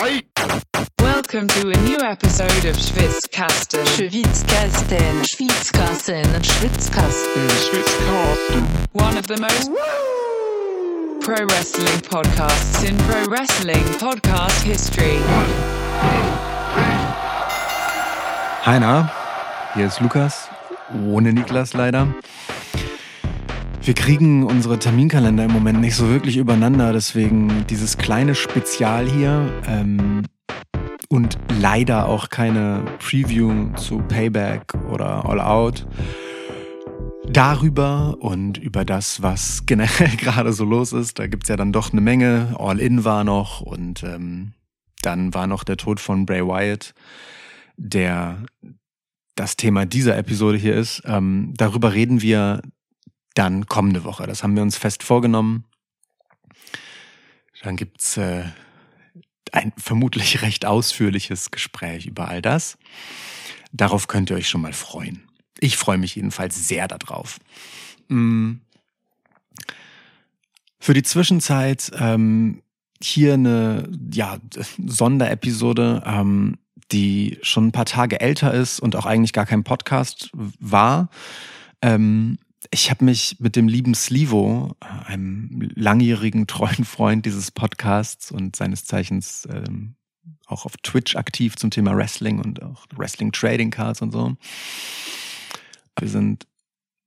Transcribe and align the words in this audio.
Welcome 0.00 1.46
to 1.48 1.68
a 1.68 1.76
new 1.82 1.98
episode 1.98 2.64
of 2.64 2.74
Schwitzkasten. 2.74 3.84
Schwitzkasten. 3.84 5.22
Schwitzkasten. 5.22 6.24
Schwitzkasten. 6.42 7.48
Schwitzkasten. 7.50 8.62
One 8.94 9.18
of 9.18 9.26
the 9.26 9.36
most 9.36 9.70
pro 11.20 11.44
wrestling 11.44 12.00
podcasts 12.00 12.88
in 12.88 12.96
pro 12.96 13.26
wrestling 13.26 13.84
podcast 14.00 14.62
history. 14.62 15.18
Hi, 18.62 18.78
na? 18.78 19.10
Hier 19.74 19.86
ist 19.86 20.00
Lukas, 20.00 20.48
ohne 21.12 21.34
Niklas 21.34 21.74
leider. 21.74 22.06
Wir 23.82 23.94
kriegen 23.94 24.44
unsere 24.44 24.78
Terminkalender 24.78 25.46
im 25.46 25.52
Moment 25.52 25.80
nicht 25.80 25.94
so 25.94 26.10
wirklich 26.10 26.36
übereinander, 26.36 26.92
deswegen 26.92 27.66
dieses 27.68 27.96
kleine 27.96 28.34
Spezial 28.34 29.08
hier 29.08 29.50
ähm, 29.66 30.24
und 31.08 31.38
leider 31.58 32.06
auch 32.06 32.28
keine 32.28 32.84
Preview 32.98 33.72
zu 33.76 33.98
Payback 34.00 34.74
oder 34.90 35.24
All 35.24 35.40
Out. 35.40 35.86
Darüber 37.26 38.18
und 38.20 38.58
über 38.58 38.84
das, 38.84 39.22
was 39.22 39.62
generell 39.66 40.14
gerade 40.16 40.52
so 40.52 40.66
los 40.66 40.92
ist, 40.92 41.18
da 41.18 41.26
gibt's 41.26 41.48
ja 41.48 41.56
dann 41.56 41.72
doch 41.72 41.90
eine 41.92 42.02
Menge. 42.02 42.54
All 42.58 42.80
In 42.80 43.04
war 43.06 43.24
noch 43.24 43.62
und 43.62 44.02
ähm, 44.02 44.52
dann 45.00 45.32
war 45.32 45.46
noch 45.46 45.64
der 45.64 45.78
Tod 45.78 46.00
von 46.00 46.26
Bray 46.26 46.46
Wyatt, 46.46 46.92
der 47.78 48.44
das 49.36 49.56
Thema 49.56 49.86
dieser 49.86 50.18
Episode 50.18 50.58
hier 50.58 50.74
ist. 50.74 51.02
Ähm, 51.06 51.54
darüber 51.56 51.94
reden 51.94 52.20
wir 52.20 52.60
dann 53.34 53.66
kommende 53.66 54.04
Woche. 54.04 54.26
Das 54.26 54.42
haben 54.42 54.56
wir 54.56 54.62
uns 54.62 54.76
fest 54.76 55.02
vorgenommen. 55.02 55.64
Dann 57.62 57.76
gibt's 57.76 58.16
äh, 58.16 58.44
ein 59.52 59.72
vermutlich 59.76 60.42
recht 60.42 60.64
ausführliches 60.64 61.50
Gespräch 61.50 62.06
über 62.06 62.28
all 62.28 62.42
das. 62.42 62.78
Darauf 63.72 64.08
könnt 64.08 64.30
ihr 64.30 64.36
euch 64.36 64.48
schon 64.48 64.62
mal 64.62 64.72
freuen. 64.72 65.28
Ich 65.58 65.76
freue 65.76 65.98
mich 65.98 66.16
jedenfalls 66.16 66.66
sehr 66.66 66.88
darauf. 66.88 67.38
Mm. 68.08 68.54
Für 70.78 70.94
die 70.94 71.02
Zwischenzeit 71.02 71.90
ähm, 71.98 72.62
hier 73.02 73.34
eine 73.34 73.88
ja, 74.12 74.38
Sonderepisode, 74.84 76.02
ähm, 76.06 76.56
die 76.90 77.38
schon 77.42 77.68
ein 77.68 77.72
paar 77.72 77.84
Tage 77.84 78.20
älter 78.20 78.52
ist 78.54 78.80
und 78.80 78.96
auch 78.96 79.06
eigentlich 79.06 79.34
gar 79.34 79.46
kein 79.46 79.62
Podcast 79.62 80.30
war. 80.32 81.10
Ähm, 81.82 82.38
ich 82.70 82.90
habe 82.90 83.04
mich 83.04 83.36
mit 83.40 83.56
dem 83.56 83.68
lieben 83.68 83.94
Slivo, 83.94 84.76
einem 84.80 85.70
langjährigen 85.74 86.46
treuen 86.46 86.84
Freund 86.84 87.26
dieses 87.26 87.50
Podcasts 87.50 88.30
und 88.30 88.54
seines 88.54 88.84
Zeichens 88.84 89.48
ähm, 89.52 89.96
auch 90.46 90.64
auf 90.66 90.76
Twitch 90.82 91.16
aktiv 91.16 91.56
zum 91.56 91.70
Thema 91.70 91.96
Wrestling 91.96 92.40
und 92.40 92.62
auch 92.62 92.86
Wrestling 92.96 93.32
Trading 93.32 93.70
Cards 93.70 94.02
und 94.02 94.12
so. 94.12 94.36
Wir 95.98 96.08
sind 96.08 96.46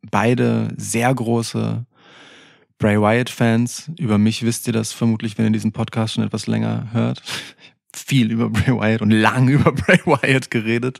beide 0.02 0.74
sehr 0.78 1.14
große 1.14 1.86
Bray 2.78 3.00
Wyatt 3.00 3.30
Fans. 3.30 3.90
Über 3.98 4.18
mich 4.18 4.44
wisst 4.44 4.68
ihr 4.68 4.74
das 4.74 4.92
vermutlich, 4.92 5.38
wenn 5.38 5.46
ihr 5.46 5.52
diesen 5.52 5.72
Podcast 5.72 6.16
schon 6.16 6.24
etwas 6.24 6.48
länger 6.48 6.90
hört 6.92 7.22
viel 7.96 8.32
über 8.32 8.50
Bray 8.50 8.76
Wyatt 8.76 9.02
und 9.02 9.12
lang 9.12 9.48
über 9.50 9.72
Bray 9.72 10.00
Wyatt 10.06 10.52
geredet. 10.52 11.00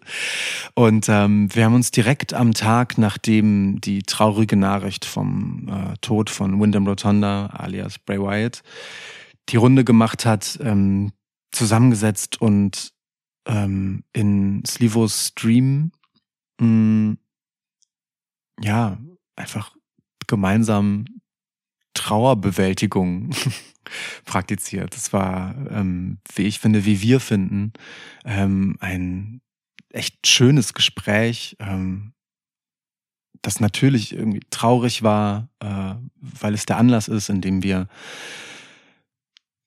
Und 0.76 1.08
ähm, 1.10 1.54
wir 1.54 1.66
haben 1.66 1.76
uns 1.76 1.92
direkt 1.92 2.34
am 2.34 2.54
Tag, 2.54 2.98
nachdem 2.98 3.82
die 3.82 4.04
traurige 4.04 4.56
Nachricht 4.56 5.06
vom 5.06 5.68
äh, 5.70 5.98
Tod 6.02 6.30
von 6.30 6.60
Wyndham 6.60 6.88
Rotonda 6.88 7.48
alias 7.48 8.00
Bray 8.00 8.20
Wyatt 8.20 8.64
die 9.50 9.58
Runde 9.58 9.84
gemacht 9.84 10.26
hat, 10.26 10.58
ähm, 10.62 11.12
zusammengesetzt 11.52 12.42
und 12.42 12.94
ähm, 13.46 14.04
in 14.14 14.64
Slivos 14.66 15.28
Stream 15.28 15.92
mh, 16.60 16.68
mm, 16.68 17.18
ja 18.62 18.98
einfach 19.36 19.76
gemeinsam 20.28 21.06
Trauerbewältigung 21.94 23.32
praktiziert. 24.26 24.96
Das 24.96 25.14
war, 25.14 25.56
ähm, 25.70 26.18
wie 26.36 26.44
ich 26.44 26.60
finde, 26.60 26.86
wie 26.86 27.02
wir 27.02 27.20
finden, 27.20 27.74
ähm, 28.26 28.78
ein 28.80 29.42
echt 29.90 30.28
schönes 30.28 30.74
Gespräch, 30.74 31.56
ähm, 31.60 32.14
das 33.42 33.60
natürlich 33.60 34.16
irgendwie 34.16 34.42
traurig 34.50 35.04
war, 35.04 35.50
äh, 35.60 35.96
weil 36.16 36.54
es 36.54 36.66
der 36.66 36.78
Anlass 36.78 37.08
ist, 37.08 37.30
in 37.30 37.42
dem 37.42 37.62
wir 37.62 37.88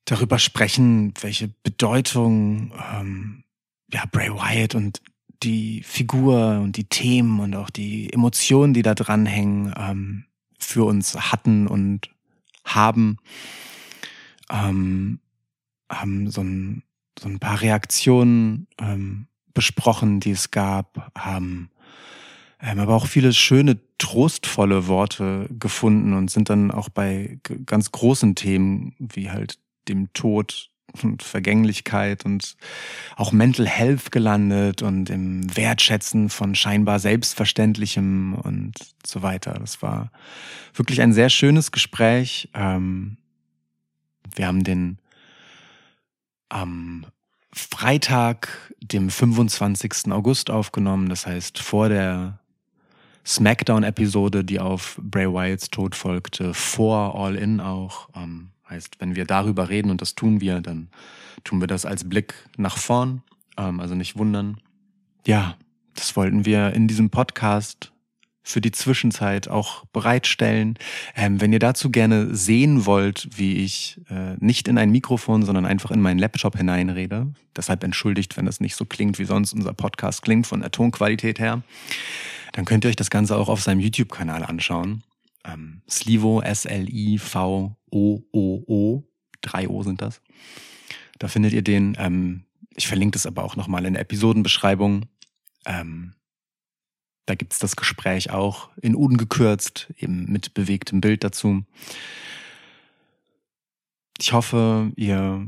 darüber 0.07 0.39
sprechen, 0.39 1.13
welche 1.21 1.49
Bedeutung 1.63 2.73
ähm, 2.93 3.45
ja, 3.93 4.05
Bray 4.11 4.31
Wyatt 4.31 4.75
und 4.75 5.03
die 5.43 5.83
Figur 5.83 6.61
und 6.61 6.77
die 6.77 6.89
Themen 6.89 7.41
und 7.41 7.55
auch 7.55 7.71
die 7.71 8.13
Emotionen, 8.13 8.73
die 8.73 8.83
da 8.83 8.95
dranhängen, 8.95 9.75
ähm, 9.77 10.25
für 10.59 10.85
uns 10.85 11.15
hatten 11.15 11.67
und 11.67 12.11
haben 12.67 13.19
ähm, 14.51 15.21
haben 15.91 16.31
so 16.31 16.43
ein, 16.43 16.83
so 17.19 17.29
ein 17.29 17.39
paar 17.39 17.61
Reaktionen 17.61 18.67
ähm, 18.79 19.29
besprochen, 19.55 20.21
die 20.21 20.33
es 20.33 20.51
gab, 20.51 21.11
haben 21.17 21.71
ähm, 22.61 22.79
aber 22.79 22.95
auch 22.95 23.07
viele 23.07 23.33
schöne, 23.33 23.79
trostvolle 23.99 24.87
Worte 24.89 25.49
gefunden 25.59 26.15
und 26.15 26.31
sind 26.31 26.51
dann 26.51 26.71
auch 26.71 26.89
bei 26.89 27.39
ganz 27.67 27.93
großen 27.93 28.35
Themen 28.35 28.95
wie 28.99 29.31
halt 29.31 29.59
dem 29.89 30.13
Tod 30.13 30.71
und 31.05 31.23
Vergänglichkeit 31.23 32.25
und 32.25 32.57
auch 33.17 33.33
Mental 33.33 33.67
Health 33.67 34.13
gelandet 34.13 34.83
und 34.83 35.11
im 35.11 35.57
Wertschätzen 35.57 36.31
von 36.31 36.55
scheinbar 36.55 36.99
Selbstverständlichem 36.99 38.35
und 38.35 38.75
so 39.05 39.23
weiter. 39.23 39.55
Das 39.61 39.83
war 39.83 40.11
wirklich 40.75 41.01
ein 41.01 41.13
sehr 41.13 41.31
schönes 41.31 41.73
Gespräch. 41.73 42.49
Ähm, 42.55 43.17
wir 44.35 44.47
haben 44.47 44.65
den 44.65 44.99
am 46.49 47.07
Freitag, 47.53 48.73
dem 48.81 49.11
25. 49.11 50.13
August 50.13 50.51
aufgenommen, 50.51 51.09
das 51.09 51.27
heißt 51.27 51.59
vor 51.59 51.89
der 51.89 52.39
SmackDown-Episode, 53.27 54.45
die 54.45 54.61
auf 54.61 55.01
Bray 55.03 55.27
Wyatts 55.27 55.71
Tod 55.71 55.95
folgte, 55.95 56.55
vor 56.55 57.19
All 57.19 57.35
In 57.35 57.61
auch. 57.61 58.09
Ähm, 58.15 58.51
heißt, 58.69 59.01
wenn 59.01 59.17
wir 59.17 59.25
darüber 59.25 59.69
reden 59.69 59.91
und 59.91 60.01
das 60.01 60.15
tun 60.15 60.41
wir, 60.41 60.61
dann 60.61 60.89
tun 61.45 61.61
wir 61.61 61.67
das 61.67 61.87
als 61.87 62.09
Blick 62.09 62.35
nach 62.57 62.77
vorn. 62.77 63.23
Ähm, 63.57 63.81
also 63.81 63.95
nicht 63.95 64.17
wundern. 64.17 64.59
Ja, 65.27 65.57
das 65.95 66.17
wollten 66.17 66.45
wir 66.45 66.73
in 66.73 66.89
diesem 66.89 67.11
Podcast 67.11 67.93
für 68.43 68.61
die 68.61 68.71
Zwischenzeit 68.71 69.49
auch 69.49 69.85
bereitstellen. 69.87 70.79
Ähm, 71.17 71.41
wenn 71.41 71.53
ihr 71.53 71.59
dazu 71.59 71.91
gerne 71.91 72.33
sehen 72.33 72.87
wollt, 72.87 73.29
wie 73.37 73.57
ich 73.57 74.01
äh, 74.09 74.37
nicht 74.39 74.69
in 74.69 74.79
ein 74.79 74.93
Mikrofon, 74.93 75.43
sondern 75.43 75.67
einfach 75.67 75.91
in 75.91 76.01
meinen 76.01 76.21
Laptop 76.21 76.57
hineinrede, 76.57 77.33
deshalb 77.57 77.83
entschuldigt, 77.83 78.37
wenn 78.37 78.47
das 78.47 78.61
nicht 78.61 78.77
so 78.77 78.85
klingt, 78.85 79.19
wie 79.19 79.25
sonst 79.25 79.53
unser 79.53 79.73
Podcast 79.73 80.23
klingt 80.23 80.47
von 80.47 80.61
der 80.61 80.71
Tonqualität 80.71 81.41
her, 81.41 81.63
dann 82.53 82.65
könnt 82.65 82.85
ihr 82.85 82.89
euch 82.89 82.97
das 82.97 83.11
Ganze 83.11 83.37
auch 83.37 83.49
auf 83.49 83.63
seinem 83.63 83.81
YouTube-Kanal 83.81 84.45
anschauen. 84.45 85.03
Ähm, 85.45 85.83
Slivo, 85.91 86.41
S-L-I-V-O-O-O, 87.93 89.05
drei 89.41 89.69
O 89.69 89.83
sind 89.83 90.03
das. 90.03 90.21
Da 91.19 91.29
findet 91.29 91.53
ihr 91.53 91.63
den. 91.63 91.97
Ähm, 91.99 92.45
ich 92.75 92.89
verlinke 92.89 93.13
das 93.13 93.27
aber 93.27 93.45
auch 93.45 93.57
nochmal 93.57 93.87
in 93.87 93.95
der 93.95 94.03
Episodenbeschreibung. 94.03 95.07
Ähm, 95.65 96.13
da 97.25 97.35
gibt's 97.35 97.59
das 97.59 97.75
Gespräch 97.75 98.31
auch 98.31 98.69
in 98.81 98.95
ungekürzt, 98.95 99.93
eben 99.97 100.31
mit 100.31 100.55
bewegtem 100.55 101.01
Bild 101.01 101.25
dazu. 101.25 101.65
Ich 104.19 104.33
hoffe, 104.33 104.93
ihr 104.97 105.47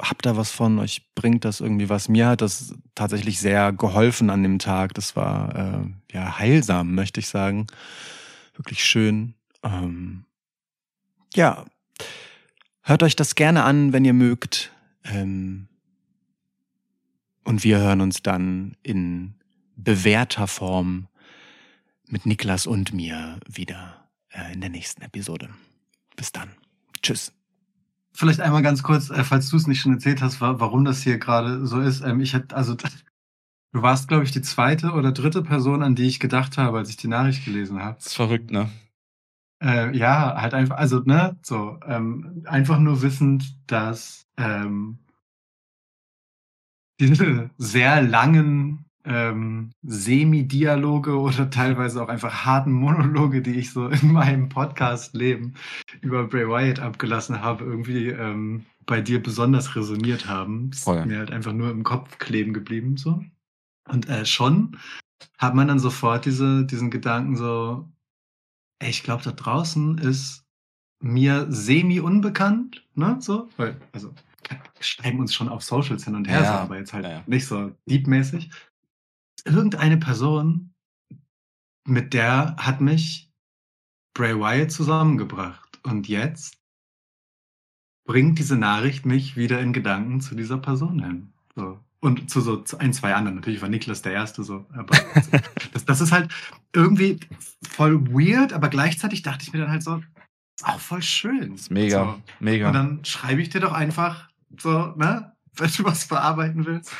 habt 0.00 0.26
da 0.26 0.36
was 0.36 0.50
von, 0.50 0.78
euch 0.78 1.14
bringt 1.14 1.44
das 1.44 1.60
irgendwie 1.60 1.88
was. 1.88 2.08
Mir 2.08 2.28
hat 2.28 2.40
das 2.40 2.74
tatsächlich 2.94 3.40
sehr 3.40 3.72
geholfen 3.72 4.30
an 4.30 4.42
dem 4.42 4.58
Tag. 4.58 4.94
Das 4.94 5.16
war 5.16 5.54
äh, 5.54 6.14
ja 6.14 6.38
heilsam, 6.38 6.94
möchte 6.94 7.20
ich 7.20 7.28
sagen. 7.28 7.66
Wirklich 8.54 8.84
schön. 8.84 9.34
Ähm, 9.62 10.24
ja, 11.36 11.64
hört 12.82 13.02
euch 13.02 13.16
das 13.16 13.34
gerne 13.34 13.64
an, 13.64 13.92
wenn 13.92 14.04
ihr 14.04 14.14
mögt. 14.14 14.72
Ähm, 15.04 15.68
und 17.44 17.64
wir 17.64 17.78
hören 17.78 18.00
uns 18.00 18.22
dann 18.22 18.76
in 18.82 19.34
bewährter 19.76 20.46
Form 20.46 21.08
mit 22.06 22.26
Niklas 22.26 22.66
und 22.66 22.92
mir 22.92 23.40
wieder 23.48 24.08
äh, 24.30 24.52
in 24.52 24.60
der 24.60 24.70
nächsten 24.70 25.02
Episode. 25.02 25.48
Bis 26.16 26.30
dann. 26.32 26.50
Tschüss. 27.02 27.32
Vielleicht 28.12 28.40
einmal 28.40 28.62
ganz 28.62 28.82
kurz, 28.82 29.10
äh, 29.10 29.24
falls 29.24 29.48
du 29.48 29.56
es 29.56 29.66
nicht 29.66 29.80
schon 29.80 29.94
erzählt 29.94 30.20
hast, 30.20 30.40
warum 30.40 30.84
das 30.84 31.02
hier 31.02 31.18
gerade 31.18 31.66
so 31.66 31.80
ist. 31.80 32.02
Ähm, 32.02 32.20
ich 32.20 32.34
hätte, 32.34 32.54
also 32.54 32.74
du 32.74 33.82
warst, 33.82 34.08
glaube 34.08 34.24
ich, 34.24 34.30
die 34.30 34.42
zweite 34.42 34.92
oder 34.92 35.12
dritte 35.12 35.42
Person, 35.42 35.82
an 35.82 35.94
die 35.94 36.06
ich 36.06 36.20
gedacht 36.20 36.58
habe, 36.58 36.78
als 36.78 36.90
ich 36.90 36.98
die 36.98 37.08
Nachricht 37.08 37.44
gelesen 37.44 37.82
habe. 37.82 37.96
Das 37.96 38.08
ist 38.08 38.14
verrückt, 38.14 38.50
ne? 38.50 38.70
Äh, 39.62 39.96
ja, 39.96 40.34
halt 40.40 40.54
einfach, 40.54 40.76
also, 40.76 41.00
ne, 41.00 41.36
so, 41.42 41.78
ähm, 41.86 42.42
einfach 42.46 42.78
nur 42.80 43.00
wissend, 43.02 43.56
dass 43.70 44.26
ähm, 44.36 44.98
diese 46.98 47.50
sehr 47.58 48.02
langen 48.02 48.86
ähm, 49.04 49.70
Semi-Dialoge 49.82 51.18
oder 51.18 51.50
teilweise 51.50 52.02
auch 52.02 52.08
einfach 52.08 52.44
harten 52.44 52.72
Monologe, 52.72 53.42
die 53.42 53.54
ich 53.54 53.72
so 53.72 53.88
in 53.88 54.12
meinem 54.12 54.48
Podcast-Leben 54.48 55.54
über 56.00 56.26
Bray 56.26 56.48
Wyatt 56.48 56.80
abgelassen 56.80 57.40
habe, 57.40 57.64
irgendwie 57.64 58.08
ähm, 58.08 58.66
bei 58.86 59.00
dir 59.00 59.22
besonders 59.22 59.76
resoniert 59.76 60.26
haben. 60.26 60.70
Ist 60.72 60.84
Voll. 60.84 61.06
mir 61.06 61.18
halt 61.18 61.30
einfach 61.30 61.52
nur 61.52 61.70
im 61.70 61.84
Kopf 61.84 62.18
kleben 62.18 62.52
geblieben 62.52 62.96
so. 62.96 63.22
Und 63.88 64.08
äh, 64.08 64.24
schon 64.26 64.76
hat 65.38 65.54
man 65.54 65.68
dann 65.68 65.78
sofort 65.78 66.24
diese, 66.24 66.64
diesen 66.64 66.90
Gedanken 66.90 67.36
so, 67.36 67.88
ich 68.88 69.02
glaube, 69.02 69.22
da 69.22 69.32
draußen 69.32 69.98
ist 69.98 70.44
mir 71.00 71.46
semi-unbekannt, 71.50 72.86
ne, 72.94 73.16
so, 73.20 73.48
weil, 73.56 73.80
also, 73.92 74.14
wir 74.48 74.60
schreiben 74.80 75.20
uns 75.20 75.34
schon 75.34 75.48
auf 75.48 75.62
Socials 75.62 76.04
hin 76.04 76.14
und 76.14 76.28
her, 76.28 76.42
Ja, 76.42 76.60
aber 76.60 76.78
jetzt 76.78 76.92
halt 76.92 77.04
ja. 77.04 77.22
nicht 77.26 77.46
so 77.46 77.72
deepmäßig. 77.86 78.50
Irgendeine 79.44 79.96
Person, 79.96 80.74
mit 81.84 82.14
der 82.14 82.56
hat 82.56 82.80
mich 82.80 83.32
Bray 84.14 84.38
Wyatt 84.38 84.70
zusammengebracht. 84.70 85.80
Und 85.82 86.06
jetzt 86.08 86.58
bringt 88.04 88.38
diese 88.38 88.56
Nachricht 88.56 89.06
mich 89.06 89.36
wieder 89.36 89.60
in 89.60 89.72
Gedanken 89.72 90.20
zu 90.20 90.34
dieser 90.34 90.58
Person 90.58 91.02
hin. 91.02 91.32
So. 91.54 91.80
Und 92.02 92.28
zu 92.28 92.40
so 92.40 92.64
ein, 92.78 92.92
zwei 92.92 93.14
anderen. 93.14 93.36
Natürlich 93.36 93.62
war 93.62 93.68
Niklas 93.68 94.02
der 94.02 94.12
Erste 94.12 94.42
so. 94.42 94.66
Aber 94.74 94.96
das, 95.72 95.84
das 95.84 96.00
ist 96.00 96.10
halt 96.10 96.32
irgendwie 96.74 97.20
voll 97.62 98.08
weird, 98.08 98.52
aber 98.52 98.68
gleichzeitig 98.68 99.22
dachte 99.22 99.44
ich 99.44 99.52
mir 99.52 99.60
dann 99.60 99.70
halt 99.70 99.84
so, 99.84 100.02
auch 100.64 100.80
voll 100.80 101.02
schön. 101.02 101.54
ist 101.54 101.70
mega, 101.70 102.04
So. 102.04 102.22
mega. 102.40 102.68
Und 102.68 102.74
dann 102.74 103.04
schreibe 103.04 103.40
ich 103.40 103.50
dir 103.50 103.60
doch 103.60 103.72
einfach 103.72 104.28
so, 104.58 104.94
ne? 104.96 105.32
Wenn 105.54 105.70
du 105.76 105.84
was 105.84 106.04
verarbeiten 106.04 106.64
willst. 106.66 106.92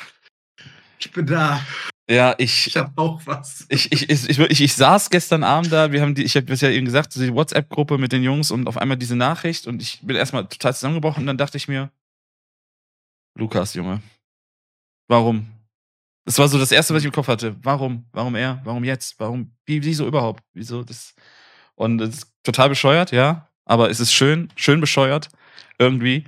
Ich 0.99 1.10
bin 1.10 1.26
da. 1.26 1.60
ja, 2.08 2.34
ich, 2.38 2.69
Ich 2.69 2.76
habe 2.76 2.93
auch 2.96 3.20
was. 3.25 3.66
ich, 3.70 3.90
ich, 3.90 4.08
ich, 4.08 4.38
ich, 4.38 4.60
ich, 4.60 4.75
saß 4.75 5.10
gestern 5.10 5.43
Abend 5.43 5.72
da, 5.72 5.90
wir 5.90 6.00
haben 6.00 6.14
die, 6.14 6.22
ich 6.22 6.37
habe 6.37 6.52
es 6.52 6.60
ja 6.60 6.70
eben 6.70 6.84
gesagt, 6.84 7.14
die 7.16 7.34
WhatsApp-Gruppe 7.34 7.98
mit 7.98 8.12
den 8.12 8.22
Jungs 8.22 8.50
und 8.50 8.69
auf 8.69 8.76
einmal 8.76 8.98
diese 8.98 9.16
Nachricht 9.16 9.66
und 9.66 9.82
ich 9.82 10.00
bin 10.02 10.16
erstmal 10.16 10.46
total 10.46 10.75
zusammengebrochen 10.75 11.22
und 11.22 11.26
dann 11.26 11.38
dachte 11.38 11.56
ich 11.56 11.66
mir, 11.66 11.90
Lukas, 13.38 13.75
Junge, 13.75 14.02
warum? 15.12 15.46
Das 16.24 16.38
war 16.38 16.48
so 16.48 16.58
das 16.58 16.72
Erste, 16.72 16.94
was 16.94 17.02
ich 17.02 17.06
im 17.06 17.12
Kopf 17.12 17.28
hatte. 17.28 17.54
Warum? 17.62 18.06
Warum 18.12 18.34
er? 18.34 18.60
Warum 18.64 18.82
jetzt? 18.82 19.18
Warum? 19.18 19.52
Wie, 19.66 19.84
wieso 19.84 20.06
überhaupt? 20.06 20.42
Wieso 20.54 20.82
das? 20.82 21.14
Und 21.74 22.00
es 22.00 22.18
ist 22.18 22.32
total 22.42 22.68
bescheuert, 22.68 23.12
ja. 23.12 23.48
Aber 23.64 23.90
es 23.90 24.00
ist 24.00 24.12
schön, 24.12 24.48
schön 24.56 24.80
bescheuert. 24.80 25.28
Irgendwie. 25.78 26.24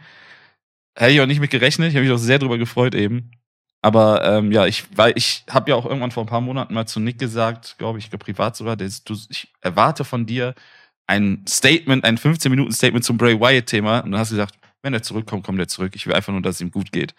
Hätte 0.97 1.13
ich 1.13 1.21
auch 1.21 1.27
nicht 1.27 1.41
mit 1.41 1.51
gerechnet. 1.51 1.89
Ich 1.89 1.97
habe 1.97 2.05
mich 2.05 2.15
auch 2.15 2.19
sehr 2.19 2.39
drüber 2.39 2.59
gefreut 2.59 2.95
eben. 2.95 3.31
Aber 3.83 4.25
ähm, 4.25 4.53
ja, 4.53 4.67
ich, 4.67 4.85
ich 5.15 5.45
habe 5.51 5.71
ja 5.71 5.77
auch 5.77 5.87
irgendwann 5.87 6.11
vor 6.11 6.25
ein 6.25 6.29
paar 6.29 6.41
Monaten 6.41 6.75
mal 6.75 6.87
zu 6.87 7.01
Nick 7.01 7.19
gesagt, 7.19 7.77
glaube 7.79 7.99
ich, 7.99 8.11
privat 8.11 8.57
sogar, 8.57 8.77
dass 8.77 9.05
du, 9.05 9.15
ich 9.29 9.53
erwarte 9.61 10.05
von 10.05 10.27
dir 10.27 10.55
ein 11.07 11.45
Statement, 11.49 12.05
ein 12.05 12.17
15-Minuten-Statement 12.17 13.05
zum 13.05 13.19
Bray 13.19 13.39
Wyatt-Thema. 13.39 14.01
Und 14.01 14.13
dann 14.13 14.21
hast 14.21 14.31
du 14.31 14.37
gesagt, 14.37 14.57
wenn 14.83 14.95
er 14.95 15.03
zurückkommt, 15.03 15.45
kommt 15.45 15.59
er 15.59 15.69
zurück. 15.69 15.93
Ich 15.95 16.07
will 16.07 16.15
einfach 16.15 16.33
nur, 16.33 16.43
dass 16.43 16.57
es 16.57 16.61
ihm 16.61 16.71
gut 16.71 16.93
geht. 16.93 17.15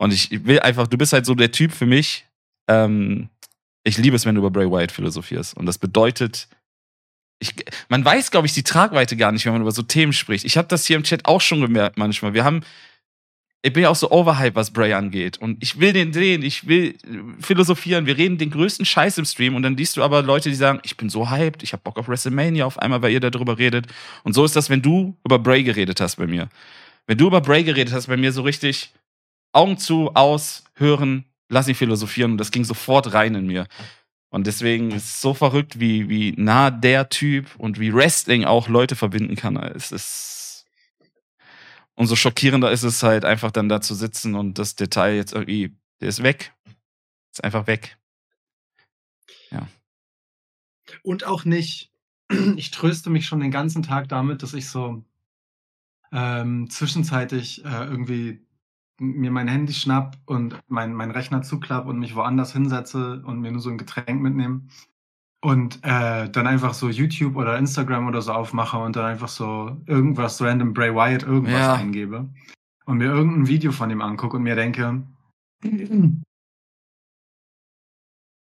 Und 0.00 0.14
ich 0.14 0.30
will 0.46 0.60
einfach, 0.60 0.86
du 0.86 0.96
bist 0.96 1.12
halt 1.12 1.26
so 1.26 1.34
der 1.34 1.52
Typ 1.52 1.72
für 1.72 1.84
mich. 1.84 2.24
Ähm, 2.68 3.28
ich 3.84 3.98
liebe 3.98 4.16
es, 4.16 4.24
wenn 4.24 4.34
du 4.34 4.40
über 4.40 4.50
Bray 4.50 4.70
Wyatt 4.70 4.92
philosophierst. 4.92 5.54
Und 5.58 5.66
das 5.66 5.76
bedeutet, 5.76 6.48
ich, 7.38 7.54
man 7.90 8.02
weiß, 8.02 8.30
glaube 8.30 8.46
ich, 8.46 8.54
die 8.54 8.62
Tragweite 8.62 9.14
gar 9.18 9.30
nicht, 9.30 9.44
wenn 9.44 9.52
man 9.52 9.60
über 9.60 9.72
so 9.72 9.82
Themen 9.82 10.14
spricht. 10.14 10.46
Ich 10.46 10.56
habe 10.56 10.68
das 10.68 10.86
hier 10.86 10.96
im 10.96 11.02
Chat 11.02 11.26
auch 11.26 11.42
schon 11.42 11.60
gemerkt 11.60 11.98
manchmal. 11.98 12.32
Wir 12.32 12.44
haben, 12.44 12.62
ich 13.60 13.74
bin 13.74 13.82
ja 13.82 13.90
auch 13.90 13.96
so 13.96 14.10
overhyped, 14.10 14.54
was 14.54 14.70
Bray 14.70 14.94
angeht. 14.94 15.36
Und 15.36 15.62
ich 15.62 15.78
will 15.78 15.92
den 15.92 16.14
sehen, 16.14 16.42
ich 16.42 16.66
will 16.66 16.94
äh, 17.04 17.42
philosophieren. 17.42 18.06
Wir 18.06 18.16
reden 18.16 18.38
den 18.38 18.50
größten 18.50 18.86
Scheiß 18.86 19.18
im 19.18 19.26
Stream. 19.26 19.54
Und 19.54 19.64
dann 19.64 19.76
liest 19.76 19.98
du 19.98 20.02
aber 20.02 20.22
Leute, 20.22 20.48
die 20.48 20.54
sagen, 20.54 20.80
ich 20.82 20.96
bin 20.96 21.10
so 21.10 21.28
hyped, 21.28 21.62
ich 21.62 21.74
habe 21.74 21.82
Bock 21.82 21.98
auf 21.98 22.08
WrestleMania 22.08 22.64
auf 22.64 22.78
einmal, 22.78 23.02
weil 23.02 23.12
ihr 23.12 23.20
darüber 23.20 23.58
redet. 23.58 23.86
Und 24.24 24.32
so 24.32 24.46
ist 24.46 24.56
das, 24.56 24.70
wenn 24.70 24.80
du 24.80 25.14
über 25.26 25.38
Bray 25.38 25.62
geredet 25.62 26.00
hast 26.00 26.16
bei 26.16 26.26
mir. 26.26 26.48
Wenn 27.06 27.18
du 27.18 27.26
über 27.26 27.42
Bray 27.42 27.64
geredet 27.64 27.92
hast 27.92 28.06
bei 28.06 28.16
mir, 28.16 28.32
so 28.32 28.40
richtig 28.40 28.94
Augen 29.52 29.78
zu, 29.78 30.10
aus, 30.14 30.64
hören, 30.74 31.24
lass 31.48 31.68
ihn 31.68 31.74
philosophieren. 31.74 32.32
Und 32.32 32.38
das 32.38 32.50
ging 32.50 32.64
sofort 32.64 33.12
rein 33.12 33.34
in 33.34 33.46
mir. 33.46 33.66
Und 34.30 34.46
deswegen 34.46 34.92
ist 34.92 35.04
es 35.04 35.20
so 35.20 35.34
verrückt, 35.34 35.80
wie, 35.80 36.08
wie 36.08 36.32
nah 36.36 36.70
der 36.70 37.08
Typ 37.08 37.48
und 37.58 37.80
wie 37.80 37.92
Wrestling 37.92 38.44
auch 38.44 38.68
Leute 38.68 38.96
verbinden 38.96 39.36
kann. 39.36 39.56
Es 39.56 39.92
ist. 39.92 40.66
Umso 41.94 42.16
schockierender 42.16 42.70
ist 42.70 42.84
es 42.84 43.02
halt 43.02 43.24
einfach 43.26 43.50
dann 43.50 43.68
da 43.68 43.80
zu 43.82 43.94
sitzen 43.94 44.34
und 44.34 44.58
das 44.58 44.74
Detail 44.74 45.16
jetzt 45.16 45.34
irgendwie, 45.34 45.76
der 46.00 46.08
ist 46.08 46.22
weg. 46.22 46.54
Ist 47.30 47.44
einfach 47.44 47.66
weg. 47.66 47.98
Und 51.02 51.24
auch 51.24 51.44
nicht, 51.44 51.92
ich 52.56 52.70
tröste 52.70 53.10
mich 53.10 53.26
schon 53.26 53.40
den 53.40 53.50
ganzen 53.50 53.82
Tag 53.82 54.08
damit, 54.08 54.42
dass 54.42 54.54
ich 54.54 54.68
so 54.68 55.04
ähm, 56.12 56.68
zwischenzeitlich 56.70 57.64
äh, 57.64 57.84
irgendwie 57.84 58.44
mir 59.00 59.30
mein 59.30 59.48
Handy 59.48 59.72
schnapp 59.72 60.18
und 60.26 60.60
mein, 60.68 60.92
mein 60.94 61.10
Rechner 61.10 61.42
zuklapp 61.42 61.86
und 61.86 61.98
mich 61.98 62.14
woanders 62.14 62.52
hinsetze 62.52 63.22
und 63.24 63.40
mir 63.40 63.50
nur 63.50 63.60
so 63.62 63.70
ein 63.70 63.78
Getränk 63.78 64.20
mitnehme 64.20 64.62
und 65.42 65.80
äh, 65.82 66.28
dann 66.28 66.46
einfach 66.46 66.74
so 66.74 66.88
YouTube 66.90 67.36
oder 67.36 67.56
Instagram 67.58 68.06
oder 68.06 68.20
so 68.20 68.32
aufmache 68.32 68.76
und 68.78 68.94
dann 68.96 69.06
einfach 69.06 69.28
so 69.28 69.80
irgendwas 69.86 70.40
random 70.42 70.74
Bray 70.74 70.94
Wyatt 70.94 71.22
irgendwas 71.22 71.60
Ja. 71.60 71.74
eingebe 71.74 72.28
und 72.84 72.98
mir 72.98 73.06
irgendein 73.06 73.48
Video 73.48 73.72
von 73.72 73.90
ihm 73.90 74.02
angucke 74.02 74.36
und 74.36 74.42
mir 74.42 74.54
denke, 74.54 75.02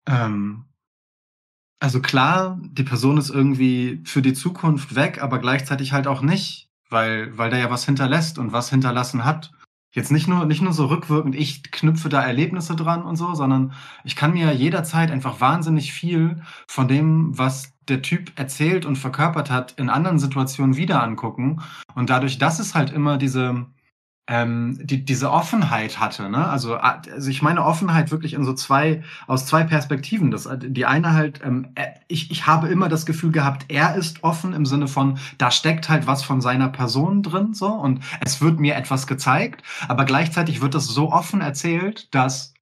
ähm, 0.06 0.64
also 1.82 2.00
klar, 2.00 2.58
die 2.62 2.82
Person 2.82 3.18
ist 3.18 3.30
irgendwie 3.30 4.00
für 4.04 4.22
die 4.22 4.34
Zukunft 4.34 4.94
weg, 4.94 5.22
aber 5.22 5.38
gleichzeitig 5.38 5.92
halt 5.92 6.06
auch 6.06 6.22
nicht, 6.22 6.70
weil, 6.88 7.36
weil 7.36 7.50
der 7.50 7.58
ja 7.58 7.70
was 7.70 7.84
hinterlässt 7.84 8.38
und 8.38 8.52
was 8.52 8.70
hinterlassen 8.70 9.24
hat. 9.24 9.52
Jetzt 9.92 10.12
nicht 10.12 10.28
nur, 10.28 10.44
nicht 10.46 10.62
nur 10.62 10.72
so 10.72 10.86
rückwirkend, 10.86 11.34
ich 11.34 11.70
knüpfe 11.70 12.08
da 12.08 12.22
Erlebnisse 12.22 12.76
dran 12.76 13.02
und 13.02 13.16
so, 13.16 13.34
sondern 13.34 13.72
ich 14.04 14.14
kann 14.14 14.32
mir 14.32 14.52
jederzeit 14.52 15.10
einfach 15.10 15.40
wahnsinnig 15.40 15.92
viel 15.92 16.42
von 16.68 16.86
dem, 16.86 17.36
was 17.36 17.72
der 17.88 18.00
Typ 18.00 18.30
erzählt 18.38 18.86
und 18.86 18.96
verkörpert 18.96 19.50
hat, 19.50 19.72
in 19.72 19.90
anderen 19.90 20.20
Situationen 20.20 20.76
wieder 20.76 21.02
angucken. 21.02 21.60
Und 21.94 22.08
dadurch, 22.08 22.38
dass 22.38 22.60
es 22.60 22.76
halt 22.76 22.90
immer 22.90 23.18
diese, 23.18 23.66
ähm, 24.30 24.78
die, 24.80 25.04
diese 25.04 25.32
Offenheit 25.32 25.98
hatte, 25.98 26.30
ne? 26.30 26.48
Also, 26.48 26.76
also 26.76 27.28
ich 27.28 27.42
meine 27.42 27.64
Offenheit 27.64 28.12
wirklich 28.12 28.34
in 28.34 28.44
so 28.44 28.54
zwei, 28.54 29.02
aus 29.26 29.44
zwei 29.44 29.64
Perspektiven. 29.64 30.30
Das, 30.30 30.48
die 30.56 30.86
eine 30.86 31.14
halt, 31.14 31.40
ähm, 31.44 31.72
äh, 31.74 31.88
ich, 32.06 32.30
ich 32.30 32.46
habe 32.46 32.68
immer 32.68 32.88
das 32.88 33.06
Gefühl 33.06 33.32
gehabt, 33.32 33.66
er 33.68 33.96
ist 33.96 34.22
offen 34.22 34.52
im 34.52 34.66
Sinne 34.66 34.86
von, 34.86 35.18
da 35.36 35.50
steckt 35.50 35.88
halt 35.88 36.06
was 36.06 36.22
von 36.22 36.40
seiner 36.40 36.68
Person 36.68 37.24
drin, 37.24 37.54
so, 37.54 37.66
und 37.66 38.04
es 38.24 38.40
wird 38.40 38.60
mir 38.60 38.76
etwas 38.76 39.08
gezeigt, 39.08 39.64
aber 39.88 40.04
gleichzeitig 40.04 40.60
wird 40.62 40.76
das 40.76 40.86
so 40.86 41.10
offen 41.10 41.40
erzählt, 41.40 42.14
dass 42.14 42.54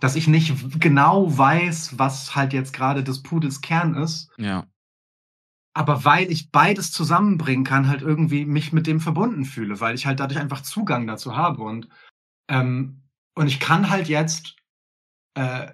dass 0.00 0.16
ich 0.16 0.26
nicht 0.26 0.80
genau 0.80 1.38
weiß, 1.38 1.98
was 1.98 2.34
halt 2.34 2.52
jetzt 2.52 2.72
gerade 2.74 3.04
des 3.04 3.22
Pudels 3.22 3.60
Kern 3.60 3.94
ist, 3.94 4.28
Ja. 4.36 4.66
Aber 5.74 6.04
weil 6.04 6.30
ich 6.30 6.50
beides 6.52 6.92
zusammenbringen 6.92 7.64
kann, 7.64 7.88
halt 7.88 8.02
irgendwie 8.02 8.46
mich 8.46 8.72
mit 8.72 8.86
dem 8.86 9.00
verbunden 9.00 9.44
fühle, 9.44 9.80
weil 9.80 9.94
ich 9.94 10.06
halt 10.06 10.20
dadurch 10.20 10.40
einfach 10.40 10.62
Zugang 10.62 11.06
dazu 11.06 11.36
habe 11.36 11.62
und 11.62 11.88
ähm, 12.48 13.02
und 13.34 13.48
ich 13.48 13.58
kann 13.60 13.90
halt 13.90 14.08
jetzt 14.08 14.56
äh, 15.34 15.72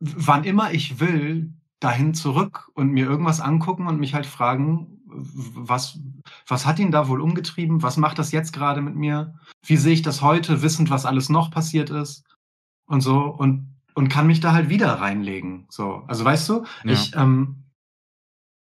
wann 0.00 0.44
immer 0.44 0.72
ich 0.72 1.00
will 1.00 1.52
dahin 1.80 2.14
zurück 2.14 2.70
und 2.74 2.90
mir 2.90 3.06
irgendwas 3.06 3.40
angucken 3.40 3.86
und 3.86 3.98
mich 3.98 4.14
halt 4.14 4.26
fragen, 4.26 5.00
was 5.06 5.98
was 6.46 6.66
hat 6.66 6.78
ihn 6.78 6.90
da 6.90 7.08
wohl 7.08 7.20
umgetrieben? 7.20 7.82
Was 7.82 7.96
macht 7.96 8.18
das 8.18 8.32
jetzt 8.32 8.52
gerade 8.52 8.80
mit 8.82 8.94
mir? 8.94 9.38
Wie 9.64 9.76
sehe 9.76 9.92
ich 9.94 10.02
das 10.02 10.22
heute, 10.22 10.62
wissend, 10.62 10.90
was 10.90 11.06
alles 11.06 11.28
noch 11.28 11.50
passiert 11.50 11.90
ist 11.90 12.24
und 12.86 13.00
so 13.00 13.24
und 13.26 13.68
und 13.94 14.08
kann 14.08 14.26
mich 14.26 14.40
da 14.40 14.52
halt 14.52 14.68
wieder 14.68 15.00
reinlegen. 15.00 15.66
So, 15.70 16.04
also 16.06 16.24
weißt 16.24 16.48
du, 16.48 16.64
Ja. 16.84 16.92
ich 16.92 17.14
ähm, 17.16 17.61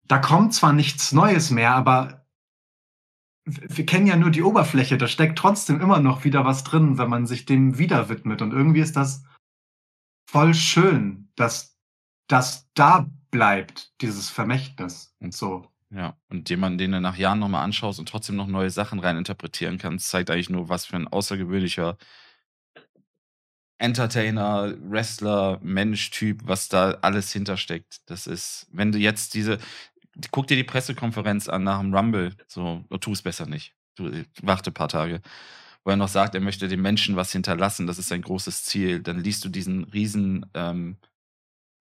da 0.09 0.17
kommt 0.17 0.53
zwar 0.53 0.73
nichts 0.73 1.11
Neues 1.13 1.51
mehr, 1.51 1.71
aber 1.73 2.25
wir 3.45 3.85
kennen 3.85 4.07
ja 4.07 4.15
nur 4.15 4.31
die 4.31 4.43
Oberfläche, 4.43 4.97
da 4.97 5.07
steckt 5.07 5.37
trotzdem 5.37 5.79
immer 5.79 5.99
noch 5.99 6.23
wieder 6.23 6.45
was 6.45 6.63
drin, 6.63 6.97
wenn 6.97 7.09
man 7.09 7.25
sich 7.25 7.45
dem 7.45 7.77
wieder 7.77 8.09
widmet. 8.09 8.41
Und 8.41 8.51
irgendwie 8.51 8.81
ist 8.81 8.95
das 8.95 9.23
voll 10.29 10.53
schön, 10.53 11.31
dass 11.35 11.77
das 12.27 12.69
da 12.73 13.09
bleibt, 13.31 13.93
dieses 14.01 14.29
Vermächtnis 14.29 15.15
und 15.19 15.33
so. 15.33 15.71
Ja, 15.91 16.15
und 16.29 16.49
jemanden, 16.49 16.77
den 16.77 16.91
du 16.91 17.01
nach 17.01 17.17
Jahren 17.17 17.39
nochmal 17.39 17.63
anschaust 17.63 17.99
und 17.99 18.09
trotzdem 18.09 18.35
noch 18.35 18.47
neue 18.47 18.69
Sachen 18.69 18.99
reininterpretieren 18.99 19.77
kannst, 19.77 20.09
zeigt 20.09 20.29
eigentlich 20.29 20.49
nur, 20.49 20.69
was 20.69 20.85
für 20.85 20.95
ein 20.95 21.07
außergewöhnlicher 21.07 21.97
Entertainer, 23.79 24.75
Wrestler, 24.81 25.59
Mensch, 25.63 26.11
Typ, 26.11 26.41
was 26.43 26.67
da 26.67 26.97
alles 27.01 27.31
hintersteckt. 27.31 28.01
Das 28.07 28.27
ist, 28.27 28.67
wenn 28.71 28.91
du 28.91 28.99
jetzt 28.99 29.33
diese, 29.33 29.57
guck 30.31 30.47
dir 30.47 30.57
die 30.57 30.63
Pressekonferenz 30.63 31.49
an 31.49 31.63
nach 31.63 31.79
dem 31.79 31.93
Rumble, 31.93 32.35
so, 32.47 32.83
du 32.89 32.97
tu 32.97 33.11
es 33.11 33.21
besser 33.21 33.45
nicht. 33.45 33.75
Du, 33.95 34.11
warte 34.41 34.71
ein 34.71 34.73
paar 34.73 34.87
Tage. 34.89 35.21
wo 35.83 35.91
er 35.91 35.97
noch 35.97 36.07
sagt, 36.09 36.35
er 36.35 36.41
möchte 36.41 36.67
den 36.67 36.81
Menschen 36.81 37.15
was 37.15 37.31
hinterlassen, 37.31 37.87
das 37.87 37.99
ist 37.99 38.09
sein 38.09 38.21
großes 38.21 38.63
Ziel. 38.65 39.01
Dann 39.01 39.19
liest 39.19 39.45
du 39.45 39.49
diesen 39.49 39.85
riesen, 39.85 40.45
ähm, 40.53 40.97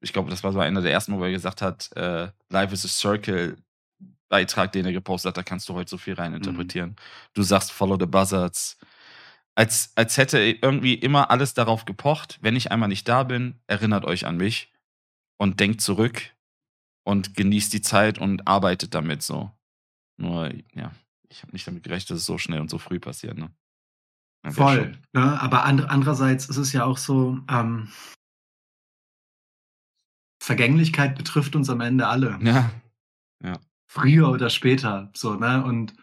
ich 0.00 0.12
glaube, 0.12 0.30
das 0.30 0.44
war 0.44 0.52
so 0.52 0.60
einer 0.60 0.82
der 0.82 0.92
ersten, 0.92 1.18
wo 1.18 1.24
er 1.24 1.30
gesagt 1.30 1.62
hat, 1.62 1.90
äh, 1.96 2.28
Life 2.50 2.74
is 2.74 2.84
a 2.84 2.88
Circle, 2.88 3.56
Beitrag, 4.28 4.72
den 4.72 4.86
er 4.86 4.92
gepostet 4.92 5.30
hat, 5.30 5.36
da 5.38 5.42
kannst 5.42 5.68
du 5.68 5.74
heute 5.74 5.90
so 5.90 5.98
viel 5.98 6.14
reininterpretieren. 6.14 6.90
Mhm. 6.90 6.96
Du 7.34 7.42
sagst 7.42 7.72
Follow 7.72 7.96
the 7.98 8.06
Buzzards. 8.06 8.78
Als, 9.54 9.92
als 9.96 10.16
hätte 10.16 10.38
irgendwie 10.38 10.94
immer 10.94 11.30
alles 11.30 11.54
darauf 11.54 11.84
gepocht, 11.84 12.38
wenn 12.42 12.54
ich 12.54 12.70
einmal 12.70 12.88
nicht 12.88 13.08
da 13.08 13.24
bin, 13.24 13.60
erinnert 13.66 14.04
euch 14.04 14.26
an 14.26 14.36
mich 14.36 14.72
und 15.38 15.60
denkt 15.60 15.80
zurück 15.80 16.32
und 17.08 17.34
genießt 17.34 17.72
die 17.72 17.82
Zeit 17.82 18.18
und 18.18 18.46
arbeitet 18.46 18.94
damit 18.94 19.22
so. 19.22 19.50
Nur, 20.20 20.52
ja, 20.74 20.92
ich 21.28 21.42
habe 21.42 21.52
nicht 21.52 21.66
damit 21.66 21.82
gerechnet, 21.82 22.10
dass 22.10 22.18
es 22.18 22.26
so 22.26 22.38
schnell 22.38 22.60
und 22.60 22.70
so 22.70 22.78
früh 22.78 23.00
passiert. 23.00 23.38
Ne? 23.38 23.50
Voll. 24.50 24.98
Ne? 25.12 25.40
Aber 25.40 25.64
and 25.64 25.88
andererseits 25.88 26.48
ist 26.48 26.56
es 26.56 26.72
ja 26.72 26.84
auch 26.84 26.98
so, 26.98 27.38
ähm, 27.48 27.90
Vergänglichkeit 30.42 31.16
betrifft 31.16 31.56
uns 31.56 31.68
am 31.68 31.80
Ende 31.80 32.06
alle. 32.06 32.38
Ja. 32.42 32.70
Ja 33.42 33.58
früher 33.88 34.28
oder 34.30 34.50
später. 34.50 35.10
So, 35.14 35.34
ne? 35.34 35.64
Und 35.64 35.94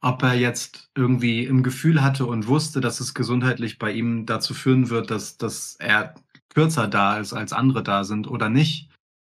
ob 0.00 0.22
er 0.22 0.34
jetzt 0.34 0.90
irgendwie 0.94 1.44
im 1.44 1.62
Gefühl 1.62 2.02
hatte 2.02 2.26
und 2.26 2.46
wusste, 2.46 2.80
dass 2.80 3.00
es 3.00 3.14
gesundheitlich 3.14 3.78
bei 3.78 3.92
ihm 3.92 4.26
dazu 4.26 4.54
führen 4.54 4.90
wird, 4.90 5.10
dass, 5.10 5.36
dass 5.36 5.76
er 5.76 6.14
kürzer 6.48 6.88
da 6.88 7.18
ist, 7.18 7.32
als 7.32 7.52
andere 7.52 7.82
da 7.82 8.04
sind 8.04 8.26
oder 8.26 8.48
nicht, 8.48 8.90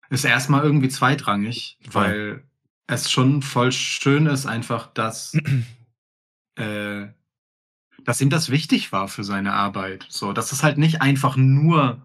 ist 0.10 0.25
erstmal 0.25 0.63
irgendwie 0.63 0.89
zweitrangig, 0.89 1.78
weil 1.92 2.44
es 2.88 3.12
schon 3.12 3.42
voll 3.42 3.72
schön 3.72 4.25
ist, 4.25 4.46
einfach, 4.46 4.88
dass, 4.88 5.34
äh, 6.56 7.08
dass 8.04 8.22
ihm 8.22 8.30
das 8.30 8.50
wichtig 8.50 8.92
war 8.92 9.08
für 9.08 9.24
seine 9.24 9.54
Arbeit. 9.54 10.06
So, 10.10 10.34
dass 10.34 10.51
es 10.51 10.63
halt 10.63 10.78
nicht 10.78 11.01
einfach 11.01 11.36
nur 11.36 12.01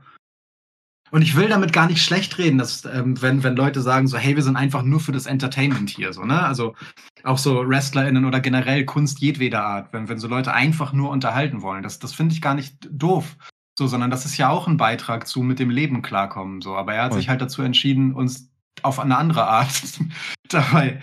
und 1.15 1.23
ich 1.23 1.37
will 1.37 1.49
damit 1.49 1.73
gar 1.73 1.87
nicht 1.87 2.03
schlecht 2.03 2.39
reden, 2.39 2.59
dass, 2.59 2.85
ähm, 2.87 3.23
wenn, 3.23 3.45
wenn 3.45 3.55
Leute 3.55 3.83
sagen 3.83 4.09
so, 4.09 4.17
hey, 4.17 4.35
wir 4.35 4.43
sind 4.43 4.57
einfach 4.57 4.83
nur 4.83 4.99
für 4.99 5.13
das 5.13 5.27
Entertainment 5.27 5.89
hier, 5.89 6.13
so, 6.13 6.25
ne? 6.25 6.43
Also 6.43 6.75
auch 7.23 7.39
so 7.39 7.69
WrestlerInnen 7.69 8.25
oder 8.25 8.41
generell 8.41 8.85
Kunst 8.85 9.21
jedweder 9.21 9.65
Art, 9.65 9.93
wenn, 9.93 10.09
wenn 10.09 10.19
so 10.19 10.27
Leute 10.27 10.53
einfach 10.53 10.93
nur 10.93 11.11
unterhalten 11.11 11.63
wollen. 11.63 11.85
Das, 11.85 12.01
das 12.01 12.13
finde 12.13 12.35
ich 12.35 12.43
gar 12.43 12.57
nicht 12.57 12.89
doof. 12.91 13.37
So, 13.77 13.87
sondern 13.87 14.11
das 14.11 14.25
ist 14.25 14.37
ja 14.37 14.51
auch 14.51 14.69
ein 14.69 14.77
Beitrag 14.77 15.27
zu 15.27 15.43
mit 15.43 15.59
dem 15.59 15.71
Leben 15.71 16.03
klarkommen. 16.03 16.63
So, 16.63 16.77
aber 16.77 16.95
er 16.95 17.05
hat 17.05 17.13
Voll. 17.13 17.21
sich 17.21 17.29
halt 17.29 17.41
dazu 17.41 17.63
entschieden, 17.63 18.15
uns 18.15 18.51
auf 18.83 19.01
eine 19.01 19.17
andere 19.17 19.47
Art 19.47 19.83
dabei 20.49 21.01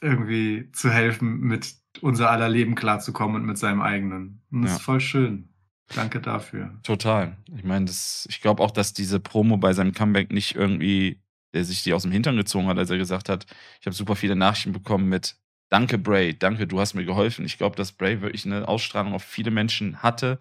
irgendwie 0.00 0.70
zu 0.72 0.90
helfen, 0.90 1.40
mit 1.40 1.74
unser 2.00 2.30
aller 2.30 2.48
Leben 2.48 2.74
klarzukommen 2.74 3.36
und 3.36 3.46
mit 3.46 3.58
seinem 3.58 3.80
eigenen. 3.80 4.42
Und 4.50 4.62
das 4.62 4.72
ja. 4.72 4.76
ist 4.76 4.82
voll 4.82 5.00
schön. 5.00 5.48
Danke 5.94 6.20
dafür. 6.20 6.78
Total. 6.82 7.36
Ich 7.54 7.64
meine, 7.64 7.88
ich 7.88 8.40
glaube 8.40 8.62
auch, 8.62 8.70
dass 8.70 8.92
diese 8.92 9.20
Promo 9.20 9.56
bei 9.56 9.72
seinem 9.72 9.92
Comeback 9.92 10.32
nicht 10.32 10.56
irgendwie, 10.56 11.20
der 11.54 11.64
sich 11.64 11.84
die 11.84 11.92
aus 11.92 12.02
dem 12.02 12.12
Hintern 12.12 12.36
gezogen 12.36 12.66
hat, 12.66 12.78
als 12.78 12.90
er 12.90 12.98
gesagt 12.98 13.28
hat, 13.28 13.46
ich 13.80 13.86
habe 13.86 13.94
super 13.94 14.16
viele 14.16 14.36
Nachrichten 14.36 14.72
bekommen 14.72 15.08
mit 15.08 15.36
Danke, 15.68 15.98
Bray, 15.98 16.32
danke, 16.38 16.68
du 16.68 16.78
hast 16.78 16.94
mir 16.94 17.04
geholfen. 17.04 17.44
Ich 17.44 17.58
glaube, 17.58 17.74
dass 17.74 17.90
Bray 17.90 18.20
wirklich 18.20 18.46
eine 18.46 18.68
Ausstrahlung 18.68 19.14
auf 19.14 19.24
viele 19.24 19.50
Menschen 19.50 20.00
hatte 20.00 20.38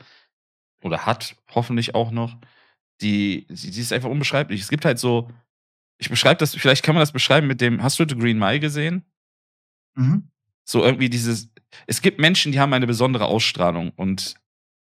oder 0.86 1.06
hat, 1.06 1.36
hoffentlich 1.54 1.96
auch 1.96 2.12
noch. 2.12 2.38
Die, 3.02 3.48
die, 3.50 3.72
die 3.72 3.82
ist 3.82 3.92
einfach 3.92 4.10
unbeschreiblich. 4.10 4.62
Es 4.62 4.70
gibt 4.70 4.86
halt 4.86 5.00
so, 5.00 5.30
ich 5.98 6.10
beschreibe 6.10 6.38
das, 6.38 6.56
vielleicht 6.56 6.84
kann 6.84 6.96
man 6.96 7.02
das 7.02 7.12
beschreiben 7.12 7.48
mit 7.48 7.60
dem, 7.60 7.82
hast 7.84 8.00
du 8.00 8.06
The 8.08 8.16
Green 8.16 8.38
Mile 8.38 8.60
gesehen? 8.60 9.04
Mhm. 9.96 10.30
So 10.64 10.84
irgendwie 10.84 11.10
dieses, 11.10 11.50
es 11.88 12.02
gibt 12.02 12.20
Menschen, 12.20 12.52
die 12.52 12.60
haben 12.60 12.74
eine 12.74 12.88
besondere 12.88 13.26
Ausstrahlung 13.26 13.92
und 13.96 14.36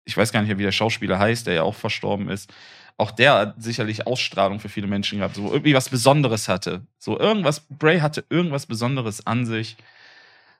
ich 0.03 0.17
weiß 0.17 0.31
gar 0.31 0.41
nicht, 0.41 0.57
wie 0.57 0.63
der 0.63 0.71
Schauspieler 0.71 1.19
heißt, 1.19 1.45
der 1.45 1.53
ja 1.53 1.63
auch 1.63 1.75
verstorben 1.75 2.29
ist. 2.29 2.51
Auch 2.97 3.11
der 3.11 3.33
hat 3.33 3.63
sicherlich 3.63 4.07
Ausstrahlung 4.07 4.59
für 4.59 4.69
viele 4.69 4.87
Menschen 4.87 5.19
gehabt, 5.19 5.35
so 5.35 5.51
irgendwie 5.51 5.75
was 5.75 5.89
Besonderes 5.89 6.47
hatte. 6.49 6.85
So 6.97 7.19
irgendwas, 7.19 7.61
Bray 7.69 7.99
hatte 7.99 8.25
irgendwas 8.29 8.65
Besonderes 8.65 9.25
an 9.25 9.45
sich, 9.45 9.77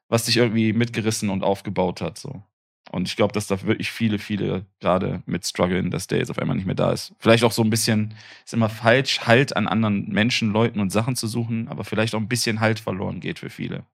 was 0.08 0.28
sich 0.28 0.38
irgendwie 0.38 0.74
mitgerissen 0.74 1.30
und 1.30 1.44
aufgebaut 1.44 2.02
hat, 2.02 2.18
so. 2.18 2.44
Und 2.92 3.08
ich 3.08 3.16
glaube, 3.16 3.32
dass 3.32 3.48
da 3.48 3.62
wirklich 3.64 3.90
viele, 3.90 4.20
viele 4.20 4.66
gerade 4.82 5.24
mit 5.26 5.46
strugglen, 5.46 5.92
dass 5.92 6.08
der 6.08 6.18
jetzt 6.18 6.30
auf 6.30 6.38
einmal 6.40 6.58
nicht 6.58 6.66
mehr 6.66 6.76
da 6.76 6.92
ist. 6.92 7.14
Vielleicht 7.20 7.46
auch 7.46 7.54
so 7.54 7.64
ein 7.64 7.70
bisschen, 7.70 8.14
ist 8.44 8.54
immer 8.54 8.68
falsch, 8.68 9.22
Halt 9.22 9.56
an 9.56 9.68
anderen 9.68 10.10
Menschen, 10.10 10.52
Leuten 10.52 10.82
und 10.82 10.90
Sachen 10.90 11.16
zu 11.16 11.28
suchen, 11.28 11.70
aber 11.70 11.86
vielleicht 11.86 12.14
auch 12.16 12.20
ein 12.20 12.28
bisschen 12.28 12.60
Halt 12.60 12.82
verloren 12.82 13.22
geht 13.22 13.40
für 13.40 13.50
viele. 13.50 13.86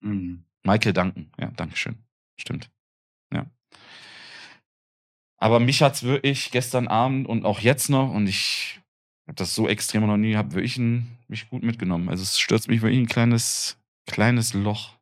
Mhm. 0.00 0.44
Michael 0.62 0.92
Duncan, 0.92 1.32
ja, 1.40 1.48
Dankeschön. 1.56 1.96
Stimmt. 2.40 2.70
Ja. 3.34 3.46
Aber 5.38 5.58
mich 5.58 5.82
hat's 5.82 6.04
wirklich 6.04 6.52
gestern 6.52 6.86
Abend 6.86 7.26
und 7.26 7.44
auch 7.44 7.58
jetzt 7.58 7.90
noch, 7.90 8.12
und 8.12 8.28
ich 8.28 8.80
habe 9.26 9.34
das 9.34 9.56
so 9.56 9.66
extrem 9.66 10.06
noch 10.06 10.16
nie 10.16 10.32
gehabt, 10.32 10.54
wirklich 10.54 10.78
ein, 10.78 11.18
mich 11.26 11.48
gut 11.50 11.64
mitgenommen. 11.64 12.08
Also 12.08 12.22
es 12.22 12.38
stürzt 12.38 12.68
mich 12.68 12.80
wirklich 12.80 13.00
ein 13.00 13.08
kleines, 13.08 13.76
kleines 14.06 14.54
Loch. 14.54 14.96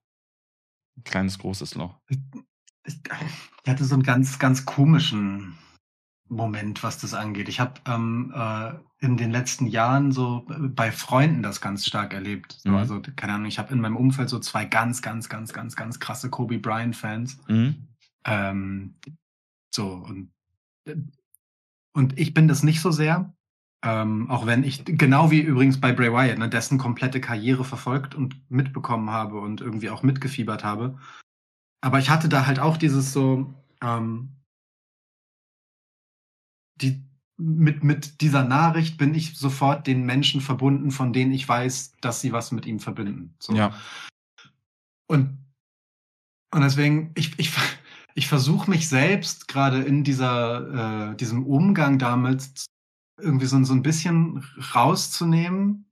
Ein 0.97 1.05
kleines, 1.05 1.39
großes 1.39 1.75
Loch. 1.75 1.95
Ich, 2.87 3.01
hatte 3.67 3.85
so 3.85 3.95
einen 3.95 4.05
ganz, 4.05 4.39
ganz 4.39 4.65
komischen 4.65 5.59
Moment, 6.29 6.83
was 6.83 6.99
das 6.99 7.15
angeht. 7.15 7.49
Ich 7.49 7.61
habe 7.61 7.81
ähm, 7.87 8.33
äh, 8.35 8.73
in 8.99 9.17
den 9.17 9.31
letzten 9.31 9.67
Jahren 9.67 10.13
so 10.13 10.47
bei 10.49 10.91
Freunden 10.91 11.43
das 11.43 11.61
ganz 11.61 11.87
stark 11.87 12.15
erlebt. 12.15 12.59
So, 12.63 12.71
mhm. 12.71 12.77
Also, 12.77 13.03
keine 13.17 13.35
Ahnung, 13.35 13.47
ich 13.47 13.59
habe 13.59 13.73
in 13.73 13.81
meinem 13.81 13.97
Umfeld 13.97 14.29
so 14.29 14.39
zwei 14.39 14.65
ganz, 14.65 15.03
ganz, 15.03 15.29
ganz, 15.29 15.53
ganz, 15.53 15.77
ganz 15.77 16.01
krasse 16.01 16.31
Kobe 16.31 16.59
Bryant-Fans. 16.59 17.39
Mhm. 17.49 17.89
Ähm, 18.25 18.95
so, 19.71 19.89
und, 19.93 20.33
und 21.93 22.19
ich 22.19 22.35
bin 22.35 22.49
das 22.49 22.63
nicht 22.63 22.81
so 22.81 22.91
sehr. 22.91 23.33
Ähm, 23.85 24.31
auch 24.31 24.47
wenn 24.47 24.65
ich, 24.65 24.85
genau 24.85 25.31
wie 25.31 25.41
übrigens 25.41 25.81
bei 25.81 25.93
Bray 25.93 26.13
Wyatt, 26.13 26.39
ne, 26.39 26.49
dessen 26.49 26.79
komplette 26.79 27.21
Karriere 27.21 27.65
verfolgt 27.65 28.15
und 28.15 28.41
mitbekommen 28.51 29.11
habe 29.11 29.39
und 29.39 29.61
irgendwie 29.61 29.91
auch 29.91 30.03
mitgefiebert 30.03 30.65
habe. 30.65 30.99
Aber 31.83 31.99
ich 31.99 32.11
hatte 32.11 32.29
da 32.29 32.47
halt 32.47 32.59
auch 32.59 32.77
dieses 32.77 33.13
so, 33.13 33.55
ähm, 33.83 34.37
die, 36.81 37.03
mit, 37.39 37.85
mit 37.85 38.21
dieser 38.21 38.45
Nachricht 38.45 38.99
bin 38.99 39.15
ich 39.15 39.39
sofort 39.39 39.87
den 39.87 40.05
Menschen 40.05 40.41
verbunden, 40.41 40.91
von 40.91 41.13
denen 41.13 41.33
ich 41.33 41.49
weiß, 41.49 41.93
dass 42.01 42.21
sie 42.21 42.33
was 42.33 42.53
mit 42.53 42.67
ihm 42.67 42.81
verbinden. 42.81 43.35
So. 43.39 43.55
Ja. 43.55 43.75
Und, 45.07 45.39
und 46.55 46.61
deswegen, 46.63 47.13
ich, 47.15 47.39
ich, 47.39 47.53
ich 48.15 48.27
versuche 48.27 48.71
mich 48.71 48.89
selbst 48.89 49.49
gerade 49.49 49.83
in 49.83 50.05
dieser, 50.05 51.13
äh, 51.13 51.17
diesem 51.17 51.47
Umgang 51.47 51.99
damit 51.99 52.67
irgendwie 53.21 53.47
so, 53.47 53.63
so 53.65 53.73
ein 53.73 53.83
bisschen 53.83 54.45
rauszunehmen. 54.75 55.91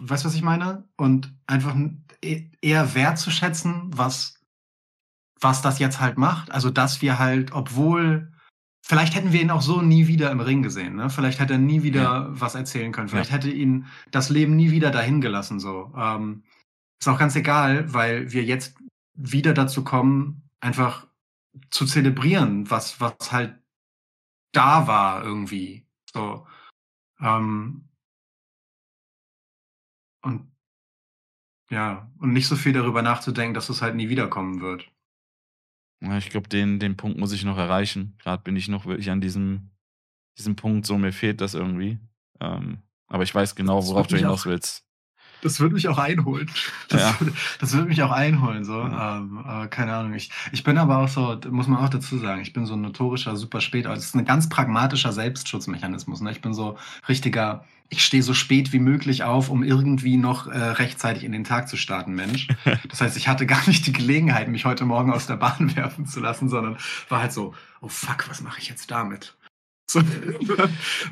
Weißt 0.00 0.24
du, 0.24 0.28
was 0.28 0.34
ich 0.34 0.42
meine? 0.42 0.88
Und 0.96 1.32
einfach 1.46 1.76
e, 2.22 2.50
eher 2.60 2.94
wertzuschätzen, 2.94 3.96
was, 3.96 4.35
was 5.40 5.62
das 5.62 5.78
jetzt 5.78 6.00
halt 6.00 6.18
macht. 6.18 6.50
Also, 6.50 6.70
dass 6.70 7.02
wir 7.02 7.18
halt, 7.18 7.52
obwohl, 7.52 8.32
vielleicht 8.82 9.14
hätten 9.14 9.32
wir 9.32 9.40
ihn 9.40 9.50
auch 9.50 9.62
so 9.62 9.82
nie 9.82 10.06
wieder 10.06 10.30
im 10.30 10.40
Ring 10.40 10.62
gesehen, 10.62 10.96
ne? 10.96 11.10
Vielleicht 11.10 11.40
hätte 11.40 11.54
er 11.54 11.58
nie 11.58 11.82
wieder 11.82 12.02
ja. 12.02 12.26
was 12.30 12.54
erzählen 12.54 12.92
können. 12.92 13.08
Vielleicht 13.08 13.30
ja. 13.30 13.36
hätte 13.36 13.50
ihn 13.50 13.86
das 14.10 14.30
Leben 14.30 14.56
nie 14.56 14.70
wieder 14.70 14.90
dahin 14.90 15.20
gelassen, 15.20 15.60
so. 15.60 15.92
Ähm, 15.96 16.44
ist 17.00 17.08
auch 17.08 17.18
ganz 17.18 17.36
egal, 17.36 17.92
weil 17.92 18.32
wir 18.32 18.44
jetzt 18.44 18.76
wieder 19.14 19.52
dazu 19.54 19.84
kommen, 19.84 20.48
einfach 20.60 21.06
zu 21.70 21.86
zelebrieren, 21.86 22.70
was, 22.70 23.00
was 23.00 23.32
halt 23.32 23.58
da 24.52 24.86
war 24.86 25.22
irgendwie. 25.24 25.86
So. 26.12 26.46
Ähm, 27.20 27.88
und 30.22 30.50
ja, 31.70 32.10
und 32.18 32.32
nicht 32.32 32.46
so 32.46 32.56
viel 32.56 32.72
darüber 32.72 33.02
nachzudenken, 33.02 33.54
dass 33.54 33.68
es 33.68 33.82
halt 33.82 33.96
nie 33.96 34.08
wiederkommen 34.08 34.60
wird. 34.60 34.90
Ja, 36.06 36.18
ich 36.18 36.30
glaube, 36.30 36.48
den, 36.48 36.78
den 36.78 36.96
Punkt 36.96 37.18
muss 37.18 37.32
ich 37.32 37.44
noch 37.44 37.58
erreichen. 37.58 38.16
Gerade 38.22 38.42
bin 38.42 38.56
ich 38.56 38.68
noch 38.68 38.86
wirklich 38.86 39.10
an 39.10 39.20
diesem, 39.20 39.70
diesem 40.38 40.56
Punkt, 40.56 40.86
so 40.86 40.96
mir 40.98 41.12
fehlt 41.12 41.40
das 41.40 41.54
irgendwie. 41.54 41.98
Ähm, 42.40 42.78
aber 43.08 43.22
ich 43.22 43.34
weiß 43.34 43.54
genau, 43.54 43.86
worauf 43.86 44.06
du 44.06 44.16
hinaus 44.16 44.46
willst 44.46 44.86
das 45.42 45.60
würde 45.60 45.74
mich 45.74 45.88
auch 45.88 45.98
einholen. 45.98 46.50
Das, 46.88 47.00
ja. 47.00 47.20
würde, 47.20 47.32
das 47.58 47.72
würde 47.72 47.88
mich 47.88 48.00
auch 48.02 48.12
einholen, 48.12 48.64
so. 48.64 48.78
Ja. 48.78 49.16
Ähm, 49.16 49.44
äh, 49.44 49.66
keine 49.66 49.92
Ahnung. 49.92 50.14
Ich, 50.14 50.30
ich 50.52 50.62
bin 50.62 50.78
aber 50.78 50.98
auch 50.98 51.08
so, 51.08 51.36
muss 51.50 51.66
man 51.66 51.84
auch 51.84 51.88
dazu 51.88 52.16
sagen, 52.18 52.40
ich 52.42 52.52
bin 52.52 52.64
so 52.64 52.74
ein 52.74 52.80
notorischer 52.80 53.34
super 53.34 53.60
spät. 53.60 53.86
Also 53.86 53.98
es 53.98 54.06
ist 54.06 54.14
ein 54.14 54.24
ganz 54.24 54.48
pragmatischer 54.48 55.12
Selbstschutzmechanismus. 55.12 56.20
Ne? 56.20 56.30
Ich 56.30 56.40
bin 56.40 56.54
so 56.54 56.78
richtiger, 57.08 57.64
ich 57.88 58.04
stehe 58.04 58.22
so 58.22 58.34
spät 58.34 58.72
wie 58.72 58.78
möglich 58.78 59.22
auf, 59.22 59.48
um 59.48 59.62
irgendwie 59.62 60.16
noch 60.16 60.46
äh, 60.46 60.58
rechtzeitig 60.58 61.24
in 61.24 61.32
den 61.32 61.44
Tag 61.44 61.68
zu 61.68 61.76
starten, 61.76 62.14
Mensch. 62.14 62.48
Das 62.88 63.00
heißt, 63.00 63.16
ich 63.16 63.28
hatte 63.28 63.46
gar 63.46 63.66
nicht 63.66 63.86
die 63.86 63.92
Gelegenheit, 63.92 64.48
mich 64.48 64.64
heute 64.64 64.84
Morgen 64.84 65.12
aus 65.12 65.26
der 65.26 65.36
Bahn 65.36 65.74
werfen 65.76 66.06
zu 66.06 66.20
lassen, 66.20 66.48
sondern 66.48 66.76
war 67.08 67.20
halt 67.20 67.32
so, 67.32 67.54
oh 67.80 67.88
fuck, 67.88 68.28
was 68.28 68.42
mache 68.42 68.60
ich 68.60 68.68
jetzt 68.68 68.90
damit? 68.90 69.36
So, 69.88 70.02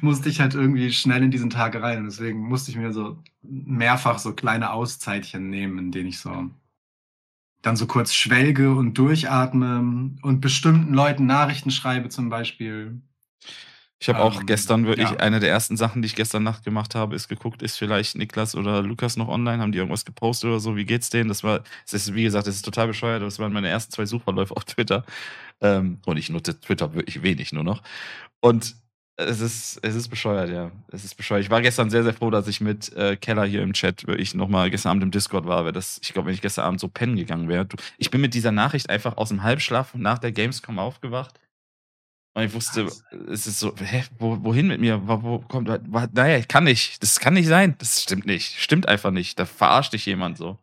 musste 0.00 0.28
ich 0.28 0.40
halt 0.40 0.54
irgendwie 0.54 0.92
schnell 0.92 1.22
in 1.22 1.30
diesen 1.30 1.48
Tag 1.48 1.76
rein. 1.76 1.98
Und 1.98 2.06
deswegen 2.06 2.40
musste 2.40 2.72
ich 2.72 2.76
mir 2.76 2.92
so 2.92 3.22
mehrfach 3.40 4.18
so 4.18 4.32
kleine 4.32 4.72
Auszeitchen 4.72 5.48
nehmen, 5.48 5.78
in 5.78 5.92
denen 5.92 6.08
ich 6.08 6.18
so 6.18 6.50
dann 7.62 7.76
so 7.76 7.86
kurz 7.86 8.12
schwelge 8.12 8.74
und 8.74 8.98
durchatme 8.98 10.16
und 10.22 10.40
bestimmten 10.40 10.92
Leuten 10.92 11.26
Nachrichten 11.26 11.70
schreibe 11.70 12.08
zum 12.08 12.28
Beispiel. 12.28 13.00
Ich 14.00 14.08
habe 14.08 14.18
auch 14.20 14.40
Ähm, 14.40 14.46
gestern 14.46 14.86
wirklich, 14.86 15.10
ja. 15.10 15.16
eine 15.16 15.40
der 15.40 15.48
ersten 15.50 15.76
Sachen, 15.76 16.02
die 16.02 16.06
ich 16.06 16.14
gestern 16.16 16.42
Nacht 16.42 16.64
gemacht 16.64 16.94
habe, 16.94 17.14
ist 17.14 17.28
geguckt, 17.28 17.62
ist 17.62 17.76
vielleicht 17.78 18.16
Niklas 18.16 18.54
oder 18.54 18.82
Lukas 18.82 19.16
noch 19.16 19.28
online, 19.28 19.62
haben 19.62 19.72
die 19.72 19.78
irgendwas 19.78 20.04
gepostet 20.04 20.50
oder 20.50 20.60
so, 20.60 20.76
wie 20.76 20.84
geht's 20.84 21.10
denen? 21.10 21.28
Das 21.28 21.42
war, 21.44 21.62
es 21.86 21.94
ist, 21.94 22.14
wie 22.14 22.24
gesagt, 22.24 22.46
das 22.46 22.56
ist 22.56 22.64
total 22.64 22.88
bescheuert, 22.88 23.22
das 23.22 23.38
waren 23.38 23.52
meine 23.52 23.68
ersten 23.68 23.92
zwei 23.92 24.04
Suchverläufe 24.06 24.54
auf 24.56 24.64
Twitter. 24.64 25.04
Ähm, 25.60 26.00
und 26.06 26.18
ich 26.18 26.28
nutze 26.30 26.60
Twitter 26.60 26.94
wirklich 26.94 27.22
wenig 27.22 27.52
nur 27.52 27.64
noch. 27.64 27.82
Und 28.40 28.76
es 29.16 29.40
ist, 29.40 29.78
es 29.82 29.94
ist 29.94 30.08
bescheuert, 30.08 30.50
ja. 30.50 30.72
Es 30.88 31.04
ist 31.04 31.14
bescheuert. 31.16 31.42
Ich 31.44 31.50
war 31.50 31.62
gestern 31.62 31.88
sehr, 31.90 32.02
sehr 32.02 32.14
froh, 32.14 32.30
dass 32.30 32.48
ich 32.48 32.60
mit 32.60 32.92
äh, 32.94 33.16
Keller 33.16 33.44
hier 33.46 33.62
im 33.62 33.72
Chat 33.72 34.06
wirklich 34.08 34.34
nochmal 34.34 34.70
gestern 34.70 34.90
Abend 34.90 35.04
im 35.04 35.10
Discord 35.12 35.46
war, 35.46 35.64
weil 35.64 35.72
das, 35.72 36.00
ich 36.02 36.12
glaube, 36.12 36.26
wenn 36.28 36.34
ich 36.34 36.42
gestern 36.42 36.64
Abend 36.66 36.80
so 36.80 36.88
pennen 36.88 37.16
gegangen 37.16 37.48
wäre. 37.48 37.64
du- 37.66 37.76
Ich 37.98 38.10
bin 38.10 38.20
mit 38.20 38.34
dieser 38.34 38.52
Nachricht 38.52 38.90
einfach 38.90 39.16
aus 39.16 39.28
dem 39.28 39.42
Halbschlaf 39.44 39.94
nach 39.94 40.18
der 40.18 40.32
Gamescom 40.32 40.78
aufgewacht. 40.80 41.38
Und 42.34 42.42
ich 42.42 42.52
wusste, 42.52 42.90
es 43.30 43.46
ist 43.46 43.60
so, 43.60 43.74
hä, 43.76 44.02
wo, 44.18 44.38
wohin 44.42 44.66
mit 44.66 44.80
mir? 44.80 45.06
Wo, 45.06 45.22
wo 45.22 45.38
kommt, 45.38 45.68
wa- 45.68 46.08
naja, 46.12 46.36
ich 46.36 46.48
kann 46.48 46.64
nicht. 46.64 47.00
Das 47.02 47.20
kann 47.20 47.34
nicht 47.34 47.46
sein. 47.46 47.76
Das 47.78 48.02
stimmt 48.02 48.26
nicht. 48.26 48.58
Stimmt 48.60 48.88
einfach 48.88 49.12
nicht. 49.12 49.38
Da 49.38 49.46
verarscht 49.46 49.92
dich 49.92 50.04
jemand 50.06 50.36
so. 50.36 50.58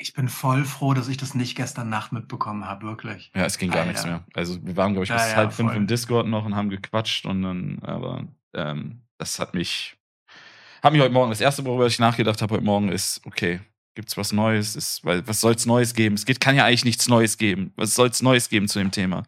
Ich 0.00 0.14
bin 0.14 0.28
voll 0.28 0.64
froh, 0.64 0.92
dass 0.94 1.08
ich 1.08 1.16
das 1.18 1.34
nicht 1.34 1.56
gestern 1.56 1.88
Nacht 1.88 2.12
mitbekommen 2.12 2.64
habe, 2.66 2.86
wirklich. 2.86 3.30
Ja, 3.34 3.44
es 3.44 3.58
ging 3.58 3.70
gar 3.70 3.80
Alter. 3.80 3.90
nichts 3.90 4.04
mehr. 4.06 4.24
Also 4.34 4.58
wir 4.64 4.76
waren, 4.76 4.92
glaube 4.92 5.04
ich, 5.04 5.10
bis 5.12 5.20
ja, 5.30 5.36
halb 5.36 5.52
fünf 5.52 5.70
voll. 5.70 5.76
im 5.76 5.86
Discord 5.86 6.26
noch 6.26 6.44
und 6.44 6.56
haben 6.56 6.68
gequatscht 6.70 7.24
und 7.26 7.42
dann, 7.42 7.78
aber 7.82 8.24
ähm, 8.54 9.00
das 9.18 9.38
hat 9.38 9.54
mich, 9.54 9.96
hat 10.82 10.92
mich 10.92 11.00
heute 11.00 11.12
Morgen, 11.12 11.30
das 11.30 11.40
erste, 11.40 11.64
worüber 11.64 11.86
ich 11.86 11.98
nachgedacht 11.98 12.42
habe 12.42 12.54
heute 12.54 12.64
Morgen 12.64 12.88
ist, 12.90 13.20
okay, 13.24 13.60
gibt's 13.94 14.16
was 14.16 14.32
Neues? 14.32 14.74
Ist, 14.76 15.04
weil, 15.04 15.26
was 15.28 15.40
soll's 15.40 15.64
Neues 15.64 15.94
geben? 15.94 16.16
Es 16.16 16.26
geht, 16.26 16.40
kann 16.40 16.56
ja 16.56 16.64
eigentlich 16.64 16.84
nichts 16.84 17.08
Neues 17.08 17.38
geben. 17.38 17.72
Was 17.76 17.94
soll's 17.94 18.20
Neues 18.20 18.48
geben 18.50 18.68
zu 18.68 18.78
dem 18.80 18.90
Thema? 18.90 19.22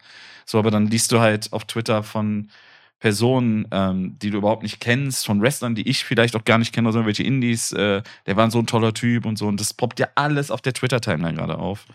So, 0.47 0.59
aber 0.59 0.71
dann 0.71 0.87
liest 0.87 1.13
du 1.13 1.21
halt 1.21 1.53
auf 1.53 1.65
Twitter 1.65 2.03
von 2.03 2.51
Personen, 2.99 3.69
ähm, 3.73 4.19
die 4.19 4.31
du 4.31 4.39
überhaupt 4.39 4.63
nicht 4.63 4.81
kennst, 4.81 5.27
von 5.27 5.43
Wrestlern, 5.43 5.75
die 5.75 5.87
ich 5.87 6.05
vielleicht 6.05 6.35
auch 6.35 6.45
gar 6.45 6.57
nicht 6.59 6.73
kenne, 6.73 6.89
oder 6.89 6.99
irgendwelche 6.99 7.25
Indies, 7.25 7.73
äh, 7.73 8.03
der 8.25 8.37
war 8.37 8.51
so 8.51 8.59
ein 8.59 8.67
toller 8.67 8.95
Typ 8.95 9.27
und 9.27 9.37
so. 9.37 9.47
Und 9.49 9.61
das 9.61 9.75
poppt 9.75 10.01
ja 10.01 10.09
alles 10.15 10.51
auf 10.51 10.63
der 10.63 10.73
Twitter-Timeline 10.73 11.37
gerade 11.37 11.59
auf. 11.59 11.87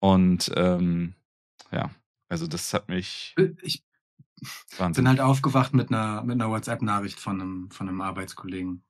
Und 0.00 0.50
ähm, 0.56 1.14
ja, 1.70 1.90
also 2.28 2.46
das 2.46 2.72
hat 2.72 2.88
mich 2.88 3.34
Ich 3.62 3.82
Wahnsinn. 4.78 5.04
bin 5.04 5.08
halt 5.08 5.20
aufgewacht 5.20 5.74
mit 5.74 5.90
einer, 5.90 6.22
mit 6.22 6.40
einer 6.40 6.50
WhatsApp-Nachricht 6.50 7.20
von 7.20 7.40
einem, 7.40 7.70
von 7.70 7.88
einem 7.88 8.00
Arbeitskollegen, 8.00 8.82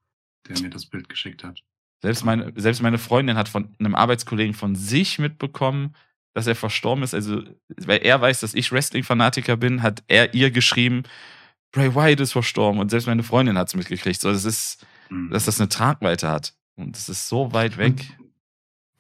der 0.49 0.61
mir 0.61 0.71
das 0.71 0.87
Bild 0.87 1.09
geschickt 1.09 1.45
hat. 1.45 1.63
Selbst 2.03 2.25
meine, 2.25 2.53
selbst 2.57 2.83
meine 2.83 2.99
Freundin 2.99 3.37
hat 3.37 3.49
von 3.49 3.75
einem 3.79 3.95
Arbeitskollegen 3.95 4.55
von 4.55 4.75
sich 4.75 5.19
mitbekommen, 5.19 5.95
dass 6.35 6.47
er 6.47 6.55
verstorben 6.55 7.05
ist. 7.05 7.15
Also, 7.15 7.43
weil 7.77 8.01
er 8.03 8.21
weiß, 8.21 8.41
dass 8.41 8.55
ich 8.55 8.73
Wrestling-Fanatiker 8.73 9.57
bin, 9.57 9.83
hat 9.83 10.03
er 10.09 10.35
ihr 10.35 10.51
geschrieben, 10.51 11.03
Bray 11.73 11.95
Wyatt 11.95 12.21
ist 12.21 12.33
verstorben. 12.33 12.81
Und 12.81 12.91
selbst 12.91 13.07
meine 13.07 13.23
Freundin 13.23 13.57
hat 13.59 13.69
es 13.69 13.75
mitgekriegt. 13.75 14.21
So, 14.21 14.31
das 14.33 14.45
ist, 14.45 14.85
Mhm. 15.11 15.31
dass 15.31 15.45
das 15.45 15.61
eine 15.61 15.69
Tragweite 15.69 16.29
hat. 16.31 16.55
Und 16.77 16.97
das 16.97 17.09
ist 17.09 17.29
so 17.29 17.53
weit 17.53 17.77
weg. 17.77 18.17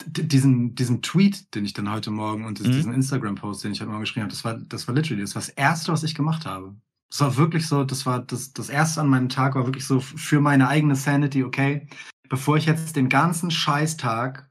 Und 0.04 0.32
diesen, 0.32 0.74
diesen 0.74 1.00
Tweet, 1.02 1.54
den 1.54 1.64
ich 1.64 1.74
dann 1.74 1.90
heute 1.90 2.10
Morgen 2.10 2.44
und 2.44 2.60
Mhm. 2.60 2.72
diesen 2.72 2.92
Instagram-Post, 2.92 3.64
den 3.64 3.72
ich 3.72 3.80
heute 3.80 3.90
Morgen 3.90 4.02
geschrieben 4.02 4.24
habe, 4.24 4.32
das 4.32 4.44
war, 4.44 4.54
das 4.54 4.88
war 4.88 4.94
literally, 4.94 5.22
das 5.22 5.34
war 5.34 5.42
das 5.42 5.48
Erste, 5.50 5.92
was 5.92 6.02
ich 6.02 6.14
gemacht 6.14 6.44
habe. 6.44 6.74
Das 7.10 7.20
war 7.20 7.36
wirklich 7.36 7.66
so, 7.66 7.84
das 7.84 8.04
war 8.06 8.20
das, 8.20 8.52
das 8.52 8.68
Erste 8.68 9.00
an 9.00 9.08
meinem 9.08 9.28
Tag 9.28 9.54
war 9.54 9.66
wirklich 9.66 9.86
so 9.86 10.00
für 10.00 10.40
meine 10.40 10.68
eigene 10.68 10.96
Sanity, 10.96 11.44
okay, 11.44 11.86
bevor 12.28 12.56
ich 12.56 12.64
jetzt 12.66 12.96
den 12.96 13.08
ganzen 13.10 13.50
Scheißtag 13.50 14.48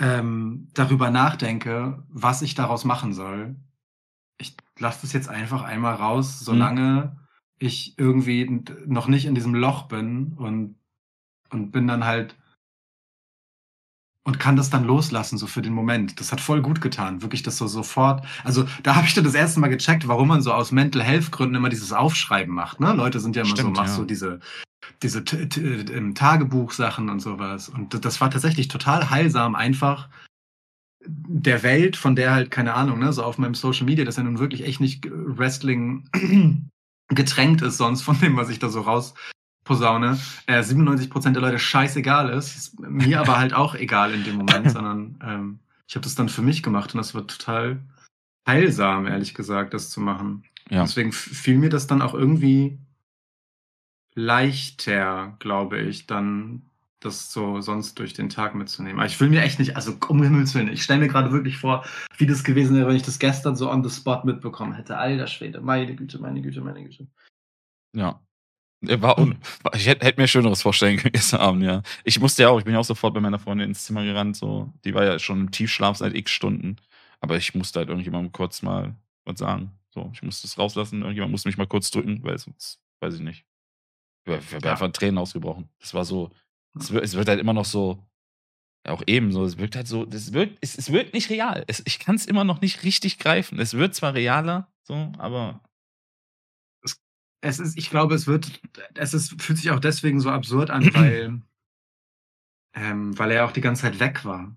ähm, 0.00 0.68
darüber 0.74 1.10
nachdenke, 1.10 2.02
was 2.08 2.42
ich 2.42 2.54
daraus 2.54 2.84
machen 2.84 3.12
soll, 3.12 3.56
ich 4.38 4.56
lasse 4.78 5.02
das 5.02 5.12
jetzt 5.12 5.28
einfach 5.28 5.62
einmal 5.62 5.94
raus, 5.94 6.40
solange 6.40 7.18
ich 7.58 7.98
irgendwie 7.98 8.62
noch 8.86 9.06
nicht 9.06 9.26
in 9.26 9.34
diesem 9.34 9.54
Loch 9.54 9.88
bin 9.88 10.32
und, 10.32 10.76
und 11.50 11.70
bin 11.70 11.86
dann 11.86 12.04
halt 12.06 12.36
und 14.24 14.38
kann 14.38 14.56
das 14.56 14.70
dann 14.70 14.84
loslassen, 14.84 15.38
so 15.38 15.46
für 15.46 15.62
den 15.62 15.72
Moment. 15.72 16.20
Das 16.20 16.32
hat 16.32 16.40
voll 16.40 16.62
gut 16.62 16.80
getan, 16.80 17.22
wirklich 17.22 17.42
das 17.42 17.56
so 17.56 17.66
sofort. 17.66 18.26
Also 18.44 18.66
da 18.82 18.94
habe 18.96 19.06
ich 19.06 19.14
dann 19.14 19.24
das 19.24 19.34
erste 19.34 19.60
Mal 19.60 19.68
gecheckt, 19.68 20.08
warum 20.08 20.28
man 20.28 20.42
so 20.42 20.52
aus 20.52 20.72
Mental 20.72 21.02
Health 21.02 21.32
Gründen 21.32 21.56
immer 21.56 21.68
dieses 21.68 21.92
Aufschreiben 21.92 22.54
macht. 22.54 22.80
Ne? 22.80 22.92
Leute 22.92 23.20
sind 23.20 23.36
ja 23.36 23.42
immer 23.42 23.56
Stimmt, 23.56 23.76
so, 23.76 23.82
machst 23.82 23.94
ja. 23.94 23.98
so 23.98 24.04
diese, 24.04 24.40
diese 25.02 25.20
ähm, 25.20 26.14
Tagebuchsachen 26.14 27.08
und 27.08 27.20
sowas. 27.20 27.68
Und 27.68 28.04
das 28.04 28.20
war 28.20 28.30
tatsächlich 28.30 28.68
total 28.68 29.10
heilsam, 29.10 29.54
einfach 29.54 30.08
der 31.06 31.62
Welt, 31.62 31.96
von 31.96 32.14
der 32.14 32.32
halt, 32.32 32.50
keine 32.50 32.74
Ahnung, 32.74 32.98
ne, 32.98 33.12
so 33.12 33.24
auf 33.24 33.38
meinem 33.38 33.54
Social 33.54 33.86
Media, 33.86 34.04
das 34.04 34.16
ja 34.16 34.22
nun 34.22 34.38
wirklich 34.38 34.64
echt 34.64 34.80
nicht 34.80 35.06
Wrestling 35.10 36.08
getränkt 37.08 37.62
ist 37.62 37.78
sonst 37.78 38.02
von 38.02 38.20
dem, 38.20 38.36
was 38.36 38.50
ich 38.50 38.58
da 38.58 38.68
so 38.68 38.82
raus 38.82 39.14
posaune, 39.64 40.18
äh, 40.46 40.60
97% 40.60 41.32
der 41.32 41.42
Leute 41.42 41.58
scheißegal 41.58 42.30
ist, 42.30 42.56
ist 42.56 42.80
mir 42.80 43.20
aber 43.20 43.38
halt 43.38 43.54
auch 43.54 43.74
egal 43.74 44.12
in 44.12 44.24
dem 44.24 44.36
Moment, 44.36 44.70
sondern 44.72 45.18
ähm, 45.22 45.60
ich 45.86 45.94
habe 45.94 46.04
das 46.04 46.14
dann 46.14 46.28
für 46.28 46.42
mich 46.42 46.62
gemacht 46.62 46.94
und 46.94 46.98
das 46.98 47.14
war 47.14 47.26
total 47.26 47.80
heilsam, 48.46 49.06
ehrlich 49.06 49.34
gesagt, 49.34 49.74
das 49.74 49.90
zu 49.90 50.00
machen. 50.00 50.44
Ja. 50.70 50.82
Deswegen 50.82 51.12
fiel 51.12 51.58
mir 51.58 51.68
das 51.68 51.86
dann 51.86 52.02
auch 52.02 52.14
irgendwie 52.14 52.78
leichter, 54.20 55.36
glaube 55.38 55.80
ich, 55.80 56.06
dann 56.06 56.62
das 57.00 57.32
so 57.32 57.62
sonst 57.62 57.98
durch 57.98 58.12
den 58.12 58.28
Tag 58.28 58.54
mitzunehmen. 58.54 58.98
Aber 58.98 59.06
ich 59.06 59.18
will 59.18 59.30
mir 59.30 59.42
echt 59.42 59.58
nicht, 59.58 59.74
also 59.74 59.96
um 60.08 60.22
Himmels 60.22 60.54
Willen, 60.54 60.68
ich 60.68 60.82
stelle 60.82 61.00
mir 61.00 61.08
gerade 61.08 61.32
wirklich 61.32 61.56
vor, 61.56 61.84
wie 62.18 62.26
das 62.26 62.44
gewesen 62.44 62.76
wäre, 62.76 62.88
wenn 62.88 62.96
ich 62.96 63.02
das 63.02 63.18
gestern 63.18 63.56
so 63.56 63.70
on 63.70 63.82
the 63.82 63.94
spot 63.94 64.22
mitbekommen 64.24 64.74
hätte. 64.74 64.98
Alter 64.98 65.26
Schwede, 65.26 65.62
meine 65.62 65.96
Güte, 65.96 66.18
meine 66.18 66.42
Güte, 66.42 66.60
meine 66.60 66.84
Güte. 66.84 67.06
Ja. 67.96 68.20
Er 68.86 69.02
war 69.02 69.18
un 69.18 69.38
ich 69.74 69.86
hätte, 69.86 70.06
hätte 70.06 70.20
mir 70.20 70.26
Schöneres 70.26 70.62
vorstellen 70.62 70.96
können 70.98 71.12
gestern 71.14 71.40
Abend, 71.40 71.62
ja. 71.62 71.82
Ich 72.04 72.20
musste 72.20 72.42
ja 72.42 72.50
auch, 72.50 72.58
ich 72.58 72.64
bin 72.64 72.74
ja 72.74 72.80
auch 72.80 72.84
sofort 72.84 73.14
bei 73.14 73.20
meiner 73.20 73.38
Freundin 73.38 73.68
ins 73.68 73.84
Zimmer 73.84 74.04
gerannt, 74.04 74.36
so. 74.36 74.72
Die 74.84 74.94
war 74.94 75.04
ja 75.04 75.18
schon 75.18 75.40
im 75.40 75.50
Tiefschlaf 75.50 75.96
seit 75.96 76.14
x 76.14 76.30
Stunden. 76.30 76.76
Aber 77.20 77.36
ich 77.36 77.54
musste 77.54 77.78
halt 77.78 77.88
irgendjemandem 77.88 78.32
kurz 78.32 78.62
mal 78.62 78.94
was 79.24 79.38
sagen. 79.38 79.72
So, 79.90 80.10
ich 80.14 80.22
musste 80.22 80.46
es 80.46 80.58
rauslassen, 80.58 81.00
irgendjemand 81.00 81.32
musste 81.32 81.48
mich 81.48 81.58
mal 81.58 81.66
kurz 81.66 81.90
drücken, 81.90 82.22
weil 82.22 82.38
sonst, 82.38 82.80
weiß 83.00 83.14
ich 83.14 83.20
nicht. 83.20 83.44
Ich 84.24 84.52
wär 84.52 84.60
Ja. 84.62 84.72
einfach 84.72 84.86
in 84.86 84.92
Tränen 84.92 85.18
ausgebrochen. 85.18 85.68
Das 85.78 85.94
war 85.94 86.04
so, 86.04 86.30
es 86.78 86.90
wird, 86.92 87.04
es 87.04 87.14
wird 87.14 87.28
halt 87.28 87.40
immer 87.40 87.52
noch 87.52 87.64
so, 87.64 88.06
auch 88.86 89.02
eben 89.06 89.32
so, 89.32 89.44
es 89.44 89.58
wirkt 89.58 89.76
halt 89.76 89.86
so, 89.88 90.06
es 90.06 90.32
wirkt, 90.32 90.58
es, 90.60 90.76
es 90.76 90.92
wirkt 90.92 91.14
nicht 91.14 91.30
real. 91.30 91.64
Es, 91.66 91.82
ich 91.86 91.98
kann 91.98 92.16
es 92.16 92.26
immer 92.26 92.44
noch 92.44 92.60
nicht 92.60 92.82
richtig 92.84 93.18
greifen. 93.18 93.58
Es 93.58 93.74
wird 93.74 93.94
zwar 93.94 94.14
realer, 94.14 94.68
so, 94.82 95.12
aber 95.18 95.60
Es 97.42 97.58
ist, 97.58 97.78
ich 97.78 97.88
glaube, 97.88 98.14
es 98.14 98.26
wird, 98.26 98.60
es 98.94 99.14
ist, 99.14 99.40
fühlt 99.40 99.58
sich 99.58 99.70
auch 99.70 99.80
deswegen 99.80 100.20
so 100.20 100.30
absurd 100.30 100.70
an, 100.70 100.82
weil, 100.94 101.40
ähm, 102.74 103.18
weil 103.18 103.30
er 103.30 103.46
auch 103.46 103.52
die 103.52 103.60
ganze 103.62 103.82
Zeit 103.82 103.98
weg 103.98 104.24
war. 104.24 104.54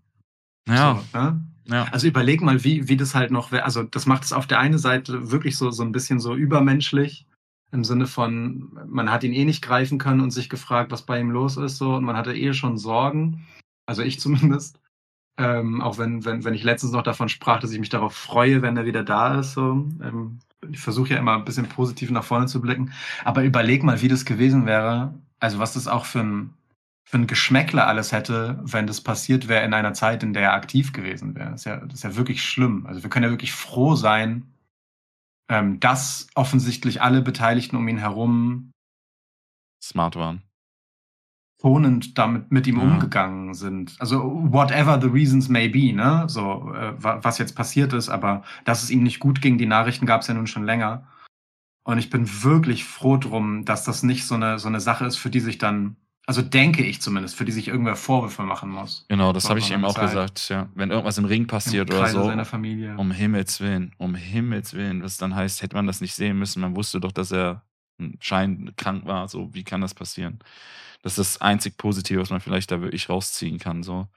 ja, 0.68 1.02
So, 1.14 1.18
ne? 1.18 1.46
ja. 1.68 1.86
Also 1.86 2.08
überleg 2.08 2.42
mal, 2.42 2.64
wie, 2.64 2.90
wie 2.90 2.98
das 2.98 3.16
halt 3.16 3.32
noch 3.32 3.52
wäre. 3.52 3.64
Also 3.64 3.84
das 3.84 4.06
macht 4.06 4.24
es 4.24 4.34
auf 4.34 4.48
der 4.48 4.60
einen 4.60 4.78
Seite 4.78 5.32
wirklich 5.32 5.58
so, 5.58 5.72
so 5.72 5.84
ein 5.84 5.92
bisschen 5.94 6.20
so 6.20 6.36
übermenschlich. 6.36 7.26
Im 7.74 7.84
Sinne 7.84 8.06
von, 8.06 8.72
man 8.88 9.12
hat 9.12 9.24
ihn 9.24 9.34
eh 9.34 9.46
nicht 9.46 9.64
greifen 9.64 9.98
können 9.98 10.22
und 10.22 10.30
sich 10.30 10.48
gefragt, 10.48 10.92
was 10.92 11.02
bei 11.02 11.20
ihm 11.20 11.32
los 11.32 11.58
ist, 11.58 11.78
so, 11.78 11.96
und 11.96 12.04
man 12.04 12.16
hatte 12.16 12.36
eh 12.36 12.54
schon 12.54 12.78
Sorgen. 12.78 13.48
Also 13.88 14.04
ich 14.04 14.20
zumindest. 14.20 14.80
Ähm, 15.40 15.82
auch 15.82 15.98
wenn, 15.98 16.24
wenn, 16.26 16.44
wenn 16.44 16.54
ich 16.54 16.64
letztens 16.64 16.92
noch 16.92 17.02
davon 17.02 17.28
sprach, 17.28 17.60
dass 17.60 17.72
ich 17.72 17.80
mich 17.80 17.90
darauf 17.90 18.14
freue, 18.14 18.62
wenn 18.62 18.78
er 18.78 18.86
wieder 18.86 19.04
da 19.04 19.40
ist. 19.40 19.54
So. 19.54 19.88
Ähm, 20.04 20.40
ich 20.70 20.80
versuche 20.80 21.10
ja 21.10 21.18
immer 21.18 21.34
ein 21.34 21.46
bisschen 21.46 21.68
positiv 21.68 22.12
nach 22.12 22.24
vorne 22.24 22.46
zu 22.46 22.62
blicken. 22.62 22.94
Aber 23.24 23.44
überleg 23.44 23.82
mal, 23.84 24.02
wie 24.02 24.08
das 24.08 24.26
gewesen 24.26 24.68
wäre. 24.68 25.16
Also 25.40 25.58
was 25.58 25.74
das 25.74 25.88
auch 25.88 26.06
für 26.06 26.20
ein, 26.20 26.54
für 27.04 27.18
ein 27.18 27.26
Geschmäckler 27.26 27.88
alles 27.88 28.12
hätte, 28.12 28.60
wenn 28.64 28.86
das 28.86 29.02
passiert 29.02 29.48
wäre 29.48 29.66
in 29.66 29.74
einer 29.74 29.94
Zeit, 29.94 30.22
in 30.22 30.34
der 30.34 30.44
er 30.44 30.54
aktiv 30.54 30.94
gewesen 30.94 31.34
wäre. 31.34 31.50
Das 31.50 31.66
ja, 31.66 31.78
das 31.78 31.96
ist 31.96 32.04
ja 32.04 32.16
wirklich 32.16 32.44
schlimm. 32.44 32.86
Also 32.86 33.02
wir 33.02 33.10
können 33.10 33.26
ja 33.26 33.32
wirklich 33.32 33.54
froh 33.54 33.96
sein, 33.96 34.53
ähm, 35.50 35.80
dass 35.80 36.28
offensichtlich 36.36 37.02
alle 37.02 37.22
Beteiligten 37.22 37.76
um 37.76 37.88
ihn 37.88 37.98
herum 37.98 38.72
Smart 39.84 40.16
waren. 40.16 40.42
tonend 41.62 42.18
damit 42.18 42.52
mit 42.52 42.68
ihm 42.68 42.78
Ja. 42.78 42.84
umgegangen 42.84 43.54
sind. 43.54 43.96
Also 44.00 44.22
whatever 44.52 45.00
the 45.02 45.08
reasons 45.08 45.48
may 45.50 45.70
be, 45.70 45.94
ne? 45.94 46.26
So 46.28 46.74
äh, 46.74 47.02
wa- 47.02 47.20
was 47.24 47.38
jetzt 47.38 47.56
passiert 47.56 47.94
ist, 47.94 48.10
aber 48.10 48.44
dass 48.66 48.84
es 48.84 48.90
ihm 48.90 49.04
nicht 49.04 49.20
gut 49.20 49.42
ging, 49.42 49.58
die 49.58 49.66
Nachrichten 49.66 50.06
gab 50.06 50.22
es 50.22 50.28
ja 50.28 50.34
nun 50.34 50.48
schon 50.48 50.66
länger. 50.66 51.08
Und 51.86 51.98
ich 52.00 52.10
bin 52.10 52.28
wirklich 52.44 52.84
froh 52.86 53.18
drum, 53.18 53.66
dass 53.66 53.84
das 53.86 54.04
nicht 54.04 54.26
so 54.26 54.36
eine 54.36 54.60
so 54.60 54.68
eine 54.68 54.80
Sache 54.82 55.06
ist, 55.06 55.18
für 55.18 55.30
die 55.30 55.40
sich 55.42 55.58
dann, 55.58 55.96
also 56.26 56.42
denke 56.42 56.84
ich 56.84 57.02
zumindest, 57.02 57.36
für 57.36 57.44
die 57.44 57.52
sich 57.52 57.68
irgendwer 57.68 57.96
Vorwürfe 57.96 58.44
machen 58.44 58.70
muss. 58.70 59.06
Genau, 59.10 59.34
das 59.34 59.50
habe 59.50 59.60
ich 59.60 59.66
sondern 59.68 59.86
auch 59.86 59.98
halt 59.98 60.10
gesagt, 60.10 60.50
ja. 60.50 60.70
Wenn 60.74 60.90
irgendwas 60.90 61.18
im 61.18 61.26
Ring 61.26 61.48
passiert 61.48 61.90
Im 61.90 61.98
oder 61.98 62.08
so, 62.08 62.24
seiner 62.26 62.46
Familie. 62.46 62.96
um 62.98 63.12
Himmels 63.12 63.60
Willen, 63.60 63.94
um 63.98 64.16
Himmels 64.16 64.74
Willen, 64.74 65.04
was 65.04 65.18
dann 65.18 65.36
heißt, 65.36 65.62
hätte 65.62 65.76
man 65.76 65.86
das 65.86 66.00
nicht 66.00 66.14
sehen 66.14 66.40
müssen, 66.40 66.62
man 66.62 66.76
wusste 66.76 67.02
doch, 67.02 67.12
dass 67.12 67.32
er 67.32 67.64
scheinend 68.20 68.78
krank 68.78 69.06
war, 69.06 69.28
so, 69.28 69.54
wie 69.54 69.64
kann 69.64 69.82
das 69.82 69.94
passieren? 69.94 70.40
Das 71.02 71.18
ist 71.18 71.36
das 71.36 71.42
einzig 71.42 71.78
Positive, 71.78 72.22
was 72.22 72.30
man 72.30 72.40
vielleicht 72.40 72.72
da 72.72 72.82
wirklich 72.82 73.10
rausziehen 73.10 73.60
kann, 73.60 73.84
so. 73.84 74.08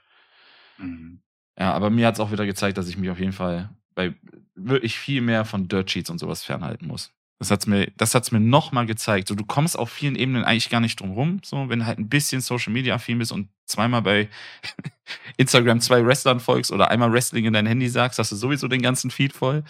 Mhm. 0.79 1.21
Ja, 1.59 1.73
aber 1.73 1.91
mir 1.91 2.07
hat 2.07 2.15
es 2.15 2.21
auch 2.21 2.31
wieder 2.31 2.47
gezeigt, 2.47 2.79
dass 2.79 2.89
ich 2.89 2.99
mich 2.99 3.11
auf 3.11 3.19
jeden 3.19 3.33
Fall 3.33 3.71
bei 3.95 4.15
wirklich 4.55 4.99
viel 4.99 5.23
mehr 5.23 5.45
von 5.45 5.69
Dirt 5.69 5.91
Sheets 5.91 6.11
und 6.11 6.19
sowas 6.19 6.45
fernhalten 6.45 6.87
muss. 6.87 7.13
Das 7.39 7.51
hat's 7.51 7.67
mir, 7.67 7.91
das 7.99 8.15
hat's 8.15 8.33
mir 8.33 8.41
nochmal 8.41 8.87
gezeigt. 8.87 9.29
So, 9.29 9.35
du 9.35 9.45
kommst 9.45 9.79
auf 9.79 9.91
vielen 9.91 10.17
Ebenen 10.17 10.45
eigentlich 10.45 10.71
gar 10.71 10.81
nicht 10.81 11.01
drum 11.01 11.13
rum. 11.13 11.41
So, 11.45 11.69
wenn 11.69 11.81
du 11.81 11.87
halt 11.87 11.99
ein 11.99 12.09
bisschen 12.09 12.41
Social 12.41 12.73
Media 12.73 12.95
affin 12.95 13.19
bist 13.19 13.31
und 13.31 13.49
zweimal 13.67 14.01
bei 14.01 14.29
Instagram 15.37 15.81
zwei 15.81 16.05
Wrestlern 16.05 16.41
folgst 16.41 16.73
oder 16.73 16.91
einmal 16.91 17.13
Wrestling 17.13 17.45
in 17.45 17.53
dein 17.53 17.67
Handy 17.67 17.89
sagst, 17.89 18.19
hast 18.19 18.33
du 18.33 18.37
sowieso 18.37 18.69
den 18.69 18.81
ganzen 18.81 19.11
Feed 19.11 19.35
voll. 19.35 19.65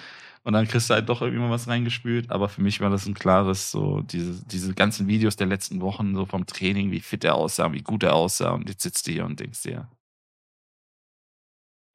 Und 0.44 0.52
dann 0.52 0.68
kriegst 0.68 0.88
du 0.88 0.94
halt 0.94 1.08
doch 1.08 1.22
irgendwie 1.22 1.40
mal 1.40 1.50
was 1.50 1.66
reingespült. 1.66 2.30
Aber 2.30 2.48
für 2.48 2.62
mich 2.62 2.80
war 2.80 2.88
das 2.88 3.04
ein 3.06 3.14
klares, 3.14 3.72
so, 3.72 4.02
diese, 4.02 4.44
diese 4.46 4.74
ganzen 4.74 5.08
Videos 5.08 5.34
der 5.34 5.48
letzten 5.48 5.80
Wochen, 5.80 6.14
so 6.14 6.24
vom 6.24 6.46
Training, 6.46 6.92
wie 6.92 7.00
fit 7.00 7.24
er 7.24 7.34
aussah, 7.34 7.72
wie 7.72 7.82
gut 7.82 8.04
er 8.04 8.14
aussah. 8.14 8.50
Und 8.50 8.68
jetzt 8.68 8.84
sitzt 8.84 9.08
du 9.08 9.10
hier 9.10 9.26
und 9.26 9.40
denkst 9.40 9.62
dir, 9.62 9.88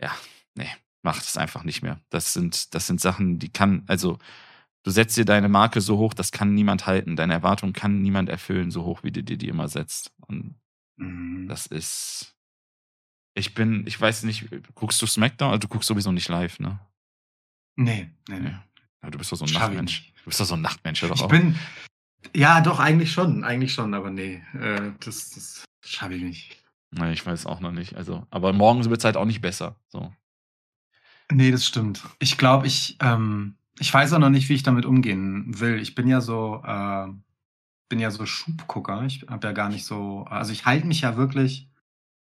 ja, 0.02 0.12
nee, 0.56 0.68
mach 1.02 1.20
das 1.20 1.38
einfach 1.38 1.64
nicht 1.64 1.82
mehr. 1.82 2.02
Das 2.10 2.34
sind, 2.34 2.76
das 2.76 2.88
sind 2.88 3.00
Sachen, 3.00 3.40
die 3.40 3.48
kann, 3.48 3.84
also, 3.88 4.20
du 4.84 4.92
setzt 4.92 5.18
dir 5.18 5.26
deine 5.26 5.50
Marke 5.50 5.82
so 5.82 5.98
hoch, 5.98 6.14
das 6.14 6.32
kann 6.32 6.54
niemand 6.54 6.86
halten. 6.88 7.16
Deine 7.16 7.34
Erwartung 7.34 7.74
kann 7.74 8.02
niemand 8.02 8.30
erfüllen, 8.30 8.72
so 8.72 8.84
hoch, 8.84 9.04
wie 9.04 9.12
du 9.12 9.24
dir 9.24 9.38
die 9.38 9.48
immer 9.48 9.68
setzt. 9.68 10.12
Und 10.28 10.56
Mhm. 10.98 11.48
das 11.48 11.66
ist, 11.68 12.36
ich 13.34 13.54
bin, 13.54 13.88
ich 13.88 14.00
weiß 14.00 14.24
nicht, 14.24 14.50
guckst 14.76 15.02
du 15.02 15.06
SmackDown? 15.08 15.50
Also, 15.52 15.60
du 15.60 15.68
guckst 15.68 15.88
sowieso 15.88 16.12
nicht 16.12 16.28
live, 16.30 16.60
ne? 16.60 16.80
Nee, 17.76 18.12
nee, 18.30 18.40
nee. 18.40 18.54
Ja. 19.04 19.10
Du 19.10 19.18
bist 19.18 19.32
doch 19.32 19.38
so 19.38 19.46
ein 19.46 19.50
ich 19.50 19.54
Nachtmensch. 19.58 20.14
Du 20.20 20.26
bist 20.26 20.40
doch 20.40 20.46
so 20.46 20.54
ein 20.56 20.62
Nachtmensch, 20.62 21.02
oder 21.04 21.16
Ich 21.16 21.22
auch? 21.22 21.28
bin. 21.30 21.56
Ja, 22.36 22.62
doch, 22.62 22.80
eigentlich 22.80 23.12
schon. 23.12 23.44
Eigentlich 23.44 23.74
schon, 23.74 23.94
aber 23.96 24.12
nee. 24.12 24.44
Äh, 24.54 24.92
das 25.00 25.32
das 25.32 25.66
schaffe 25.84 26.14
ich 26.16 26.22
nicht. 26.22 26.58
Nee, 26.92 27.14
ich 27.14 27.26
weiß 27.26 27.46
auch 27.48 27.62
noch 27.62 27.72
nicht. 27.72 27.96
Also, 27.96 28.28
aber 28.30 28.54
morgen 28.54 28.84
wird 28.86 29.00
es 29.00 29.06
halt 29.06 29.18
auch 29.18 29.26
nicht 29.26 29.42
besser. 29.42 29.80
So. 29.88 30.14
Nee, 31.32 31.50
das 31.50 31.66
stimmt. 31.66 32.04
Ich 32.20 32.38
glaube, 32.38 32.68
ich, 32.68 32.98
ähm, 33.00 33.56
ich 33.80 33.94
weiß 33.94 34.14
auch 34.14 34.20
noch 34.20 34.30
nicht, 34.30 34.50
wie 34.50 34.54
ich 34.54 34.64
damit 34.64 34.86
umgehen 34.86 35.60
will. 35.60 35.80
Ich 35.80 35.96
bin 35.96 36.08
ja 36.08 36.22
so, 36.22 36.62
äh, 36.66 37.08
bin 37.90 38.00
ja 38.00 38.12
so 38.12 38.26
Schubgucker. 38.26 39.04
Ich 39.04 39.26
habe 39.28 39.48
ja 39.48 39.54
gar 39.54 39.70
nicht 39.70 39.86
so, 39.86 40.26
also 40.30 40.52
ich 40.52 40.66
halte 40.66 40.88
mich 40.88 41.02
ja 41.02 41.18
wirklich 41.18 41.68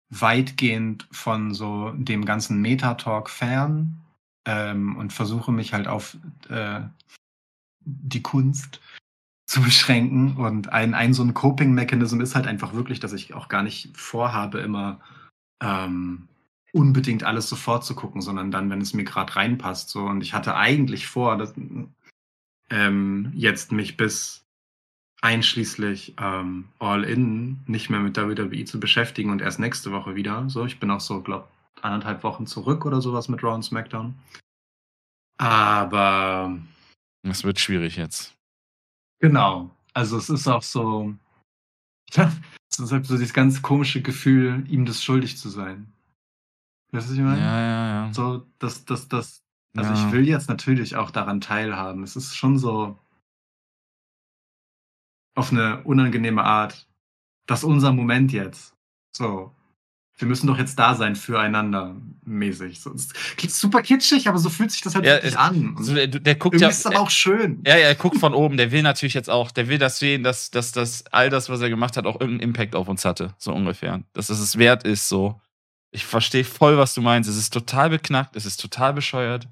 weitgehend 0.09 1.07
von 1.11 1.53
so 1.53 1.91
dem 1.91 2.25
ganzen 2.25 2.61
Metatalk 2.61 3.29
fern 3.29 4.01
ähm, 4.45 4.95
und 4.97 5.13
versuche 5.13 5.51
mich 5.51 5.73
halt 5.73 5.87
auf 5.87 6.17
äh, 6.49 6.81
die 7.81 8.21
Kunst 8.21 8.81
zu 9.47 9.61
beschränken. 9.61 10.37
Und 10.37 10.69
ein, 10.69 10.93
ein 10.93 11.13
so 11.13 11.23
ein 11.23 11.33
Coping-Mechanism 11.33 12.21
ist 12.21 12.35
halt 12.35 12.47
einfach 12.47 12.73
wirklich, 12.73 12.99
dass 12.99 13.13
ich 13.13 13.33
auch 13.33 13.47
gar 13.47 13.63
nicht 13.63 13.95
vorhabe, 13.97 14.59
immer 14.59 14.99
ähm, 15.61 16.27
unbedingt 16.75 17.23
alles 17.23 17.47
sofort 17.47 17.85
zu 17.85 17.95
gucken, 17.95 18.21
sondern 18.21 18.51
dann, 18.51 18.69
wenn 18.69 18.81
es 18.81 18.93
mir 18.93 19.05
gerade 19.05 19.33
reinpasst. 19.35 19.89
So. 19.89 20.01
Und 20.01 20.21
ich 20.21 20.33
hatte 20.33 20.55
eigentlich 20.55 21.07
vor, 21.07 21.37
dass, 21.37 21.53
ähm, 22.69 23.31
jetzt 23.33 23.71
mich 23.71 23.95
bis 23.95 24.45
einschließlich 25.21 26.15
ähm, 26.19 26.65
All 26.79 27.05
In 27.05 27.61
nicht 27.65 27.89
mehr 27.89 28.01
mit 28.01 28.17
WWE 28.17 28.65
zu 28.65 28.79
beschäftigen 28.79 29.31
und 29.31 29.41
erst 29.41 29.59
nächste 29.59 29.93
Woche 29.93 30.15
wieder. 30.15 30.49
So, 30.49 30.65
ich 30.65 30.79
bin 30.79 30.91
auch 30.91 30.99
so, 30.99 31.21
glaube 31.21 31.47
anderthalb 31.81 32.23
Wochen 32.23 32.45
zurück 32.45 32.85
oder 32.85 33.01
sowas 33.01 33.29
mit 33.29 33.41
Raw 33.41 33.55
und 33.55 33.63
SmackDown. 33.63 34.13
Aber 35.37 36.57
Das 37.23 37.43
wird 37.45 37.59
schwierig 37.59 37.95
jetzt. 37.95 38.35
Genau. 39.19 39.71
Also 39.93 40.17
es 40.17 40.29
ist 40.29 40.47
auch 40.47 40.63
so, 40.63 41.15
es 42.15 42.79
ist 42.79 42.91
halt 42.91 43.05
so 43.05 43.15
dieses 43.15 43.33
ganz 43.33 43.61
komische 43.61 44.01
Gefühl, 44.01 44.65
ihm 44.67 44.85
das 44.85 45.01
schuldig 45.01 45.37
zu 45.37 45.47
sein. 45.47 45.94
Weißt 46.95 47.07
du, 47.07 47.11
was 47.11 47.11
ich 47.11 47.17
Ja, 47.19 47.23
meine? 47.25 47.41
ja, 47.41 48.05
ja. 48.07 48.13
So, 48.13 48.45
das, 48.59 48.85
das, 48.85 49.07
das, 49.07 49.43
also 49.75 49.91
Ja. 49.93 50.07
ich 50.07 50.11
will 50.13 50.27
jetzt 50.27 50.49
natürlich 50.49 50.95
auch 50.95 51.11
daran 51.11 51.41
teilhaben. 51.41 52.03
Es 52.03 52.15
ist 52.15 52.35
schon 52.35 52.57
so 52.57 52.97
auf 55.35 55.51
eine 55.51 55.83
unangenehme 55.83 56.43
Art. 56.43 56.87
Das 57.47 57.59
ist 57.59 57.65
unser 57.65 57.91
Moment 57.91 58.31
jetzt. 58.31 58.73
So. 59.15 59.51
Wir 60.17 60.29
müssen 60.29 60.47
doch 60.47 60.57
jetzt 60.57 60.79
da 60.79 60.95
sein 60.95 61.17
füreinander 61.17 61.93
mäßig. 62.23 62.79
So, 62.79 62.93
es 62.93 63.11
klingt 63.35 63.51
super 63.53 63.81
kitschig, 63.81 64.29
aber 64.29 64.37
so 64.37 64.49
fühlt 64.49 64.71
sich 64.71 64.79
das 64.81 64.95
halt 64.95 65.05
Ja, 65.05 65.15
wirklich 65.15 65.33
es- 65.33 65.37
an. 65.37 65.75
Also, 65.77 65.93
der, 65.93 66.07
der 66.07 66.35
guckt 66.35 66.61
ja. 66.61 66.69
ist 66.69 66.87
aber 66.87 67.01
auch 67.01 67.09
schön. 67.09 67.61
Ja, 67.67 67.75
ja, 67.75 67.87
er 67.87 67.95
guckt 67.95 68.17
von 68.17 68.33
oben. 68.33 68.55
Der 68.55 68.71
will 68.71 68.81
natürlich 68.81 69.13
jetzt 69.13 69.29
auch, 69.29 69.51
der 69.51 69.67
will 69.67 69.77
das 69.77 69.99
sehen, 69.99 70.23
dass, 70.23 70.51
dass, 70.51 70.71
dass 70.71 71.05
all 71.07 71.29
das, 71.29 71.49
was 71.49 71.59
er 71.59 71.69
gemacht 71.69 71.97
hat, 71.97 72.05
auch 72.05 72.21
irgendeinen 72.21 72.51
Impact 72.51 72.75
auf 72.75 72.87
uns 72.87 73.03
hatte. 73.03 73.35
So 73.37 73.53
ungefähr. 73.53 74.03
Dass 74.13 74.29
es 74.29 74.39
es 74.39 74.57
wert 74.57 74.85
ist, 74.85 75.09
so. 75.09 75.41
Ich 75.95 76.05
verstehe 76.05 76.43
voll, 76.43 76.77
was 76.77 76.93
du 76.93 77.01
meinst. 77.01 77.29
Es 77.29 77.37
ist 77.37 77.53
total 77.53 77.89
beknackt, 77.89 78.35
es 78.35 78.45
ist 78.45 78.57
total 78.59 78.93
bescheuert. 78.93 79.47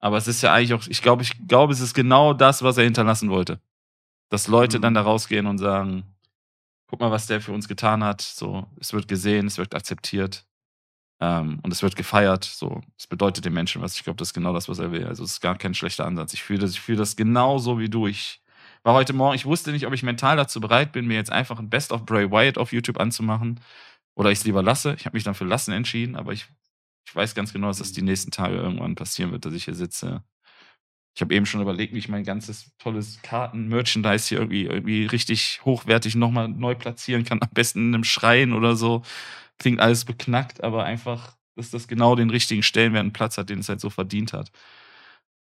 Aber 0.00 0.16
es 0.16 0.26
ist 0.26 0.42
ja 0.42 0.52
eigentlich 0.52 0.74
auch, 0.74 0.84
ich 0.88 1.00
glaube, 1.00 1.22
ich 1.22 1.46
glaube, 1.46 1.72
es 1.72 1.78
ist 1.80 1.94
genau 1.94 2.32
das, 2.34 2.62
was 2.64 2.76
er 2.76 2.82
hinterlassen 2.84 3.30
wollte. 3.30 3.60
Dass 4.30 4.48
Leute 4.48 4.78
Mhm. 4.78 4.82
dann 4.82 4.94
da 4.94 5.02
rausgehen 5.02 5.46
und 5.46 5.58
sagen, 5.58 6.04
guck 6.88 6.98
mal, 7.00 7.12
was 7.12 7.28
der 7.28 7.40
für 7.40 7.52
uns 7.52 7.68
getan 7.68 8.02
hat. 8.02 8.20
So, 8.20 8.66
es 8.80 8.92
wird 8.92 9.06
gesehen, 9.06 9.46
es 9.46 9.58
wird 9.58 9.74
akzeptiert. 9.76 10.44
Ähm, 11.20 11.60
und 11.62 11.72
es 11.72 11.82
wird 11.82 11.94
gefeiert. 11.94 12.44
So, 12.44 12.80
es 12.98 13.06
bedeutet 13.06 13.44
den 13.44 13.52
Menschen 13.52 13.80
was. 13.80 13.94
Ich 13.96 14.02
glaube, 14.04 14.16
das 14.16 14.28
ist 14.30 14.34
genau 14.34 14.52
das, 14.52 14.68
was 14.68 14.80
er 14.80 14.90
will. 14.90 15.06
Also 15.06 15.22
es 15.22 15.32
ist 15.34 15.40
gar 15.40 15.56
kein 15.56 15.74
schlechter 15.74 16.04
Ansatz. 16.06 16.34
Ich 16.34 16.42
fühle 16.42 16.60
das, 16.60 16.72
ich 16.72 16.80
fühle 16.80 16.98
das 16.98 17.14
genauso 17.14 17.78
wie 17.78 17.88
du. 17.90 18.08
Ich 18.08 18.42
war 18.82 18.94
heute 18.94 19.12
Morgen, 19.12 19.36
ich 19.36 19.46
wusste 19.46 19.70
nicht, 19.72 19.86
ob 19.86 19.92
ich 19.92 20.02
mental 20.02 20.36
dazu 20.36 20.60
bereit 20.60 20.92
bin, 20.92 21.06
mir 21.06 21.14
jetzt 21.14 21.30
einfach 21.30 21.60
ein 21.60 21.70
Best 21.70 21.92
of 21.92 22.06
Bray 22.06 22.30
Wyatt 22.30 22.58
auf 22.58 22.72
YouTube 22.72 22.98
anzumachen 22.98 23.60
oder 24.20 24.30
ich 24.30 24.40
es 24.40 24.44
lieber 24.44 24.62
lasse. 24.62 24.94
Ich 24.98 25.06
habe 25.06 25.16
mich 25.16 25.24
dann 25.24 25.34
für 25.34 25.46
lassen 25.46 25.72
entschieden, 25.72 26.14
aber 26.14 26.34
ich, 26.34 26.46
ich 27.06 27.16
weiß 27.16 27.34
ganz 27.34 27.54
genau, 27.54 27.68
dass 27.68 27.78
das 27.78 27.92
die 27.92 28.02
nächsten 28.02 28.30
Tage 28.30 28.56
irgendwann 28.56 28.94
passieren 28.94 29.32
wird, 29.32 29.46
dass 29.46 29.54
ich 29.54 29.64
hier 29.64 29.74
sitze. 29.74 30.22
Ich 31.14 31.22
habe 31.22 31.34
eben 31.34 31.46
schon 31.46 31.62
überlegt, 31.62 31.94
wie 31.94 31.98
ich 31.98 32.10
mein 32.10 32.24
ganzes 32.24 32.70
tolles 32.76 33.22
Karten-Merchandise 33.22 34.28
hier 34.28 34.38
irgendwie, 34.38 34.66
irgendwie 34.66 35.06
richtig 35.06 35.62
hochwertig 35.64 36.16
nochmal 36.16 36.48
neu 36.48 36.74
platzieren 36.74 37.24
kann. 37.24 37.40
Am 37.40 37.48
besten 37.54 37.88
in 37.88 37.94
einem 37.94 38.04
Schrein 38.04 38.52
oder 38.52 38.76
so. 38.76 39.02
Klingt 39.58 39.80
alles 39.80 40.04
beknackt, 40.04 40.62
aber 40.62 40.84
einfach, 40.84 41.34
dass 41.56 41.70
das 41.70 41.88
genau 41.88 42.14
den 42.14 42.28
richtigen 42.28 42.62
Stellenwert 42.62 43.04
und 43.04 43.12
Platz 43.12 43.38
hat, 43.38 43.48
den 43.48 43.60
es 43.60 43.70
halt 43.70 43.80
so 43.80 43.88
verdient 43.88 44.34
hat. 44.34 44.52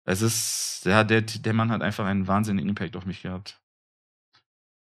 Es 0.06 0.22
ist, 0.22 0.84
ja, 0.86 1.04
der, 1.04 1.22
der 1.22 1.54
Mann 1.54 1.72
hat 1.72 1.82
einfach 1.82 2.06
einen 2.06 2.28
wahnsinnigen 2.28 2.70
Impact 2.70 2.96
auf 2.96 3.08
mich 3.08 3.24
gehabt. 3.24 3.60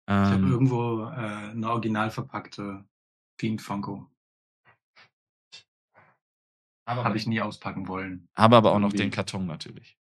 Ich 0.06 0.12
habe 0.12 0.34
Ähm, 0.34 0.50
irgendwo 0.50 1.04
äh, 1.06 1.52
eine 1.52 1.70
original 1.70 2.10
verpackte 2.10 2.84
Fiend 3.42 3.60
Funko. 3.60 4.08
aber, 6.84 7.02
Habe 7.02 7.16
ich 7.16 7.26
nie 7.26 7.40
auspacken 7.40 7.88
wollen. 7.88 8.28
aber, 8.34 8.58
aber 8.58 8.72
auch 8.72 8.78
noch 8.78 8.92
den 8.92 9.10
Karton 9.10 9.46
natürlich. 9.48 9.98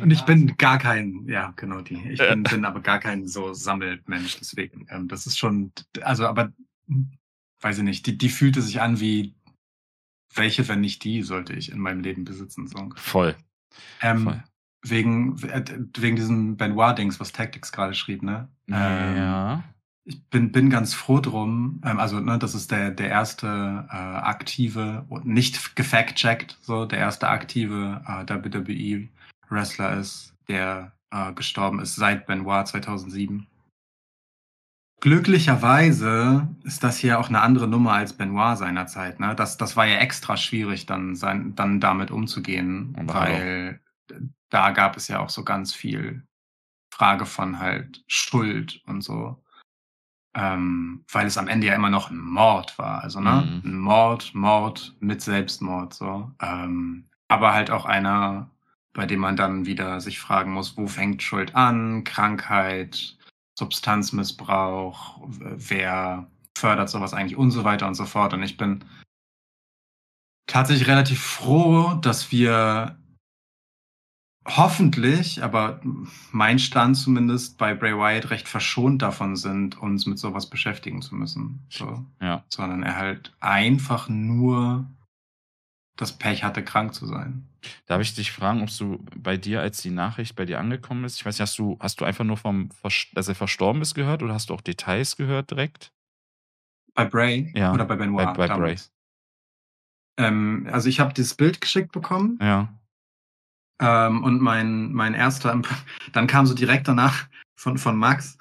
Und 0.00 0.10
ich 0.10 0.22
bin 0.22 0.56
gar 0.56 0.78
kein, 0.78 1.26
ja, 1.28 1.52
genau 1.56 1.82
die. 1.82 2.02
Ich 2.08 2.18
bin, 2.18 2.42
bin 2.44 2.64
aber 2.64 2.80
gar 2.80 3.00
kein 3.00 3.28
so 3.28 3.52
Sammelmensch, 3.52 4.38
deswegen. 4.38 4.86
Ähm, 4.88 5.08
das 5.08 5.26
ist 5.26 5.36
schon, 5.36 5.72
also, 6.00 6.26
aber, 6.26 6.54
hm, 6.86 7.10
weiß 7.60 7.76
ich 7.76 7.84
nicht, 7.84 8.06
die, 8.06 8.16
die 8.16 8.30
fühlte 8.30 8.62
sich 8.62 8.80
an 8.80 8.98
wie, 8.98 9.34
welche, 10.34 10.66
wenn 10.68 10.80
nicht 10.80 11.04
die, 11.04 11.20
sollte 11.20 11.52
ich 11.52 11.70
in 11.70 11.80
meinem 11.80 12.00
Leben 12.00 12.24
besitzen. 12.24 12.66
So. 12.66 12.88
voll. 12.96 13.36
Ähm, 14.00 14.24
voll. 14.24 14.44
Wegen, 14.90 15.36
äh, 15.42 15.64
wegen 15.98 16.16
diesem 16.16 16.56
Benoit-Dings, 16.56 17.20
was 17.20 17.32
Tactics 17.32 17.72
gerade 17.72 17.94
schrieb, 17.94 18.22
ne? 18.22 18.48
Ähm, 18.68 19.16
ja. 19.16 19.64
ich 20.04 20.22
bin, 20.28 20.52
bin 20.52 20.70
ganz 20.70 20.94
froh 20.94 21.20
drum. 21.20 21.80
Ähm, 21.84 21.98
also, 21.98 22.20
ne, 22.20 22.38
das 22.38 22.54
ist 22.54 22.70
der, 22.70 22.90
der 22.90 23.08
erste 23.08 23.86
äh, 23.90 23.94
aktive 23.94 25.06
nicht 25.24 25.76
gefact-checkt, 25.76 26.58
so 26.62 26.84
der 26.84 26.98
erste 26.98 27.28
aktive 27.28 28.02
äh, 28.06 28.28
WWE-Wrestler 28.28 29.98
ist, 29.98 30.34
der 30.48 30.92
äh, 31.10 31.32
gestorben 31.32 31.80
ist 31.80 31.96
seit 31.96 32.26
Benoit 32.26 32.66
2007. 32.66 33.46
Glücklicherweise 35.00 36.48
ist 36.64 36.82
das 36.82 36.96
hier 36.96 37.20
auch 37.20 37.28
eine 37.28 37.42
andere 37.42 37.68
Nummer 37.68 37.92
als 37.92 38.14
Benoit 38.14 38.56
seinerzeit. 38.56 39.20
Ne? 39.20 39.34
Das, 39.36 39.58
das 39.58 39.76
war 39.76 39.86
ja 39.86 39.98
extra 39.98 40.38
schwierig, 40.38 40.86
dann, 40.86 41.14
sein, 41.14 41.54
dann 41.54 41.80
damit 41.80 42.10
umzugehen, 42.10 42.96
Aber 42.98 43.14
weil 43.14 43.80
da 44.50 44.70
gab 44.70 44.96
es 44.96 45.08
ja 45.08 45.20
auch 45.20 45.30
so 45.30 45.44
ganz 45.44 45.74
viel 45.74 46.26
Frage 46.90 47.26
von 47.26 47.58
halt 47.58 48.02
Schuld 48.06 48.82
und 48.86 49.02
so. 49.02 49.42
Ähm, 50.34 51.04
weil 51.10 51.26
es 51.26 51.38
am 51.38 51.48
Ende 51.48 51.66
ja 51.66 51.74
immer 51.74 51.90
noch 51.90 52.10
ein 52.10 52.18
Mord 52.18 52.78
war. 52.78 53.02
Also, 53.02 53.20
ne? 53.20 53.60
Mhm. 53.64 53.70
Ein 53.70 53.78
Mord, 53.78 54.34
Mord 54.34 54.94
mit 55.00 55.22
Selbstmord, 55.22 55.94
so. 55.94 56.30
Ähm, 56.42 57.08
aber 57.28 57.54
halt 57.54 57.70
auch 57.70 57.86
einer, 57.86 58.50
bei 58.92 59.06
dem 59.06 59.20
man 59.20 59.36
dann 59.36 59.66
wieder 59.66 60.00
sich 60.00 60.18
fragen 60.20 60.52
muss, 60.52 60.76
wo 60.76 60.86
fängt 60.86 61.22
Schuld 61.22 61.54
an? 61.54 62.04
Krankheit, 62.04 63.16
Substanzmissbrauch, 63.58 65.20
wer 65.26 66.30
fördert 66.56 66.90
sowas 66.90 67.14
eigentlich 67.14 67.36
und 67.36 67.50
so 67.50 67.64
weiter 67.64 67.86
und 67.86 67.94
so 67.94 68.04
fort. 68.04 68.34
Und 68.34 68.42
ich 68.42 68.56
bin 68.56 68.84
tatsächlich 70.46 70.88
relativ 70.88 71.22
froh, 71.22 71.94
dass 72.00 72.30
wir 72.30 72.98
hoffentlich, 74.46 75.42
aber 75.42 75.80
mein 76.30 76.58
Stand 76.58 76.96
zumindest 76.96 77.58
bei 77.58 77.74
Bray 77.74 77.94
Wyatt 77.96 78.30
recht 78.30 78.48
verschont 78.48 79.02
davon 79.02 79.36
sind, 79.36 79.78
uns 79.78 80.06
mit 80.06 80.18
sowas 80.18 80.48
beschäftigen 80.48 81.02
zu 81.02 81.14
müssen. 81.14 81.66
So. 81.68 82.04
Ja. 82.20 82.44
Sondern 82.48 82.82
er 82.82 82.96
halt 82.96 83.32
einfach 83.40 84.08
nur 84.08 84.88
das 85.96 86.12
Pech 86.16 86.44
hatte, 86.44 86.62
krank 86.62 86.94
zu 86.94 87.06
sein. 87.06 87.48
Darf 87.86 88.02
ich 88.02 88.14
dich 88.14 88.30
fragen, 88.30 88.62
ob 88.62 88.68
du 88.76 89.02
bei 89.16 89.36
dir, 89.36 89.62
als 89.62 89.80
die 89.82 89.90
Nachricht 89.90 90.36
bei 90.36 90.44
dir 90.44 90.60
angekommen 90.60 91.04
ist, 91.04 91.16
ich 91.16 91.24
weiß 91.26 91.34
nicht, 91.36 91.40
hast 91.40 91.58
du, 91.58 91.76
hast 91.80 92.00
du 92.00 92.04
einfach 92.04 92.24
nur 92.24 92.36
vom, 92.36 92.68
dass 93.14 93.28
er 93.28 93.34
verstorben 93.34 93.80
ist 93.82 93.94
gehört 93.94 94.22
oder 94.22 94.34
hast 94.34 94.50
du 94.50 94.54
auch 94.54 94.60
Details 94.60 95.16
gehört 95.16 95.50
direkt? 95.50 95.92
Bei 96.94 97.04
Bray 97.06 97.52
Ja, 97.56 97.72
oder 97.72 97.84
bei 97.86 97.96
Benoit? 97.96 98.26
bei- 98.26 98.32
bei 98.34 98.46
damals? 98.46 98.92
Ähm, 100.18 100.66
also 100.70 100.88
ich 100.88 101.00
habe 101.00 101.12
dieses 101.12 101.34
Bild 101.34 101.60
geschickt 101.60 101.92
bekommen 101.92 102.38
Ja. 102.40 102.68
Ähm, 103.80 104.24
und 104.24 104.40
mein, 104.40 104.92
mein 104.92 105.14
erster, 105.14 105.60
dann 106.12 106.26
kam 106.26 106.46
so 106.46 106.54
direkt 106.54 106.88
danach 106.88 107.26
von, 107.56 107.78
von 107.78 107.96
Max, 107.96 108.38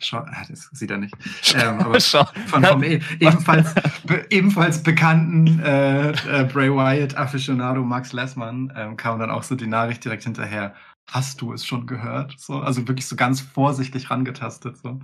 Schau, 0.00 0.18
ah, 0.18 0.44
das 0.48 0.68
sieht 0.72 0.90
er 0.90 0.98
nicht, 0.98 1.14
ähm, 1.54 1.80
aber 1.80 1.98
Schau. 2.00 2.24
von 2.46 2.64
vom 2.64 2.82
e 2.82 3.00
ebenfalls, 3.20 3.74
be 4.04 4.26
ebenfalls 4.28 4.82
bekannten 4.82 5.60
äh, 5.60 6.10
äh, 6.10 6.44
Bray 6.44 6.70
Wyatt 6.70 7.16
Aficionado 7.16 7.82
Max 7.82 8.12
Lessmann 8.12 8.72
ähm, 8.76 8.96
kam 8.96 9.18
dann 9.18 9.30
auch 9.30 9.44
so 9.44 9.54
die 9.54 9.66
Nachricht 9.66 10.04
direkt 10.04 10.24
hinterher. 10.24 10.74
Hast 11.10 11.40
du 11.40 11.52
es 11.52 11.64
schon 11.64 11.86
gehört? 11.86 12.34
So, 12.38 12.60
also 12.60 12.86
wirklich 12.88 13.06
so 13.06 13.16
ganz 13.16 13.40
vorsichtig 13.40 14.10
rangetastet. 14.10 14.76
So. 14.78 15.00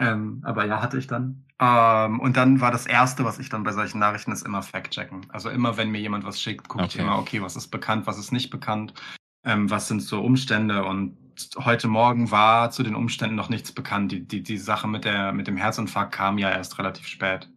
Ähm, 0.00 0.40
aber 0.44 0.64
ja, 0.64 0.80
hatte 0.80 0.96
ich 0.98 1.06
dann. 1.06 1.44
Ähm, 1.60 2.20
und 2.20 2.36
dann 2.36 2.60
war 2.62 2.70
das 2.70 2.86
Erste, 2.86 3.24
was 3.24 3.38
ich 3.38 3.50
dann 3.50 3.64
bei 3.64 3.72
solchen 3.72 3.98
Nachrichten 3.98 4.32
ist, 4.32 4.46
immer 4.46 4.62
Fact-checken. 4.62 5.26
Also 5.30 5.50
immer, 5.50 5.76
wenn 5.76 5.90
mir 5.90 6.00
jemand 6.00 6.24
was 6.24 6.40
schickt, 6.40 6.68
gucke 6.68 6.86
ich 6.86 6.94
Okay. 6.94 7.02
immer, 7.02 7.18
okay, 7.18 7.42
was 7.42 7.54
ist 7.54 7.68
bekannt, 7.68 8.06
was 8.06 8.18
ist 8.18 8.32
nicht 8.32 8.48
bekannt, 8.48 8.94
ähm, 9.44 9.70
was 9.70 9.88
sind 9.88 10.00
so 10.00 10.22
Umstände. 10.22 10.84
Und 10.84 11.18
heute 11.58 11.86
Morgen 11.86 12.30
war 12.30 12.70
zu 12.70 12.82
den 12.82 12.94
Umständen 12.94 13.36
noch 13.36 13.50
nichts 13.50 13.72
bekannt. 13.72 14.10
Die, 14.10 14.26
die, 14.26 14.42
die 14.42 14.56
Sache 14.56 14.88
mit, 14.88 15.04
der, 15.04 15.32
mit 15.32 15.46
dem 15.46 15.58
Herzinfarkt 15.58 16.12
kam 16.12 16.38
ja 16.38 16.50
erst 16.50 16.78
relativ 16.78 17.06
spät. 17.06 17.50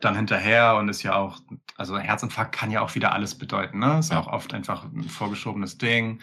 Dann 0.00 0.16
hinterher 0.16 0.76
und 0.76 0.88
ist 0.88 1.04
ja 1.04 1.14
auch, 1.14 1.38
also 1.76 1.98
Herzinfarkt 1.98 2.52
kann 2.52 2.70
ja 2.72 2.80
auch 2.80 2.94
wieder 2.96 3.12
alles 3.12 3.36
bedeuten, 3.36 3.78
ne? 3.78 3.98
Ist 4.00 4.10
Ja. 4.10 4.18
auch 4.18 4.26
oft 4.26 4.54
einfach 4.54 4.84
ein 4.84 5.04
vorgeschobenes 5.04 5.78
Ding. 5.78 6.20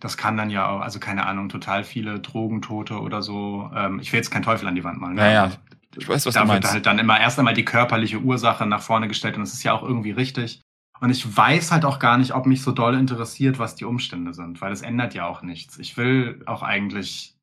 Das 0.00 0.16
kann 0.16 0.36
dann 0.36 0.50
ja 0.50 0.68
auch, 0.68 0.80
also 0.80 0.98
keine 0.98 1.26
Ahnung, 1.26 1.48
total 1.48 1.84
viele 1.84 2.20
Drogentote 2.20 3.00
oder 3.00 3.22
so. 3.22 3.70
Ähm, 3.74 4.00
ich 4.00 4.12
will 4.12 4.18
jetzt 4.18 4.30
keinen 4.30 4.42
Teufel 4.42 4.66
an 4.66 4.74
die 4.74 4.82
Wand 4.84 5.00
malen. 5.00 5.14
ne? 5.14 5.20
Naja, 5.20 5.44
Aber 5.44 5.58
ich 5.98 6.08
weiß, 6.08 6.26
was 6.26 6.34
da 6.34 6.40
du 6.42 6.48
wird 6.48 6.62
meinst. 6.62 6.72
halt 6.72 6.86
dann 6.86 6.98
immer 6.98 7.20
erst 7.20 7.38
einmal 7.38 7.54
die 7.54 7.64
körperliche 7.64 8.18
Ursache 8.20 8.64
nach 8.66 8.82
vorne 8.82 9.08
gestellt 9.08 9.36
und 9.36 9.42
das 9.42 9.52
ist 9.52 9.62
ja 9.62 9.72
auch 9.74 9.82
irgendwie 9.82 10.12
richtig. 10.12 10.62
Und 11.00 11.10
ich 11.10 11.36
weiß 11.36 11.70
halt 11.72 11.84
auch 11.84 11.98
gar 11.98 12.18
nicht, 12.18 12.34
ob 12.34 12.44
mich 12.46 12.62
so 12.62 12.72
doll 12.72 12.94
interessiert, 12.94 13.58
was 13.58 13.74
die 13.74 13.86
Umstände 13.86 14.34
sind, 14.34 14.60
weil 14.60 14.70
das 14.70 14.82
ändert 14.82 15.14
ja 15.14 15.26
auch 15.26 15.42
nichts. 15.42 15.78
Ich 15.78 15.96
will 15.96 16.42
auch 16.46 16.62
eigentlich, 16.62 17.36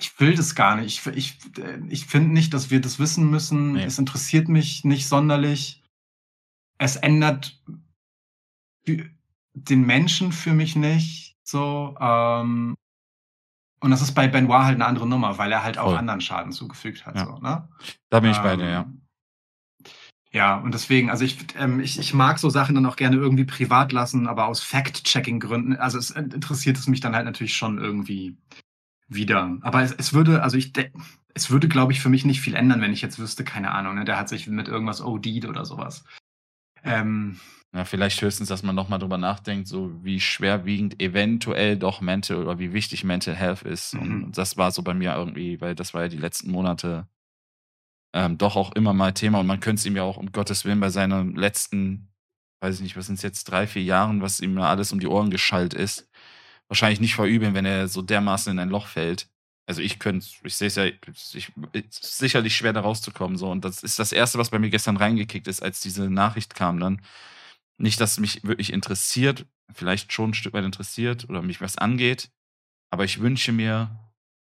ich 0.00 0.18
will 0.18 0.34
das 0.34 0.54
gar 0.54 0.76
nicht. 0.76 1.06
Ich, 1.06 1.16
ich, 1.16 1.38
ich 1.88 2.06
finde 2.06 2.32
nicht, 2.32 2.54
dass 2.54 2.70
wir 2.70 2.80
das 2.80 2.98
wissen 2.98 3.30
müssen. 3.30 3.72
Nee. 3.72 3.84
Es 3.84 3.98
interessiert 3.98 4.48
mich 4.48 4.84
nicht 4.84 5.06
sonderlich. 5.06 5.82
Es 6.78 6.96
ändert 6.96 7.62
den 9.54 9.86
Menschen 9.86 10.32
für 10.32 10.52
mich 10.52 10.76
nicht 10.76 11.36
so. 11.42 11.96
Ähm, 12.00 12.76
und 13.80 13.90
das 13.90 14.00
ist 14.00 14.12
bei 14.12 14.28
Benoit 14.28 14.62
halt 14.62 14.76
eine 14.76 14.86
andere 14.86 15.08
Nummer, 15.08 15.38
weil 15.38 15.50
er 15.50 15.64
halt 15.64 15.78
auch 15.78 15.90
Voll. 15.90 15.96
anderen 15.98 16.20
Schaden 16.20 16.52
zugefügt 16.52 17.04
hat. 17.04 17.16
Ja. 17.16 17.26
So, 17.26 17.38
ne? 17.38 17.68
Da 18.10 18.20
bin 18.20 18.30
ich 18.30 18.38
bei 18.38 18.52
Ähm, 18.52 18.58
dir, 18.60 18.70
ja. 18.70 18.92
Ja, 20.34 20.56
und 20.56 20.72
deswegen, 20.72 21.10
also 21.10 21.24
ich, 21.26 21.36
ähm, 21.58 21.80
ich, 21.80 21.98
ich 21.98 22.14
mag 22.14 22.38
so 22.38 22.48
Sachen 22.48 22.74
dann 22.74 22.86
auch 22.86 22.96
gerne 22.96 23.16
irgendwie 23.16 23.44
privat 23.44 23.92
lassen, 23.92 24.26
aber 24.26 24.46
aus 24.46 24.60
Fact-Checking-Gründen, 24.60 25.76
also 25.76 25.98
es 25.98 26.10
interessiert 26.10 26.78
es 26.78 26.86
mich 26.86 27.00
dann 27.00 27.14
halt 27.14 27.26
natürlich 27.26 27.54
schon 27.54 27.76
irgendwie 27.76 28.38
wieder. 29.08 29.58
Aber 29.60 29.82
es, 29.82 29.92
es 29.92 30.14
würde, 30.14 30.42
also 30.42 30.56
ich, 30.56 30.72
es 31.34 31.50
würde, 31.50 31.68
glaube 31.68 31.92
ich, 31.92 32.00
für 32.00 32.08
mich 32.08 32.24
nicht 32.24 32.40
viel 32.40 32.54
ändern, 32.54 32.80
wenn 32.80 32.94
ich 32.94 33.02
jetzt 33.02 33.18
wüsste, 33.18 33.44
keine 33.44 33.72
Ahnung, 33.72 33.94
ne, 33.94 34.06
der 34.06 34.18
hat 34.18 34.30
sich 34.30 34.46
mit 34.46 34.68
irgendwas 34.68 35.02
OD'd 35.02 35.46
oder 35.46 35.66
sowas. 35.66 36.04
Ähm, 36.82 37.38
Ja, 37.74 37.86
vielleicht 37.86 38.20
höchstens, 38.20 38.48
dass 38.48 38.62
man 38.62 38.74
nochmal 38.74 38.98
drüber 38.98 39.16
nachdenkt, 39.16 39.66
so 39.66 40.04
wie 40.04 40.20
schwerwiegend 40.20 41.00
eventuell 41.00 41.78
doch 41.78 42.02
Mental 42.02 42.36
oder 42.36 42.58
wie 42.58 42.74
wichtig 42.74 43.02
Mental 43.02 43.34
Health 43.34 43.62
ist. 43.62 43.94
Mhm. 43.94 44.24
Und 44.24 44.38
das 44.38 44.58
war 44.58 44.70
so 44.70 44.82
bei 44.82 44.92
mir 44.92 45.14
irgendwie, 45.14 45.60
weil 45.60 45.74
das 45.74 45.94
war 45.94 46.02
ja 46.02 46.08
die 46.08 46.18
letzten 46.18 46.50
Monate 46.50 47.06
ähm, 48.12 48.36
doch 48.38 48.56
auch 48.56 48.72
immer 48.72 48.92
mal 48.92 49.12
Thema 49.12 49.40
und 49.40 49.46
man 49.46 49.60
könnte 49.60 49.80
es 49.80 49.86
ihm 49.86 49.96
ja 49.96 50.02
auch 50.02 50.18
um 50.18 50.32
Gottes 50.32 50.64
Willen 50.64 50.80
bei 50.80 50.90
seinen 50.90 51.34
letzten, 51.34 52.08
weiß 52.60 52.76
ich 52.76 52.82
nicht, 52.82 52.96
was 52.96 53.06
sind 53.06 53.16
es 53.16 53.22
jetzt, 53.22 53.44
drei, 53.44 53.66
vier 53.66 53.82
Jahren, 53.82 54.20
was 54.20 54.40
ihm 54.40 54.58
ja 54.58 54.68
alles 54.68 54.92
um 54.92 55.00
die 55.00 55.06
Ohren 55.06 55.30
geschallt 55.30 55.72
ist, 55.72 56.08
wahrscheinlich 56.68 57.00
nicht 57.00 57.14
verübeln, 57.14 57.54
wenn 57.54 57.64
er 57.64 57.88
so 57.88 58.02
dermaßen 58.02 58.52
in 58.52 58.58
ein 58.58 58.68
Loch 58.68 58.86
fällt. 58.86 59.28
Also 59.66 59.80
ich 59.80 59.98
könnte, 59.98 60.26
ich 60.44 60.56
sehe 60.56 60.68
es 60.68 60.76
ja, 60.76 60.84
ich, 60.84 61.52
sicherlich 61.90 62.54
schwer 62.56 62.72
da 62.74 62.80
rauszukommen 62.80 63.38
so 63.38 63.50
und 63.50 63.64
das 63.64 63.82
ist 63.82 63.98
das 63.98 64.12
erste, 64.12 64.38
was 64.38 64.50
bei 64.50 64.58
mir 64.58 64.70
gestern 64.70 64.98
reingekickt 64.98 65.48
ist, 65.48 65.62
als 65.62 65.80
diese 65.80 66.10
Nachricht 66.10 66.54
kam 66.54 66.80
dann. 66.80 67.00
Nicht, 67.82 68.00
dass 68.00 68.20
mich 68.20 68.44
wirklich 68.44 68.72
interessiert, 68.72 69.44
vielleicht 69.72 70.12
schon 70.12 70.30
ein 70.30 70.34
Stück 70.34 70.52
weit 70.52 70.64
interessiert 70.64 71.28
oder 71.28 71.42
mich 71.42 71.60
was 71.60 71.76
angeht, 71.76 72.30
aber 72.90 73.04
ich 73.04 73.20
wünsche 73.20 73.50
mir, 73.50 73.98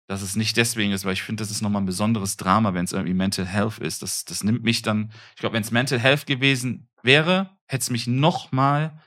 dass 0.07 0.21
es 0.21 0.37
nicht 0.37 0.59
deswegen 0.59 0.93
ist, 0.93 1.07
weil 1.07 1.15
ich 1.15 1.23
finde, 1.23 1.43
das 1.43 1.51
ist 1.51 1.63
nochmal 1.63 1.81
ein 1.81 1.87
besonderes 1.87 2.37
Drama, 2.37 2.75
wenn 2.75 2.85
es 2.85 2.93
irgendwie 2.93 3.15
Mental 3.15 3.47
Health 3.47 3.79
ist. 3.79 4.03
Das, 4.03 4.27
das 4.27 4.45
nimmt 4.45 4.63
mich 4.63 4.83
dann, 4.83 5.11
ich 5.31 5.41
glaube, 5.41 5.55
wenn 5.55 5.63
es 5.63 5.71
Mental 5.71 5.99
Health 5.99 6.27
gewesen 6.27 6.91
wäre, 7.03 7.49
hätte 7.67 7.85
es 7.85 7.91
mich 7.91 8.07
noch 8.07 8.53
mal 8.53 9.01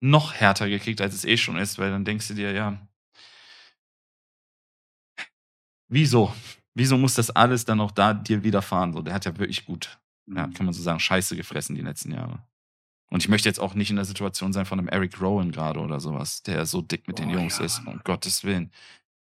noch 0.00 0.34
härter 0.34 0.68
gekickt, 0.68 1.00
als 1.00 1.14
es 1.16 1.24
eh 1.24 1.36
schon 1.36 1.56
ist, 1.56 1.80
weil 1.80 1.90
dann 1.90 2.04
denkst 2.04 2.28
du 2.28 2.34
dir, 2.34 2.52
ja, 2.52 2.78
wieso? 5.88 6.32
Wieso 6.74 6.96
muss 6.96 7.14
das 7.14 7.30
alles 7.30 7.64
dann 7.64 7.80
auch 7.80 7.90
da 7.90 8.14
dir 8.14 8.44
widerfahren? 8.44 8.92
So, 8.92 9.02
der 9.02 9.14
hat 9.14 9.24
ja 9.24 9.36
wirklich 9.36 9.66
gut, 9.66 9.98
ja, 10.28 10.46
kann 10.46 10.64
man 10.64 10.72
so 10.72 10.80
sagen, 10.80 11.00
Scheiße 11.00 11.34
gefressen 11.34 11.74
die 11.74 11.82
letzten 11.82 12.12
Jahre. 12.12 12.46
Und 13.10 13.22
ich 13.22 13.28
möchte 13.28 13.48
jetzt 13.48 13.60
auch 13.60 13.74
nicht 13.74 13.90
in 13.90 13.96
der 13.96 14.04
Situation 14.04 14.52
sein 14.52 14.66
von 14.66 14.78
einem 14.78 14.88
Eric 14.88 15.20
Rowan 15.20 15.50
gerade 15.50 15.80
oder 15.80 15.98
sowas, 15.98 16.42
der 16.42 16.66
so 16.66 16.82
dick 16.82 17.08
mit 17.08 17.18
den 17.18 17.30
Oh, 17.30 17.34
Jungs 17.34 17.58
ja, 17.58 17.64
ist, 17.64 17.86
um 17.86 18.00
Gottes 18.04 18.44
Willen. 18.44 18.70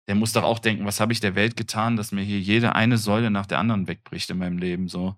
Der 0.07 0.15
muss 0.15 0.33
doch 0.33 0.43
auch 0.43 0.59
denken, 0.59 0.85
was 0.85 0.99
habe 0.99 1.13
ich 1.13 1.21
der 1.21 1.35
Welt 1.35 1.55
getan, 1.55 1.95
dass 1.95 2.11
mir 2.11 2.23
hier 2.23 2.39
jede 2.39 2.75
eine 2.75 2.97
Säule 2.97 3.31
nach 3.31 3.45
der 3.45 3.59
anderen 3.59 3.87
wegbricht 3.87 4.29
in 4.29 4.39
meinem 4.39 4.57
Leben, 4.57 4.89
so. 4.89 5.15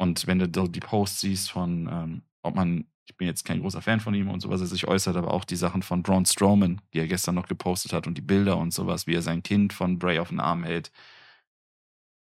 Und 0.00 0.26
wenn 0.26 0.38
du 0.38 0.46
die 0.46 0.80
Posts 0.80 1.20
siehst 1.20 1.50
von, 1.50 1.88
ähm, 1.90 2.22
ob 2.42 2.54
man, 2.54 2.86
ich 3.06 3.16
bin 3.16 3.26
jetzt 3.26 3.44
kein 3.44 3.60
großer 3.60 3.82
Fan 3.82 4.00
von 4.00 4.14
ihm 4.14 4.30
und 4.30 4.40
so, 4.40 4.48
was 4.48 4.60
er 4.60 4.68
sich 4.68 4.86
äußert, 4.86 5.16
aber 5.16 5.34
auch 5.34 5.44
die 5.44 5.56
Sachen 5.56 5.82
von 5.82 6.02
Braun 6.02 6.24
Strowman, 6.24 6.80
die 6.94 7.00
er 7.00 7.08
gestern 7.08 7.34
noch 7.34 7.48
gepostet 7.48 7.92
hat 7.92 8.06
und 8.06 8.14
die 8.16 8.22
Bilder 8.22 8.56
und 8.58 8.72
sowas, 8.72 9.06
wie 9.06 9.14
er 9.14 9.22
sein 9.22 9.42
Kind 9.42 9.72
von 9.72 9.98
Bray 9.98 10.20
auf 10.20 10.28
den 10.28 10.40
Arm 10.40 10.62
hält. 10.64 10.92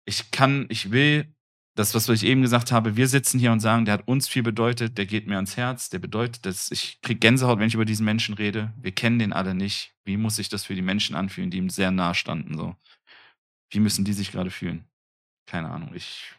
Ich 0.05 0.31
kann, 0.31 0.65
ich 0.69 0.91
will, 0.91 1.33
das, 1.89 2.07
was 2.07 2.21
ich 2.21 2.29
eben 2.29 2.41
gesagt 2.41 2.71
habe, 2.71 2.95
wir 2.95 3.07
sitzen 3.07 3.39
hier 3.39 3.51
und 3.51 3.59
sagen, 3.59 3.85
der 3.85 3.95
hat 3.95 4.07
uns 4.07 4.27
viel 4.27 4.43
bedeutet, 4.43 4.97
der 4.97 5.07
geht 5.07 5.25
mir 5.25 5.35
ans 5.35 5.57
Herz, 5.57 5.89
der 5.89 5.99
bedeutet 5.99 6.45
das, 6.45 6.69
ich 6.69 7.01
krieg 7.01 7.19
Gänsehaut, 7.19 7.57
wenn 7.59 7.67
ich 7.67 7.73
über 7.73 7.85
diesen 7.85 8.05
Menschen 8.05 8.35
rede. 8.35 8.73
Wir 8.79 8.91
kennen 8.91 9.19
den 9.19 9.33
alle 9.33 9.55
nicht. 9.55 9.93
Wie 10.05 10.17
muss 10.17 10.35
sich 10.35 10.49
das 10.49 10.65
für 10.65 10.75
die 10.75 10.81
Menschen 10.81 11.15
anfühlen, 11.15 11.49
die 11.49 11.57
ihm 11.57 11.69
sehr 11.69 11.91
nahe 11.91 12.13
standen, 12.15 12.55
so? 12.55 12.75
Wie 13.71 13.79
müssen 13.79 14.05
die 14.05 14.13
sich 14.13 14.31
gerade 14.31 14.51
fühlen? 14.51 14.85
Keine 15.47 15.69
Ahnung, 15.69 15.91
ich, 15.95 16.33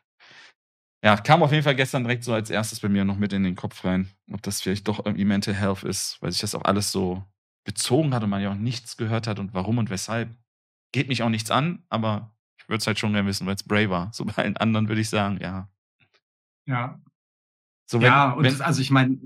ja, 1.04 1.16
kam 1.16 1.42
auf 1.42 1.50
jeden 1.50 1.64
Fall 1.64 1.74
gestern 1.74 2.04
direkt 2.04 2.24
so 2.24 2.32
als 2.32 2.50
erstes 2.50 2.80
bei 2.80 2.88
mir 2.88 3.04
noch 3.04 3.16
mit 3.16 3.32
in 3.32 3.42
den 3.42 3.56
Kopf 3.56 3.84
rein, 3.84 4.08
ob 4.30 4.42
das 4.42 4.60
vielleicht 4.60 4.86
doch 4.86 5.04
irgendwie 5.04 5.24
Mental 5.24 5.54
Health 5.54 5.82
ist, 5.82 6.20
weil 6.20 6.30
sich 6.30 6.40
das 6.40 6.54
auch 6.54 6.64
alles 6.64 6.92
so 6.92 7.24
bezogen 7.64 8.14
hat 8.14 8.22
und 8.22 8.30
man 8.30 8.42
ja 8.42 8.50
auch 8.50 8.56
nichts 8.56 8.96
gehört 8.96 9.26
hat 9.26 9.38
und 9.38 9.54
warum 9.54 9.78
und 9.78 9.90
weshalb. 9.90 10.30
Geht 10.92 11.08
mich 11.08 11.22
auch 11.22 11.30
nichts 11.30 11.50
an, 11.50 11.84
aber 11.88 12.36
ich 12.62 12.68
würde 12.68 12.78
es 12.78 12.86
halt 12.86 12.98
schon 12.98 13.12
gerne 13.12 13.28
wissen, 13.28 13.46
weil 13.46 13.54
es 13.56 13.62
Bray 13.64 13.90
war. 13.90 14.10
So 14.12 14.24
bei 14.24 14.34
allen 14.36 14.56
anderen 14.56 14.88
würde 14.88 15.00
ich 15.00 15.10
sagen, 15.10 15.38
ja. 15.40 15.68
ja, 16.66 17.00
So, 17.90 18.00
wenn, 18.00 18.06
ja, 18.06 18.32
und 18.32 18.44
wenn, 18.44 18.60
also 18.62 18.80
ich 18.80 18.90
meine, 18.90 19.18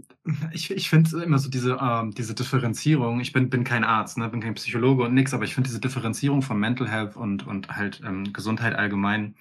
ich, 0.52 0.70
ich 0.70 0.90
finde 0.90 1.22
immer 1.22 1.38
so 1.38 1.48
diese, 1.50 1.78
ähm, 1.80 2.12
diese 2.12 2.34
Differenzierung, 2.34 3.20
ich 3.20 3.32
bin, 3.32 3.50
bin 3.50 3.64
kein 3.64 3.84
Arzt, 3.84 4.18
ne, 4.18 4.28
bin 4.28 4.40
kein 4.40 4.54
Psychologe 4.54 5.04
und 5.04 5.14
nix, 5.14 5.34
aber 5.34 5.44
ich 5.44 5.54
finde 5.54 5.68
diese 5.68 5.80
Differenzierung 5.80 6.42
von 6.42 6.58
Mental 6.58 6.88
Health 6.88 7.16
und, 7.16 7.46
und 7.46 7.68
halt 7.76 8.02
ähm, 8.04 8.32
Gesundheit 8.32 8.74
allgemein 8.74 9.36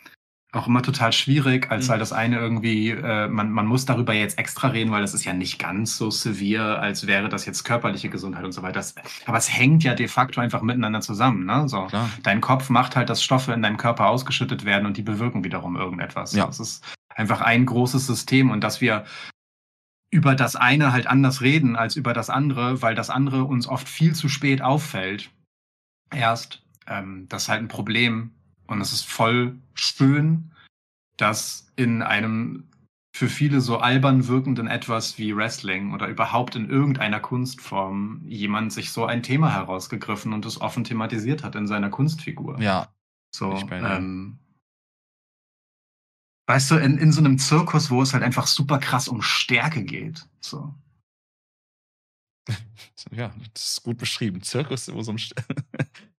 auch 0.55 0.67
immer 0.67 0.81
total 0.81 1.11
schwierig, 1.11 1.69
als 1.71 1.85
Mhm. 1.85 1.91
weil 1.91 1.99
das 1.99 2.13
eine 2.13 2.39
irgendwie, 2.39 2.89
äh, 2.91 3.27
man, 3.27 3.51
man 3.51 3.65
muss 3.65 3.85
darüber 3.85 4.13
jetzt 4.13 4.37
extra 4.37 4.69
reden, 4.69 4.91
weil 4.91 5.01
das 5.01 5.13
ist 5.13 5.25
ja 5.25 5.33
nicht 5.33 5.59
ganz 5.59 5.97
so 5.97 6.09
severe, 6.09 6.79
als 6.79 7.07
wäre 7.07 7.29
das 7.29 7.45
jetzt 7.45 7.63
körperliche 7.63 8.09
Gesundheit 8.09 8.45
und 8.45 8.51
so 8.51 8.61
weiter. 8.61 8.73
Das, 8.75 8.95
aber 9.25 9.37
es 9.37 9.51
hängt 9.51 9.83
ja 9.83 9.93
de 9.93 10.07
facto 10.07 10.41
einfach 10.41 10.61
miteinander 10.61 11.01
zusammen, 11.01 11.45
ne? 11.45 11.67
So. 11.67 11.85
klar. 11.85 12.09
Dein 12.23 12.41
Kopf 12.41 12.69
macht 12.69 12.95
halt, 12.95 13.09
dass 13.09 13.23
Stoffe 13.23 13.53
in 13.53 13.61
deinem 13.61 13.77
Körper 13.77 14.07
ausgeschüttet 14.07 14.65
werden 14.65 14.85
und 14.85 14.97
die 14.97 15.01
bewirken 15.01 15.43
wiederum 15.43 15.75
irgendetwas. 15.75 16.33
Ja. 16.33 16.45
Das 16.45 16.59
ist 16.59 16.83
einfach 17.09 17.41
ein 17.41 17.65
großes 17.65 18.05
System 18.05 18.49
und 18.49 18.63
dass 18.63 18.81
wir 18.81 19.05
über 20.11 20.35
das 20.35 20.55
eine 20.55 20.93
halt 20.93 21.07
anders 21.07 21.41
reden 21.41 21.75
als 21.75 21.95
über 21.95 22.13
das 22.13 22.29
andere, 22.29 22.81
weil 22.81 22.95
das 22.95 23.09
andere 23.09 23.43
uns 23.43 23.67
oft 23.67 23.89
viel 23.89 24.15
zu 24.15 24.29
spät 24.29 24.61
auffällt. 24.61 25.31
Erst, 26.13 26.63
ähm, 26.87 27.25
das 27.27 27.43
ist 27.43 27.49
halt 27.49 27.61
ein 27.61 27.67
Problem 27.67 28.31
und 28.67 28.81
es 28.81 28.93
ist 28.93 29.05
voll 29.05 29.57
schön, 29.73 30.51
dass 31.17 31.71
in 31.75 32.01
einem 32.01 32.67
für 33.15 33.29
viele 33.29 33.61
so 33.61 33.77
albern 33.77 34.27
wirkenden 34.27 34.67
etwas 34.67 35.17
wie 35.17 35.33
Wrestling 35.33 35.93
oder 35.93 36.09
überhaupt 36.09 36.55
in 36.57 36.69
irgendeiner 36.69 37.21
Kunstform 37.21 38.21
jemand 38.27 38.73
sich 38.73 38.91
so 38.91 39.05
ein 39.05 39.23
Thema 39.23 39.53
herausgegriffen 39.53 40.33
und 40.33 40.45
es 40.45 40.59
offen 40.59 40.83
thematisiert 40.83 41.41
hat 41.41 41.55
in 41.55 41.65
seiner 41.65 41.89
Kunstfigur. 41.89 42.59
Ja, 42.59 42.93
So, 43.33 43.53
Ich 43.53 43.63
dir. 43.63 43.77
ähm, 43.77 44.37
weißt 46.47 46.71
du, 46.71 46.75
in, 46.75 46.97
in 46.97 47.13
so 47.13 47.21
einem 47.21 47.37
Zirkus, 47.37 47.89
wo 47.89 48.01
es 48.01 48.13
halt 48.13 48.21
einfach 48.21 48.47
super 48.47 48.79
krass 48.79 49.07
um 49.07 49.21
Stärke 49.21 49.85
geht. 49.85 50.27
So. 50.41 50.75
ja, 53.11 53.33
das 53.53 53.77
ist 53.77 53.83
gut 53.83 53.97
beschrieben. 53.97 54.41
Zirkus, 54.41 54.91
wo 54.91 55.01
so 55.01 55.13
ein 55.13 55.19
St 55.19 55.35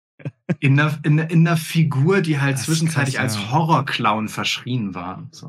In 0.60 0.80
einer, 0.80 1.00
in, 1.04 1.18
in 1.18 1.48
einer 1.48 1.58
Figur, 1.58 2.22
die 2.22 2.40
halt 2.40 2.56
Das 2.56 2.66
zwischenzeitlich 2.66 3.16
krass, 3.16 3.36
als 3.36 3.44
ja. 3.44 3.52
Horrorclown 3.52 4.28
verschrien 4.30 4.94
war. 4.94 5.28
So. 5.32 5.48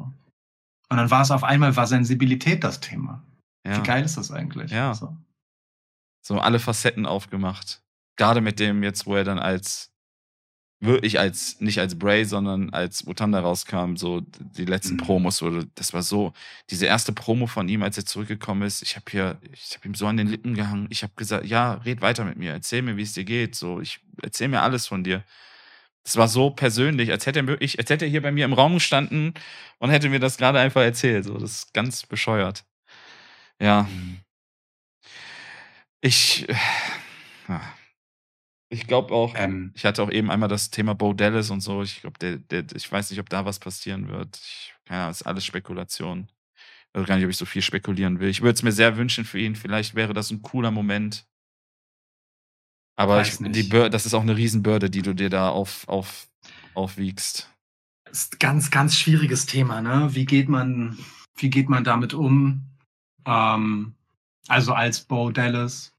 Und 0.89 0.97
dann 0.97 1.11
war 1.11 1.23
es 1.23 1.31
auf 1.31 1.45
einmal, 1.45 1.77
war 1.77 1.87
Sensibilität 1.87 2.65
das 2.65 2.81
Thema. 2.81 3.23
ja. 3.67 3.77
Wie 3.77 3.83
geil 3.83 4.05
ist 4.05 4.17
das 4.17 4.31
eigentlich? 4.31 4.71
Ja. 4.71 4.95
So. 4.95 5.17
so 6.23 6.39
alle 6.39 6.59
Facetten 6.59 7.05
aufgemacht. 7.05 7.83
Gerade 8.17 8.41
mit 8.41 8.59
dem 8.59 8.83
jetzt, 8.83 9.07
wo 9.07 9.17
er 9.17 9.25
dann 9.25 9.39
als 9.39 9.93
wirklich 10.81 11.19
als 11.19 11.61
nicht 11.61 11.79
als 11.81 11.99
Bray, 11.99 12.25
sondern 12.25 12.71
als 12.71 13.07
Mutanda 13.07 13.41
rauskam, 13.41 13.97
so 13.97 14.21
die 14.21 14.65
letzten 14.67 14.95
Mhm. 14.95 14.99
Promos 14.99 15.43
wurde, 15.43 15.67
das 15.75 15.93
war 15.95 16.03
so 16.03 16.33
diese 16.71 16.87
erste 16.87 17.13
Promo 17.13 17.47
von 17.47 17.69
ihm, 17.69 17.83
als 17.83 17.97
er 17.97 18.05
zurückgekommen 18.05 18.63
ist. 18.63 18.83
Ich 18.83 18.97
habe 18.97 19.07
hier, 19.11 19.39
ich 19.53 19.75
habe 19.77 19.89
ihm 19.89 19.95
so 19.95 20.07
an 20.07 20.17
den 20.19 20.29
Lippen 20.29 20.55
gehangen. 20.55 20.87
Ich 20.91 21.03
habe 21.03 21.13
gesagt, 21.17 21.47
ja, 21.47 21.75
red 21.75 22.03
weiter 22.03 22.25
mit 22.25 22.37
mir, 22.39 22.53
erzähl 22.53 22.83
mir, 22.83 22.97
wie 22.97 23.03
es 23.03 23.15
dir 23.15 23.25
geht. 23.25 23.55
So, 23.55 23.81
ich 23.81 24.01
erzähl 24.23 24.49
mir 24.49 24.63
alles 24.63 24.87
von 24.87 25.03
dir. 25.05 25.25
Das 26.05 26.17
war 26.17 26.29
so 26.29 26.51
persönlich, 26.51 27.11
als 27.11 27.27
hätte 27.27 27.41
er 27.41 27.47
wirklich, 27.49 27.79
als 27.79 27.91
hätte 27.91 28.05
er 28.05 28.11
hier 28.11 28.23
bei 28.23 28.31
mir 28.33 28.45
im 28.45 28.53
Raum 28.53 28.75
gestanden 28.75 29.35
und 29.79 29.91
hätte 29.91 30.09
mir 30.09 30.21
das 30.21 30.37
gerade 30.37 30.61
einfach 30.61 30.83
erzählt. 30.83 31.25
So, 31.25 31.39
das 31.39 31.53
ist 31.53 31.75
ganz 31.75 32.05
bescheuert. 32.07 32.65
Ja. 33.61 33.89
Ich, 36.01 36.49
äh, 36.49 36.55
ja. 37.49 37.76
Ich 38.69 38.87
glaube 38.87 39.15
auch, 39.15 39.35
Ähm, 39.37 39.73
ich 39.75 39.85
hatte 39.85 40.03
auch 40.03 40.11
eben 40.11 40.31
einmal 40.31 40.49
das 40.49 40.71
Thema 40.71 40.95
Bo 40.95 41.13
Dallas 41.13 41.51
und 41.51 41.61
so. 41.61 41.83
Ich 41.83 42.01
glaube, 42.01 42.19
der, 42.19 42.39
der, 42.39 42.65
ich 42.75 42.91
weiß 42.91 43.11
nicht, 43.11 43.21
ob 43.21 43.29
da 43.29 43.45
was 43.45 43.59
passieren 43.59 44.09
wird. 44.09 44.37
Ich, 44.37 44.75
keine 44.85 45.01
Ahnung, 45.03 45.11
das 45.11 45.21
ist 45.21 45.27
alles 45.27 45.45
Spekulation. 45.45 46.29
Ich 46.93 47.01
weiß 47.01 47.07
gar 47.07 47.17
nicht, 47.17 47.25
ob 47.25 47.31
ich 47.31 47.37
so 47.37 47.47
viel 47.47 47.63
spekulieren 47.63 48.21
will. 48.21 48.29
Ich 48.29 48.43
würde 48.43 48.55
es 48.55 48.63
mir 48.63 48.73
sehr 48.73 48.97
wünschen 48.97 49.25
für 49.25 49.39
ihn. 49.39 49.55
Vielleicht 49.55 49.95
wäre 49.95 50.15
das 50.15 50.31
ein 50.31 50.43
cooler 50.43 50.71
Moment. 50.71 51.27
Aber 52.97 53.21
ich, 53.21 53.37
die 53.39 53.63
Bür 53.65 53.91
das 53.91 54.07
ist 54.07 54.15
auch 54.15 54.23
eine 54.23 54.37
Riesenbürde, 54.37 54.89
die 54.89 55.03
du 55.03 55.15
dir 55.15 55.29
da 55.29 55.51
auf, 55.51 55.87
auf, 55.87 56.29
aufwiegst. 56.75 57.51
ist 58.11 58.35
ein 58.35 58.39
ganz, 58.39 58.71
ganz 58.71 58.97
schwieriges 58.97 59.47
Thema, 59.47 59.83
ne? 59.83 60.15
Wie 60.15 60.25
geht 60.25 60.49
man, 60.49 60.99
wie 61.37 61.51
geht 61.51 61.69
man 61.69 61.85
damit 61.85 62.15
um? 62.15 62.65
Ähm, 63.27 63.95
also 64.49 64.73
als 64.73 65.01
Bo 65.05 65.31
Dallas, 65.31 65.93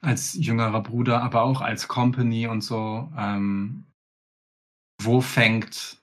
als 0.00 0.34
jüngerer 0.34 0.82
Bruder, 0.82 1.22
aber 1.22 1.42
auch 1.42 1.60
als 1.60 1.88
Company 1.88 2.46
und 2.46 2.62
so. 2.62 3.10
Ähm, 3.16 3.84
wo 5.02 5.20
fängt 5.20 5.98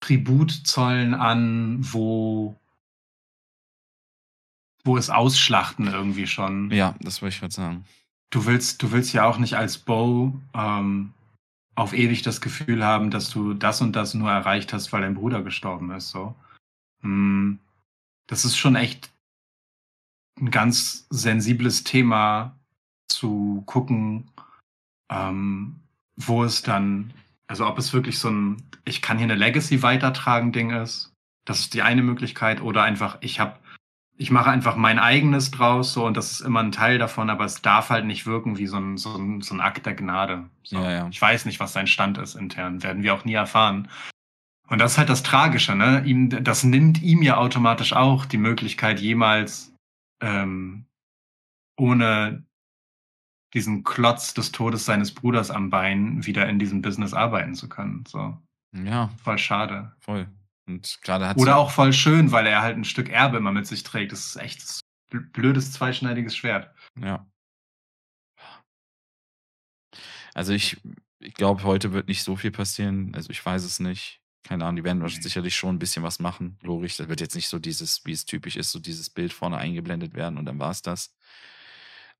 Tribut 0.00 0.50
zollen 0.52 1.14
an? 1.14 1.78
Wo, 1.80 2.56
wo 4.84 4.96
ist 4.96 5.10
Ausschlachten 5.10 5.86
irgendwie 5.88 6.26
schon? 6.26 6.70
Ja, 6.70 6.94
das 7.00 7.22
wollte 7.22 7.34
ich 7.34 7.40
gerade 7.40 7.54
sagen. 7.54 7.84
du 8.30 8.46
willst, 8.46 8.82
du 8.82 8.92
willst 8.92 9.12
ja 9.12 9.24
auch 9.26 9.38
nicht 9.38 9.56
als 9.56 9.78
Bo 9.78 10.40
ähm, 10.54 11.12
auf 11.74 11.92
ewig 11.92 12.22
das 12.22 12.40
Gefühl 12.40 12.84
haben, 12.84 13.10
dass 13.10 13.30
du 13.30 13.54
das 13.54 13.80
und 13.80 13.94
das 13.96 14.14
nur 14.14 14.30
erreicht 14.30 14.72
hast, 14.72 14.92
weil 14.92 15.02
dein 15.02 15.14
Bruder 15.14 15.42
gestorben 15.42 15.90
ist. 15.92 16.10
So, 16.10 16.34
Hm, 17.02 17.58
das 18.26 18.44
ist 18.44 18.56
schon 18.56 18.76
echt 18.76 19.10
ein 20.38 20.50
ganz 20.50 21.06
sensibles 21.10 21.84
Thema 21.84 22.58
zu 23.08 23.62
gucken, 23.66 24.30
ähm, 25.10 25.80
wo 26.16 26.44
es 26.44 26.62
dann, 26.62 27.12
also 27.46 27.66
ob 27.66 27.78
es 27.78 27.92
wirklich 27.92 28.18
so 28.18 28.30
ein, 28.30 28.62
ich 28.84 29.02
kann 29.02 29.18
hier 29.18 29.24
eine 29.24 29.34
Legacy 29.34 29.82
weitertragen 29.82 30.52
Ding 30.52 30.70
ist. 30.70 31.12
Das 31.44 31.60
ist 31.60 31.74
die 31.74 31.82
eine 31.82 32.02
Möglichkeit 32.02 32.60
oder 32.60 32.82
einfach, 32.82 33.18
ich 33.20 33.40
habe 33.40 33.58
ich 34.20 34.30
mache 34.30 34.50
einfach 34.50 34.76
mein 34.76 34.98
eigenes 34.98 35.50
draus, 35.50 35.94
so, 35.94 36.04
und 36.04 36.14
das 36.14 36.30
ist 36.30 36.40
immer 36.42 36.60
ein 36.60 36.72
Teil 36.72 36.98
davon, 36.98 37.30
aber 37.30 37.46
es 37.46 37.62
darf 37.62 37.88
halt 37.88 38.04
nicht 38.04 38.26
wirken 38.26 38.58
wie 38.58 38.66
so 38.66 38.76
ein, 38.76 38.98
so 38.98 39.16
ein, 39.16 39.40
so 39.40 39.54
ein 39.54 39.62
Akt 39.62 39.86
der 39.86 39.94
Gnade. 39.94 40.44
So. 40.62 40.76
Ja, 40.76 40.90
ja. 40.90 41.08
Ich 41.10 41.22
weiß 41.22 41.46
nicht, 41.46 41.58
was 41.58 41.72
sein 41.72 41.86
Stand 41.86 42.18
ist 42.18 42.34
intern, 42.34 42.82
werden 42.82 43.02
wir 43.02 43.14
auch 43.14 43.24
nie 43.24 43.32
erfahren. 43.32 43.88
Und 44.68 44.78
das 44.78 44.92
ist 44.92 44.98
halt 44.98 45.08
das 45.08 45.22
Tragische, 45.22 45.74
ne? 45.74 46.02
Ihm, 46.04 46.28
das 46.44 46.64
nimmt 46.64 47.00
ihm 47.00 47.22
ja 47.22 47.38
automatisch 47.38 47.94
auch 47.94 48.26
die 48.26 48.36
Möglichkeit, 48.36 49.00
jemals 49.00 49.69
ähm, 50.20 50.86
ohne 51.76 52.44
diesen 53.54 53.82
Klotz 53.82 54.32
des 54.34 54.52
Todes 54.52 54.84
seines 54.84 55.12
Bruders 55.12 55.50
am 55.50 55.70
Bein 55.70 56.24
wieder 56.24 56.48
in 56.48 56.58
diesem 56.58 56.82
Business 56.82 57.12
arbeiten 57.14 57.54
zu 57.54 57.68
können. 57.68 58.04
So, 58.06 58.36
Ja, 58.72 59.08
voll 59.22 59.38
schade. 59.38 59.94
voll. 60.00 60.28
Und 60.66 61.00
gerade 61.02 61.26
hat 61.26 61.36
Oder 61.38 61.56
auch 61.56 61.72
voll 61.72 61.92
schön, 61.92 62.30
weil 62.30 62.46
er 62.46 62.62
halt 62.62 62.76
ein 62.76 62.84
Stück 62.84 63.08
Erbe 63.08 63.38
immer 63.38 63.50
mit 63.50 63.66
sich 63.66 63.82
trägt. 63.82 64.12
Das 64.12 64.24
ist 64.24 64.36
echt 64.36 64.60
bl- 65.10 65.28
blödes 65.32 65.72
zweischneidiges 65.72 66.36
Schwert. 66.36 66.72
Ja. 66.96 67.26
Also 70.32 70.52
ich, 70.52 70.80
ich 71.18 71.34
glaube, 71.34 71.64
heute 71.64 71.92
wird 71.92 72.06
nicht 72.06 72.22
so 72.22 72.36
viel 72.36 72.52
passieren. 72.52 73.12
Also 73.16 73.30
ich 73.30 73.44
weiß 73.44 73.64
es 73.64 73.80
nicht. 73.80 74.20
Keine 74.42 74.64
Ahnung, 74.64 74.76
die 74.76 74.84
werden 74.84 75.02
wahrscheinlich 75.02 75.24
sicherlich 75.24 75.54
schon 75.56 75.76
ein 75.76 75.78
bisschen 75.78 76.02
was 76.02 76.18
machen. 76.18 76.58
Logisch, 76.62 76.96
das 76.96 77.08
wird 77.08 77.20
jetzt 77.20 77.34
nicht 77.34 77.48
so 77.48 77.58
dieses, 77.58 78.04
wie 78.06 78.12
es 78.12 78.24
typisch 78.24 78.56
ist, 78.56 78.72
so 78.72 78.78
dieses 78.78 79.10
Bild 79.10 79.32
vorne 79.32 79.58
eingeblendet 79.58 80.14
werden 80.14 80.38
und 80.38 80.46
dann 80.46 80.58
war 80.58 80.70
es 80.70 80.82
das. 80.82 81.14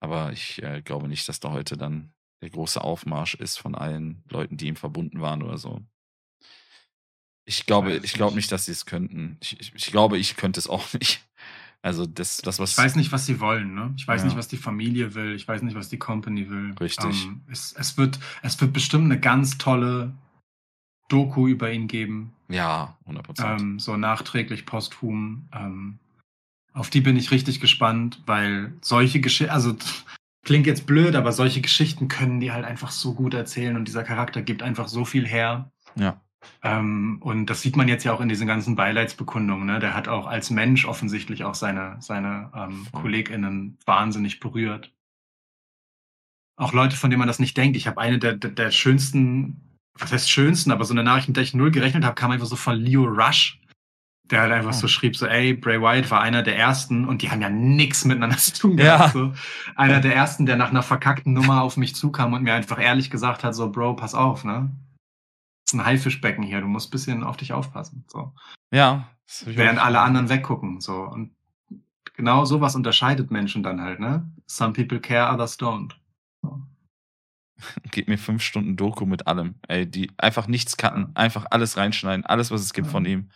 Aber 0.00 0.32
ich 0.32 0.62
äh, 0.62 0.82
glaube 0.82 1.08
nicht, 1.08 1.28
dass 1.28 1.40
da 1.40 1.50
heute 1.50 1.76
dann 1.76 2.12
der 2.42 2.50
große 2.50 2.82
Aufmarsch 2.82 3.34
ist 3.34 3.58
von 3.58 3.74
allen 3.74 4.22
Leuten, 4.30 4.56
die 4.56 4.66
ihm 4.68 4.76
verbunden 4.76 5.20
waren 5.20 5.42
oder 5.42 5.58
so. 5.58 5.82
Ich 7.44 7.66
glaube, 7.66 7.90
Weiß 7.96 8.04
ich 8.04 8.12
glaube 8.12 8.34
nicht. 8.34 8.44
nicht, 8.44 8.52
dass 8.52 8.66
sie 8.66 8.72
es 8.72 8.86
könnten. 8.86 9.36
Ich, 9.40 9.58
ich, 9.60 9.74
ich 9.74 9.86
glaube, 9.86 10.18
ich 10.18 10.36
könnte 10.36 10.60
es 10.60 10.68
auch 10.68 10.92
nicht. 10.94 11.20
Also 11.82 12.04
das, 12.04 12.36
das 12.38 12.58
was 12.58 12.72
Ich 12.72 12.78
weiß 12.78 12.96
nicht, 12.96 13.10
was 13.10 13.24
sie 13.24 13.40
wollen, 13.40 13.74
ne? 13.74 13.94
Ich 13.96 14.06
weiß 14.06 14.20
Ja. 14.20 14.26
nicht, 14.26 14.36
was 14.36 14.48
die 14.48 14.58
Familie 14.58 15.14
will. 15.14 15.34
Ich 15.34 15.48
weiß 15.48 15.62
nicht, 15.62 15.74
was 15.74 15.88
die 15.88 15.98
Company 15.98 16.48
will. 16.50 16.74
Richtig. 16.78 17.24
Ähm, 17.24 17.40
es, 17.50 17.72
es, 17.72 17.96
wird, 17.96 18.18
es 18.42 18.60
wird 18.60 18.74
bestimmt 18.74 19.06
eine 19.06 19.18
ganz 19.18 19.56
tolle 19.56 20.12
Doku 21.10 21.48
über 21.48 21.70
ihn 21.72 21.88
geben. 21.88 22.32
ja, 22.48 22.96
100 23.02 23.24
Prozent. 23.24 23.60
Ähm, 23.60 23.78
so 23.78 23.96
nachträglich, 23.96 24.64
posthum. 24.64 25.48
Ähm, 25.54 25.98
auf 26.72 26.88
die 26.88 27.00
bin 27.00 27.16
ich 27.16 27.30
richtig 27.30 27.60
gespannt, 27.60 28.22
weil 28.26 28.72
solche 28.80 29.20
Geschichten, 29.20 29.52
also 29.52 29.74
klingt 30.44 30.66
jetzt 30.66 30.86
blöd, 30.86 31.16
aber 31.16 31.32
solche 31.32 31.60
Geschichten 31.60 32.08
können 32.08 32.40
die 32.40 32.52
halt 32.52 32.64
einfach 32.64 32.90
so 32.90 33.14
gut 33.14 33.34
erzählen 33.34 33.76
und 33.76 33.86
dieser 33.86 34.04
Charakter 34.04 34.40
gibt 34.42 34.62
einfach 34.62 34.88
so 34.88 35.04
viel 35.04 35.26
her. 35.26 35.70
ja, 35.96 36.20
Ähm, 36.62 37.18
und 37.20 37.46
das 37.46 37.60
sieht 37.60 37.76
man 37.76 37.88
jetzt 37.88 38.04
ja 38.04 38.12
auch 38.12 38.20
in 38.20 38.28
diesen 38.28 38.46
ganzen 38.46 38.76
Beileidsbekundungen. 38.76 39.66
Ne? 39.66 39.80
Der 39.80 39.94
hat 39.94 40.08
auch 40.08 40.26
als 40.26 40.50
Mensch 40.50 40.86
offensichtlich 40.86 41.44
auch 41.44 41.54
seine, 41.54 41.96
seine 42.00 42.50
ähm. 42.54 42.86
KollegInnen 42.92 43.78
wahnsinnig 43.84 44.40
berührt. 44.40 44.92
Auch 46.56 46.72
Leute, 46.72 46.96
von 46.96 47.10
denen 47.10 47.18
man 47.18 47.28
das 47.28 47.38
nicht 47.38 47.56
denkt. 47.56 47.76
Ich 47.76 47.86
habe 47.86 48.00
eine 48.00 48.18
der, 48.18 48.34
der, 48.34 48.50
der 48.50 48.70
schönsten, 48.70 49.60
was 49.98 50.12
heißt 50.12 50.30
schönsten, 50.30 50.70
aber 50.72 50.84
so 50.84 50.94
eine 50.94 51.02
Nachricht, 51.04 51.28
mit 51.28 51.36
der 51.36 51.44
ich 51.44 51.54
null 51.54 51.70
gerechnet 51.70 52.04
habe, 52.04 52.14
kam 52.14 52.30
einfach 52.30 52.46
so 52.46 52.56
von 52.56 52.76
Leo 52.76 53.04
Rush, 53.04 53.60
der 54.24 54.42
halt 54.42 54.52
einfach 54.52 54.70
Oh. 54.70 54.80
so 54.80 54.88
schrieb, 54.88 55.16
so, 55.16 55.26
ey, 55.26 55.54
Bray 55.54 55.80
Wyatt 55.80 56.10
war 56.10 56.20
einer 56.20 56.42
der 56.42 56.56
ersten 56.56 57.06
und 57.06 57.22
die 57.22 57.30
haben 57.30 57.42
ja 57.42 57.50
nix 57.50 58.04
miteinander 58.04 58.36
zu 58.38 58.52
tun 58.54 58.78
Ja. 58.78 58.96
gehabt. 58.96 59.12
So. 59.12 59.32
Einer 59.76 60.00
der 60.00 60.14
ersten, 60.14 60.46
der 60.46 60.56
nach 60.56 60.70
einer 60.70 60.82
verkackten 60.82 61.32
Nummer 61.32 61.62
auf 61.62 61.76
mich 61.76 61.94
zukam 61.94 62.32
und 62.32 62.42
mir 62.42 62.54
einfach 62.54 62.80
ehrlich 62.80 63.10
gesagt 63.10 63.42
hat, 63.44 63.54
so, 63.54 63.70
Bro, 63.70 63.96
pass 63.96 64.14
auf, 64.14 64.44
ne? 64.44 64.70
Das 65.66 65.74
ist 65.74 65.80
ein 65.80 65.84
Haifischbecken 65.84 66.42
hier, 66.44 66.60
du 66.60 66.66
musst 66.66 66.88
ein 66.88 66.92
bisschen 66.92 67.22
auf 67.24 67.36
dich 67.36 67.52
aufpassen. 67.52 68.04
So. 68.08 68.32
ja. 68.72 69.08
Während 69.44 69.78
alle 69.78 70.00
anderen 70.00 70.28
weggucken. 70.28 70.80
So. 70.80 71.02
Und 71.02 71.30
genau 72.16 72.44
sowas 72.44 72.74
unterscheidet 72.74 73.30
Menschen 73.30 73.62
dann 73.62 73.80
halt, 73.80 74.00
ne? 74.00 74.28
Some 74.48 74.72
people 74.72 74.98
care, 75.00 75.32
others 75.32 75.56
don't. 75.58 75.92
So. 76.42 76.60
Gib 77.90 78.08
mir 78.08 78.18
fünf 78.18 78.42
Stunden 78.42 78.76
Doku 78.76 79.06
mit 79.06 79.26
allem. 79.26 79.56
Ey, 79.68 79.86
die 79.90 80.10
einfach 80.18 80.46
nichts 80.46 80.76
cutten, 80.76 81.14
einfach 81.14 81.46
alles 81.50 81.76
reinschneiden, 81.76 82.26
alles, 82.26 82.50
was 82.50 82.62
es 82.62 82.72
gibt 82.72 82.86
Ja. 82.88 82.92
von 82.92 83.04
ihm. 83.04 83.30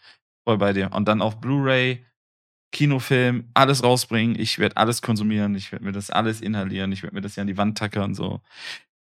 Voll 0.47 0.59
bei 0.59 0.73
dir. 0.73 0.93
Und 0.93 1.07
dann 1.09 1.23
auf 1.23 1.41
Blu-ray, 1.41 2.05
Kinofilm, 2.73 3.51
alles 3.55 3.83
rausbringen. 3.85 4.39
Ich 4.39 4.59
werde 4.59 4.77
alles 4.77 5.01
konsumieren, 5.01 5.55
ich 5.55 5.71
werde 5.73 5.85
mir 5.85 5.93
das 5.93 6.11
alles 6.11 6.41
inhalieren, 6.41 6.93
ich 6.93 7.03
werde 7.03 7.15
mir 7.15 7.23
das 7.23 7.37
ja 7.37 7.43
an 7.43 7.47
die 7.47 7.57
Wand 7.57 7.79
tackern. 7.79 8.15
So. 8.15 8.41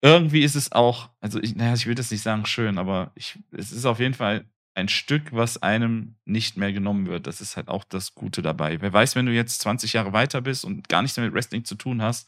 Irgendwie 0.01 0.43
ist 0.43 0.55
es 0.55 0.71
auch, 0.73 1.09
also 1.21 1.41
ich, 1.41 1.55
naja, 1.55 1.73
ich 1.73 1.87
will 1.87 1.95
das 1.95 2.11
nicht 2.11 2.21
sagen 2.21 2.45
schön, 2.45 2.77
aber 2.77 3.11
ich, 3.15 3.39
es 3.51 3.71
ist 3.71 3.85
auf 3.85 3.99
jeden 3.99 4.13
Fall 4.13 4.45
ein 4.75 4.89
Stück, 4.89 5.31
was 5.31 5.61
einem 5.63 6.15
nicht 6.25 6.57
mehr 6.57 6.73
genommen 6.73 7.05
wird. 7.07 7.25
Das 7.27 7.39
ist 7.41 7.55
halt 7.55 7.69
auch 7.69 7.83
das 7.85 8.15
Gute 8.15 8.41
dabei. 8.41 8.81
Wer 8.81 8.91
weiß, 8.91 9.15
wenn 9.15 9.25
du 9.27 9.31
jetzt 9.33 9.61
20 9.61 9.93
Jahre 9.93 10.11
weiter 10.13 10.41
bist 10.41 10.65
und 10.65 10.89
gar 10.89 11.01
nichts 11.01 11.15
mehr 11.17 11.25
mit 11.27 11.33
Wrestling 11.35 11.63
zu 11.63 11.75
tun 11.75 12.01
hast, 12.01 12.27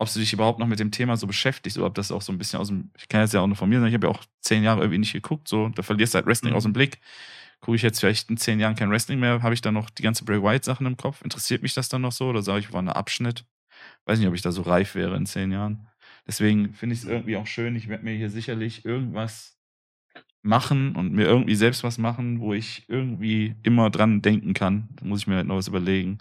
ob 0.00 0.10
du 0.12 0.18
dich 0.18 0.32
überhaupt 0.32 0.58
noch 0.58 0.66
mit 0.66 0.80
dem 0.80 0.90
Thema 0.90 1.16
so 1.16 1.26
beschäftigst 1.26 1.76
oder 1.78 1.86
ob 1.86 1.94
das 1.94 2.10
auch 2.10 2.22
so 2.22 2.32
ein 2.32 2.38
bisschen 2.38 2.58
aus 2.58 2.68
dem, 2.68 2.90
ich 2.98 3.08
kann 3.08 3.20
jetzt 3.20 3.34
ja 3.34 3.40
auch 3.40 3.46
nur 3.46 3.56
von 3.56 3.68
mir 3.68 3.84
ich 3.84 3.94
habe 3.94 4.06
ja 4.06 4.10
auch 4.12 4.24
zehn 4.40 4.62
Jahre 4.62 4.80
irgendwie 4.80 4.98
nicht 4.98 5.12
geguckt, 5.12 5.46
so, 5.46 5.68
da 5.68 5.82
verlierst 5.82 6.14
du 6.14 6.16
halt 6.16 6.26
Wrestling 6.26 6.52
Mhm. 6.52 6.56
aus 6.56 6.62
dem 6.64 6.72
Blick. 6.72 6.98
gucke 7.60 7.76
ich 7.76 7.82
jetzt 7.82 8.00
vielleicht 8.00 8.30
in 8.30 8.38
zehn 8.38 8.58
Jahren 8.58 8.74
kein 8.74 8.90
Wrestling 8.90 9.20
mehr, 9.20 9.42
habe 9.42 9.52
ich 9.52 9.60
dann 9.60 9.74
noch 9.74 9.90
die 9.90 10.02
ganze 10.02 10.24
Bray 10.24 10.42
Wyatt 10.42 10.64
Sachen 10.64 10.86
im 10.86 10.96
Kopf? 10.96 11.22
Interessiert 11.22 11.62
mich 11.62 11.74
das 11.74 11.90
dann 11.90 12.00
noch 12.00 12.12
so 12.12 12.28
oder 12.30 12.40
sage 12.42 12.60
ich, 12.60 12.72
war 12.72 12.80
ein 12.80 12.88
Abschnitt? 12.88 13.44
Weiß 14.06 14.18
nicht, 14.18 14.28
ob 14.28 14.34
ich 14.34 14.40
da 14.42 14.52
so 14.52 14.62
reif 14.62 14.94
wäre 14.94 15.14
in 15.16 15.26
zehn 15.26 15.52
Jahren. 15.52 15.86
Deswegen 16.26 16.72
finde 16.72 16.94
ich 16.94 17.02
es 17.02 17.06
irgendwie 17.08 17.36
auch 17.36 17.46
schön. 17.46 17.76
Ich 17.76 17.88
werde 17.88 18.04
mir 18.04 18.14
hier 18.16 18.30
sicherlich 18.30 18.86
irgendwas 18.86 19.58
machen 20.42 20.96
und 20.96 21.12
mir 21.12 21.26
irgendwie 21.26 21.54
selbst 21.54 21.84
was 21.84 21.98
machen, 21.98 22.40
wo 22.40 22.54
ich 22.54 22.84
irgendwie 22.88 23.54
immer 23.62 23.90
dran 23.90 24.22
denken 24.22 24.54
kann. 24.54 24.88
Da 24.96 25.04
muss 25.04 25.20
ich 25.20 25.26
mir 25.26 25.36
halt 25.36 25.46
noch 25.46 25.56
was 25.56 25.68
überlegen. 25.68 26.18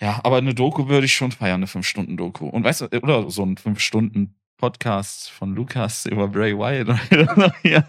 Ja, 0.00 0.20
aber 0.24 0.36
eine 0.38 0.54
Doku 0.54 0.88
würde 0.88 1.06
ich 1.06 1.14
schon 1.14 1.32
feiern, 1.32 1.60
eine 1.60 1.66
5-Stunden-Doku. 1.66 2.46
Und 2.48 2.64
weißt 2.64 2.82
du, 2.82 2.86
oder 3.02 3.30
so 3.30 3.42
ein 3.42 3.56
5-Stunden-Podcast 3.56 5.30
von 5.30 5.54
Lukas 5.54 6.06
über 6.06 6.28
Bray 6.28 6.56
Wyatt. 6.56 6.98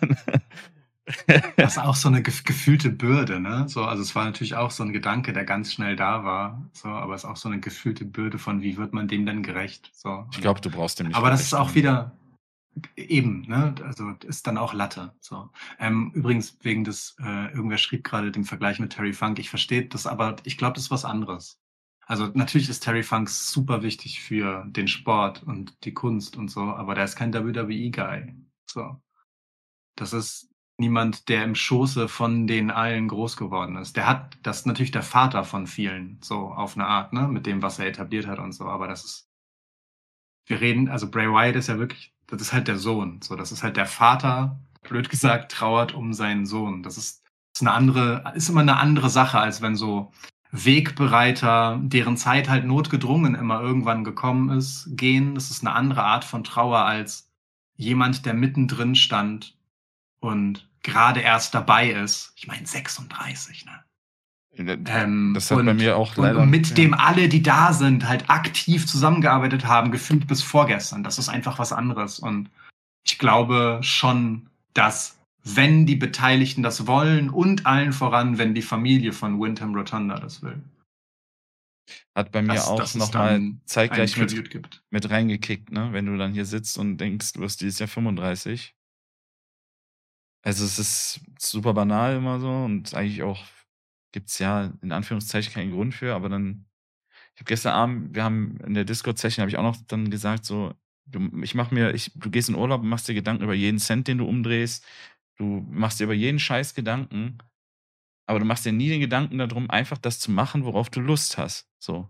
Das 1.55 1.77
ist 1.77 1.83
auch 1.83 1.95
so 1.95 2.09
eine 2.09 2.21
gef 2.21 2.43
gefühlte 2.43 2.89
Bürde, 2.89 3.39
ne? 3.39 3.69
So, 3.69 3.85
also 3.85 4.01
es 4.03 4.13
war 4.13 4.25
natürlich 4.25 4.55
auch 4.55 4.71
so 4.71 4.83
ein 4.83 4.91
Gedanke, 4.91 5.31
der 5.31 5.45
ganz 5.45 5.71
schnell 5.71 5.95
da 5.95 6.25
war. 6.25 6.69
So, 6.73 6.89
aber 6.89 7.15
es 7.15 7.23
ist 7.23 7.29
auch 7.29 7.37
so 7.37 7.47
eine 7.47 7.61
gefühlte 7.61 8.03
Bürde 8.03 8.37
von, 8.37 8.61
wie 8.61 8.75
wird 8.75 8.93
man 8.93 9.07
dem 9.07 9.25
denn 9.25 9.41
gerecht? 9.41 9.89
So. 9.93 10.25
ich 10.33 10.41
glaube, 10.41 10.59
du 10.59 10.69
brauchst 10.69 10.99
dem 10.99 11.07
nicht. 11.07 11.15
Aber 11.15 11.29
das 11.29 11.41
ist 11.43 11.53
auch 11.53 11.75
wieder 11.75 12.11
eben, 12.95 13.45
ne? 13.47 13.73
Also 13.83 14.11
ist 14.25 14.47
dann 14.47 14.57
auch 14.57 14.73
Latte. 14.73 15.13
So. 15.19 15.49
Ähm, 15.79 16.11
übrigens, 16.13 16.57
wegen 16.61 16.83
des, 16.83 17.15
äh, 17.19 17.53
irgendwer 17.53 17.77
schrieb 17.77 18.03
gerade 18.03 18.31
den 18.31 18.43
Vergleich 18.43 18.79
mit 18.79 18.93
Terry 18.93 19.13
Funk. 19.13 19.39
Ich 19.39 19.49
verstehe 19.49 19.85
das, 19.85 20.07
aber 20.07 20.35
ich 20.43 20.57
glaube, 20.57 20.73
das 20.73 20.83
ist 20.83 20.91
was 20.91 21.05
anderes. 21.05 21.57
Also 22.07 22.31
natürlich 22.33 22.69
ist 22.69 22.79
Terry 22.79 23.03
Funk 23.03 23.29
super 23.29 23.83
wichtig 23.83 24.21
für 24.21 24.63
den 24.67 24.87
Sport 24.87 25.43
und 25.43 25.83
die 25.83 25.93
Kunst 25.93 26.37
und 26.37 26.49
so, 26.49 26.61
aber 26.61 26.95
der 26.95 27.03
ist 27.03 27.17
kein 27.17 27.33
WWE-Guy. 27.33 28.33
So. 28.65 29.01
Das 29.97 30.13
ist 30.13 30.49
niemand, 30.77 31.27
der 31.27 31.43
im 31.43 31.53
Schoße 31.53 32.07
von 32.07 32.47
den 32.47 32.71
allen 32.71 33.09
groß 33.09 33.35
geworden 33.35 33.75
ist. 33.75 33.97
Der 33.97 34.07
hat, 34.07 34.37
das 34.41 34.59
ist 34.59 34.65
natürlich 34.67 34.91
der 34.91 35.03
Vater 35.03 35.43
von 35.43 35.67
vielen, 35.67 36.17
so 36.21 36.47
auf 36.47 36.77
eine 36.77 36.87
Art, 36.87 37.11
ne, 37.11 37.27
mit 37.27 37.45
dem, 37.45 37.61
was 37.61 37.77
er 37.77 37.87
etabliert 37.87 38.25
hat 38.25 38.39
und 38.39 38.53
so, 38.53 38.65
aber 38.65 38.87
das 38.87 39.03
ist, 39.03 39.29
wir 40.45 40.61
reden, 40.61 40.87
also 40.87 41.11
Bray 41.11 41.27
Wyatt 41.27 41.57
ist 41.57 41.67
ja 41.67 41.77
wirklich, 41.77 42.13
das 42.27 42.41
ist 42.41 42.53
halt 42.53 42.69
der 42.69 42.77
Sohn, 42.77 43.21
so, 43.21 43.35
das 43.35 43.51
ist 43.51 43.63
halt 43.63 43.75
der 43.75 43.85
Vater, 43.85 44.61
blöd 44.87 45.09
gesagt, 45.09 45.51
trauert 45.51 45.93
um 45.93 46.13
seinen 46.13 46.45
Sohn. 46.45 46.83
Das 46.83 46.97
ist, 46.97 47.23
ist 47.53 47.61
eine 47.61 47.71
andere, 47.71 48.31
ist 48.35 48.49
immer 48.49 48.61
eine 48.61 48.77
andere 48.77 49.09
Sache, 49.09 49.39
als 49.39 49.61
wenn 49.61 49.75
so 49.75 50.11
Wegbereiter, 50.51 51.79
deren 51.83 52.17
Zeit 52.17 52.49
halt 52.49 52.65
notgedrungen 52.65 53.35
immer 53.35 53.61
irgendwann 53.61 54.03
gekommen 54.03 54.49
ist, 54.57 54.89
gehen. 54.91 55.35
Das 55.35 55.51
ist 55.51 55.65
eine 55.65 55.75
andere 55.75 56.03
Art 56.03 56.23
von 56.23 56.43
Trauer 56.43 56.79
als 56.79 57.29
jemand, 57.75 58.25
der 58.25 58.33
mittendrin 58.33 58.95
stand 58.95 59.55
und 60.19 60.67
gerade 60.83 61.19
erst 61.19 61.53
dabei 61.53 61.91
ist. 61.91 62.33
Ich 62.35 62.47
meine 62.47 62.65
36, 62.65 63.65
ne? 63.65 63.71
Ähm, 64.87 65.33
Das 65.35 65.51
hat 65.51 65.59
und, 65.59 65.65
bei 65.67 65.73
mir 65.73 65.97
auch 65.97 66.15
leider- 66.15 66.39
und 66.39 66.49
mit 66.49 66.69
ja. 66.69 66.75
dem 66.75 66.93
alle, 66.93 67.29
die 67.29 67.43
da 67.43 67.73
sind, 67.73 68.07
halt 68.07 68.29
aktiv 68.29 68.87
zusammengearbeitet 68.87 69.67
haben, 69.67 69.91
gefühlt 69.91 70.25
bis 70.27 70.41
vorgestern. 70.41 71.03
Das 71.03 71.19
ist 71.19 71.29
einfach 71.29 71.59
was 71.59 71.71
anderes. 71.71 72.17
Und 72.17 72.49
ich 73.03 73.19
glaube 73.19 73.79
schon, 73.81 74.47
dass 74.73 75.16
wenn 75.55 75.85
die 75.85 75.95
Beteiligten 75.95 76.63
das 76.63 76.87
wollen 76.87 77.29
und 77.29 77.65
allen 77.65 77.93
voran, 77.93 78.37
wenn 78.37 78.53
die 78.53 78.61
Familie 78.61 79.13
von 79.13 79.39
Windham 79.39 79.75
Rotunda 79.75 80.19
das 80.19 80.41
will, 80.41 80.61
Hat 82.15 82.31
bei 82.31 82.41
mir 82.41 82.55
dass, 82.55 82.67
auch 82.67 82.81
es 82.81 82.95
nochmal 82.95 83.53
zeitgleich 83.65 84.17
mit, 84.17 84.49
gibt. 84.49 84.83
mit 84.89 85.09
reingekickt, 85.09 85.71
ne? 85.71 85.89
Wenn 85.93 86.05
du 86.05 86.17
dann 86.17 86.33
hier 86.33 86.45
sitzt 86.45 86.77
und 86.77 86.97
denkst, 86.97 87.33
du 87.33 87.39
wirst 87.41 87.61
dieses 87.61 87.79
Jahr 87.79 87.87
35. 87.87 88.75
Also 90.43 90.65
es 90.65 90.79
ist 90.79 91.21
super 91.39 91.73
banal 91.73 92.17
immer 92.17 92.39
so 92.39 92.49
und 92.49 92.93
eigentlich 92.93 93.23
auch 93.23 93.43
gibt's 94.13 94.39
ja 94.39 94.73
in 94.81 94.91
Anführungszeichen 94.91 95.53
keinen 95.53 95.71
Grund 95.71 95.93
für, 95.93 96.13
aber 96.13 96.29
dann 96.29 96.65
ich 97.35 97.41
habe 97.41 97.49
gestern 97.49 97.73
Abend, 97.73 98.15
wir 98.15 98.23
haben 98.23 98.57
in 98.65 98.73
der 98.73 98.83
Discord-Session 98.83 99.43
habe 99.43 99.51
ich 99.51 99.57
auch 99.57 99.63
noch 99.63 99.77
dann 99.87 100.09
gesagt 100.09 100.43
so, 100.43 100.73
du, 101.05 101.29
ich 101.43 101.53
mach 101.53 101.69
mir, 101.69 101.93
ich, 101.93 102.11
du 102.15 102.31
gehst 102.31 102.49
in 102.49 102.55
Urlaub 102.55 102.81
und 102.81 102.89
machst 102.89 103.07
dir 103.07 103.13
Gedanken 103.13 103.43
über 103.43 103.53
jeden 103.53 103.77
Cent, 103.77 104.07
den 104.07 104.17
du 104.17 104.25
umdrehst, 104.25 104.83
du 105.37 105.65
machst 105.69 105.99
dir 105.99 106.05
über 106.05 106.13
jeden 106.13 106.39
Scheiß 106.39 106.75
Gedanken, 106.75 107.37
aber 108.27 108.39
du 108.39 108.45
machst 108.45 108.65
dir 108.65 108.73
nie 108.73 108.89
den 108.89 109.01
Gedanken 109.01 109.37
darum, 109.37 109.69
einfach 109.69 109.97
das 109.97 110.19
zu 110.19 110.31
machen, 110.31 110.65
worauf 110.65 110.89
du 110.89 110.99
Lust 110.99 111.37
hast, 111.37 111.69
so, 111.79 112.09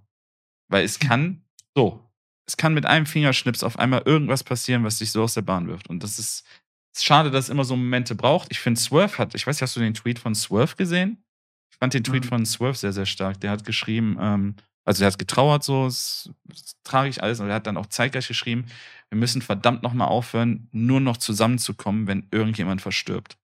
weil 0.69 0.85
es 0.85 0.99
kann 0.99 1.43
so, 1.75 2.03
es 2.47 2.57
kann 2.57 2.73
mit 2.73 2.85
einem 2.85 3.05
Fingerschnips 3.05 3.63
auf 3.63 3.79
einmal 3.79 4.03
irgendwas 4.05 4.43
passieren, 4.43 4.83
was 4.83 4.99
dich 4.99 5.11
so 5.11 5.23
aus 5.23 5.35
der 5.35 5.41
Bahn 5.43 5.67
wirft 5.67 5.89
und 5.89 6.03
das 6.03 6.19
ist 6.19 6.45
es 6.93 7.01
ist 7.01 7.05
schade, 7.05 7.29
dass 7.29 7.45
es 7.45 7.49
immer 7.51 7.63
so 7.63 7.75
Momente 7.75 8.15
braucht. 8.15 8.47
Ich 8.51 8.59
finde, 8.59 8.79
Swerve 8.79 9.19
hat, 9.19 9.35
ich 9.35 9.45
weiß 9.45 9.57
nicht, 9.57 9.61
hast 9.61 9.75
du 9.75 9.79
den 9.81 9.93
Tweet 9.93 10.17
von 10.17 10.33
Swerve 10.33 10.75
gesehen? 10.77 11.23
Ich 11.71 11.77
fand 11.77 11.93
den 11.93 12.03
Tweet 12.03 12.23
Mhm. 12.25 12.29
von 12.29 12.45
Swerve 12.47 12.75
sehr, 12.75 12.91
sehr 12.93 13.05
stark. 13.05 13.39
Der 13.41 13.51
hat 13.51 13.65
geschrieben, 13.65 14.17
ähm, 14.19 14.55
also 14.87 14.99
der 15.01 15.11
hat 15.11 15.19
getrauert, 15.19 15.63
so, 15.63 15.85
es 15.87 16.29
ist 16.53 16.77
tragisch 16.83 17.19
alles, 17.19 17.39
und 17.39 17.49
er 17.49 17.55
hat 17.55 17.67
dann 17.67 17.77
auch 17.77 17.87
zeitgleich 17.87 18.27
geschrieben, 18.27 18.65
wir 19.09 19.17
müssen 19.19 19.41
verdammt 19.41 19.83
nochmal 19.83 20.07
aufhören, 20.07 20.69
nur 20.71 20.99
noch 20.99 21.17
zusammenzukommen, 21.17 22.07
wenn 22.07 22.27
irgendjemand 22.31 22.81
verstirbt. 22.81 23.37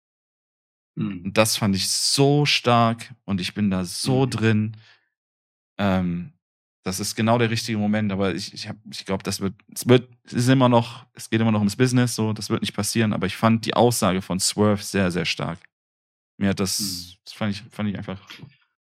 Mhm. 0.96 1.24
Und 1.26 1.38
das 1.38 1.58
fand 1.58 1.76
ich 1.76 1.89
so 1.89 2.46
stark 2.46 3.14
und 3.26 3.41
ich 3.41 3.54
bin 3.54 3.70
da 3.72 3.84
so 3.86 4.26
Mhm. 4.26 4.30
drin. 4.30 4.78
Ähm, 5.78 6.34
das 6.84 7.00
ist 7.00 7.16
genau 7.16 7.38
der 7.38 7.50
richtige 7.50 7.78
Moment, 7.78 8.12
aber 8.12 8.36
ich, 8.36 8.54
ich, 8.54 8.68
hab- 8.68 8.78
ich 8.91 9.06
glaube, 9.06 9.24
das 9.24 9.39
wird, 9.39 9.54
es 9.74 9.88
wird, 9.88 10.10
es 10.26 10.34
ist 10.34 10.50
immer 10.50 10.70
noch, 10.70 11.06
es 11.14 11.30
geht 11.30 11.39
immer 11.41 11.52
noch 11.52 11.60
ums 11.60 11.78
Business, 11.78 12.16
so, 12.16 12.34
das 12.34 12.50
wird 12.50 12.62
nicht 12.62 12.76
passieren, 12.76 13.14
aber 13.14 13.26
ich 13.26 13.38
fand 13.38 13.66
die 13.66 13.74
Aussage 13.74 14.22
von 14.22 14.39
Swerve 14.39 14.84
sehr, 14.84 15.10
sehr 15.12 15.26
stark. 15.26 15.60
Mir 16.38 16.50
hat 16.50 16.60
das, 16.60 16.80
Mhm. 16.80 17.18
das 17.26 17.34
fand 17.34 17.52
ich, 17.56 17.64
fand 17.72 17.89
ich 17.89 17.98
einfach 17.98 18.20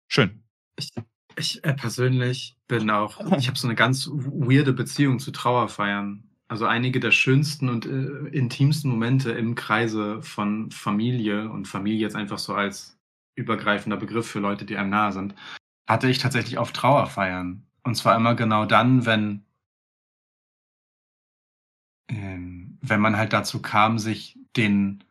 schön. 0.08 0.42
Ich, 0.78 0.90
ich 1.36 1.64
äh, 1.64 1.74
persönlich 1.74 2.56
bin 2.68 2.90
auch, 2.90 3.20
ich 3.36 3.48
habe 3.48 3.58
so 3.58 3.66
eine 3.66 3.74
ganz 3.74 4.08
weirde 4.12 4.72
Beziehung 4.72 5.18
zu 5.18 5.30
Trauerfeiern. 5.30 6.24
Also 6.48 6.66
einige 6.66 7.00
der 7.00 7.12
schönsten 7.12 7.68
und 7.70 7.86
äh, 7.86 8.28
intimsten 8.28 8.90
Momente 8.90 9.32
im 9.32 9.54
Kreise 9.54 10.20
von 10.22 10.70
Familie 10.70 11.50
und 11.50 11.66
Familie 11.66 12.00
jetzt 12.00 12.16
einfach 12.16 12.38
so 12.38 12.54
als 12.54 12.98
übergreifender 13.34 13.96
Begriff 13.96 14.28
für 14.28 14.40
Leute, 14.40 14.66
die 14.66 14.76
einem 14.76 14.90
nahe 14.90 15.12
sind, 15.12 15.34
hatte 15.88 16.08
ich 16.08 16.18
tatsächlich 16.18 16.58
auf 16.58 16.72
Trauerfeiern. 16.72 17.66
Und 17.84 17.94
zwar 17.96 18.16
immer 18.16 18.34
genau 18.34 18.66
dann, 18.66 19.06
wenn, 19.06 19.44
ähm, 22.08 22.78
wenn 22.82 23.00
man 23.00 23.16
halt 23.16 23.32
dazu 23.32 23.62
kam, 23.62 23.98
sich 23.98 24.38
den 24.56 25.04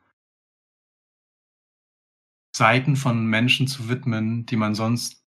Seiten 2.55 2.95
von 2.95 3.25
Menschen 3.25 3.67
zu 3.67 3.89
widmen, 3.89 4.45
die 4.45 4.57
man 4.57 4.75
sonst 4.75 5.20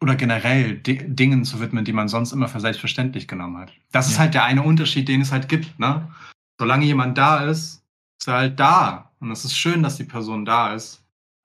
oder 0.00 0.14
generell 0.16 0.76
Di 0.78 0.98
Dingen 1.06 1.44
zu 1.44 1.60
widmen, 1.60 1.84
die 1.84 1.92
man 1.92 2.08
sonst 2.08 2.32
immer 2.32 2.48
für 2.48 2.60
selbstverständlich 2.60 3.28
genommen 3.28 3.58
hat. 3.58 3.72
Das 3.92 4.06
ist 4.08 4.14
Ja. 4.14 4.20
halt 4.20 4.34
der 4.34 4.44
eine 4.44 4.62
Unterschied, 4.62 5.08
den 5.08 5.20
es 5.20 5.32
halt 5.32 5.48
gibt. 5.48 5.78
Ne? 5.78 6.10
Solange 6.58 6.84
jemand 6.84 7.16
da 7.18 7.44
ist, 7.44 7.82
ist 8.18 8.28
er 8.28 8.34
halt 8.34 8.60
da. 8.60 9.10
Und 9.20 9.30
es 9.30 9.44
ist 9.44 9.56
schön, 9.56 9.82
dass 9.82 9.96
die 9.96 10.04
Person 10.04 10.44
da 10.44 10.72
ist 10.74 11.02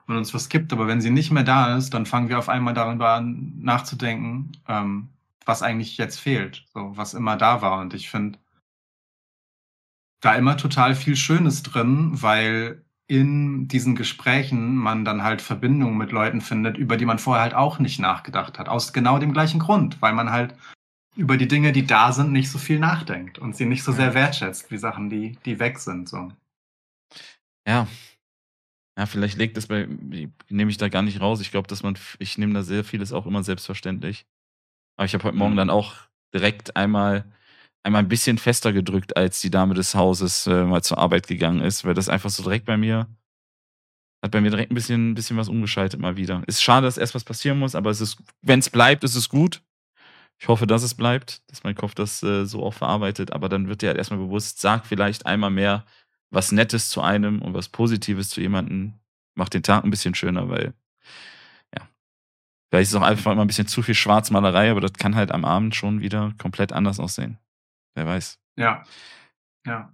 und 0.07 0.17
uns 0.17 0.33
was 0.33 0.49
gibt. 0.49 0.73
Aber 0.73 0.87
wenn 0.87 1.01
sie 1.01 1.09
nicht 1.11 1.31
mehr 1.31 1.43
da 1.43 1.77
ist, 1.77 1.93
dann 1.93 2.05
fangen 2.05 2.29
wir 2.29 2.39
auf 2.39 2.49
einmal 2.49 2.73
darüber 2.73 3.13
an, 3.13 3.53
nachzudenken, 3.59 4.51
ähm, 4.67 5.09
was 5.45 5.61
eigentlich 5.63 5.97
jetzt 5.97 6.19
fehlt, 6.19 6.65
so 6.73 6.91
was 6.97 7.13
immer 7.13 7.37
da 7.37 7.61
war. 7.61 7.79
Und 7.79 7.93
ich 7.93 8.09
finde 8.09 8.37
da 10.21 10.35
immer 10.35 10.57
total 10.57 10.95
viel 10.95 11.15
Schönes 11.15 11.63
drin, 11.63 12.11
weil 12.21 12.83
in 13.09 13.67
diesen 13.67 13.95
Gesprächen 13.95 14.75
man 14.75 15.03
dann 15.03 15.23
halt 15.23 15.41
Verbindungen 15.41 15.97
mit 15.97 16.11
Leuten 16.11 16.41
findet, 16.41 16.77
über 16.77 16.95
die 16.95 17.05
man 17.05 17.17
vorher 17.17 17.41
halt 17.41 17.55
auch 17.55 17.79
nicht 17.79 17.99
nachgedacht 17.99 18.59
hat. 18.59 18.69
Aus 18.69 18.93
genau 18.93 19.17
dem 19.17 19.33
gleichen 19.33 19.59
Grund, 19.59 19.99
weil 19.99 20.13
man 20.13 20.29
halt 20.31 20.53
über 21.15 21.35
die 21.35 21.47
Dinge, 21.47 21.71
die 21.71 21.87
da 21.87 22.11
sind, 22.11 22.31
nicht 22.31 22.51
so 22.51 22.59
viel 22.59 22.77
nachdenkt 22.77 23.39
und 23.39 23.55
sie 23.55 23.65
nicht 23.65 23.83
so 23.83 23.91
sehr 23.91 24.13
wertschätzt 24.13 24.69
wie 24.69 24.77
Sachen, 24.77 25.09
die, 25.09 25.37
die 25.43 25.59
weg 25.59 25.79
sind. 25.79 26.07
So. 26.07 26.31
Ja. 27.67 27.87
Ja, 28.95 29.05
vielleicht 29.07 29.37
legt 29.37 29.57
das 29.57 29.65
bei, 29.67 29.87
nehme 30.49 30.69
ich 30.69 30.77
da 30.77 30.87
gar 30.87 31.01
nicht 31.01 31.19
raus. 31.19 31.41
Ich 31.41 31.49
glaube, 31.49 31.67
dass 31.67 31.81
man, 31.81 31.97
ich 32.19 32.37
nehme 32.37 32.53
da 32.53 32.61
sehr 32.61 32.83
vieles 32.83 33.11
auch 33.11 33.25
immer 33.25 33.41
selbstverständlich. 33.43 34.27
Aber 34.97 35.05
ich 35.05 35.15
habe 35.15 35.23
heute 35.23 35.37
Morgen 35.37 35.53
Mhm. 35.53 35.57
dann 35.57 35.69
auch 35.71 35.95
direkt 36.31 36.75
einmal, 36.75 37.25
einmal 37.83 38.01
ein 38.01 38.09
bisschen 38.09 38.37
fester 38.37 38.73
gedrückt, 38.73 39.15
als 39.17 39.41
die 39.41 39.49
Dame 39.49 39.73
des 39.73 39.95
Hauses 39.95 40.47
äh, 40.47 40.63
mal 40.63 40.83
zur 40.83 40.97
Arbeit 40.97 41.27
gegangen 41.27 41.61
ist, 41.61 41.85
weil 41.85 41.93
das 41.93 42.09
einfach 42.09 42.29
so 42.29 42.43
direkt 42.43 42.65
bei 42.65 42.77
mir, 42.77 43.07
hat 44.21 44.31
bei 44.31 44.41
mir 44.41 44.49
direkt 44.51 44.71
ein 44.71 44.75
bisschen, 44.75 45.11
ein 45.11 45.15
bisschen 45.15 45.37
was 45.37 45.49
umgeschaltet 45.49 45.99
mal 45.99 46.17
wieder. 46.17 46.43
Ist 46.47 46.61
schade, 46.61 46.85
dass 46.85 46.97
erst 46.97 47.15
was 47.15 47.23
passieren 47.23 47.59
muss, 47.59 47.75
aber 47.75 47.89
es 47.89 48.01
ist, 48.01 48.17
wenn 48.41 48.59
es 48.59 48.69
bleibt, 48.69 49.03
ist 49.03 49.15
es 49.15 49.29
gut. 49.29 49.61
Ich 50.37 50.47
hoffe, 50.47 50.67
dass 50.67 50.83
es 50.83 50.93
bleibt, 50.93 51.41
dass 51.49 51.63
mein 51.63 51.75
Kopf 51.75 51.95
das 51.95 52.23
äh, 52.23 52.45
so 52.45 52.63
auch 52.63 52.73
verarbeitet, 52.73 53.33
aber 53.33 53.49
dann 53.49 53.67
wird 53.67 53.81
dir 53.81 53.87
halt 53.87 53.97
erstmal 53.97 54.19
bewusst, 54.19 54.59
sag 54.61 54.85
vielleicht 54.85 55.25
einmal 55.25 55.49
mehr 55.49 55.85
was 56.31 56.51
Nettes 56.51 56.89
zu 56.89 57.01
einem 57.01 57.41
und 57.41 57.53
was 57.53 57.69
Positives 57.69 58.29
zu 58.29 58.39
jemandem, 58.39 58.93
macht 59.35 59.53
den 59.53 59.63
Tag 59.63 59.83
ein 59.83 59.89
bisschen 59.89 60.15
schöner, 60.15 60.47
weil, 60.49 60.73
ja, 61.75 61.87
vielleicht 62.69 62.89
ist 62.89 62.93
es 62.93 62.95
auch 62.95 63.05
einfach 63.05 63.31
immer 63.31 63.41
ein 63.41 63.47
bisschen 63.47 63.67
zu 63.67 63.81
viel 63.81 63.95
Schwarzmalerei, 63.95 64.71
aber 64.71 64.81
das 64.81 64.93
kann 64.93 65.15
halt 65.15 65.31
am 65.31 65.43
Abend 65.43 65.75
schon 65.75 66.01
wieder 66.01 66.33
komplett 66.37 66.71
anders 66.71 66.99
aussehen. 66.99 67.37
Wer 67.95 68.05
weiß. 68.05 68.39
Ja. 68.57 68.83
Ja. 69.65 69.93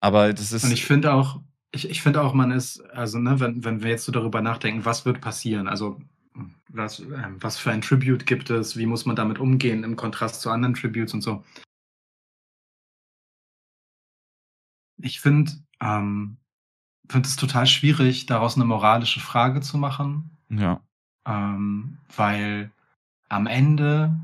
Aber 0.00 0.32
das 0.32 0.52
ist. 0.52 0.64
Und 0.64 0.72
ich 0.72 0.84
finde 0.84 1.12
auch, 1.12 1.40
ich, 1.72 1.88
ich 1.88 2.02
finde 2.02 2.22
auch, 2.22 2.34
man 2.34 2.50
ist, 2.50 2.80
also 2.90 3.18
ne, 3.18 3.40
wenn, 3.40 3.64
wenn 3.64 3.82
wir 3.82 3.90
jetzt 3.90 4.04
so 4.04 4.12
darüber 4.12 4.40
nachdenken, 4.40 4.84
was 4.84 5.04
wird 5.04 5.20
passieren, 5.20 5.68
also 5.68 6.00
was, 6.68 7.00
ähm, 7.00 7.36
was 7.40 7.58
für 7.58 7.70
ein 7.70 7.80
Tribute 7.80 8.26
gibt 8.26 8.50
es, 8.50 8.76
wie 8.76 8.86
muss 8.86 9.06
man 9.06 9.16
damit 9.16 9.38
umgehen 9.38 9.84
im 9.84 9.96
Kontrast 9.96 10.40
zu 10.40 10.50
anderen 10.50 10.74
Tributes 10.74 11.14
und 11.14 11.22
so. 11.22 11.44
Ich 15.00 15.20
finde 15.20 15.52
ähm, 15.80 16.38
finde 17.10 17.28
es 17.28 17.36
total 17.36 17.66
schwierig, 17.66 18.26
daraus 18.26 18.56
eine 18.56 18.64
moralische 18.64 19.20
Frage 19.20 19.60
zu 19.60 19.78
machen, 19.78 20.36
Ja. 20.48 20.80
ähm, 21.26 21.98
weil 22.16 22.70
am 23.28 23.46
Ende 23.46 24.18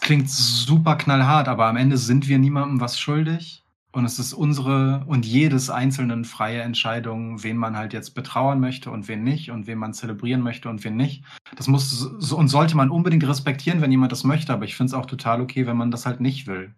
klingt 0.00 0.28
super 0.30 0.96
knallhart, 0.96 1.48
aber 1.48 1.66
am 1.66 1.76
Ende 1.76 1.96
sind 1.96 2.28
wir 2.28 2.38
niemandem 2.38 2.80
was 2.80 2.98
schuldig. 2.98 3.64
Und 3.92 4.04
es 4.04 4.20
ist 4.20 4.32
unsere 4.32 5.04
und 5.06 5.26
jedes 5.26 5.68
einzelnen 5.68 6.24
freie 6.24 6.62
Entscheidung, 6.62 7.42
wen 7.42 7.56
man 7.56 7.76
halt 7.76 7.92
jetzt 7.92 8.14
betrauern 8.14 8.60
möchte 8.60 8.90
und 8.92 9.08
wen 9.08 9.24
nicht 9.24 9.50
und 9.50 9.66
wen 9.66 9.78
man 9.78 9.94
zelebrieren 9.94 10.42
möchte 10.42 10.68
und 10.68 10.84
wen 10.84 10.94
nicht. 10.96 11.24
Das 11.56 11.66
muss 11.66 12.04
und 12.04 12.48
sollte 12.48 12.76
man 12.76 12.90
unbedingt 12.90 13.26
respektieren, 13.26 13.80
wenn 13.80 13.90
jemand 13.90 14.12
das 14.12 14.22
möchte, 14.22 14.52
aber 14.52 14.64
ich 14.64 14.76
finde 14.76 14.90
es 14.90 14.94
auch 14.94 15.06
total 15.06 15.40
okay, 15.40 15.66
wenn 15.66 15.76
man 15.76 15.90
das 15.90 16.06
halt 16.06 16.20
nicht 16.20 16.46
will. 16.46 16.72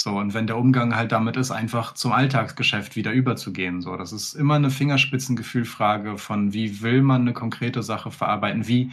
So, 0.00 0.18
und 0.18 0.34
wenn 0.34 0.46
der 0.48 0.56
Umgang 0.56 0.96
halt 0.96 1.12
damit 1.12 1.36
ist, 1.36 1.50
einfach 1.52 1.94
zum 1.94 2.12
Alltagsgeschäft 2.12 2.96
wieder 2.96 3.12
überzugehen. 3.12 3.82
So, 3.82 3.96
das 3.96 4.12
ist 4.12 4.34
immer 4.34 4.54
eine 4.54 4.70
Fingerspitzengefühlfrage 4.70 6.18
von, 6.18 6.52
wie 6.52 6.80
will 6.82 7.02
man 7.02 7.20
eine 7.20 7.32
konkrete 7.34 7.82
Sache 7.82 8.10
verarbeiten, 8.10 8.66
wie 8.66 8.90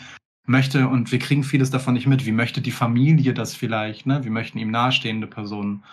möchte, 0.47 0.87
und 0.87 1.11
wir 1.11 1.19
kriegen 1.19 1.43
vieles 1.43 1.69
davon 1.69 1.93
nicht 1.93 2.07
mit, 2.07 2.25
wie 2.25 2.31
möchte 2.31 2.61
die 2.61 2.71
Familie 2.71 3.33
das 3.33 3.55
vielleicht, 3.55 4.05
ne? 4.05 4.23
Wie 4.23 4.29
möchten 4.29 4.57
ihm 4.57 4.71
nahestehende 4.71 5.27
Personen 5.27 5.83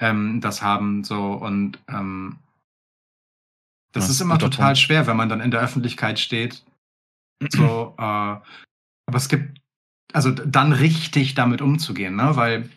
ähm, 0.00 0.40
das 0.40 0.62
haben, 0.62 1.04
so, 1.04 1.32
und 1.32 1.78
ähm, 1.88 2.36
das 3.92 4.06
Das 4.06 4.10
ist 4.10 4.20
immer 4.20 4.38
total 4.38 4.66
Punkt. 4.66 4.78
schwer, 4.78 5.06
wenn 5.06 5.16
man 5.16 5.28
dann 5.28 5.40
in 5.40 5.50
der 5.50 5.60
Öffentlichkeit 5.60 6.18
steht. 6.18 6.64
So, 7.50 7.94
äh, 7.98 8.02
aber 8.02 9.16
es 9.16 9.28
gibt, 9.28 9.60
also 10.12 10.30
dann 10.30 10.72
richtig 10.72 11.34
damit 11.34 11.60
umzugehen, 11.60 12.16
ne? 12.16 12.36
Weil 12.36 12.68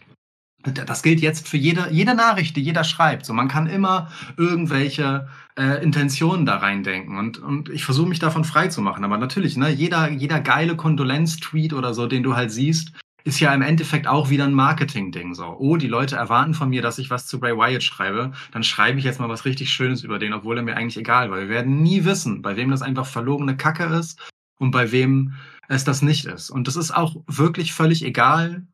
das 0.64 1.04
gilt 1.04 1.22
jetzt 1.22 1.48
für 1.48 1.58
jede, 1.58 1.90
jede 1.92 2.16
Nachricht, 2.16 2.56
die 2.56 2.62
jeder 2.62 2.84
schreibt. 2.84 3.26
So, 3.26 3.34
man 3.34 3.48
kann 3.48 3.68
immer 3.68 4.12
irgendwelche 4.38 5.28
äh, 5.58 5.82
Intentionen 5.84 6.46
da 6.46 6.58
reindenken 6.58 7.18
und, 7.18 7.38
und 7.38 7.70
ich 7.70 7.86
versuche 7.86 8.10
mich 8.10 8.20
davon 8.20 8.44
frei 8.44 8.68
zu 8.68 8.82
machen. 8.82 9.04
Aber 9.04 9.18
natürlich, 9.18 9.56
ne, 9.56 9.70
jeder, 9.70 10.10
jeder 10.10 10.40
geile 10.40 10.76
Kondolenz-Tweet 10.76 11.74
oder 11.74 11.94
so, 11.94 12.08
den 12.08 12.24
du 12.24 12.36
halt 12.36 12.52
siehst, 12.52 12.92
ist 13.24 13.40
ja 13.42 13.54
im 13.54 13.62
Endeffekt 13.62 14.08
auch 14.08 14.30
wieder 14.30 14.46
ein 14.46 14.54
Marketing-Ding. 14.54 15.34
So, 15.36 15.56
oh, 15.60 15.76
die 15.78 15.88
Leute 15.88 16.16
erwarten 16.16 16.54
von 16.54 16.70
mir, 16.70 16.82
dass 16.82 16.98
ich 16.98 17.10
was 17.10 17.28
zu 17.28 17.40
Bray 17.40 17.58
Wyatt 17.58 17.84
schreibe, 17.84 18.32
dann 18.52 18.64
schreibe 18.64 19.00
ich 19.00 19.06
jetzt 19.06 19.20
mal 19.20 19.30
was 19.30 19.46
richtig 19.46 19.70
Schönes 19.70 20.04
über 20.04 20.18
den, 20.18 20.34
obwohl 20.34 20.58
er 20.58 20.64
mir 20.64 20.78
eigentlich 20.78 20.98
egal, 20.98 21.30
weil 21.30 21.42
wir 21.42 21.50
werden 21.50 21.82
nie 21.84 22.06
wissen, 22.06 22.42
bei 22.42 22.56
wem 22.56 22.72
das 22.72 22.82
einfach 22.82 23.06
verlogene 23.06 23.58
Kacke 23.58 23.84
ist 23.84 24.20
und 24.60 24.72
bei 24.72 24.92
wem 24.92 25.34
es 25.68 25.84
das 25.84 26.02
nicht 26.02 26.26
ist. 26.26 26.50
Und 26.50 26.68
das 26.68 26.78
ist 26.78 26.92
auch 26.92 27.18
wirklich 27.28 27.74
völlig 27.74 28.06
egal, 28.06 28.66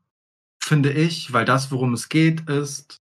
finde 0.64 0.92
ich, 0.92 1.34
weil 1.34 1.46
das, 1.46 1.72
worum 1.72 1.94
es 1.94 2.10
geht, 2.10 2.50
ist, 2.50 2.98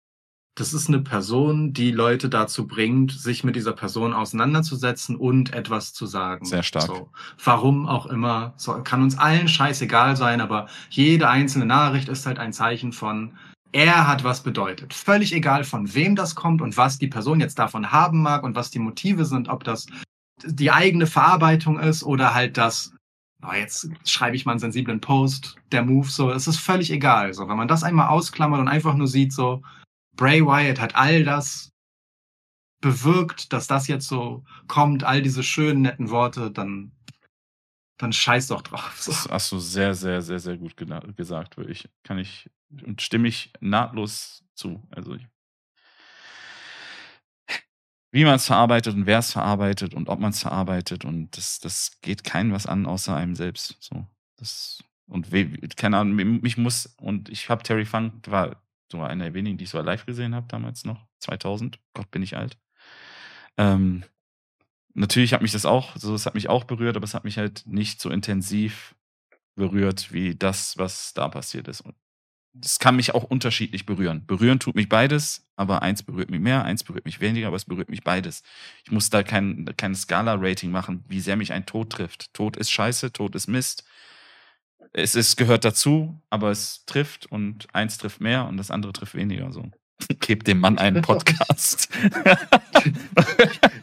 das 0.57 0.73
ist 0.73 0.89
eine 0.89 1.01
Person, 1.01 1.75
die 1.75 1.91
Leute 1.91 2.31
dazu 2.31 2.67
bringt, 2.67 3.13
sich 3.13 3.45
mit 3.45 3.57
dieser 3.57 3.75
Person 3.75 4.15
auseinanderzusetzen 4.15 5.15
und 5.15 5.53
etwas 5.53 5.93
zu 5.93 6.07
sagen. 6.07 6.47
Sehr 6.47 6.63
stark. 6.63 6.87
So, 6.87 7.11
warum 7.45 7.87
auch 7.87 8.07
immer, 8.07 8.55
so, 8.57 8.73
kann 8.83 9.03
uns 9.03 9.19
allen 9.19 9.49
scheißegal 9.49 10.17
sein, 10.17 10.41
aber 10.41 10.69
jede 10.89 11.29
einzelne 11.29 11.67
Nachricht 11.67 12.09
ist 12.09 12.25
halt 12.25 12.39
ein 12.39 12.55
Zeichen 12.55 12.93
von, 12.93 13.37
er 13.73 14.09
hat 14.09 14.25
was 14.25 14.43
bedeutet. 14.43 14.95
Völlig 14.95 15.35
egal, 15.35 15.65
von 15.65 15.95
wem 15.95 16.17
das 16.17 16.35
kommt 16.35 16.63
und 16.63 16.79
was 16.79 16.99
die 16.99 17.09
Person 17.09 17.41
jetzt 17.41 17.59
davon 17.59 17.93
haben 17.93 18.23
mag 18.23 18.43
und 18.43 18.57
was 18.57 18.71
die 18.71 18.79
Motive 18.79 19.27
sind, 19.27 19.51
ob 19.51 19.65
das 19.65 19.87
die 20.43 20.71
eigene 20.71 21.07
Verarbeitung 21.07 21.79
ist 21.79 22.03
oder 22.03 22.33
halt 22.33 22.57
das, 22.57 22.93
oh, 23.43 23.53
jetzt 23.53 23.89
schreibe 24.05 24.37
ich 24.37 24.47
mal 24.47 24.53
einen 24.53 24.61
sensiblen 24.61 25.01
Post, 25.01 25.57
der 25.73 25.85
Move, 25.85 26.09
so, 26.09 26.31
es 26.31 26.47
ist 26.47 26.59
völlig 26.59 26.91
egal. 26.91 27.33
So, 27.35 27.49
wenn 27.49 27.57
man 27.57 27.69
das 27.69 27.83
einmal 27.83 28.09
ausklammert 28.09 28.61
und 28.61 28.69
einfach 28.69 28.95
nur 28.95 29.09
sieht, 29.09 29.33
so, 29.33 29.63
Bray 30.15 30.45
Wyatt 30.45 30.81
hat 30.81 30.95
all 30.95 31.25
das 31.25 31.71
bewirkt, 32.81 33.53
dass 33.53 33.67
das 33.67 33.89
jetzt 33.89 34.09
so 34.09 34.45
kommt, 34.69 35.05
all 35.05 35.23
diese 35.23 35.43
schönen, 35.43 35.83
netten 35.83 36.11
Worte, 36.11 36.51
dann, 36.51 36.93
dann 37.99 38.13
scheiß 38.13 38.49
doch 38.49 38.63
drauf. 38.63 38.95
So. 38.99 39.13
Das 39.13 39.29
hast 39.29 39.53
du 39.53 39.59
sehr, 39.59 39.95
sehr, 39.95 40.23
sehr, 40.23 40.39
sehr 40.39 40.57
gut 40.57 40.77
gesagt, 40.77 41.57
wirklich. 41.57 41.89
Kann 42.03 42.19
ich 42.19 42.51
und 42.85 43.01
stimme 43.03 43.29
ich 43.29 43.53
nahtlos 43.61 44.45
zu. 44.55 44.83
Also 44.91 45.15
ich, 45.15 45.27
wie 48.11 48.25
man 48.25 48.37
es 48.37 48.47
verarbeitet 48.47 48.95
und 48.95 49.07
wer 49.07 49.19
es 49.19 49.33
verarbeitet 49.33 49.95
und 49.95 50.09
ob 50.09 50.21
man 50.21 50.31
es 50.31 50.41
verarbeitet 50.41 51.05
und 51.05 51.37
das, 51.37 51.59
das 51.59 51.99
geht 52.01 52.25
keinem 52.25 52.53
was 52.53 52.67
an, 52.67 52.87
außer 52.87 53.15
einem 53.15 53.35
selbst. 53.35 53.77
So, 53.81 54.07
das 54.37 54.83
und 55.07 55.33
we, 55.33 55.47
keine 55.77 55.99
Ahnung, 55.99 56.41
mich 56.41 56.57
muss 56.57 56.95
und 57.01 57.29
ich 57.29 57.49
habe 57.49 57.63
Terry 57.63 57.85
Funk 57.85 58.31
war 58.31 58.63
so 58.91 59.03
einer 59.03 59.25
der 59.25 59.35
wenigen, 59.35 59.59
die 59.59 59.65
ich 59.65 59.71
so 59.71 59.81
live 59.81 60.07
gesehen 60.07 60.35
habe 60.35 60.47
damals 60.49 60.85
noch 60.85 61.07
2000. 61.21 61.79
Gott, 61.95 62.11
bin 62.11 62.23
ich 62.23 62.37
alt. 62.37 62.57
Ähm, 63.57 64.05
natürlich 64.95 65.33
hat 65.35 65.43
mich 65.43 65.53
das 65.53 65.67
auch, 65.67 65.97
so 65.97 66.15
es 66.15 66.27
hat 66.27 66.35
mich 66.35 66.49
auch 66.49 66.65
berührt, 66.65 66.97
aber 66.97 67.05
es 67.05 67.15
hat 67.15 67.25
mich 67.25 67.39
halt 67.39 67.65
nicht 67.67 68.01
so 68.01 68.11
intensiv 68.11 68.95
berührt 69.55 70.13
wie 70.13 70.35
das, 70.35 70.79
was 70.79 71.15
da 71.15 71.29
passiert 71.29 71.69
ist. 71.69 71.81
Und 71.81 71.95
das 72.61 72.79
kann 72.79 72.97
mich 72.97 73.15
auch 73.15 73.25
unterschiedlich 73.25 73.87
berühren. 73.87 74.25
Berühren 74.27 74.59
tut 74.59 74.75
mich 74.75 74.89
beides, 74.89 75.47
aber 75.57 75.83
eins 75.83 76.03
berührt 76.03 76.31
mich 76.31 76.41
mehr, 76.41 76.65
eins 76.65 76.85
berührt 76.85 77.05
mich 77.05 77.21
weniger, 77.21 77.49
aber 77.49 77.57
es 77.57 77.65
berührt 77.65 77.89
mich 77.89 78.03
beides. 78.03 78.43
Ich 78.85 78.91
muss 78.91 79.11
da 79.11 79.23
kein, 79.23 79.71
kein 79.77 79.95
Skala-Rating 79.95 80.71
machen, 80.71 81.05
wie 81.09 81.21
sehr 81.21 81.37
mich 81.37 81.53
ein 81.53 81.67
Tod 81.67 81.91
trifft. 81.91 82.33
Tod 82.35 82.57
ist 82.57 82.71
scheiße, 82.71 83.13
Tod 83.13 83.35
ist 83.35 83.47
Mist. 83.47 83.85
Es 84.93 85.15
ist, 85.15 85.37
gehört 85.37 85.65
dazu, 85.65 86.21
aber 86.31 86.51
es 86.51 86.85
trifft 86.87 87.27
und 87.27 87.67
eins 87.75 87.99
trifft 87.99 88.21
mehr 88.21 88.47
und 88.47 88.57
das 88.57 88.71
andere 88.71 88.93
trifft 88.93 89.15
weniger. 89.15 89.53
So. 89.53 89.71
Gebt 90.21 90.47
dem 90.47 90.61
Mann 90.61 90.79
einen 90.79 91.03
Podcast. 91.03 91.89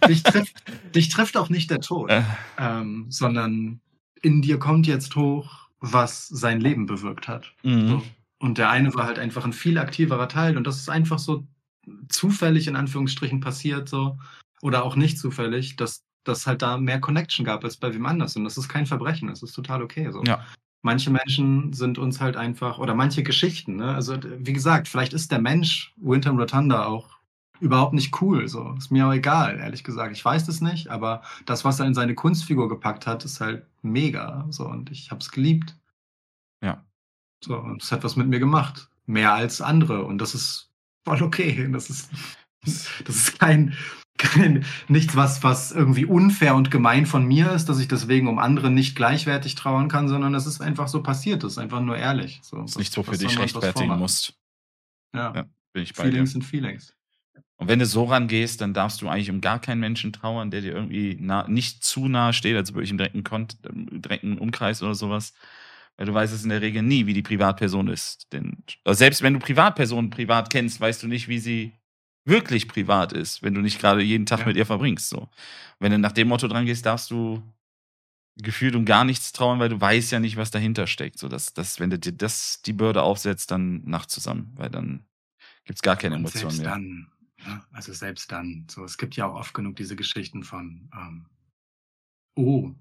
dich, 0.07 0.24
trifft, 0.24 0.55
dich 0.95 1.09
trifft 1.09 1.38
auch 1.38 1.49
nicht 1.49 1.69
der 1.69 1.82
Tod, 1.82 2.09
Äh, 2.09 2.24
ähm, 2.57 3.05
sondern 3.09 3.80
in 4.21 4.41
dir 4.41 4.57
kommt 4.57 4.88
jetzt 4.88 5.15
hoch, 5.15 5.67
was 5.80 6.28
sein 6.28 6.61
Leben 6.61 6.86
bewirkt 6.86 7.28
hat. 7.28 7.53
mhm. 7.63 7.88
So. 7.89 8.03
Und 8.43 8.57
der 8.57 8.69
eine 8.69 8.93
war 8.93 9.05
halt 9.05 9.19
einfach 9.19 9.45
ein 9.45 9.53
viel 9.53 9.77
aktiverer 9.77 10.27
Teil 10.27 10.57
und 10.57 10.67
das 10.67 10.75
ist 10.75 10.89
einfach 10.89 11.17
so 11.17 11.47
zufällig 12.09 12.67
in 12.67 12.75
Anführungsstrichen 12.75 13.39
passiert 13.39 13.87
so 13.87 14.17
oder 14.61 14.83
auch 14.83 14.97
nicht 14.97 15.17
zufällig, 15.17 15.77
dass 15.77 16.03
dass 16.25 16.45
halt 16.45 16.61
da 16.61 16.77
mehr 16.77 16.99
Connection 16.99 17.45
gab 17.45 17.63
als 17.63 17.77
bei 17.77 17.93
wem 17.93 18.05
anders 18.05 18.35
und 18.35 18.43
das 18.43 18.57
ist 18.57 18.67
kein 18.67 18.85
Verbrechen, 18.85 19.29
das 19.29 19.43
ist 19.43 19.53
total 19.53 19.81
okay 19.81 20.11
so. 20.11 20.21
Ja. 20.23 20.45
Manche 20.81 21.09
Menschen 21.09 21.71
sind 21.71 21.97
uns 21.97 22.19
halt 22.19 22.35
einfach 22.35 22.79
oder 22.79 22.95
manche 22.95 23.23
Geschichten, 23.23 23.77
ne? 23.77 23.95
Also 23.95 24.17
wie 24.21 24.51
gesagt, 24.51 24.89
vielleicht 24.89 25.13
ist 25.13 25.31
der 25.31 25.39
Mensch 25.39 25.93
Winter 25.95 26.31
Rotunda 26.31 26.85
auch 26.85 27.19
überhaupt 27.61 27.93
nicht 27.93 28.21
cool, 28.21 28.49
so 28.49 28.75
ist 28.77 28.91
mir 28.91 29.07
auch 29.07 29.13
egal, 29.13 29.57
ehrlich 29.57 29.85
gesagt. 29.85 30.17
Ich 30.17 30.25
weiß 30.25 30.45
das 30.47 30.59
nicht, 30.59 30.89
aber 30.89 31.21
das, 31.45 31.63
was 31.63 31.79
er 31.79 31.85
in 31.85 31.93
seine 31.93 32.13
Kunstfigur 32.13 32.67
gepackt 32.67 33.07
hat, 33.07 33.23
ist 33.23 33.39
halt 33.39 33.65
mega 33.83 34.45
so 34.49 34.67
und 34.67 34.91
ich 34.91 35.11
habe 35.11 35.21
es 35.21 35.31
geliebt. 35.31 35.77
Ja. 36.61 36.83
So, 37.43 37.57
und 37.57 37.83
es 37.83 37.91
hat 37.91 38.03
was 38.03 38.15
mit 38.15 38.27
mir 38.27 38.39
gemacht. 38.39 38.89
Mehr 39.05 39.33
als 39.33 39.61
andere. 39.61 40.05
Und 40.05 40.19
das 40.19 40.33
ist 40.33 40.71
voll 41.03 41.21
okay. 41.21 41.69
Das 41.71 41.89
ist, 41.89 42.09
das 42.63 43.15
ist 43.15 43.39
kein, 43.39 43.75
kein 44.17 44.65
nichts, 44.87 45.15
was, 45.15 45.43
was 45.43 45.71
irgendwie 45.71 46.05
unfair 46.05 46.55
und 46.55 46.71
gemein 46.71 47.05
von 47.05 47.25
mir 47.25 47.51
ist, 47.51 47.67
dass 47.67 47.79
ich 47.79 47.87
deswegen 47.87 48.27
um 48.27 48.39
andere 48.39 48.71
nicht 48.71 48.95
gleichwertig 48.95 49.55
trauern 49.55 49.89
kann, 49.89 50.07
sondern 50.07 50.33
es 50.35 50.45
ist 50.45 50.61
einfach 50.61 50.87
so 50.87 51.03
passiert. 51.03 51.43
Das 51.43 51.53
ist 51.53 51.57
einfach 51.57 51.81
nur 51.81 51.97
ehrlich. 51.97 52.39
So, 52.43 52.61
Das 52.61 52.71
ist 52.71 52.79
nicht 52.79 52.93
so 52.93 53.03
für 53.03 53.17
dich 53.17 53.37
rechtfertigen 53.37 53.97
musst. 53.97 54.35
Ja. 55.13 55.33
Ja, 55.35 55.45
Bin 55.73 55.83
ich 55.83 55.93
bei 55.93 56.03
dir. 56.03 56.11
Feelings 56.11 56.31
sind 56.31 56.43
Feelings. 56.43 56.93
Und 57.57 57.67
wenn 57.69 57.79
du 57.79 57.85
so 57.85 58.05
rangehst, 58.05 58.61
dann 58.61 58.73
darfst 58.73 59.01
du 59.01 59.07
eigentlich 59.07 59.29
um 59.29 59.39
gar 59.39 59.59
keinen 59.59 59.79
Menschen 59.79 60.11
trauern, 60.11 60.51
der 60.51 60.61
dir 60.61 60.73
irgendwie 60.73 61.17
nah, 61.19 61.47
nicht 61.47 61.83
zu 61.83 62.07
nahe 62.07 62.33
steht, 62.33 62.55
also 62.55 62.73
wirklich 62.73 62.91
im 62.91 62.97
direkten, 62.97 63.23
Kont 63.23 63.57
im 63.63 64.01
direkten 64.01 64.37
Umkreis 64.37 64.81
oder 64.81 64.95
sowas. 64.95 65.33
Weil 65.97 66.07
du 66.07 66.13
weißt 66.13 66.33
es 66.33 66.43
in 66.43 66.49
der 66.49 66.61
Regel 66.61 66.81
nie, 66.81 67.05
wie 67.05 67.13
die 67.13 67.21
Privatperson 67.21 67.87
ist. 67.87 68.31
Denn 68.33 68.63
also 68.83 68.97
selbst 68.97 69.21
wenn 69.21 69.33
du 69.33 69.39
Privatpersonen 69.39 70.09
privat 70.09 70.49
kennst, 70.51 70.81
weißt 70.81 71.03
du 71.03 71.07
nicht, 71.07 71.27
wie 71.27 71.39
sie 71.39 71.73
wirklich 72.25 72.67
privat 72.67 73.13
ist, 73.13 73.43
wenn 73.43 73.53
du 73.53 73.61
nicht 73.61 73.79
gerade 73.79 74.01
jeden 74.01 74.25
Tag 74.25 74.39
Ja. 74.39 74.45
mit 74.47 74.57
ihr 74.57 74.65
verbringst. 74.65 75.09
So. 75.09 75.29
Wenn 75.79 75.91
du 75.91 75.99
nach 75.99 76.13
dem 76.13 76.29
Motto 76.29 76.47
dran 76.47 76.65
gehst, 76.65 76.85
darfst 76.85 77.11
du 77.11 77.43
gefühlt 78.37 78.75
um 78.75 78.85
gar 78.85 79.03
nichts 79.05 79.31
trauern, 79.31 79.59
weil 79.59 79.69
du 79.69 79.79
weißt 79.79 80.11
ja 80.11 80.19
nicht, 80.19 80.37
was 80.37 80.51
dahinter 80.51 80.87
steckt. 80.87 81.19
So, 81.19 81.27
dass, 81.27 81.53
dass, 81.53 81.79
wenn 81.79 81.89
du 81.89 81.99
dir 81.99 82.13
das 82.13 82.61
die 82.63 82.73
Bürde 82.73 83.03
aufsetzt, 83.03 83.51
dann 83.51 83.83
Nacht 83.85 84.09
zusammen, 84.09 84.53
weil 84.55 84.69
dann 84.69 85.05
gibt's 85.65 85.81
gar 85.81 85.95
keine 85.95 86.15
Emotionen 86.15 86.49
selbst 86.49 86.61
mehr. 86.61 86.71
dann, 86.71 87.11
ne? 87.45 87.63
also 87.71 87.93
selbst 87.93 88.31
dann, 88.31 88.65
so, 88.69 88.83
es 88.83 88.97
gibt 88.97 89.15
ja 89.15 89.27
auch 89.27 89.35
oft 89.35 89.53
genug 89.53 89.75
diese 89.75 89.95
Geschichten 89.95 90.43
von, 90.43 90.89
ähm, 90.93 91.25
oh, 92.35 92.71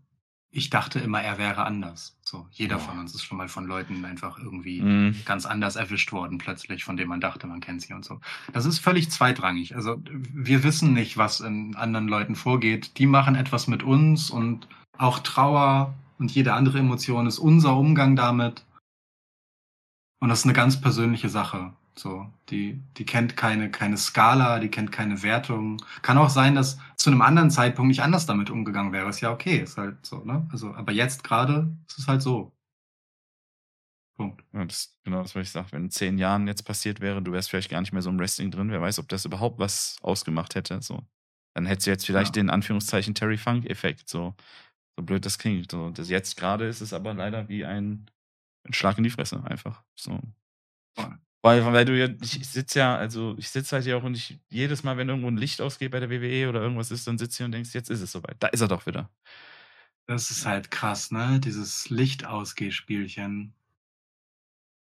ich 0.55 0.69
dachte 0.71 1.01
immer, 1.01 1.21
er 1.23 1.39
wäre 1.39 1.65
anders. 1.65 2.15
So, 2.23 2.47
jeder 2.53 2.77
Ja. 2.77 2.83
von 2.83 2.99
uns 2.99 3.15
ist 3.15 3.25
schon 3.25 3.39
mal 3.39 3.49
von 3.49 3.67
Leuten 3.67 4.05
einfach 4.05 4.39
irgendwie 4.39 4.83
Mhm. 4.83 5.17
ganz 5.25 5.47
anders 5.47 5.77
erwischt 5.77 6.13
worden, 6.13 6.37
plötzlich, 6.39 6.85
von 6.85 6.97
dem 6.97 7.09
man 7.09 7.21
dachte, 7.21 7.47
man 7.47 7.61
kennt 7.61 7.81
sie 7.83 7.95
und 7.95 8.05
so. 8.05 8.21
Das 8.53 8.67
ist 8.67 8.79
völlig 8.79 9.11
zweitrangig. 9.11 9.75
Also 9.75 10.01
wir 10.11 10.63
wissen 10.63 10.93
nicht, 10.93 11.17
was 11.17 11.41
in 11.41 11.75
anderen 11.75 12.07
Leuten 12.07 12.37
vorgeht. 12.37 12.99
Die 12.99 13.07
machen 13.07 13.35
etwas 13.35 13.67
mit 13.67 13.83
uns 13.83 14.31
und 14.31 14.69
auch 14.99 15.19
Trauer 15.21 15.95
und 16.19 16.31
jede 16.31 16.53
andere 16.53 16.79
Emotion 16.79 17.27
ist 17.27 17.39
unser 17.39 17.75
Umgang 17.77 18.15
damit. 18.15 18.65
Und 20.21 20.29
das 20.29 20.41
ist 20.41 20.45
eine 20.45 20.53
ganz 20.53 20.81
persönliche 20.81 21.29
Sache. 21.31 21.73
So, 21.99 22.27
die, 22.49 22.81
die 22.97 23.05
kennt 23.05 23.37
keine, 23.37 23.71
keine 23.71 23.99
Skala, 23.99 24.59
die 24.61 24.69
kennt 24.71 24.93
keine 24.93 25.23
Wertung. 25.23 25.77
Kann 26.01 26.17
auch 26.19 26.31
sein, 26.31 26.55
dass 26.55 26.79
zu 26.97 27.11
einem 27.11 27.21
anderen 27.21 27.51
Zeitpunkt 27.51 27.89
nicht 27.89 28.03
anders 28.03 28.25
damit 28.27 28.49
umgegangen 28.51 28.93
wäre. 28.93 29.11
Ist 29.11 29.21
ja 29.21 29.31
okay, 29.31 29.59
ist 29.59 29.77
halt 29.77 30.05
so, 30.07 30.25
ne? 30.25 30.49
Also, 30.53 30.75
aber 30.75 30.93
jetzt 30.93 31.23
gerade 31.23 31.77
ist 31.89 31.99
es 31.99 32.09
halt 32.09 32.23
so. 32.23 32.53
Punkt. 34.17 34.43
Ja, 34.53 34.65
das, 34.65 34.97
genau 35.05 35.23
das, 35.23 35.35
was 35.35 35.43
ich 35.47 35.53
sage. 35.53 35.69
Wenn 35.73 35.85
in 35.85 35.91
zehn 35.91 36.19
Jahren 36.19 36.47
jetzt 36.47 36.63
passiert 36.65 37.01
wäre, 37.01 37.23
du 37.23 37.33
wärst 37.33 37.51
vielleicht 37.51 37.71
gar 37.71 37.81
nicht 37.81 37.93
mehr 37.93 38.03
so 38.03 38.11
im 38.11 38.19
Wrestling 38.19 38.51
drin, 38.51 38.71
wer 38.71 38.81
weiß, 38.81 38.99
ob 38.99 39.09
das 39.09 39.25
überhaupt 39.25 39.59
was 39.59 39.97
ausgemacht 40.03 40.55
hätte. 40.55 40.81
So. 40.83 41.03
Dann 41.55 41.67
hättest 41.67 41.87
du 41.87 41.91
jetzt 41.91 42.07
vielleicht 42.07 42.37
Ja. 42.37 42.43
den 42.43 42.51
Anführungszeichen 42.51 43.15
Terry 43.15 43.37
Funk-Effekt. 43.39 44.09
So. 44.09 44.35
so 44.99 45.05
blöd 45.05 45.25
das 45.27 45.39
klingt. 45.39 45.71
So. 45.71 45.91
Das 45.91 46.09
jetzt 46.09 46.37
gerade 46.37 46.67
ist 46.67 46.81
es 46.81 46.93
aber 46.93 47.15
leider 47.15 47.49
wie 47.49 47.65
ein, 47.65 48.11
ein 48.67 48.73
Schlag 48.73 48.99
in 48.99 49.05
die 49.05 49.11
Fresse, 49.11 49.43
einfach. 49.45 49.83
So. 49.95 50.21
Voll. 50.95 51.19
Weil, 51.43 51.65
weil 51.73 51.85
du 51.85 51.99
ja, 51.99 52.09
ich, 52.21 52.49
sitze 52.49 52.79
ja, 52.79 52.95
also 52.95 53.35
ich 53.37 53.51
sitze 53.51 53.75
halt 53.75 53.85
hier 53.85 53.97
auch 53.97 54.05
und 54.05 54.17
ich, 54.17 54.39
jedes 54.49 54.85
Mal, 54.85 54.97
wenn 54.97 55.09
irgendwo 55.09 55.29
ein 55.29 55.37
Licht 55.37 55.61
ausgeht 55.61 55.91
bei 55.91 55.99
der 55.99 56.09
WWE 56.09 56.49
oder 56.49 56.63
irgendwas 56.63 56.93
ist, 56.93 57.07
dann 57.09 57.19
sitze 57.19 57.33
ich 57.33 57.37
hier 57.39 57.47
und 57.47 57.53
denkst, 57.53 57.75
jetzt 57.75 57.91
ist 57.91 58.01
es 58.01 58.13
soweit. 58.13 58.37
Da 58.39 58.47
ist 58.47 58.61
er 58.61 58.69
doch 58.69 58.87
wieder. 58.87 59.11
Das 60.07 60.31
ist 60.31 60.47
halt 60.47 60.71
krass, 60.71 61.11
ne? 61.11 61.41
Dieses 61.41 61.91
Lichtausgehspielchen. 61.91 63.53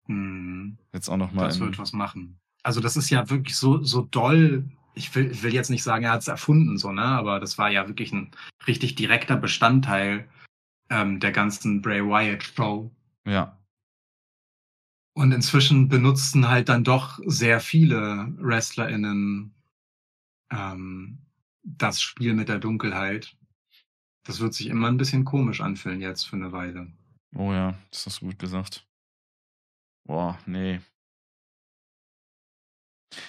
Hm, 0.06 0.78
Jetzt 0.92 1.08
auch 1.08 1.16
nochmal. 1.16 1.46
das 1.48 1.58
wird 1.58 1.78
was 1.78 1.92
machen. 1.92 2.38
Also 2.62 2.80
das 2.80 2.96
ist 2.96 3.10
ja 3.10 3.28
wirklich 3.28 3.56
so, 3.56 3.82
so 3.82 4.02
doll. 4.02 4.64
Ich 4.94 5.14
will, 5.16 5.30
ich 5.30 5.42
will 5.42 5.52
jetzt 5.52 5.70
nicht 5.70 5.82
sagen, 5.82 6.04
er 6.04 6.12
hat 6.12 6.22
es 6.22 6.28
erfunden, 6.28 6.78
so, 6.78 6.92
ne? 6.92 7.02
Aber 7.02 7.40
das 7.40 7.58
war 7.58 7.70
ja 7.70 7.88
wirklich 7.88 8.12
ein 8.12 8.30
richtig 8.68 8.94
direkter 8.94 9.36
Bestandteil 9.36 10.28
ähm, 10.90 11.18
der 11.18 11.32
ganzen 11.32 11.82
Bray 11.82 12.02
Wyatt 12.04 12.44
Show. 12.44 12.90
Ja. 13.24 13.58
Und 15.16 15.32
inzwischen 15.32 15.88
benutzen 15.88 16.46
halt 16.46 16.68
dann 16.68 16.84
doch 16.84 17.18
sehr 17.24 17.60
viele 17.60 18.34
WrestlerInnen 18.36 19.54
ähm, 20.52 21.18
das 21.62 22.02
Spiel 22.02 22.34
mit 22.34 22.50
der 22.50 22.58
Dunkelheit. 22.58 23.34
Das 24.24 24.40
wird 24.40 24.52
sich 24.52 24.66
immer 24.66 24.88
ein 24.88 24.98
bisschen 24.98 25.24
komisch 25.24 25.62
anfühlen 25.62 26.02
jetzt 26.02 26.24
für 26.24 26.36
eine 26.36 26.52
Weile. 26.52 26.92
Oh 27.34 27.50
ja, 27.50 27.78
das 27.90 28.04
hast 28.04 28.20
du 28.20 28.26
gut 28.26 28.38
gesagt. 28.38 28.86
Boah, 30.04 30.38
nee. 30.44 30.80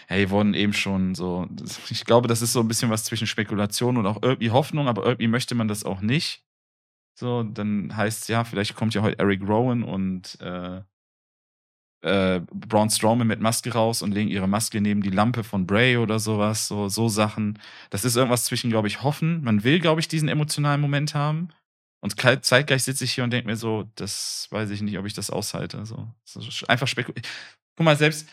Hey, 0.08 0.30
wurden 0.30 0.56
eben 0.56 0.74
schon 0.74 1.16
so. 1.16 1.48
Ich 1.90 2.04
glaube, 2.04 2.28
das 2.28 2.42
ist 2.42 2.52
so 2.52 2.60
ein 2.60 2.68
bisschen 2.68 2.90
was 2.90 3.06
zwischen 3.06 3.28
Spekulation 3.28 3.96
und 3.96 4.08
auch 4.08 4.22
irgendwie 4.22 4.52
Hoffnung, 4.52 4.90
aber 4.90 5.06
irgendwie 5.06 5.30
möchte 5.30 5.56
man 5.56 5.70
das 5.70 5.86
auch 5.86 6.02
nicht. 6.02 6.44
So, 7.18 7.44
dann 7.44 7.96
heißt 7.96 8.28
ja, 8.28 8.44
vielleicht 8.44 8.76
kommt 8.76 8.94
ja 8.94 9.04
heute 9.04 9.20
Eric 9.20 9.42
Rowan 9.48 9.84
und 9.84 10.38
äh, 10.42 10.82
äh, 12.02 12.42
Braun 12.54 12.90
Strowman 12.90 13.28
mit 13.28 13.40
Maske 13.42 13.74
raus 13.74 14.02
und 14.02 14.12
legen 14.14 14.30
ihre 14.30 14.48
Maske 14.48 14.82
neben 14.82 15.02
die 15.02 15.10
Lampe 15.10 15.44
von 15.44 15.66
Bray 15.66 15.98
oder 15.98 16.20
sowas, 16.20 16.68
so, 16.68 16.90
so 16.90 17.10
Sachen. 17.10 17.60
Das 17.90 18.06
ist 18.06 18.16
irgendwas 18.16 18.46
zwischen, 18.46 18.70
glaube 18.70 18.88
ich, 18.88 19.04
Hoffen. 19.04 19.44
Man 19.44 19.64
will, 19.64 19.80
glaube 19.80 20.02
ich, 20.02 20.08
diesen 20.08 20.30
emotionalen 20.30 20.82
Moment 20.82 21.16
haben. 21.16 21.50
Und 22.02 22.16
zeitgleich 22.46 22.84
sitze 22.84 23.04
ich 23.04 23.14
hier 23.14 23.24
und 23.24 23.32
denke 23.32 23.48
mir 23.48 23.56
so, 23.58 23.90
das 23.96 24.48
weiß 24.52 24.70
ich 24.70 24.82
nicht, 24.82 24.98
ob 24.98 25.06
ich 25.06 25.14
das 25.14 25.30
aushalte. 25.30 25.86
So, 25.86 26.08
sch- 26.28 26.66
einfach 26.70 26.88
spekulieren. 26.88 27.24
Guck 27.76 27.86
mal, 27.86 27.98
selbst, 27.98 28.30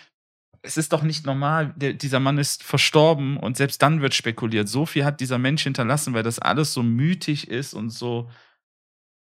es 0.62 0.76
ist 0.76 0.92
doch 0.92 1.02
nicht 1.02 1.26
normal, 1.26 1.72
der, 1.76 1.94
dieser 1.94 2.20
Mann 2.20 2.38
ist 2.38 2.62
verstorben 2.62 3.36
und 3.38 3.56
selbst 3.56 3.82
dann 3.82 4.02
wird 4.02 4.14
spekuliert. 4.14 4.68
So 4.68 4.86
viel 4.86 5.04
hat 5.04 5.20
dieser 5.20 5.38
Mensch 5.38 5.62
hinterlassen, 5.62 6.14
weil 6.14 6.22
das 6.22 6.38
alles 6.38 6.72
so 6.74 6.82
mythisch 6.82 7.44
ist 7.44 7.74
und 7.74 7.90
so 7.90 8.30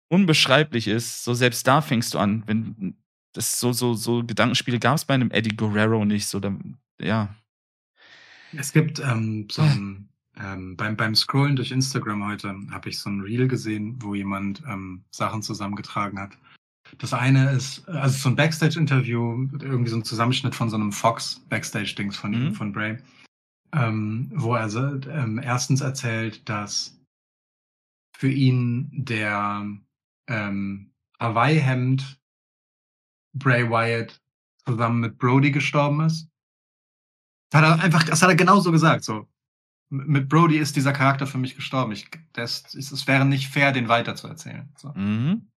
unbeschreiblich 0.10 0.88
ist. 0.88 1.24
So 1.24 1.34
selbst 1.34 1.68
da 1.68 1.82
fängst 1.82 2.14
du 2.14 2.20
an, 2.20 2.44
wenn 2.48 2.98
das 3.34 3.60
so, 3.60 3.72
so, 3.74 3.94
so 3.94 4.24
Gedankenspiele 4.24 4.80
gab 4.80 4.96
es 4.96 5.06
bei 5.06 5.14
einem 5.14 5.32
Eddie 5.32 5.56
Guerrero 5.56 6.06
nicht. 6.06 6.28
So, 6.28 6.40
dann, 6.40 6.78
ja. 7.00 7.36
Es 8.54 8.74
gibt 8.74 9.00
ähm, 9.00 9.48
so 9.52 9.62
ein, 9.62 10.10
ähm, 10.38 10.76
beim, 10.76 10.96
beim 10.98 11.16
Scrollen 11.16 11.56
durch 11.56 11.72
Instagram 11.72 12.26
heute 12.26 12.56
habe 12.72 12.90
ich 12.90 13.00
so 13.00 13.10
ein 13.10 13.22
Reel 13.22 13.48
gesehen, 13.48 14.02
wo 14.02 14.16
jemand 14.16 14.64
ähm, 14.68 15.04
Sachen 15.12 15.42
zusammengetragen 15.42 16.20
hat. 16.20 16.38
Das 16.98 17.14
eine 17.14 17.52
ist, 17.52 17.88
also 17.88 18.18
so 18.18 18.30
ein 18.30 18.36
Backstage-Interview, 18.36 19.48
irgendwie 19.62 19.92
so 19.92 19.98
ein 19.98 20.04
Zusammenschnitt 20.04 20.56
von 20.56 20.70
so 20.70 20.76
einem 20.76 20.92
Fox-Backstage-Dings 20.92 22.18
von, 22.18 22.32
Mhm. 22.32 22.56
von 22.56 22.72
Bray, 22.72 22.98
ähm, 23.74 24.32
wo 24.34 24.56
er 24.56 24.68
ähm, 25.08 25.40
erstens 25.44 25.82
erzählt, 25.82 26.48
dass 26.50 27.00
für 28.18 28.32
ihn 28.32 28.90
der 28.92 29.68
ähm, 30.28 30.92
Hawaii-Hemd 31.20 32.19
Bray 33.40 33.70
Wyatt 33.70 34.22
zusammen 34.66 35.00
mit 35.00 35.18
Brody 35.18 35.52
gestorben 35.52 36.02
ist. 36.02 36.30
Das 37.50 37.62
hat 37.62 37.80
er 37.80 37.84
einfach, 37.84 38.04
das 38.04 38.22
hat 38.22 38.30
er 38.30 38.36
genauso 38.36 38.72
gesagt, 38.72 39.04
so. 39.04 39.28
Mit 39.92 40.30
Brody 40.30 40.58
ist 40.58 40.76
dieser 40.76 40.94
Charakter 40.94 41.26
für 41.26 41.40
mich 41.40 41.56
gestorben. 41.56 41.92
Ich, 41.94 42.08
das, 42.34 42.76
es, 42.76 42.92
es 42.92 43.08
wäre 43.08 43.26
nicht 43.26 43.48
fair, 43.50 43.72
den 43.72 43.88
weiterzuerzählen. 43.88 44.72
So. 44.78 44.94
Mhm. 44.94 45.50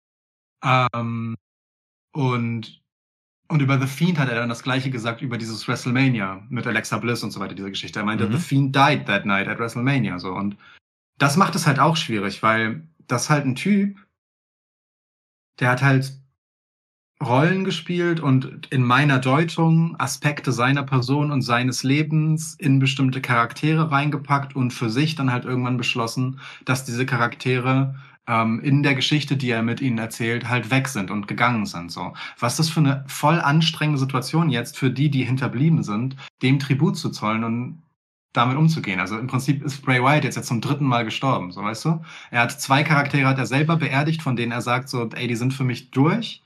Ähm, 0.64 1.36
und, 2.14 2.82
und 3.50 3.62
über 3.62 3.78
The 3.78 3.88
Fiend 3.88 4.18
hat 4.18 4.30
er 4.30 4.36
dann 4.36 4.48
das 4.48 4.64
gleiche 4.64 4.90
gesagt 4.90 5.22
über 5.22 5.38
dieses 5.38 5.68
WrestleMania 5.68 6.46
mit 6.50 6.66
Alexa 6.66 6.98
Bliss 7.00 7.24
und 7.24 7.32
so 7.32 7.42
weiter, 7.42 7.56
diese 7.56 7.72
Geschichte. 7.72 8.00
Er 8.00 8.06
meinte, 8.06 8.28
Mhm. 8.28 8.32
The 8.32 8.38
Fiend 8.38 8.76
died 8.76 9.06
that 9.08 9.26
night 9.26 9.50
at 9.50 9.60
WrestleMania. 9.60 10.18
So. 10.18 10.32
Und 10.32 10.56
das 11.18 11.36
macht 11.36 11.56
es 11.56 11.68
halt 11.68 11.80
auch 11.80 11.98
schwierig, 11.98 12.42
weil 12.42 12.88
das 13.08 13.30
halt 13.30 13.46
ein 13.46 13.56
Typ, 13.56 14.00
der 15.60 15.72
hat 15.72 15.82
halt 15.82 16.20
Rollen 17.22 17.63
gespielt 17.63 18.19
und 18.19 18.67
in 18.72 18.84
meiner 18.84 19.19
Deutung 19.19 19.95
Aspekte 19.99 20.51
seiner 20.51 20.84
Person 20.84 21.32
und 21.32 21.41
seines 21.41 21.84
Lebens 21.84 22.55
in 22.59 22.80
bestimmte 22.80 23.22
Charaktere 23.22 23.91
reingepackt 23.91 24.55
und 24.55 24.72
für 24.72 24.89
sich 24.89 25.15
dann 25.15 25.32
halt 25.32 25.45
irgendwann 25.45 25.78
beschlossen, 25.78 26.39
dass 26.65 26.84
diese 26.84 27.05
Charaktere 27.05 27.95
ähm, 28.28 28.59
in 28.61 28.84
der 28.84 28.95
Geschichte, 28.95 29.38
die 29.38 29.49
er 29.49 29.63
mit 29.63 29.82
ihnen 29.82 29.97
erzählt, 29.97 30.49
halt 30.49 30.72
weg 30.72 30.88
sind 30.88 31.11
und 31.11 31.28
gegangen 31.28 31.65
sind. 31.65 31.91
So, 31.91 32.13
was 32.39 32.57
das 32.57 32.69
für 32.69 32.80
eine 32.80 33.03
voll 33.07 33.39
anstrengende 33.39 33.99
Situation 33.99 34.49
jetzt 34.49 34.78
für 34.78 34.89
die, 34.89 35.09
die 35.09 35.24
hinterblieben 35.24 35.84
sind, 35.84 36.15
dem 36.41 36.59
Tribut 36.59 36.97
zu 36.97 37.09
zollen 37.09 37.43
und 37.43 37.84
damit 38.34 38.57
umzugehen. 38.57 38.99
Also 38.99 39.17
im 39.17 39.28
Prinzip 39.28 39.63
ist 39.63 39.82
Bray 39.82 40.01
Wyatt 40.01 40.24
jetzt 40.24 40.38
ja 40.38 40.41
zum 40.41 40.61
dritten 40.61 40.86
Mal 40.86 41.03
gestorben, 41.03 41.51
so 41.51 41.61
weißt 41.61 41.86
du? 41.86 42.01
Er 42.32 42.43
hat 42.43 42.61
zwei 42.61 42.84
Charaktere, 42.84 43.28
hat 43.28 43.38
er 43.38 43.45
selber 43.45 43.76
beerdigt, 43.76 44.22
von 44.22 44.36
denen 44.36 44.53
er 44.53 44.61
sagt 44.61 44.89
so, 44.89 45.09
ey, 45.09 45.28
die 45.28 45.36
sind 45.36 45.53
für 45.53 45.65
mich 45.65 45.91
durch. 45.91 46.41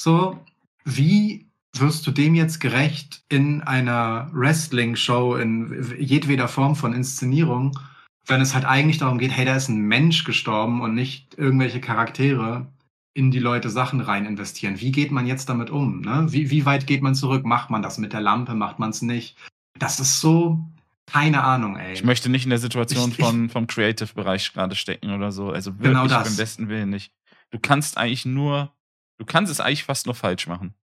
So, 0.00 0.38
wie 0.84 1.46
wirst 1.76 2.06
du 2.06 2.10
dem 2.10 2.34
jetzt 2.34 2.60
gerecht 2.60 3.22
in 3.28 3.62
einer 3.62 4.30
Wrestling-Show, 4.32 5.36
in 5.36 5.94
jedweder 5.98 6.48
Form 6.48 6.76
von 6.76 6.92
Inszenierung, 6.92 7.78
wenn 8.26 8.40
es 8.40 8.54
halt 8.54 8.64
eigentlich 8.64 8.98
darum 8.98 9.18
geht, 9.18 9.30
hey, 9.32 9.44
da 9.44 9.56
ist 9.56 9.68
ein 9.68 9.80
Mensch 9.80 10.24
gestorben 10.24 10.80
und 10.80 10.94
nicht 10.94 11.34
irgendwelche 11.36 11.80
Charaktere 11.80 12.66
in 13.14 13.30
die 13.30 13.38
Leute 13.38 13.70
Sachen 13.70 14.00
rein 14.00 14.26
investieren. 14.26 14.80
Wie 14.80 14.92
geht 14.92 15.10
man 15.10 15.26
jetzt 15.26 15.48
damit 15.48 15.70
um? 15.70 16.00
Ne? 16.02 16.26
Wie, 16.30 16.50
wie 16.50 16.64
weit 16.66 16.86
geht 16.86 17.02
man 17.02 17.14
zurück? 17.14 17.44
Macht 17.44 17.70
man 17.70 17.82
das 17.82 17.98
mit 17.98 18.12
der 18.12 18.20
Lampe? 18.20 18.54
Macht 18.54 18.78
man 18.78 18.90
es 18.90 19.02
nicht? 19.02 19.36
Das 19.78 19.98
ist 19.98 20.20
so, 20.20 20.60
keine 21.06 21.42
Ahnung, 21.42 21.76
ey. 21.76 21.94
Ich 21.94 22.04
möchte 22.04 22.28
nicht 22.28 22.44
in 22.44 22.50
der 22.50 22.58
Situation 22.58 23.10
Ich- 23.10 23.18
ich- 23.18 23.24
von, 23.24 23.48
vom 23.48 23.66
Creative-Bereich 23.66 24.52
gerade 24.52 24.76
stecken 24.76 25.10
oder 25.10 25.32
so. 25.32 25.50
Also 25.50 25.72
wirklich 25.74 25.88
Genau 25.90 26.06
das. 26.06 26.28
beim 26.28 26.36
besten 26.36 26.68
Willen 26.68 26.90
nicht. 26.90 27.12
Du 27.50 27.58
kannst 27.58 27.96
eigentlich 27.98 28.26
nur, 28.26 28.72
du 29.18 29.24
kannst 29.26 29.52
es 29.52 29.60
eigentlich 29.60 29.84
fast 29.84 30.06
nur 30.06 30.14
falsch 30.14 30.46
machen. 30.46 30.74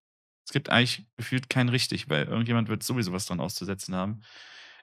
Es 0.45 0.53
gibt 0.53 0.69
eigentlich 0.69 1.07
gefühlt 1.17 1.49
kein 1.49 1.69
richtig, 1.69 2.09
weil 2.09 2.25
irgendjemand 2.25 2.69
wird 2.69 2.83
sowieso 2.83 3.11
was 3.11 3.25
dran 3.25 3.39
auszusetzen 3.39 3.95
haben. 3.95 4.21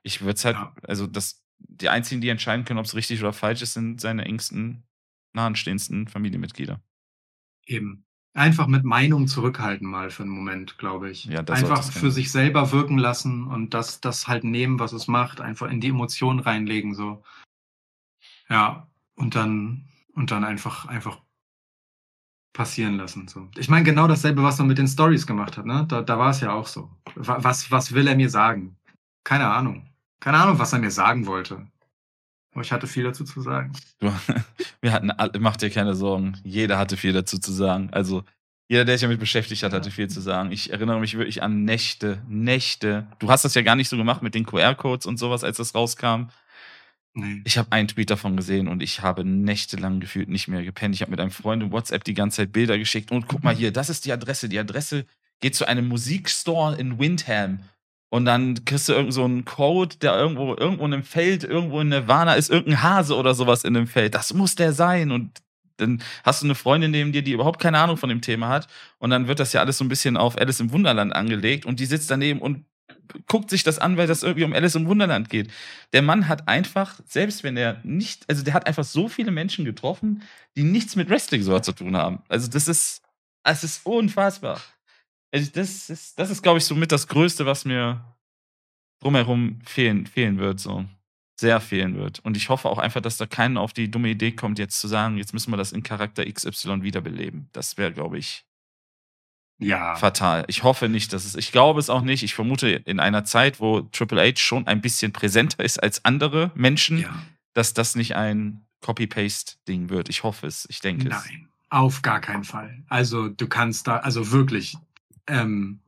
Ich 0.03 0.21
würde 0.21 0.35
es 0.35 0.45
halt, 0.45 0.57
Ja. 0.57 0.75
also 0.83 1.07
das, 1.07 1.45
die 1.59 1.89
einzigen, 1.89 2.21
die 2.21 2.29
entscheiden 2.29 2.65
können, 2.65 2.81
ob 2.81 2.87
es 2.87 2.97
richtig 2.97 3.21
oder 3.21 3.33
falsch 3.33 3.63
ist, 3.63 3.75
sind 3.75 4.01
seine 4.01 4.25
engsten, 4.25 4.85
nahenstehendsten 5.35 6.09
Familienmitglieder. 6.09 6.81
Eben. 7.67 8.05
Einfach 8.35 8.67
mit 8.67 8.83
Meinung 8.83 9.29
zurückhalten 9.29 9.87
mal 9.87 10.11
für 10.11 10.23
einen 10.23 10.33
Moment, 10.33 10.79
glaube 10.79 11.11
ich. 11.11 11.27
Ja, 11.27 11.43
das 11.43 11.61
einfach 11.61 11.85
für 11.85 12.01
sein. 12.01 12.11
sich 12.11 12.33
selber 12.33 12.73
wirken 12.73 12.97
lassen 12.99 13.47
und 13.47 13.75
das, 13.75 14.01
das 14.01 14.27
halt 14.27 14.43
nehmen, 14.43 14.79
was 14.81 14.93
es 14.95 15.07
macht, 15.07 15.41
einfach 15.43 15.71
in 15.71 15.81
die 15.81 15.89
Emotionen 15.89 16.41
reinlegen, 16.41 16.95
so. 16.95 17.23
Ja. 18.49 18.89
Und 19.15 19.35
dann, 19.35 19.89
und 20.15 20.31
dann 20.31 20.43
einfach, 20.45 20.87
einfach 20.87 21.21
passieren 22.53 22.97
lassen, 22.99 23.29
so. 23.29 23.49
Ich 23.57 23.69
meine, 23.69 23.85
genau 23.85 24.07
dasselbe, 24.07 24.43
was 24.43 24.59
er 24.59 24.65
mit 24.67 24.79
den 24.79 24.89
Stories 24.89 25.27
gemacht 25.27 25.57
hat, 25.57 25.65
ne? 25.67 25.87
Da, 25.89 26.03
da 26.03 26.19
war 26.19 26.31
es 26.31 26.41
ja 26.41 26.53
auch 26.53 26.67
so. 26.67 26.91
Wa- 27.15 27.39
Was, 27.41 27.71
was 27.71 27.93
will 27.95 28.07
er 28.07 28.15
mir 28.17 28.29
sagen? 28.29 28.77
Keine 29.25 29.47
Ahnung. 29.49 29.89
Keine 30.21 30.39
Ahnung, 30.39 30.59
was 30.59 30.73
er 30.73 30.79
mir 30.79 30.91
sagen 30.91 31.27
wollte. 31.27 31.67
Aber 32.53 32.61
ich 32.63 32.71
hatte 32.73 32.87
viel 32.87 33.05
dazu 33.05 33.25
zu 33.25 33.41
sagen. 33.41 33.73
Wir 34.83 34.93
hatten, 34.93 35.11
alle- 35.11 35.39
mach 35.41 35.57
dir 35.57 35.71
keine 35.71 35.95
Sorgen. 35.95 36.37
Jeder 36.45 36.77
hatte 36.79 36.97
viel 36.99 37.13
dazu 37.15 37.39
zu 37.39 37.51
sagen. 37.53 37.89
Also, 37.93 38.25
jeder, 38.69 38.85
der 38.85 38.97
sich 38.99 39.03
damit 39.03 39.21
beschäftigt 39.21 39.63
hat, 39.63 39.73
hatte 39.73 39.91
viel 39.91 40.09
zu 40.09 40.21
sagen. 40.21 40.53
Ich 40.53 40.71
erinnere 40.73 41.01
mich 41.01 41.17
wirklich 41.17 41.43
an 41.43 41.65
Nächte, 41.65 42.23
Nächte. 42.29 43.07
Du 43.19 43.31
hast 43.31 43.45
das 43.45 43.55
ja 43.55 43.63
gar 43.63 43.77
nicht 43.77 43.89
so 43.89 43.97
gemacht 43.97 44.23
mit 44.23 44.35
den 44.35 44.45
QR-Codes 44.45 45.07
und 45.07 45.19
sowas, 45.19 45.45
als 45.45 45.57
das 45.57 45.75
rauskam. 45.75 46.29
Nee. 47.15 47.43
Ich 47.45 47.59
habe 47.59 47.73
einen 47.73 47.89
Tweet 47.89 48.11
davon 48.11 48.37
gesehen 48.37 48.69
und 48.69 48.83
ich 48.83 49.03
habe 49.03 49.25
nächtelang 49.25 50.01
gefühlt 50.01 50.31
nicht 50.31 50.49
mehr 50.49 50.65
gepennt. 50.65 50.95
Ich 50.95 51.03
habe 51.03 51.11
mit 51.11 51.21
einem 51.21 51.31
Freund 51.31 51.63
in 51.63 51.71
WhatsApp 51.71 52.05
die 52.05 52.15
ganze 52.15 52.39
Zeit 52.39 52.53
Bilder 52.53 52.79
geschickt 52.79 53.11
und 53.11 53.29
guck 53.29 53.45
mal 53.45 53.55
hier, 53.55 53.71
das 53.71 53.91
ist 53.91 54.07
die 54.07 54.13
Adresse. 54.13 54.49
Die 54.49 54.59
Adresse 54.59 55.05
geht 55.41 55.55
zu 55.55 55.67
einem 55.67 55.89
Musikstore 55.89 56.77
in 56.79 56.99
Windham. 56.99 57.61
Und 58.09 58.27
dann 58.27 58.65
kriegst 58.65 58.89
du 58.89 58.93
irgend 58.93 59.13
so 59.13 59.25
einen 59.25 59.45
Code, 59.45 59.97
der 59.97 60.15
irgendwo, 60.15 60.55
irgendwo 60.55 60.85
in 60.85 60.93
einem 60.93 61.03
Feld, 61.03 61.45
irgendwo 61.45 61.81
in 61.81 61.89
Nirvana 61.89 62.35
ist 62.35 62.51
irgendein 62.51 62.83
Hase 62.83 63.17
oder 63.17 63.35
sowas 63.35 63.65
in 63.65 63.75
dem 63.75 63.87
Feld. 63.87 64.15
Das 64.15 64.35
muss 64.35 64.55
der 64.55 64.73
sein. 64.73 65.11
Und 65.11 65.41
dann 65.79 66.03
hast 66.23 66.43
du 66.43 66.47
eine 66.47 66.55
Freundin 66.55 66.91
neben 66.91 67.13
dir, 67.13 67.23
die 67.23 67.33
überhaupt 67.33 67.61
keine 67.61 67.79
Ahnung 67.79 67.97
von 67.97 68.09
dem 68.09 68.21
Thema 68.21 68.49
hat. 68.49 68.69
Und 68.99 69.11
dann 69.11 69.29
wird 69.29 69.41
das 69.41 69.53
ja 69.53 69.61
alles 69.61 69.79
so 69.79 69.85
ein 69.85 69.89
bisschen 69.89 70.17
auf 70.17 70.39
Alice 70.39 70.61
im 70.61 70.73
Wunderland 70.73 71.15
angelegt 71.15 71.67
und 71.67 71.81
die 71.81 71.87
sitzt 71.87 72.11
daneben 72.11 72.41
und 72.41 72.65
guckt 73.27 73.51
sich 73.51 73.63
das 73.63 73.79
an, 73.79 73.97
weil 73.97 74.07
das 74.07 74.23
irgendwie 74.23 74.45
um 74.45 74.53
Alice 74.53 74.75
im 74.75 74.87
Wunderland 74.87 75.29
geht. 75.31 75.51
Der 75.93 76.03
Mann 76.03 76.29
hat 76.29 76.49
einfach, 76.49 77.01
selbst 77.07 77.43
wenn 77.43 77.57
er 77.57 77.81
nicht, 77.85 78.29
also 78.29 78.43
der 78.43 78.55
hat 78.55 78.67
einfach 78.67 78.85
so 78.85 79.09
viele 79.09 79.31
Menschen 79.31 79.65
getroffen, 79.65 80.23
die 80.57 80.65
nichts 80.65 80.97
mit 80.97 81.09
Wrestling 81.11 81.43
so 81.43 81.59
zu 81.59 81.73
tun 81.73 81.97
haben. 81.97 82.23
Also 82.29 82.49
das 82.49 82.69
ist, 82.69 83.03
es 83.45 83.65
ist 83.65 83.87
unfassbar. 83.87 84.61
Also 85.33 85.51
das 85.53 85.91
ist, 85.91 86.19
das 86.19 86.31
ist, 86.31 86.43
glaube 86.43 86.59
ich, 86.59 86.65
so 86.65 86.75
mit 86.75 86.93
das 86.93 87.09
Größte, 87.09 87.47
was 87.47 87.65
mir 87.65 88.05
drumherum 89.01 89.61
fehlen, 89.65 90.07
fehlen 90.07 90.39
wird, 90.39 90.61
so. 90.61 90.85
Sehr 91.41 91.61
fehlen 91.61 91.97
wird. 91.97 92.21
Und 92.21 92.37
ich 92.37 92.51
hoffe 92.51 92.69
auch 92.69 92.79
einfach, 92.79 93.01
dass 93.01 93.17
da 93.17 93.27
keiner 93.27 93.61
auf 93.61 93.73
die 93.73 93.91
dumme 93.91 94.11
Idee 94.11 94.33
kommt, 94.33 94.59
jetzt 94.59 94.79
zu 94.79 94.87
sagen, 94.87 95.17
jetzt 95.17 95.33
müssen 95.33 95.51
wir 95.51 95.57
das 95.57 95.73
in 95.73 95.83
Charakter 95.83 96.25
XY 96.31 96.83
wiederbeleben. 96.83 97.49
Das 97.53 97.79
wäre, 97.79 97.93
glaube 97.93 98.19
ich, 98.19 98.45
Ja. 99.63 99.97
fatal. 99.97 100.45
Ich 100.49 100.63
hoffe 100.63 100.89
nicht, 100.89 101.13
dass 101.13 101.25
es, 101.25 101.35
ich 101.35 101.53
glaube 101.53 101.81
es 101.81 101.91
auch 101.91 102.03
nicht. 102.03 102.23
Ich 102.23 102.35
vermute 102.35 102.69
in 102.69 103.01
einer 103.01 103.25
Zeit, 103.25 103.61
wo 103.61 103.81
Triple 103.81 104.21
H 104.21 104.39
schon 104.39 104.67
ein 104.67 104.81
bisschen 104.81 105.13
präsenter 105.13 105.65
ist 105.65 105.83
als 105.83 106.05
andere 106.05 106.51
Menschen, 106.55 106.99
ja. 106.99 107.23
dass 107.55 107.75
das 107.75 107.95
nicht 107.95 108.17
ein 108.17 108.67
Copy-Paste-Ding 108.81 109.89
wird. 109.89 110.09
Ich 110.09 110.23
hoffe 110.23 110.47
es. 110.47 110.67
Ich 110.69 110.81
denke 110.81 111.09
es. 111.09 111.25
Nein, 111.25 111.49
auf 111.71 112.03
gar 112.03 112.21
keinen 112.21 112.45
Fall. 112.45 112.83
Also 112.89 113.29
du 113.29 113.49
kannst 113.49 113.87
da, 113.87 113.99
also 113.99 114.31
wirklich, 114.33 114.77
ähm, 115.27 115.81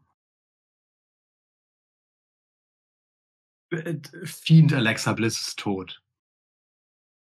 äh, 3.70 3.96
Fiend 4.24 4.72
Alexa 4.72 5.12
Bliss 5.12 5.40
ist 5.40 5.58
tot. 5.58 6.02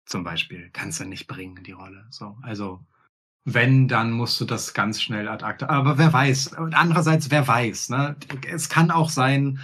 Zum 0.06 0.24
Beispiel. 0.24 0.70
Kannst 0.72 1.00
du 1.00 1.04
nicht 1.04 1.26
bringen, 1.26 1.62
die 1.62 1.72
Rolle. 1.72 2.06
So, 2.10 2.38
also, 2.42 2.84
wenn, 3.54 3.88
dann 3.88 4.10
musst 4.12 4.40
du 4.40 4.44
das 4.44 4.74
ganz 4.74 5.00
schnell 5.00 5.28
ad 5.28 5.44
acta. 5.44 5.68
Aber 5.68 5.98
wer 5.98 6.12
weiß. 6.12 6.48
Und 6.58 6.74
Andererseits, 6.74 7.30
wer 7.30 7.46
weiß, 7.46 7.90
ne? 7.90 8.16
Es 8.50 8.68
kann 8.68 8.90
auch 8.90 9.10
sein, 9.10 9.58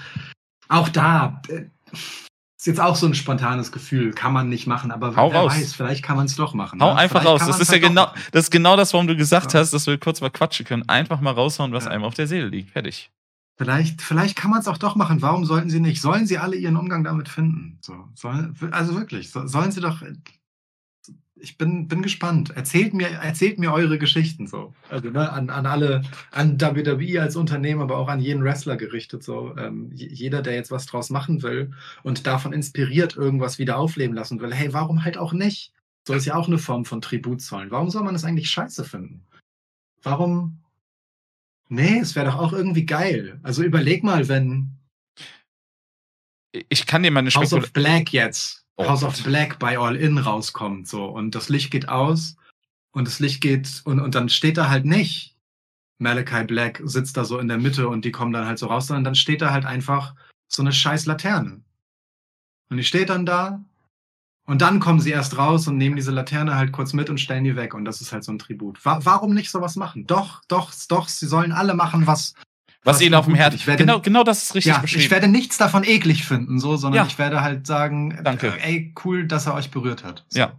auch 0.69 0.89
da, 0.89 1.43
äh, 1.49 1.67
ist 1.93 2.67
jetzt 2.67 2.81
auch 2.81 2.97
so 2.97 3.07
ein 3.07 3.15
spontanes 3.15 3.73
Gefühl, 3.73 4.13
kann 4.13 4.33
man 4.33 4.49
nicht 4.49 4.67
machen, 4.67 4.91
aber 4.91 5.15
Hau 5.17 5.31
wer 5.31 5.41
raus. 5.41 5.53
weiß, 5.55 5.75
vielleicht 5.75 6.03
kann 6.03 6.17
man 6.17 6.27
es 6.27 6.35
doch 6.37 6.55
machen. 6.55 6.81
Hau 6.81 6.95
ne? 6.95 6.99
einfach 7.01 7.21
Vielleicht 7.21 7.43
raus. 7.43 7.47
Das 7.47 7.61
ist 7.61 7.69
ja 7.69 7.73
halt 7.75 7.83
genau, 7.83 8.07
das 8.33 8.45
ist 8.45 8.51
genau 8.51 8.77
das, 8.77 8.93
warum 8.95 9.07
du 9.07 9.17
gesagt 9.17 9.53
Ja. 9.53 9.61
hast, 9.61 9.73
dass 9.75 9.87
wir 9.87 9.99
kurz 9.99 10.21
mal 10.23 10.31
quatschen 10.31 10.65
können. 10.65 10.89
Einfach 10.89 11.21
mal 11.21 11.33
raushauen, 11.33 11.73
was 11.73 11.85
Ja. 11.85 11.91
einem 11.91 12.05
auf 12.05 12.15
der 12.15 12.27
Seele 12.27 12.47
liegt. 12.49 12.71
Fertig. 12.71 13.11
Vielleicht, 13.57 14.01
vielleicht 14.03 14.35
kann 14.35 14.51
man 14.51 14.61
es 14.61 14.67
auch 14.67 14.79
doch 14.79 14.97
machen. 14.97 15.21
Warum 15.23 15.45
sollten 15.45 15.69
sie 15.71 15.79
nicht? 15.79 16.01
Sollen 16.01 16.27
sie 16.27 16.39
alle 16.39 16.57
ihren 16.57 16.77
Umgang 16.77 17.05
damit 17.05 17.29
finden? 17.29 17.79
So, 17.83 18.09
sollen, 18.15 18.57
also 18.73 18.97
wirklich, 18.97 19.31
so, 19.31 19.47
sollen 19.47 19.71
sie 19.71 19.81
doch. 19.81 20.03
Ich 21.37 21.59
bin, 21.59 21.89
bin 21.89 22.03
gespannt. 22.03 22.51
Erzählt 22.51 22.95
mir, 22.95 23.09
erzählt 23.09 23.59
mir 23.59 23.73
eure 23.73 23.99
Geschichten 23.99 24.47
so. 24.47 24.73
Also 24.89 25.11
ne, 25.11 25.31
an, 25.31 25.51
an 25.51 25.67
alle, 25.67 26.03
an 26.31 26.61
WWE 26.61 27.21
als 27.21 27.37
Unternehmen, 27.37 27.83
aber 27.83 27.99
auch 27.99 28.09
an 28.09 28.21
jeden 28.21 28.45
Wrestler 28.45 28.77
gerichtet. 28.77 29.25
So 29.25 29.57
ähm, 29.57 29.91
jeder, 29.93 30.43
der 30.43 30.55
jetzt 30.55 30.71
was 30.71 30.87
draus 30.87 31.11
machen 31.11 31.43
will 31.43 31.73
und 32.03 32.27
davon 32.27 32.53
inspiriert 32.53 33.17
irgendwas 33.17 33.59
wieder 33.59 33.79
aufleben 33.79 34.15
lassen 34.15 34.41
will. 34.41 34.55
Hey, 34.55 34.73
warum 34.73 35.05
halt 35.05 35.19
auch 35.19 35.33
nicht? 35.33 35.73
So 36.07 36.15
ist 36.15 36.27
ja 36.27 36.37
auch 36.37 36.47
eine 36.47 36.59
Form 36.59 36.85
von 36.85 37.01
Tribut 37.01 37.41
zollen. 37.41 37.71
Warum 37.71 37.91
soll 37.91 38.05
man 38.05 38.15
das 38.15 38.25
eigentlich 38.25 38.51
scheiße 38.51 38.85
finden? 38.85 39.27
Warum? 40.03 40.61
Nee, 41.69 41.99
es 41.99 42.15
wäre 42.15 42.27
doch 42.27 42.37
auch 42.37 42.53
irgendwie 42.53 42.87
geil. 42.87 43.41
Also 43.43 43.63
überleg 43.63 44.05
mal, 44.05 44.29
wenn 44.29 44.79
Ich 46.69 46.87
kann 46.87 47.03
dir 47.03 47.11
mal 47.11 47.21
eine 47.21 47.31
House 47.31 47.55
of 47.55 47.73
Black 47.73 48.13
jetzt, 48.13 48.64
Oh 48.77 48.89
House 48.89 49.01
Gott. 49.01 49.11
of 49.11 49.23
Black 49.25 49.59
bei 49.59 49.79
All 49.79 49.97
In 49.97 50.19
rauskommt, 50.19 50.89
so, 50.89 51.05
und 51.07 51.35
das 51.35 51.49
Licht 51.49 51.71
geht 51.71 51.89
aus 51.89 52.37
und 52.93 53.07
das 53.07 53.21
Licht 53.21 53.41
geht, 53.41 53.83
und, 53.85 54.01
und 54.01 54.15
dann 54.15 54.29
steht 54.29 54.57
da 54.57 54.69
halt 54.69 54.85
nicht, 54.85 55.37
Malachi 55.99 56.45
Black 56.45 56.83
sitzt 56.85 57.17
da 57.17 57.25
so 57.25 57.39
in 57.39 57.49
der 57.49 57.59
Mitte 57.59 57.89
und 57.89 58.05
die 58.05 58.13
kommen 58.13 58.33
dann 58.33 58.47
halt 58.47 58.59
so 58.59 58.67
raus, 58.67 58.89
sondern 58.89 59.05
dann 59.05 59.15
steht 59.15 59.43
da 59.43 59.53
halt 59.53 59.65
einfach 59.65 60.15
so 60.49 60.63
eine 60.63 60.73
scheiß 60.73 61.07
Laterne. 61.07 61.63
Und 62.71 62.77
die 62.77 62.85
steht 62.85 63.11
dann 63.11 63.27
da 63.27 63.65
und 64.47 64.61
dann 64.61 64.81
kommen 64.81 65.01
sie 65.01 65.11
erst 65.11 65.39
raus 65.39 65.69
und 65.69 65.79
nehmen 65.79 65.97
diese 65.97 66.11
Laterne 66.11 66.57
halt 66.57 66.73
kurz 66.73 66.93
mit 66.93 67.09
und 67.11 67.19
stellen 67.19 67.45
die 67.45 67.57
weg 67.57 67.75
und 67.75 67.85
das 67.85 68.01
ist 68.01 68.13
halt 68.13 68.25
so 68.25 68.33
ein 68.33 68.39
Tribut. 68.39 68.85
Wa 68.85 69.01
warum 69.03 69.35
nicht 69.35 69.51
sowas 69.51 69.77
machen? 69.77 70.07
Doch, 70.07 70.43
doch, 70.49 70.73
doch, 70.89 71.09
sie 71.09 71.27
sollen 71.27 71.53
alle 71.53 71.75
machen, 71.75 72.07
was, 72.07 72.35
was 72.85 73.01
ihnen 73.01 73.15
auf 73.15 73.25
dem 73.25 73.35
Herzen. 73.35 73.57
Ich 73.57 73.67
werde- 73.67 73.85
Genau, 73.85 74.01
genau 74.01 74.23
das 74.25 74.43
ist 74.43 74.55
richtig 74.55 74.73
ja, 74.75 74.79
beschrieben. 74.79 75.05
ich 75.05 75.11
werde 75.11 75.29
nichts 75.29 75.57
davon 75.59 75.85
eklig 75.85 76.25
finden, 76.25 76.59
so, 76.61 76.77
sondern 76.77 77.05
Ja. 77.05 77.07
ich 77.07 77.19
werde 77.19 77.41
halt 77.41 77.67
sagen, 77.67 78.19
Danke. 78.23 78.49
äh, 78.59 78.69
ey, 78.69 78.95
cool, 79.05 79.27
dass 79.27 79.47
er 79.47 79.55
euch 79.55 79.71
berührt 79.71 80.05
hat. 80.05 80.25
So. 80.29 80.39
Ja. 80.39 80.53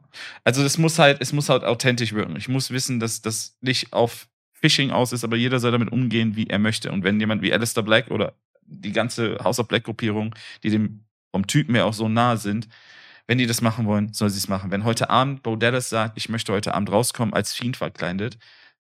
Also 0.44 0.64
es 0.64 0.78
muss 0.78 0.98
halt, 1.00 1.18
es 1.22 1.32
muss 1.34 1.50
halt 1.50 1.64
authentisch 1.64 2.14
wirken. 2.14 2.36
Ich 2.36 2.48
muss 2.50 2.72
wissen, 2.72 3.00
dass 3.00 3.22
das 3.22 3.58
nicht 3.62 3.94
auf 3.94 4.28
Phishing 4.54 4.92
aus 4.92 5.12
ist, 5.14 5.24
aber 5.24 5.36
jeder 5.38 5.60
soll 5.60 5.72
damit 5.72 5.92
umgehen, 5.92 6.36
wie 6.36 6.48
er 6.48 6.60
möchte. 6.60 6.92
Und 6.92 7.04
wenn 7.04 7.20
jemand 7.20 7.42
wie 7.42 7.54
Alistair 7.54 7.84
Black 7.84 8.10
oder 8.10 8.34
die 8.66 8.92
ganze 8.92 9.38
House 9.44 9.60
of 9.60 9.68
Black 9.68 9.84
Gruppierung, 9.84 10.34
die 10.64 10.72
dem 10.72 11.02
vom 11.32 11.46
Typen 11.46 11.76
her 11.76 11.86
auch 11.86 11.94
so 11.94 12.10
nahe 12.10 12.38
sind, 12.38 12.68
wenn 13.28 13.38
die 13.38 13.46
das 13.46 13.62
machen 13.62 13.86
wollen, 13.86 14.14
soll 14.14 14.30
sie 14.30 14.38
es 14.38 14.48
machen. 14.48 14.72
Wenn 14.72 14.84
heute 14.84 15.10
Abend 15.10 15.44
Bo 15.44 15.56
Dallas 15.56 15.90
sagt, 15.90 16.18
ich 16.18 16.30
möchte 16.30 16.54
heute 16.54 16.74
Abend 16.74 16.92
rauskommen 16.92 17.34
als 17.34 17.54
Fiend 17.54 17.76
verkleidet, 17.78 18.38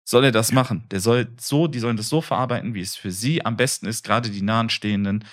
soll 0.09 0.25
er 0.25 0.31
das 0.31 0.51
machen. 0.51 0.85
Der 0.89 0.99
soll 0.99 1.27
so, 1.39 1.67
die 1.67 1.77
sollen 1.77 1.95
das 1.95 2.09
so 2.09 2.19
verarbeiten, 2.19 2.73
wie 2.73 2.81
es 2.81 2.95
für 2.95 3.11
sie 3.11 3.45
am 3.45 3.55
besten 3.57 3.85
ist, 3.85 4.03
gerade 4.03 4.31
die 4.31 4.41
Nahenstehenden. 4.41 5.23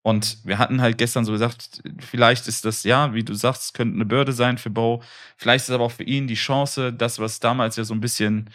Und 0.00 0.38
wir 0.44 0.56
hatten 0.56 0.80
halt 0.80 0.96
gestern 0.96 1.26
so 1.26 1.32
gesagt, 1.32 1.82
vielleicht 1.98 2.48
ist 2.48 2.64
das, 2.64 2.82
ja, 2.82 3.12
wie 3.12 3.24
du 3.24 3.34
sagst, 3.34 3.74
könnte 3.74 3.94
eine 3.94 4.06
Bürde 4.06 4.32
sein 4.32 4.56
für 4.56 4.70
Bo. 4.70 5.02
Vielleicht 5.36 5.64
ist 5.64 5.70
aber 5.70 5.84
auch 5.84 5.92
für 5.92 6.04
ihn 6.04 6.28
die 6.28 6.34
Chance, 6.34 6.94
das, 6.94 7.18
was 7.18 7.40
damals 7.40 7.76
ja 7.76 7.84
so 7.84 7.92
ein 7.92 8.00
bisschen 8.00 8.48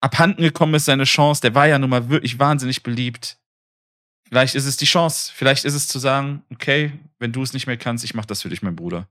abhanden 0.00 0.42
gekommen 0.42 0.74
ist, 0.74 0.84
seine 0.84 1.04
Chance. 1.04 1.40
Der 1.40 1.56
war 1.56 1.66
ja 1.66 1.80
nun 1.80 1.90
mal 1.90 2.08
wirklich 2.08 2.38
wahnsinnig 2.38 2.84
beliebt. 2.84 3.36
Vielleicht 4.28 4.54
ist 4.54 4.66
es 4.66 4.76
die 4.76 4.86
Chance. 4.86 5.32
Vielleicht 5.34 5.64
ist 5.64 5.74
es 5.74 5.88
zu 5.88 5.98
sagen, 5.98 6.44
okay, 6.52 6.92
wenn 7.18 7.32
du 7.32 7.42
es 7.42 7.52
nicht 7.52 7.66
mehr 7.66 7.78
kannst, 7.78 8.04
ich 8.04 8.14
mach 8.14 8.26
das 8.26 8.42
für 8.42 8.48
dich, 8.48 8.62
mein 8.62 8.76
Bruder. 8.76 9.08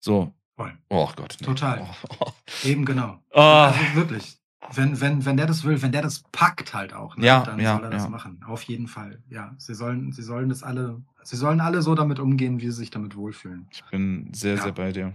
So. 0.00 0.32
Voll. 0.56 0.72
Oh 0.88 1.10
Gott. 1.14 1.36
nee. 1.40 1.46
Total. 1.46 1.80
Oh, 1.82 2.16
oh. 2.20 2.32
Eben 2.64 2.86
genau. 2.86 3.20
Oh. 3.32 3.40
Also 3.40 3.80
wirklich. 3.96 4.38
Wenn, 4.72 5.00
wenn, 5.00 5.24
wenn 5.24 5.36
der 5.36 5.46
das 5.46 5.64
will, 5.64 5.82
wenn 5.82 5.92
der 5.92 6.02
das 6.02 6.22
packt 6.32 6.72
halt 6.74 6.94
auch, 6.94 7.16
ne, 7.16 7.26
Ja, 7.26 7.42
dann 7.44 7.60
ja, 7.60 7.74
soll 7.74 7.84
er 7.84 7.90
das 7.90 8.04
ja. 8.04 8.08
machen. 8.08 8.42
Auf 8.46 8.62
jeden 8.62 8.88
Fall. 8.88 9.22
Ja. 9.28 9.54
Sie 9.58 9.74
sollen, 9.74 10.12
sie 10.12 10.22
sollen 10.22 10.48
das 10.48 10.62
alle, 10.62 11.02
sie 11.22 11.36
sollen 11.36 11.60
alle 11.60 11.82
so 11.82 11.94
damit 11.94 12.18
umgehen, 12.18 12.60
wie 12.60 12.66
sie 12.66 12.72
sich 12.72 12.90
damit 12.90 13.14
wohlfühlen. 13.14 13.68
Ich 13.70 13.84
bin 13.90 14.32
sehr, 14.32 14.54
Ja. 14.56 14.62
sehr 14.62 14.72
bei 14.72 14.92
dir. 14.92 15.12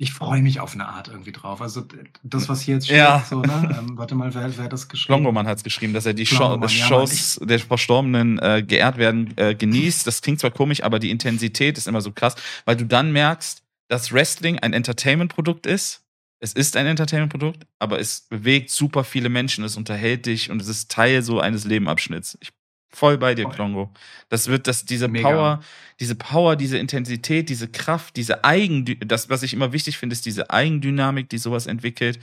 Ich 0.00 0.12
freue 0.12 0.42
mich 0.42 0.60
auf 0.60 0.74
eine 0.74 0.86
Art 0.86 1.08
irgendwie 1.08 1.32
drauf. 1.32 1.60
Also 1.60 1.84
das, 2.22 2.48
was 2.48 2.60
hier 2.60 2.74
jetzt 2.76 2.86
Ja. 2.88 3.20
so, 3.28 3.40
ne? 3.42 3.76
Ähm, 3.78 3.98
warte 3.98 4.14
mal, 4.14 4.32
wer, 4.32 4.56
wer 4.56 4.64
hat 4.64 4.72
das 4.72 4.88
geschrieben? 4.88 5.24
Longoman 5.24 5.46
hat 5.48 5.58
es 5.58 5.64
geschrieben, 5.64 5.92
dass 5.92 6.06
er 6.06 6.14
die 6.14 6.24
Show, 6.24 6.66
Shows 6.68 7.40
der 7.42 7.58
Verstorbenen 7.58 8.38
äh, 8.38 8.62
geehrt 8.62 8.96
werden 8.96 9.36
äh, 9.36 9.56
genießt. 9.56 10.06
Das 10.06 10.22
klingt 10.22 10.38
zwar 10.38 10.52
komisch, 10.52 10.84
aber 10.84 11.00
die 11.00 11.10
Intensität 11.10 11.76
ist 11.78 11.88
immer 11.88 12.00
so 12.00 12.12
krass, 12.12 12.36
weil 12.64 12.76
du 12.76 12.86
dann 12.86 13.10
merkst, 13.10 13.64
dass 13.88 14.12
Wrestling 14.12 14.60
ein 14.60 14.72
Entertainment-Produkt 14.72 15.66
ist. 15.66 16.04
Es 16.40 16.52
ist 16.52 16.76
ein 16.76 16.86
Entertainment-Produkt, 16.86 17.66
aber 17.78 17.98
es 17.98 18.22
bewegt 18.22 18.70
super 18.70 19.02
viele 19.04 19.28
Menschen, 19.28 19.64
es 19.64 19.76
unterhält 19.76 20.26
dich 20.26 20.50
und 20.50 20.62
es 20.62 20.68
ist 20.68 20.90
Teil 20.90 21.22
so 21.22 21.40
eines 21.40 21.64
Lebenabschnitts. 21.64 22.38
Ich 22.40 22.50
voll 22.90 23.18
bei 23.18 23.34
dir, 23.34 23.44
Voll. 23.44 23.54
Klongo. 23.54 23.92
Das 24.28 24.46
wird, 24.46 24.66
das, 24.66 24.84
diese 24.84 25.08
Mega. 25.08 25.28
Power, 25.28 25.60
diese 26.00 26.14
Power, 26.14 26.56
diese 26.56 26.78
Intensität, 26.78 27.48
diese 27.48 27.68
Kraft, 27.68 28.16
diese 28.16 28.44
Eigendü 28.44 28.96
das, 28.96 29.28
was 29.28 29.42
ich 29.42 29.52
immer 29.52 29.72
wichtig 29.72 29.98
finde, 29.98 30.14
ist 30.14 30.26
diese 30.26 30.50
Eigendynamik, 30.50 31.28
die 31.28 31.38
sowas 31.38 31.66
entwickelt. 31.66 32.18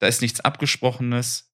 Da 0.00 0.08
ist 0.08 0.22
nichts 0.22 0.40
Abgesprochenes. 0.40 1.48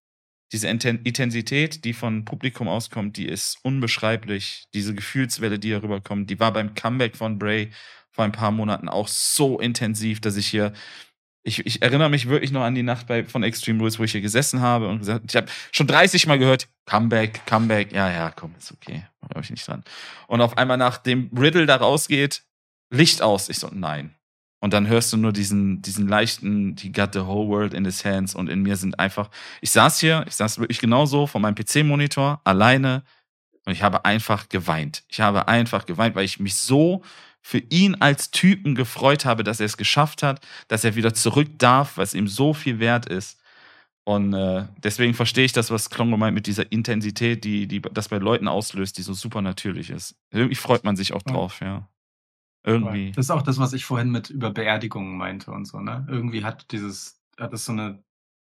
Diese 0.51 0.67
Inten- 0.67 1.05
Intensität, 1.05 1.85
die 1.85 1.93
von 1.93 2.25
Publikum 2.25 2.69
auskommt, 2.69 3.19
die 3.19 3.27
ist 3.27 3.59
unbeschreiblich. 3.63 4.65
Diese 4.73 4.95
Gefühlswelle, 4.95 5.59
die 5.59 5.71
darüber 5.71 6.01
kommt, 6.01 6.31
die 6.31 6.41
war 6.41 6.55
beim 6.55 6.75
Comeback 6.75 7.17
von 7.17 7.39
Bray 7.39 7.71
vor 8.11 8.25
ein 8.25 8.33
paar 8.33 8.51
Monaten 8.51 8.89
auch 8.89 9.09
so 9.09 9.61
intensiv, 9.61 10.21
dass 10.21 10.37
ich 10.37 10.47
hier 10.47 10.73
ich, 11.49 11.67
ich 11.67 11.83
erinnere 11.83 12.11
mich 12.11 12.29
wirklich 12.29 12.53
noch 12.53 12.63
an 12.63 12.75
die 12.75 12.83
Nacht 12.83 13.07
bei, 13.07 13.25
von 13.25 13.43
Extreme 13.43 13.81
Rules, 13.81 13.99
wo 13.99 14.05
ich 14.05 14.13
hier 14.13 14.21
gesessen 14.21 14.61
habe 14.61 14.89
und 14.89 15.01
gesagt, 15.01 15.25
ich 15.29 15.35
habe 15.35 15.49
schon 15.73 15.87
30 15.87 16.27
Mal 16.27 16.39
gehört, 16.39 16.69
Comeback, 16.85 17.45
Comeback, 17.47 17.93
ja, 17.93 18.11
ja, 18.11 18.31
komm, 18.31 18.55
ist 18.59 18.73
okay, 18.73 19.05
glaube 19.29 19.43
ich 19.43 19.51
nicht 19.51 19.67
dran. 19.67 19.83
Und 20.27 20.41
auf 20.41 20.57
einmal, 20.57 20.77
nachdem 20.77 21.31
Riddle 21.37 21.67
da 21.67 21.77
rausgeht, 21.77 22.43
Licht 22.91 23.21
aus. 23.23 23.49
Ich 23.49 23.59
so, 23.59 23.69
nein. 23.73 24.15
Und 24.61 24.73
dann 24.73 24.89
hörst 24.89 25.13
du 25.13 25.17
nur 25.17 25.33
diesen, 25.33 25.83
diesen 25.83 26.09
leichten, 26.09 26.77
he 26.79 26.91
got 26.91 27.13
the 27.13 27.21
whole 27.21 27.49
world 27.49 27.75
in 27.75 27.85
his 27.85 28.05
hands 28.05 28.35
und 28.35 28.49
in 28.49 28.63
mir 28.63 28.77
sind 28.77 28.99
einfach, 28.99 29.31
ich 29.61 29.71
saß 29.71 30.01
hier, 30.01 30.25
ich 30.27 30.35
saß 30.35 30.59
wirklich 30.59 30.81
genauso 30.81 31.27
vor 31.27 31.41
meinem 31.41 31.55
PC-Monitor, 31.55 32.41
alleine 32.45 33.05
und 33.67 33.73
ich 33.73 33.83
habe 33.83 34.05
einfach 34.05 34.49
geweint. 34.49 35.05
Ich 35.09 35.21
habe 35.21 35.47
einfach 35.47 35.87
geweint, 35.87 36.17
weil 36.17 36.25
ich 36.25 36.41
mich 36.41 36.57
so 36.57 37.03
für 37.43 37.59
ihn 37.59 37.97
als 37.97 38.31
Typen 38.31 38.75
gefreut 38.75 39.25
habe, 39.25 39.45
dass 39.45 39.61
er 39.61 39.67
es 39.67 39.77
geschafft 39.77 40.23
hat, 40.23 40.41
dass 40.69 40.85
er 40.85 40.97
wieder 40.97 41.15
zurück 41.15 41.49
darf, 41.59 41.97
was 41.97 42.15
ihm 42.15 42.29
so 42.29 42.53
viel 42.55 42.79
wert 42.79 43.07
ist. 43.07 43.41
Und 44.05 44.33
äh, 44.33 44.67
deswegen 44.79 45.13
verstehe 45.13 45.45
ich 45.45 45.53
das, 45.53 45.71
was 45.71 45.91
Klongo 45.91 46.17
meint 46.17 46.35
mit 46.35 46.47
dieser 46.47 46.73
Intensität, 46.73 47.45
die, 47.45 47.67
die 47.67 47.83
das 47.83 48.09
bei 48.09 48.17
Leuten 48.17 48.49
auslöst, 48.49 48.97
die 48.97 49.03
so 49.03 49.13
super 49.13 49.43
natürlich 49.43 49.91
ist. 49.91 50.17
Irgendwie 50.31 50.55
freut 50.55 50.83
man 50.85 50.97
sich 50.97 51.13
auch 51.13 51.23
drauf, 51.23 51.61
ja. 51.61 51.89
Irgendwie. 52.65 53.13
Das 53.13 53.27
ist 53.27 53.31
auch 53.31 53.43
das, 53.43 53.59
was 53.59 53.73
ich 53.73 53.85
vorhin 53.85 54.11
mit 54.11 54.31
über 54.31 54.51
Beerdigungen 54.51 55.17
meinte 55.17 55.51
und 55.51 55.67
so, 55.67 55.81
ne? 55.81 56.07
Irgendwie 56.09 56.45
hat 56.45 56.71
dieses, 56.73 57.21
hat 57.39 57.53
es 57.53 57.65
so 57.65 57.73
eine, 57.73 58.03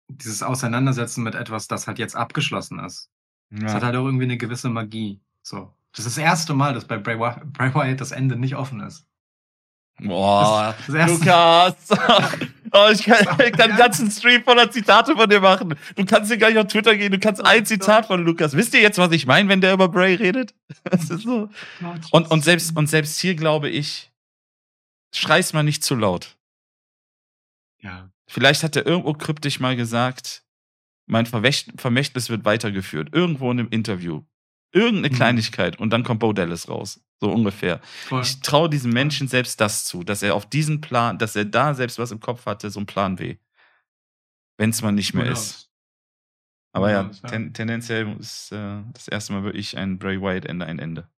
dieses 0.09 0.43
Auseinandersetzen 0.43 1.23
mit 1.23 1.35
etwas, 1.35 1.67
das 1.67 1.87
halt 1.87 1.99
jetzt 1.99 2.15
abgeschlossen 2.15 2.79
ist. 2.79 3.09
Das 3.51 3.73
hat 3.73 3.81
Ja. 3.81 3.87
halt 3.87 3.95
auch 3.97 4.05
irgendwie 4.05 4.25
eine 4.25 4.37
gewisse 4.37 4.69
Magie. 4.69 5.21
So. 5.43 5.73
Das 5.95 6.05
ist 6.05 6.17
das 6.17 6.23
erste 6.23 6.53
Mal, 6.53 6.73
dass 6.73 6.85
bei 6.85 6.97
Bray 6.97 7.17
Bray 7.17 7.73
Wyatt 7.75 7.99
das 8.01 8.11
Ende 8.11 8.35
nicht 8.37 8.55
offen 8.55 8.79
ist. 8.81 9.05
Boah, 9.99 10.75
Das- 10.87 10.95
das 10.95 11.11
Lukas. 11.19 11.75
Oh, 12.73 12.87
ich 12.89 13.03
kann, 13.03 13.17
ich 13.45 13.51
kann 13.51 13.69
einen 13.71 13.77
ganzen 13.77 14.09
Stream 14.09 14.45
voller 14.45 14.71
Zitate 14.71 15.13
von 15.17 15.29
dir 15.29 15.41
machen. 15.41 15.75
Du 15.97 16.05
kannst 16.05 16.31
dir 16.31 16.37
gleich 16.37 16.57
auf 16.57 16.67
Twitter 16.67 16.95
gehen, 16.95 17.11
du 17.11 17.19
kannst 17.19 17.43
ein 17.45 17.65
Zitat 17.65 18.05
von 18.05 18.23
Lukas. 18.23 18.55
Wisst 18.55 18.73
ihr 18.73 18.79
jetzt, 18.79 18.97
was 18.97 19.11
ich 19.11 19.25
meine, 19.25 19.49
wenn 19.49 19.59
der 19.59 19.73
über 19.73 19.89
Bray 19.89 20.15
redet? 20.15 20.53
Das 20.85 21.09
ist 21.09 21.23
so. 21.23 21.49
Und, 22.11 22.31
und, 22.31 22.43
selbst, 22.45 22.77
und 22.77 22.87
selbst 22.87 23.19
hier 23.19 23.35
glaube 23.35 23.67
ich, 23.67 24.09
schrei's 25.13 25.51
mal 25.51 25.63
nicht 25.63 25.83
zu 25.83 25.95
laut. 25.95 26.37
Ja. 27.81 28.09
Vielleicht 28.25 28.63
hat 28.63 28.77
er 28.77 28.85
irgendwo 28.85 29.11
kryptisch 29.15 29.59
mal 29.59 29.75
gesagt, 29.75 30.45
mein 31.07 31.25
Vermächtnis 31.25 32.29
wird 32.29 32.45
weitergeführt. 32.45 33.09
Irgendwo 33.11 33.51
in 33.51 33.59
einem 33.59 33.69
Interview. 33.69 34.23
Irgendeine 34.73 35.09
Mhm. 35.13 35.17
Kleinigkeit. 35.17 35.79
Und 35.79 35.91
dann 35.91 36.03
kommt 36.03 36.19
Bo 36.21 36.33
Dallas 36.33 36.69
raus. 36.69 37.03
So 37.19 37.31
ungefähr. 37.31 37.81
Voll. 37.83 38.21
Ich 38.21 38.39
traue 38.39 38.69
diesem 38.69 38.91
Menschen 38.93 39.27
selbst 39.27 39.59
das 39.61 39.85
zu, 39.85 40.03
dass 40.03 40.23
er 40.23 40.33
auf 40.35 40.49
diesen 40.49 40.81
Plan, 40.81 41.17
dass 41.17 41.35
er 41.35 41.45
da 41.45 41.73
selbst 41.73 41.99
was 41.99 42.11
im 42.11 42.19
Kopf 42.19 42.45
hatte, 42.45 42.69
so 42.71 42.79
ein 42.79 42.85
Plan 42.85 43.15
B. 43.17 43.37
Wenn 44.57 44.69
es 44.71 44.81
mal 44.81 44.91
nicht 44.91 45.13
mehr 45.13 45.25
ist. 45.31 45.69
Aber 46.73 46.89
ja, 46.89 47.03
ten, 47.27 47.53
tendenziell 47.53 48.15
ist 48.17 48.51
äh, 48.53 48.81
das 48.93 49.07
erste 49.09 49.33
Mal 49.33 49.43
wirklich 49.43 49.77
ein 49.77 49.99
Bray 49.99 50.21
Wyatt 50.21 50.45
Ende 50.45 50.65
ein 50.65 50.79
Ende. 50.79 51.09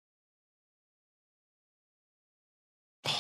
Oh, 3.05 3.11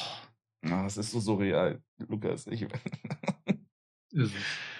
das 0.64 0.96
ist 0.96 1.10
so 1.10 1.20
surreal, 1.20 1.82
Lukas. 1.98 2.46
Ich, 2.46 2.62
Ist 4.12 4.34
es. 4.34 4.71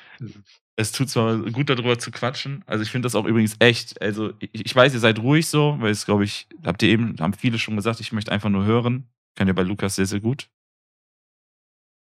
Es. 0.77 0.93
tut 0.93 1.09
zwar 1.11 1.39
gut 1.51 1.69
darüber 1.71 1.99
zu 1.99 2.11
quatschen. 2.11 2.63
Also 2.67 2.83
ich 2.83 2.91
finde 2.91 3.07
das 3.07 3.15
auch 3.15 3.25
übrigens 3.25 3.57
echt. 3.59 4.01
Also 4.01 4.33
ich, 4.39 4.67
ich 4.67 4.75
weiß, 4.75 4.95
ihr 4.95 5.01
seid 5.01 5.19
ruhig 5.19 5.47
so, 5.47 5.77
weil 5.81 5.91
es 5.91 6.05
glaube 6.05 6.25
ich, 6.25 6.49
habt 6.65 6.83
ihr 6.83 6.89
eben, 6.89 7.17
haben 7.21 7.35
viele 7.35 7.59
schon 7.59 7.77
gesagt, 7.77 8.01
ich 8.01 8.13
möchte 8.13 8.33
einfach 8.33 8.51
nur 8.51 8.65
hören. 8.65 9.09
Könnt 9.37 9.49
ihr 9.49 9.55
bei 9.55 9.63
Lukas 9.63 9.97
sehr, 9.97 10.07
sehr 10.07 10.21
gut. 10.21 10.49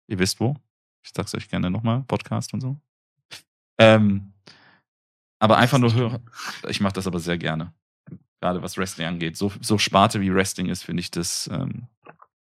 Ihr 0.08 0.20
wisst 0.20 0.40
wo. 0.40 0.56
Ich 1.04 1.12
sag's 1.16 1.36
euch 1.36 1.48
gerne 1.50 1.70
nochmal, 1.70 2.04
Podcast 2.04 2.54
und 2.54 2.62
so. 2.62 2.78
Ähm, 3.80 4.34
aber 5.40 5.58
einfach 5.58 5.80
nur 5.80 5.94
hören. 5.94 6.30
Ich 6.68 6.82
mache 6.82 6.94
das 6.94 7.08
aber 7.08 7.20
sehr 7.20 7.38
gerne. 7.38 7.74
Gerade 8.42 8.62
was 8.62 8.78
Wrestling 8.78 9.08
angeht. 9.08 9.38
So, 9.38 9.52
so 9.62 9.78
Sparte 9.78 10.22
wie 10.22 10.34
Wrestling 10.34 10.68
ist, 10.68 10.84
finde 10.84 11.02
ich 11.02 11.12
das, 11.12 11.50
ähm, 11.52 11.88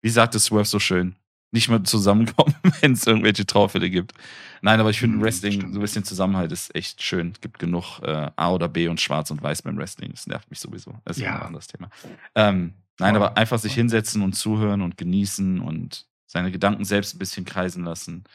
wie 0.02 0.10
sagt 0.10 0.36
es 0.36 0.46
Swerve 0.46 0.66
so 0.66 0.80
schön, 0.80 1.16
nicht 1.52 1.70
mehr 1.70 1.84
zusammenkommen, 1.84 2.54
wenn 2.82 2.94
es 2.94 3.08
irgendwelche 3.08 3.46
Trauerfälle 3.46 3.90
gibt. 3.90 4.14
Nein, 4.62 4.80
aber 4.80 4.90
ich 4.90 5.00
finde 5.00 5.18
Hm, 5.18 5.24
Wrestling, 5.24 5.54
stimmt. 5.54 5.74
so 5.74 5.80
ein 5.80 5.82
bisschen 5.82 6.04
Zusammenhalt 6.04 6.52
ist 6.52 6.76
echt 6.76 7.02
schön. 7.02 7.32
Es 7.32 7.42
gibt 7.42 7.60
genug 7.60 8.00
äh, 8.04 8.30
A 8.36 8.52
oder 8.52 8.68
B 8.70 8.88
und 8.88 9.00
Schwarz 9.02 9.32
und 9.32 9.42
Weiß 9.42 9.62
beim 9.62 9.78
Wrestling. 9.78 10.12
Das 10.12 10.28
nervt 10.28 10.50
mich 10.50 10.60
sowieso. 10.60 10.96
Das 11.06 11.18
ist 11.18 11.24
Ja. 11.24 11.36
ein 11.38 11.42
anderes 11.48 11.68
Thema. 11.68 11.90
Ähm, 12.36 12.74
nein, 13.00 13.16
aber 13.16 13.38
einfach 13.38 13.58
sich 13.60 13.74
hinsetzen 13.74 14.22
und 14.22 14.34
zuhören 14.34 14.82
und 14.82 14.98
genießen 14.98 15.60
und 15.62 16.06
seine 16.28 16.52
Gedanken 16.52 16.86
selbst 16.86 17.16
ein 17.16 17.20
bisschen 17.20 17.46
kreisen 17.46 17.84
lassen. 17.84 18.26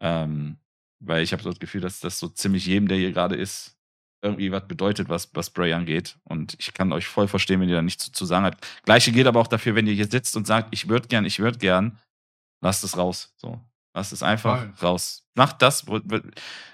Ähm, 0.00 0.56
weil 1.00 1.22
ich 1.22 1.32
habe 1.32 1.42
so 1.42 1.50
das 1.50 1.58
Gefühl, 1.58 1.80
dass 1.80 2.00
das 2.00 2.18
so 2.18 2.28
ziemlich 2.28 2.66
jedem, 2.66 2.88
der 2.88 2.98
hier 2.98 3.12
gerade 3.12 3.36
ist, 3.36 3.76
irgendwie 4.20 4.50
was 4.50 4.66
bedeutet, 4.66 5.08
was, 5.08 5.30
was 5.34 5.50
Bray 5.50 5.72
angeht. 5.72 6.18
Und 6.24 6.56
ich 6.58 6.74
kann 6.74 6.92
euch 6.92 7.06
voll 7.06 7.28
verstehen, 7.28 7.60
wenn 7.60 7.68
ihr 7.68 7.76
da 7.76 7.82
nichts 7.82 8.04
zu, 8.06 8.12
zu 8.12 8.26
sagen 8.26 8.44
habt. 8.46 8.66
Gleiche 8.84 9.12
gilt 9.12 9.26
aber 9.28 9.40
auch 9.40 9.46
dafür, 9.46 9.74
wenn 9.76 9.86
ihr 9.86 9.94
hier 9.94 10.08
sitzt 10.10 10.36
und 10.36 10.46
sagt, 10.46 10.68
ich 10.72 10.88
würde 10.88 11.06
gern, 11.08 11.24
ich 11.24 11.38
würde 11.38 11.58
gern, 11.58 11.98
lasst 12.60 12.84
es 12.84 12.96
raus. 12.96 13.32
So. 13.36 13.60
Lasst 13.94 14.12
es 14.12 14.22
einfach 14.22 14.60
Voll. 14.60 14.88
raus. 14.88 15.26
Macht 15.34 15.62
das, 15.62 15.86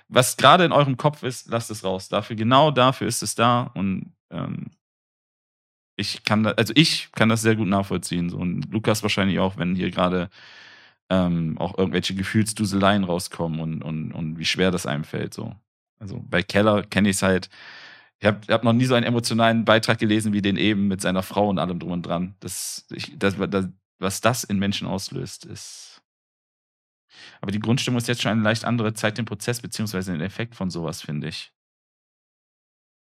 was 0.09 0.37
gerade 0.37 0.64
in 0.64 0.72
eurem 0.72 0.97
Kopf 0.97 1.22
ist, 1.22 1.49
lasst 1.49 1.70
es 1.70 1.85
raus. 1.85 2.09
Dafür, 2.09 2.37
genau 2.37 2.70
dafür 2.70 3.07
ist 3.07 3.22
es 3.22 3.35
da. 3.35 3.70
Und 3.74 4.12
ähm, 4.30 4.70
ich 5.97 6.24
kann 6.24 6.43
da, 6.43 6.51
also 6.51 6.72
ich 6.76 7.11
kann 7.12 7.28
das 7.28 7.43
sehr 7.43 7.57
gut 7.57 7.68
nachvollziehen. 7.68 8.28
So. 8.28 8.37
Und 8.37 8.72
Lukas 8.72 9.03
wahrscheinlich 9.03 9.39
auch, 9.39 9.57
wenn 9.57 9.74
hier 9.74 9.91
gerade 9.91 10.28
ähm, 11.11 11.57
auch 11.59 11.78
irgendwelche 11.78 12.14
Gefühlsduseleien 12.14 13.05
rauskommen 13.05 13.61
und, 13.61 13.82
und, 13.82 14.12
und 14.12 14.39
wie 14.39 14.45
schwer 14.45 14.70
das 14.70 14.87
einem 14.87 15.05
fällt. 15.05 15.35
So. 15.35 15.55
Also 15.99 16.22
bei 16.28 16.43
Keller 16.43 16.82
kenne 16.82 17.11
ich 17.11 17.16
es 17.16 17.22
halt. 17.22 17.49
Ich 18.18 18.26
habe 18.26 18.41
hab 18.49 18.64
noch 18.64 18.72
nie 18.72 18.87
so 18.87 18.95
einen 18.95 19.07
emotionalen 19.07 19.64
Beitrag 19.64 19.99
gelesen 19.99 20.32
wie 20.32 20.43
den 20.43 20.57
eben 20.57 20.89
mit 20.89 21.01
seiner 21.01 21.22
Frau 21.22 21.49
und 21.49 21.59
allem 21.59 21.78
drum 21.78 21.93
und 21.93 22.03
dran. 22.03 22.35
Das, 22.41 22.87
ich, 22.91 23.18
das, 23.18 23.37
das, 23.51 23.66
was 23.99 24.20
das 24.20 24.45
in 24.45 24.59
Menschen 24.59 24.86
auslöst, 24.86 25.45
ist. 25.45 26.03
Aber 27.40 27.53
die 27.53 27.61
Grundstimmung 27.61 27.99
ist 27.99 28.09
jetzt 28.09 28.22
schon 28.22 28.32
eine 28.32 28.42
leicht 28.42 28.64
andere. 28.64 28.95
Zeigt 28.95 29.18
den 29.18 29.24
Prozess 29.24 29.61
beziehungsweise 29.61 30.12
den 30.12 30.20
Effekt 30.20 30.55
von 30.55 30.70
sowas, 30.70 31.03
finde 31.03 31.28
ich. 31.28 31.53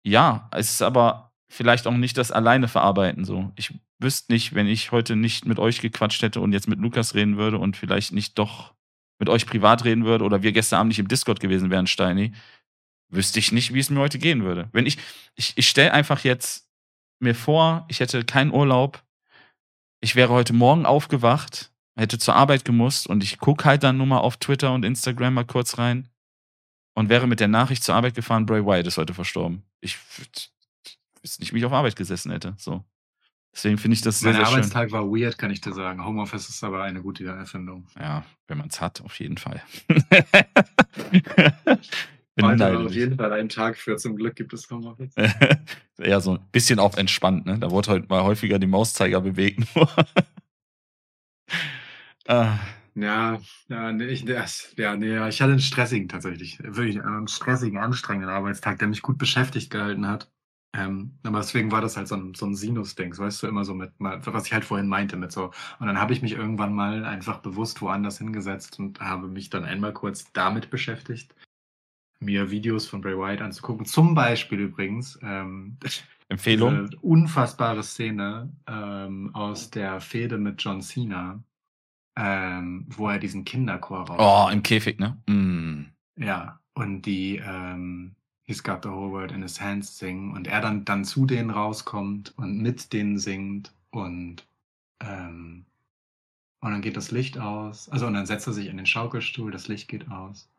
Ja, 0.03 0.49
es 0.51 0.71
ist 0.71 0.82
aber 0.82 1.34
vielleicht 1.49 1.88
auch 1.88 1.93
nicht 1.93 2.17
das 2.17 2.32
alleine 2.32 2.67
verarbeiten 2.67 3.26
so. 3.26 3.51
Ich 3.55 3.73
wüsste 3.99 4.34
nicht, 4.34 4.53
wenn 4.53 4.67
ich 4.67 4.91
heute 4.91 5.15
nicht 5.15 5.45
mit 5.45 5.59
euch 5.59 5.82
gequatscht 5.82 6.21
hätte 6.21 6.41
und 6.41 6.51
jetzt 6.51 6.67
mit 6.67 6.80
Lukas 6.80 7.15
reden 7.15 7.38
würde 7.38 7.57
und 7.57 7.78
vielleicht 7.78 8.11
nicht 8.11 8.38
doch 8.38 8.73
mit 9.19 9.30
euch 9.30 9.45
privat 9.45 9.86
reden 9.86 10.05
würde 10.05 10.26
oder 10.26 10.43
wir 10.43 10.51
gestern 10.51 10.80
Abend 10.80 10.89
nicht 10.89 10.99
im 10.99 11.07
Discord 11.07 11.39
gewesen 11.39 11.69
wären, 11.69 11.88
Steini, 11.88 12.34
wüsste 13.09 13.39
ich 13.39 13.51
nicht, 13.51 13.73
wie 13.73 13.80
es 13.80 13.89
mir 13.89 13.99
heute 13.99 14.19
gehen 14.19 14.43
würde. 14.43 14.69
Wenn 14.73 14.86
ich, 14.86 14.97
ich, 15.36 15.53
ich 15.55 15.69
stelle 15.69 15.93
einfach 15.93 16.23
jetzt 16.23 16.69
mir 17.19 17.36
vor, 17.36 17.86
ich 17.88 17.99
hätte 17.99 18.26
keinen 18.26 18.51
Urlaub, 18.51 19.05
ich 20.06 20.16
wäre 20.16 20.30
heute 20.30 20.53
Morgen 20.53 20.86
aufgewacht, 20.86 21.72
hätte 21.95 22.20
zur 22.20 22.36
Arbeit 22.36 22.64
gemusst 22.64 23.08
und 23.08 23.24
ich 23.24 23.39
gucke 23.39 23.66
halt 23.66 23.82
dann 23.82 23.97
nur 23.97 24.06
mal 24.06 24.20
auf 24.20 24.38
Twitter 24.38 24.72
und 24.72 24.86
Instagram 24.86 25.34
mal 25.34 25.45
kurz 25.45 25.80
rein 25.80 26.08
und 26.93 27.10
wäre 27.10 27.26
mit 27.28 27.39
der 27.39 27.47
Nachricht 27.47 27.84
zur 27.84 27.95
Arbeit 27.95 28.14
gefahren, 28.14 28.45
Bray 28.45 28.64
Wyatt 28.64 28.86
ist 28.86 28.97
heute 28.99 29.16
verstorben. 29.16 29.64
Ich 29.82 29.95
wüs- 29.95 30.49
wüsste 31.24 31.41
nicht, 31.41 31.53
wie 31.53 31.58
ich 31.58 31.66
auf 31.66 31.74
Arbeit 31.74 31.95
gesessen 31.95 32.32
hätte. 32.32 32.53
So. 32.60 32.84
Deswegen 33.51 33.80
finde 33.80 33.95
ich 33.95 34.01
das 34.01 34.20
sehr, 34.20 34.34
Mein 34.34 34.41
sehr 34.41 34.45
schön. 34.45 34.56
Arbeitstag 34.58 34.91
war 34.91 35.06
weird, 35.06 35.39
kann 35.39 35.49
ich 35.49 35.62
dir 35.62 35.74
sagen. 35.74 36.06
Homeoffice 36.06 36.49
ist 36.49 36.64
aber 36.64 36.84
eine 36.84 37.01
gute 37.01 37.26
Erfindung. 37.26 37.88
Ja, 37.99 38.24
wenn 38.47 38.60
man 38.60 38.68
es 38.68 38.80
hat, 38.82 39.01
auf 39.01 39.18
jeden 39.20 39.38
Fall. 39.38 39.64
Heute 42.41 42.77
auf 42.77 42.93
jeden 42.93 43.17
Fall 43.17 43.31
ein 43.33 43.49
Tag 43.49 43.77
für 43.77 43.95
zum 43.97 44.15
Glück 44.17 44.36
gibt 44.36 44.53
es 44.53 44.69
Homeoffice. 44.69 45.15
Eher 45.97 46.19
so 46.21 46.33
ein 46.33 46.39
bisschen 46.51 46.79
auf 46.79 46.97
entspannt, 46.97 47.45
ne? 47.45 47.57
Da 47.59 47.71
wurde 47.71 47.91
heute 47.91 48.07
mal 48.07 48.23
häufiger 48.23 48.59
die 48.59 48.67
Mauszeiger 48.67 49.21
bewegt. 49.21 49.65
ah, 52.27 52.59
Ja, 52.95 53.39
ja, 53.69 53.91
nee, 53.91 54.05
ich, 54.05 54.25
das, 54.25 54.73
ja, 54.77 54.95
nee, 54.95 55.13
ja, 55.13 55.27
ich 55.27 55.41
hatte 55.41 55.51
einen 55.51 55.59
stressigen 55.61 56.07
tatsächlich, 56.07 56.59
wirklich 56.63 57.01
einen 57.03 57.27
stressigen, 57.27 57.77
anstrengenden 57.77 58.29
Arbeitstag, 58.29 58.79
der 58.79 58.88
mich 58.88 59.01
gut 59.01 59.17
beschäftigt 59.17 59.69
gehalten 59.69 60.07
hat. 60.07 60.31
Ähm, 60.73 61.17
aber 61.23 61.39
deswegen 61.39 61.71
war 61.71 61.81
das 61.81 61.95
halt 61.97 62.07
so 62.09 62.15
ein, 62.15 62.33
so 62.36 62.45
ein 62.45 62.55
Sinus-Ding, 62.55 63.17
weißt 63.17 63.43
du, 63.43 63.47
immer 63.47 63.63
so 63.65 63.73
mit, 63.73 63.91
was 63.99 64.45
ich 64.47 64.53
halt 64.53 64.65
vorhin 64.65 64.88
meinte, 64.88 65.15
mit 65.17 65.31
so. 65.31 65.51
Und 65.79 65.88
dann 65.88 65.99
habe 65.99 66.13
ich 66.13 66.21
mich 66.21 66.33
irgendwann 66.33 66.73
mal 66.73 67.05
einfach 67.05 67.39
bewusst 67.39 67.81
woanders 67.81 68.17
hingesetzt 68.17 68.79
und 68.79 68.99
habe 68.99 69.27
mich 69.27 69.49
dann 69.49 69.63
einmal 69.65 69.93
kurz 69.93 70.31
damit 70.33 70.69
beschäftigt, 70.69 71.33
mir 72.20 72.51
Videos 72.51 72.88
von 72.88 73.01
Bray 73.01 73.18
Wyatt 73.18 73.41
anzugucken. 73.41 73.86
Zum 73.86 74.16
Beispiel 74.16 74.59
übrigens, 74.59 75.20
ähm, 75.22 75.78
Empfehlung? 76.30 76.86
diese 76.86 76.97
unfassbare 77.01 77.84
Szene 77.84 78.51
ähm, 78.68 79.34
aus 79.34 79.70
der 79.70 80.01
Fehde 80.01 80.38
mit 80.38 80.61
John 80.61 80.82
Cena, 80.82 81.43
ähm, 82.16 82.86
wo 82.89 83.09
er 83.09 83.20
diesen 83.20 83.45
Kinderchor 83.45 84.07
raus. 84.07 84.18
Oh, 84.20 84.51
im 84.51 84.63
Käfig, 84.63 84.99
ne? 84.99 85.18
Mm. 85.28 85.86
Ja, 86.18 86.59
und 86.74 87.03
die 87.03 87.38
ähm, 87.38 88.16
He's 88.43 88.63
Got 88.63 88.84
the 88.84 88.89
Whole 88.89 89.11
World 89.11 89.32
in 89.32 89.41
His 89.41 89.59
Hands 89.59 89.97
singen 89.97 90.34
und 90.34 90.47
er 90.47 90.61
dann, 90.61 90.86
dann 90.86 91.03
zu 91.03 91.26
denen 91.26 91.49
rauskommt 91.49 92.34
und 92.38 92.57
mit 92.57 92.93
denen 92.93 93.18
singt 93.18 93.74
und 93.91 94.47
ähm, 95.01 95.66
und 96.61 96.72
dann 96.72 96.82
geht 96.82 96.97
das 96.97 97.11
Licht 97.11 97.38
aus. 97.38 97.89
Also 97.89 98.07
und 98.07 98.16
dann 98.16 98.26
setzt 98.26 98.47
er 98.47 98.53
sich 98.53 98.68
in 98.68 98.78
den 98.78 98.88
Schaukelstuhl, 98.88 99.51
das 99.51 99.68
Licht 99.68 99.88
geht 99.88 100.09
aus. 100.09 100.49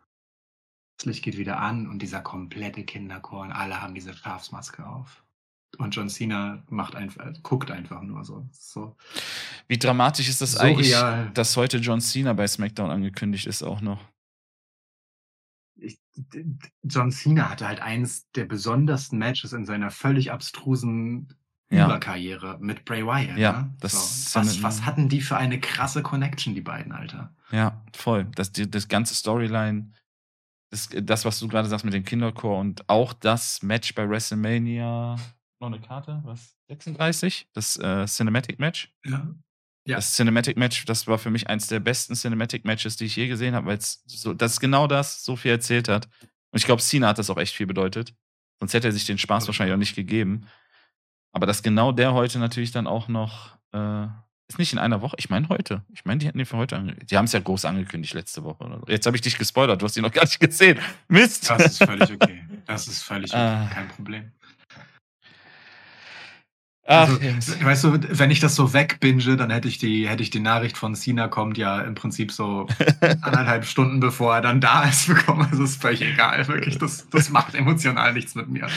Das 0.98 1.04
Licht 1.06 1.22
geht 1.24 1.36
wieder 1.36 1.58
an 1.58 1.86
und 1.88 2.00
dieser 2.00 2.20
komplette 2.22 2.84
Kinderchor 2.84 3.42
und 3.42 3.52
alle 3.52 3.80
haben 3.82 3.94
diese 3.94 4.14
Schafsmaske 4.14 4.86
auf. 4.86 5.22
und 5.78 5.94
John 5.94 6.08
Cena 6.08 6.62
macht 6.70 6.94
einfach, 6.94 7.26
guckt 7.42 7.70
einfach 7.70 8.00
nur 8.02 8.24
so. 8.24 8.46
so. 8.52 8.96
Wie 9.68 9.78
dramatisch 9.78 10.28
ist 10.28 10.40
das 10.40 10.52
So 10.52 10.60
eigentlich, 10.60 10.88
real. 10.92 11.30
dass 11.34 11.56
heute 11.56 11.78
John 11.78 12.00
Cena 12.00 12.32
bei 12.32 12.46
SmackDown 12.46 12.90
angekündigt 12.90 13.46
ist 13.46 13.62
auch 13.62 13.80
noch? 13.82 14.00
Ich, 15.78 16.00
John 16.82 17.12
Cena 17.12 17.50
hatte 17.50 17.68
halt 17.68 17.80
eins 17.80 18.30
der 18.32 18.46
besondersten 18.46 19.18
Matches 19.18 19.52
in 19.52 19.66
seiner 19.66 19.90
völlig 19.90 20.32
abstrusen 20.32 21.28
Ja. 21.70 21.84
Überkarriere 21.86 22.56
mit 22.60 22.84
Bray 22.86 23.04
Wyatt. 23.04 23.36
Ja, 23.36 23.62
ne? 23.62 23.74
das 23.80 24.32
so. 24.32 24.40
was, 24.40 24.62
was 24.62 24.86
hatten 24.86 25.08
die 25.10 25.20
für 25.20 25.36
eine 25.36 25.60
krasse 25.60 26.02
Connection, 26.02 26.54
die 26.54 26.62
beiden, 26.62 26.92
Alter? 26.92 27.34
Ja, 27.50 27.82
voll. 27.92 28.28
Das, 28.34 28.52
die, 28.52 28.70
das 28.70 28.88
ganze 28.88 29.14
Storyline, 29.14 29.90
das, 30.76 31.04
das, 31.04 31.24
was 31.24 31.38
du 31.38 31.48
gerade 31.48 31.68
sagst 31.68 31.84
mit 31.84 31.94
dem 31.94 32.04
Kinderchor 32.04 32.58
und 32.58 32.88
auch 32.88 33.12
das 33.12 33.62
Match 33.62 33.94
bei 33.94 34.08
WrestleMania, 34.08 35.16
noch 35.60 35.68
eine 35.68 35.80
Karte, 35.80 36.20
was? 36.24 36.56
36? 36.68 37.48
Das 37.54 37.78
äh, 37.78 38.04
Cinematic 38.06 38.58
Match? 38.58 38.92
Ja. 39.04 39.34
Ja. 39.86 39.96
Das 39.96 40.14
Cinematic 40.14 40.56
Match, 40.56 40.84
das 40.84 41.06
war 41.06 41.16
für 41.16 41.30
mich 41.30 41.48
eins 41.48 41.68
der 41.68 41.78
besten 41.78 42.14
Cinematic 42.14 42.64
Matches, 42.64 42.96
die 42.96 43.04
ich 43.04 43.14
je 43.14 43.28
gesehen 43.28 43.54
habe, 43.54 43.66
weil 43.68 43.78
es 43.78 44.02
so, 44.06 44.34
das 44.34 44.54
ist 44.54 44.60
genau 44.60 44.88
das 44.88 45.24
so 45.24 45.36
viel 45.36 45.52
erzählt 45.52 45.88
hat. 45.88 46.06
Und 46.50 46.58
ich 46.58 46.64
glaube, 46.64 46.82
Cena 46.82 47.08
hat 47.08 47.18
das 47.18 47.30
auch 47.30 47.38
echt 47.38 47.54
viel 47.54 47.66
bedeutet. 47.66 48.12
Sonst 48.58 48.74
hätte 48.74 48.88
er 48.88 48.92
sich 48.92 49.06
den 49.06 49.18
Spaß 49.18 49.46
wahrscheinlich 49.46 49.74
auch 49.74 49.78
nicht 49.78 49.94
gegeben. 49.94 50.46
Aber 51.32 51.46
dass 51.46 51.62
genau 51.62 51.92
der 51.92 52.14
heute 52.14 52.38
natürlich 52.40 52.72
dann 52.72 52.88
auch 52.88 53.06
noch, 53.06 53.56
äh, 53.72 54.08
ist 54.48 54.58
nicht 54.58 54.72
in 54.72 54.78
einer 54.78 55.00
Woche, 55.02 55.16
ich 55.18 55.28
meine 55.28 55.48
heute. 55.48 55.82
Ich 55.92 56.04
meine, 56.04 56.18
die 56.18 56.26
hätten 56.26 56.38
den 56.38 56.46
für 56.46 56.56
heute 56.56 56.76
angekündigt. 56.76 57.10
Die 57.10 57.16
haben 57.16 57.24
es 57.24 57.32
ja 57.32 57.40
groß 57.40 57.64
angekündigt 57.64 58.14
letzte 58.14 58.44
Woche. 58.44 58.64
Oder 58.64 58.78
so. 58.78 58.86
Jetzt 58.86 59.06
habe 59.06 59.16
ich 59.16 59.22
dich 59.22 59.38
gespoilert, 59.38 59.82
du 59.82 59.86
hast 59.86 59.96
ihn 59.96 60.02
noch 60.02 60.12
gar 60.12 60.24
nicht 60.24 60.38
gesehen. 60.38 60.78
Mist! 61.08 61.50
Das 61.50 61.66
ist 61.66 61.84
völlig 61.84 62.12
okay. 62.12 62.44
Das 62.66 62.86
ist 62.86 63.02
völlig 63.02 63.32
okay. 63.32 63.40
Ah. 63.40 63.70
Kein 63.72 63.88
Problem. 63.88 64.32
Ach, 66.88 67.08
Also, 67.08 67.20
weißt 67.64 67.84
du, 67.84 68.18
wenn 68.18 68.30
ich 68.30 68.38
das 68.38 68.54
so 68.54 68.72
wegbinge, 68.72 69.36
dann 69.36 69.50
hätte 69.50 69.66
ich 69.66 69.78
die, 69.78 70.08
hätte 70.08 70.22
ich 70.22 70.30
die 70.30 70.38
Nachricht 70.38 70.76
von 70.78 70.94
Cena 70.94 71.26
kommt 71.26 71.58
ja 71.58 71.80
im 71.80 71.96
Prinzip 71.96 72.30
so 72.30 72.68
anderthalb 73.00 73.64
Stunden 73.64 73.98
bevor 73.98 74.36
er 74.36 74.40
dann 74.40 74.60
da 74.60 74.84
ist 74.84 75.08
bekommen. 75.08 75.48
Also 75.50 75.64
ist 75.64 75.82
völlig 75.82 76.02
egal, 76.02 76.46
wirklich. 76.46 76.78
Das, 76.78 77.08
das 77.10 77.30
macht 77.30 77.56
emotional 77.56 78.12
nichts 78.12 78.36
mit 78.36 78.48
mir. 78.48 78.68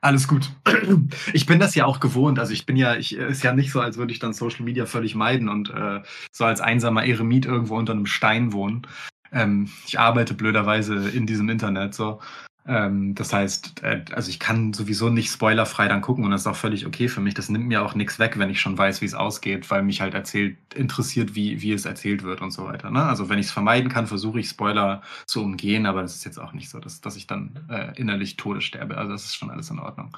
Alles 0.00 0.28
gut. 0.28 0.50
Ich 1.32 1.46
bin 1.46 1.58
das 1.58 1.74
ja 1.74 1.84
auch 1.84 2.00
gewohnt. 2.00 2.38
Also 2.38 2.52
ich 2.52 2.66
bin 2.66 2.76
ja, 2.76 2.96
ich 2.96 3.14
ist 3.16 3.42
ja 3.42 3.52
nicht 3.52 3.72
so, 3.72 3.80
als 3.80 3.96
würde 3.96 4.12
ich 4.12 4.18
dann 4.18 4.32
Social 4.32 4.64
Media 4.64 4.86
völlig 4.86 5.14
meiden 5.14 5.48
und 5.48 5.70
äh, 5.70 6.02
so 6.32 6.44
als 6.44 6.60
einsamer 6.60 7.04
Eremit 7.04 7.46
irgendwo 7.46 7.76
unter 7.76 7.92
einem 7.92 8.06
Stein 8.06 8.52
wohnen. 8.52 8.86
Ähm, 9.32 9.70
ich 9.86 9.98
arbeite 9.98 10.34
blöderweise 10.34 11.08
in 11.10 11.26
diesem 11.26 11.48
Internet 11.48 11.94
so. 11.94 12.20
Ähm, 12.68 13.14
das 13.14 13.32
heißt, 13.32 13.82
äh, 13.82 14.04
also 14.12 14.28
ich 14.28 14.38
kann 14.38 14.74
sowieso 14.74 15.08
nicht 15.08 15.30
spoilerfrei 15.32 15.88
dann 15.88 16.02
gucken 16.02 16.24
und 16.24 16.30
das 16.30 16.42
ist 16.42 16.46
auch 16.46 16.54
völlig 16.54 16.86
okay 16.86 17.08
für 17.08 17.22
mich. 17.22 17.32
Das 17.32 17.48
nimmt 17.48 17.66
mir 17.66 17.82
auch 17.82 17.94
nichts 17.94 18.18
weg, 18.18 18.38
wenn 18.38 18.50
ich 18.50 18.60
schon 18.60 18.76
weiß, 18.76 19.00
wie 19.00 19.06
es 19.06 19.14
ausgeht, 19.14 19.70
weil 19.70 19.82
mich 19.82 20.02
halt 20.02 20.12
erzählt, 20.12 20.58
interessiert, 20.74 21.34
wie, 21.34 21.62
wie 21.62 21.72
es 21.72 21.86
erzählt 21.86 22.22
wird 22.24 22.42
und 22.42 22.50
so 22.50 22.66
weiter. 22.66 22.90
Ne? 22.90 23.02
Also 23.02 23.30
wenn 23.30 23.38
ich 23.38 23.46
es 23.46 23.52
vermeiden 23.52 23.88
kann, 23.90 24.06
versuche 24.06 24.38
ich 24.40 24.50
Spoiler 24.50 25.02
zu 25.26 25.42
umgehen, 25.42 25.86
aber 25.86 26.02
das 26.02 26.14
ist 26.14 26.24
jetzt 26.24 26.38
auch 26.38 26.52
nicht 26.52 26.68
so, 26.68 26.78
dass, 26.78 27.00
dass 27.00 27.16
ich 27.16 27.26
dann 27.26 27.58
äh, 27.70 27.98
innerlich 27.98 28.36
Tode 28.36 28.60
sterbe. 28.60 28.98
Also 28.98 29.12
das 29.12 29.24
ist 29.24 29.36
schon 29.36 29.50
alles 29.50 29.70
in 29.70 29.78
Ordnung. 29.78 30.14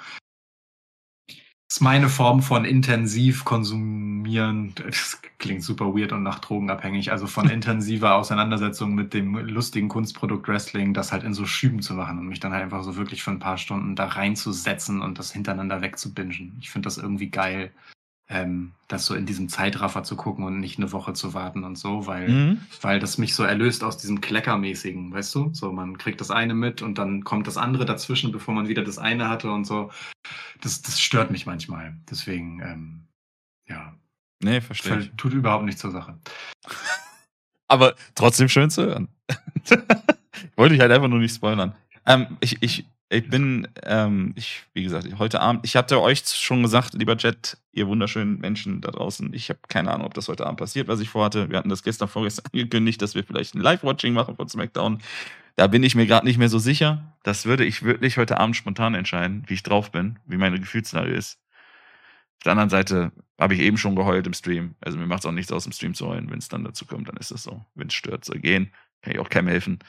Das 1.71 1.77
ist 1.77 1.83
meine 1.83 2.09
Form 2.09 2.43
von 2.43 2.65
intensiv 2.65 3.45
konsumieren. 3.45 4.75
Das 4.75 5.23
klingt 5.39 5.63
super 5.63 5.95
weird 5.95 6.11
und 6.11 6.25
nach 6.25 6.41
drogenabhängig. 6.41 7.13
Also 7.13 7.29
von 7.29 7.49
intensiver 7.49 8.17
Auseinandersetzung 8.17 8.93
mit 8.97 9.15
dem 9.15 9.37
lustigen 9.37 9.89
Kunstprodukt 9.89 10.49
Wrestling, 10.49 10.95
das 10.95 11.13
halt 11.13 11.23
in 11.23 11.33
so 11.33 11.47
Schüben 11.47 11.81
zu 11.81 11.95
machen 11.95 12.19
und 12.19 12.27
mich 12.27 12.41
dann 12.41 12.53
halt 12.53 12.65
einfach 12.65 12.83
so 12.83 12.97
wirklich 12.97 13.23
für 13.23 13.31
ein 13.31 13.39
paar 13.39 13.57
Stunden 13.57 13.95
da 13.95 14.07
reinzusetzen 14.07 15.01
und 15.01 15.21
das 15.21 15.31
hintereinander 15.31 15.81
wegzubingen. 15.81 16.57
Ich 16.61 16.71
finde 16.73 16.87
das 16.89 16.99
irgendwie 16.99 17.31
geil, 17.31 17.71
ähm, 18.33 18.73
das 18.89 19.07
so 19.07 19.15
in 19.15 19.27
diesem 19.27 19.49
Zeitraffer 19.49 20.05
zu 20.05 20.15
gucken 20.17 20.45
und 20.45 20.61
nicht 20.61 20.79
eine 20.79 20.93
Woche 20.93 21.13
zu 21.15 21.35
warten 21.35 21.65
und 21.65 21.77
so, 21.77 22.07
weil 22.07 22.29
Mhm. 22.29 22.61
weil 22.81 23.01
das 23.01 23.19
mich 23.19 23.35
so 23.35 23.43
erlöst 23.43 23.83
aus 23.85 23.99
diesem 23.99 24.21
Kleckermäßigen, 24.21 25.13
weißt 25.13 25.35
du? 25.35 25.51
So, 25.53 25.73
man 25.73 25.99
kriegt 25.99 26.21
das 26.21 26.31
eine 26.31 26.55
mit 26.55 26.81
und 26.81 26.97
dann 26.99 27.25
kommt 27.25 27.47
das 27.49 27.57
andere 27.57 27.85
dazwischen, 27.85 28.31
bevor 28.33 28.55
man 28.55 28.69
wieder 28.69 28.85
das 28.85 28.99
eine 28.99 29.29
hatte 29.29 29.51
und 29.51 29.65
so. 29.67 29.91
Das, 30.61 30.81
das 30.81 31.01
stört 31.01 31.31
mich 31.31 31.45
manchmal. 31.47 31.97
Deswegen, 32.11 32.61
ähm, 32.61 33.01
ja, 33.69 33.95
Nee, 34.43 34.61
verstehe 34.61 34.93
ich. 34.99 35.05
fällt- 35.07 35.19
tut 35.19 35.33
überhaupt 35.35 35.65
nichts 35.65 35.81
zur 35.81 35.91
Sache. 35.91 36.19
Aber 37.69 37.95
trotzdem 38.15 38.49
schön 38.49 38.71
zu 38.71 38.85
hören. 38.87 39.09
Wollte 40.57 40.75
ich 40.75 40.81
halt 40.81 40.93
einfach 40.93 41.09
nur 41.09 41.19
nicht 41.19 41.35
spoilern. 41.35 41.75
Ähm, 42.07 42.37
ich, 42.41 42.63
ich, 42.63 42.87
ich 43.13 43.29
bin, 43.29 43.67
ähm, 43.83 44.33
ich, 44.37 44.63
wie 44.73 44.85
gesagt, 44.85 45.09
heute 45.19 45.41
Abend, 45.41 45.65
ich 45.65 45.75
hatte 45.75 46.01
euch 46.01 46.23
schon 46.27 46.63
gesagt, 46.63 46.95
lieber 46.95 47.17
Jet, 47.17 47.59
ihr 47.73 47.89
wunderschönen 47.89 48.39
Menschen 48.39 48.81
da 48.81 48.93
draußen, 48.93 49.35
ich 49.35 49.49
habe 49.49 49.59
keine 49.69 49.91
Ahnung, 49.91 50.07
ob 50.07 50.15
das 50.15 50.29
heute 50.29 50.47
Abend 50.47 50.61
passiert, 50.61 50.87
was 50.87 51.01
ich 51.01 51.09
vorhatte. 51.11 51.51
Wir 51.51 51.59
hatten 51.59 51.69
das 51.69 51.83
gestern, 51.83 52.09
vorgestern 52.09 52.47
angekündigt, 52.53 53.03
dass 53.03 53.17
wir 53.17 53.25
vielleicht 53.25 53.57
ein 53.57 53.61
Live-Watching 53.61 54.15
machen 54.15 54.37
von 54.37 54.49
SmackDown. 54.49 55.01
Da 55.57 55.67
bin 55.67 55.83
ich 55.83 55.97
mir 55.97 56.07
gerade 56.07 56.25
nicht 56.25 56.39
mehr 56.39 56.49
so 56.49 56.61
sicher. 56.61 57.17
Das 57.25 57.47
würde 57.47 57.65
ich 57.65 57.83
wirklich 57.83 58.17
heute 58.17 58.39
Abend 58.39 58.55
spontan 58.55 58.95
entscheiden, 58.95 59.43
wie 59.49 59.55
ich 59.55 59.65
drauf 59.65 59.91
bin, 59.91 60.21
wie 60.27 60.37
meine 60.37 60.61
Gefühlslage 60.61 61.11
ist. 61.11 61.41
Auf 62.39 62.45
der 62.45 62.53
anderen 62.53 62.71
Seite 62.71 63.13
habe 63.41 63.55
ich 63.55 63.61
eben 63.61 63.77
schon 63.77 63.97
geheult 63.97 64.27
im 64.29 64.35
Stream. 64.35 64.77
Also 64.81 64.97
mir 64.97 65.07
macht 65.07 65.21
es 65.21 65.27
auch 65.27 65.33
nichts 65.33 65.51
aus, 65.51 65.67
im 65.67 65.73
Stream 65.73 65.95
zu 65.95 66.07
heulen. 66.07 66.31
Wenn 66.31 66.39
es 66.39 66.49
dann 66.49 66.63
dazu 66.63 66.87
kommt, 66.87 67.09
dann 67.09 67.17
ist 67.17 67.33
es 67.33 67.43
so. 67.43 67.67
Wenn 67.75 67.89
es 67.89 67.95
stört, 67.95 68.25
soll 68.25 68.39
gehen. 68.39 68.71
Kann 69.03 69.15
ich 69.15 69.19
auch 69.19 69.29
keinem 69.29 69.49
helfen. 69.49 69.81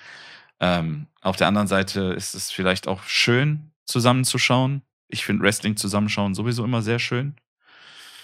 Ähm, 0.61 1.07
auf 1.21 1.35
der 1.35 1.47
anderen 1.47 1.67
Seite 1.67 2.13
ist 2.15 2.35
es 2.35 2.51
vielleicht 2.51 2.87
auch 2.87 3.03
schön, 3.03 3.71
zusammenzuschauen. 3.85 4.83
Ich 5.07 5.25
finde 5.25 5.43
Wrestling 5.43 5.75
zusammenschauen 5.75 6.35
sowieso 6.35 6.63
immer 6.63 6.83
sehr 6.83 6.99
schön. 6.99 7.35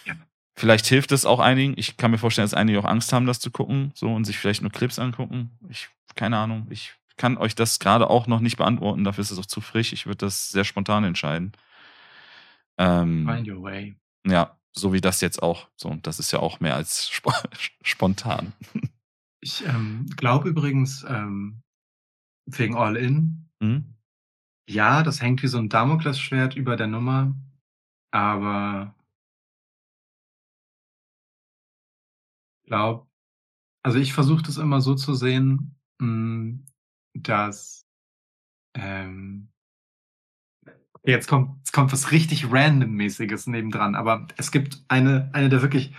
Ja. 0.06 0.14
Vielleicht 0.56 0.86
hilft 0.86 1.12
es 1.12 1.26
auch 1.26 1.40
einigen. 1.40 1.74
Ich 1.78 1.98
kann 1.98 2.12
mir 2.12 2.20
vorstellen, 2.20 2.46
dass 2.46 2.54
einige 2.54 2.80
auch 2.80 2.86
Angst 2.86 3.12
haben, 3.12 3.26
das 3.26 3.40
zu 3.40 3.50
gucken, 3.50 3.92
so 3.96 4.14
und 4.14 4.24
sich 4.26 4.38
vielleicht 4.38 4.62
nur 4.62 4.72
Clips 4.72 5.00
angucken. 5.00 5.50
Ich, 5.68 5.90
keine 6.16 6.38
Ahnung. 6.38 6.68
Ich 6.70 6.94
kann 7.18 7.38
euch 7.38 7.56
das 7.56 7.80
gerade 7.80 8.08
auch 8.08 8.28
noch 8.28 8.40
nicht 8.40 8.58
beantworten. 8.58 9.04
Dafür 9.04 9.24
ist 9.24 9.32
es 9.32 9.40
auch 9.40 9.46
zu 9.48 9.60
frisch. 9.60 9.92
Ich 9.92 10.06
würde 10.06 10.18
das 10.18 10.50
sehr 10.50 10.64
spontan 10.64 11.04
entscheiden. 11.04 11.54
Ähm, 12.78 13.28
Find 13.28 13.48
your 13.48 13.64
way. 13.64 13.96
ja, 14.28 14.56
so 14.74 14.94
wie 14.94 15.02
das 15.02 15.22
jetzt 15.22 15.42
auch. 15.42 15.68
So, 15.76 15.90
und 15.90 16.06
das 16.06 16.20
ist 16.20 16.32
ja 16.32 16.40
auch 16.40 16.60
mehr 16.60 16.76
als 16.76 17.10
sp 17.10 17.34
spontan. 17.82 18.54
Ich 19.42 19.66
ähm, 19.66 20.06
glaube 20.16 20.50
übrigens, 20.50 21.04
ähm, 21.08 21.64
wegen 22.48 22.76
All 22.76 22.96
In, 22.96 23.50
Hm? 23.62 23.96
ja, 24.70 25.04
das 25.04 25.22
hängt 25.22 25.44
wie 25.44 25.48
so 25.48 25.58
ein 25.58 25.70
Damoklesschwert 25.70 26.56
über 26.56 26.76
der 26.76 26.88
Nummer, 26.88 27.36
aber 28.12 28.96
glaub, 32.66 33.08
also 33.84 34.00
ich 34.00 34.14
versuche 34.14 34.44
das 34.44 34.58
immer 34.58 34.82
so 34.82 34.96
zu 34.96 35.14
sehen, 35.14 35.76
mh, 36.00 36.60
dass 37.14 37.86
ähm, 38.76 39.50
jetzt 41.04 41.28
kommt, 41.28 41.58
jetzt 41.60 41.72
kommt 41.72 41.92
was 41.92 42.12
richtig 42.12 42.52
randommäßiges 42.52 43.48
nebendran, 43.48 43.96
aber 43.96 44.28
es 44.38 44.52
gibt 44.52 44.84
eine, 44.88 45.30
eine 45.34 45.50
der 45.50 45.62
wirklich 45.62 45.96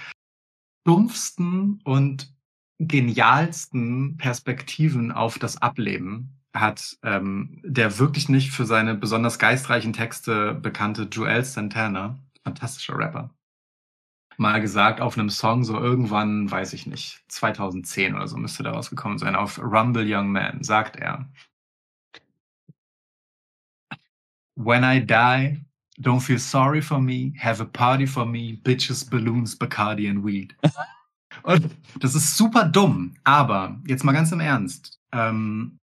dumpfsten 0.86 1.80
und 1.84 2.34
genialsten 2.78 4.16
Perspektiven 4.16 5.10
auf 5.10 5.38
das 5.38 5.56
Ableben 5.60 6.37
hat 6.54 6.96
ähm, 7.02 7.60
der 7.64 7.98
wirklich 7.98 8.28
nicht 8.28 8.52
für 8.52 8.64
seine 8.64 8.94
besonders 8.94 9.38
geistreichen 9.38 9.92
Texte 9.92 10.54
bekannte 10.54 11.02
Joel 11.04 11.44
Santana, 11.44 12.18
fantastischer 12.42 12.96
Rapper, 12.96 13.30
mal 14.38 14.60
gesagt 14.60 15.00
auf 15.00 15.18
einem 15.18 15.30
Song 15.30 15.64
so 15.64 15.78
irgendwann, 15.78 16.50
weiß 16.50 16.72
ich 16.72 16.86
nicht, 16.86 17.22
2010 17.28 18.14
oder 18.14 18.28
so 18.28 18.36
müsste 18.36 18.62
da 18.62 18.70
rausgekommen 18.70 19.18
sein, 19.18 19.34
auf 19.34 19.58
Rumble 19.58 20.06
Young 20.06 20.30
Man, 20.30 20.62
sagt 20.62 20.96
er. 20.96 21.28
When 24.54 24.82
I 24.82 25.04
die, 25.04 25.64
don't 26.00 26.20
feel 26.20 26.38
sorry 26.38 26.80
for 26.80 27.00
me, 27.00 27.32
have 27.38 27.62
a 27.62 27.66
party 27.66 28.06
for 28.06 28.24
me, 28.24 28.58
bitches, 28.62 29.04
balloons, 29.04 29.56
Bacardi 29.56 30.08
and 30.08 30.24
weed. 30.24 30.56
Und 31.42 31.68
das 32.00 32.14
ist 32.14 32.36
super 32.36 32.64
dumm, 32.64 33.14
aber 33.24 33.80
jetzt 33.86 34.04
mal 34.04 34.12
ganz 34.12 34.32
im 34.32 34.40
Ernst. 34.40 35.00
Ähm, 35.12 35.78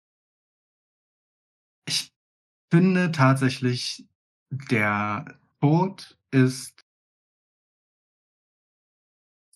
finde 2.74 3.12
tatsächlich, 3.12 4.04
der 4.50 5.26
Tod 5.62 6.18
ist 6.32 6.74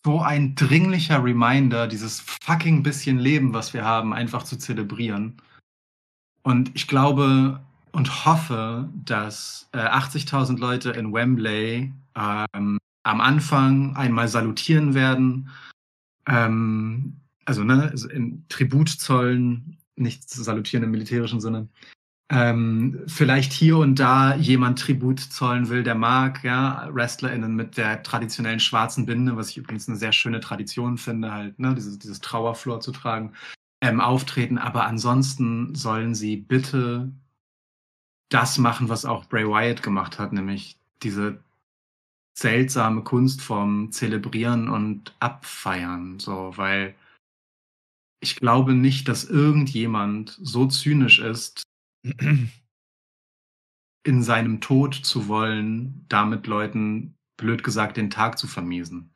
so 0.05 0.19
ein 0.21 0.53
dringlicher 0.53 1.23
Reminder, 1.23 1.87
dieses 1.87 2.19
fucking 2.19 2.83
bisschen 2.83 3.17
Leben, 3.17 3.55
was 3.55 3.73
wir 3.73 3.83
haben, 3.83 4.13
einfach 4.13 4.43
zu 4.43 4.55
zelebrieren. 4.55 5.41
Und 6.43 6.69
ich 6.75 6.87
glaube 6.87 7.65
und 7.91 8.27
hoffe, 8.27 8.87
dass 8.93 9.67
äh, 9.71 9.79
80.000 9.79 10.59
Leute 10.59 10.91
in 10.91 11.11
Wembley 11.11 11.91
ähm, 12.13 12.77
am 13.01 13.21
Anfang 13.21 13.95
einmal 13.95 14.27
salutieren 14.27 14.93
werden, 14.93 15.49
ähm, 16.27 17.19
also 17.45 17.63
ne, 17.63 17.91
in 18.11 18.45
Tribut 18.47 18.89
zollen, 18.89 19.79
nicht 19.95 20.29
salutieren 20.29 20.83
im 20.83 20.91
militärischen 20.91 21.41
Sinne, 21.41 21.67
ähm, 22.29 23.03
vielleicht 23.07 23.53
hier 23.53 23.77
und 23.77 23.95
da 23.95 24.35
jemand 24.35 24.79
Tribut 24.79 25.19
zollen 25.19 25.69
will, 25.69 25.83
der 25.83 25.95
mag, 25.95 26.43
ja, 26.43 26.89
WrestlerInnen 26.91 27.55
mit 27.55 27.77
der 27.77 28.03
traditionellen 28.03 28.59
schwarzen 28.59 29.05
Binde, 29.05 29.37
was 29.37 29.49
ich 29.49 29.57
übrigens 29.57 29.87
eine 29.87 29.97
sehr 29.97 30.11
schöne 30.11 30.41
Tradition 30.41 30.97
finde, 30.97 31.31
halt, 31.31 31.57
ne, 31.57 31.73
dieses, 31.73 31.99
dieses 31.99 32.19
Trauerflor 32.19 32.81
zu 32.81 32.91
tragen, 32.91 33.33
ähm, 33.81 34.01
auftreten. 34.01 34.57
Aber 34.57 34.85
ansonsten 34.85 35.73
sollen 35.73 36.15
sie 36.15 36.35
bitte 36.35 37.11
das 38.29 38.57
machen, 38.57 38.89
was 38.89 39.05
auch 39.05 39.25
Bray 39.25 39.45
Wyatt 39.47 39.81
gemacht 39.81 40.19
hat, 40.19 40.33
nämlich 40.33 40.77
diese 41.03 41.39
seltsame 42.37 43.03
Kunstform 43.03 43.91
zelebrieren 43.91 44.69
und 44.69 45.15
abfeiern, 45.19 46.19
so, 46.19 46.51
weil 46.55 46.93
ich 48.19 48.35
glaube 48.35 48.73
nicht, 48.73 49.07
dass 49.07 49.23
irgendjemand 49.23 50.37
so 50.41 50.67
zynisch 50.67 51.19
ist, 51.19 51.63
in 54.03 54.23
seinem 54.23 54.61
Tod 54.61 54.95
zu 54.95 55.27
wollen, 55.27 56.05
damit 56.09 56.47
Leuten, 56.47 57.15
blöd 57.35 57.63
gesagt, 57.63 57.97
den 57.97 58.09
Tag 58.09 58.37
zu 58.37 58.47
vermiesen. 58.47 59.13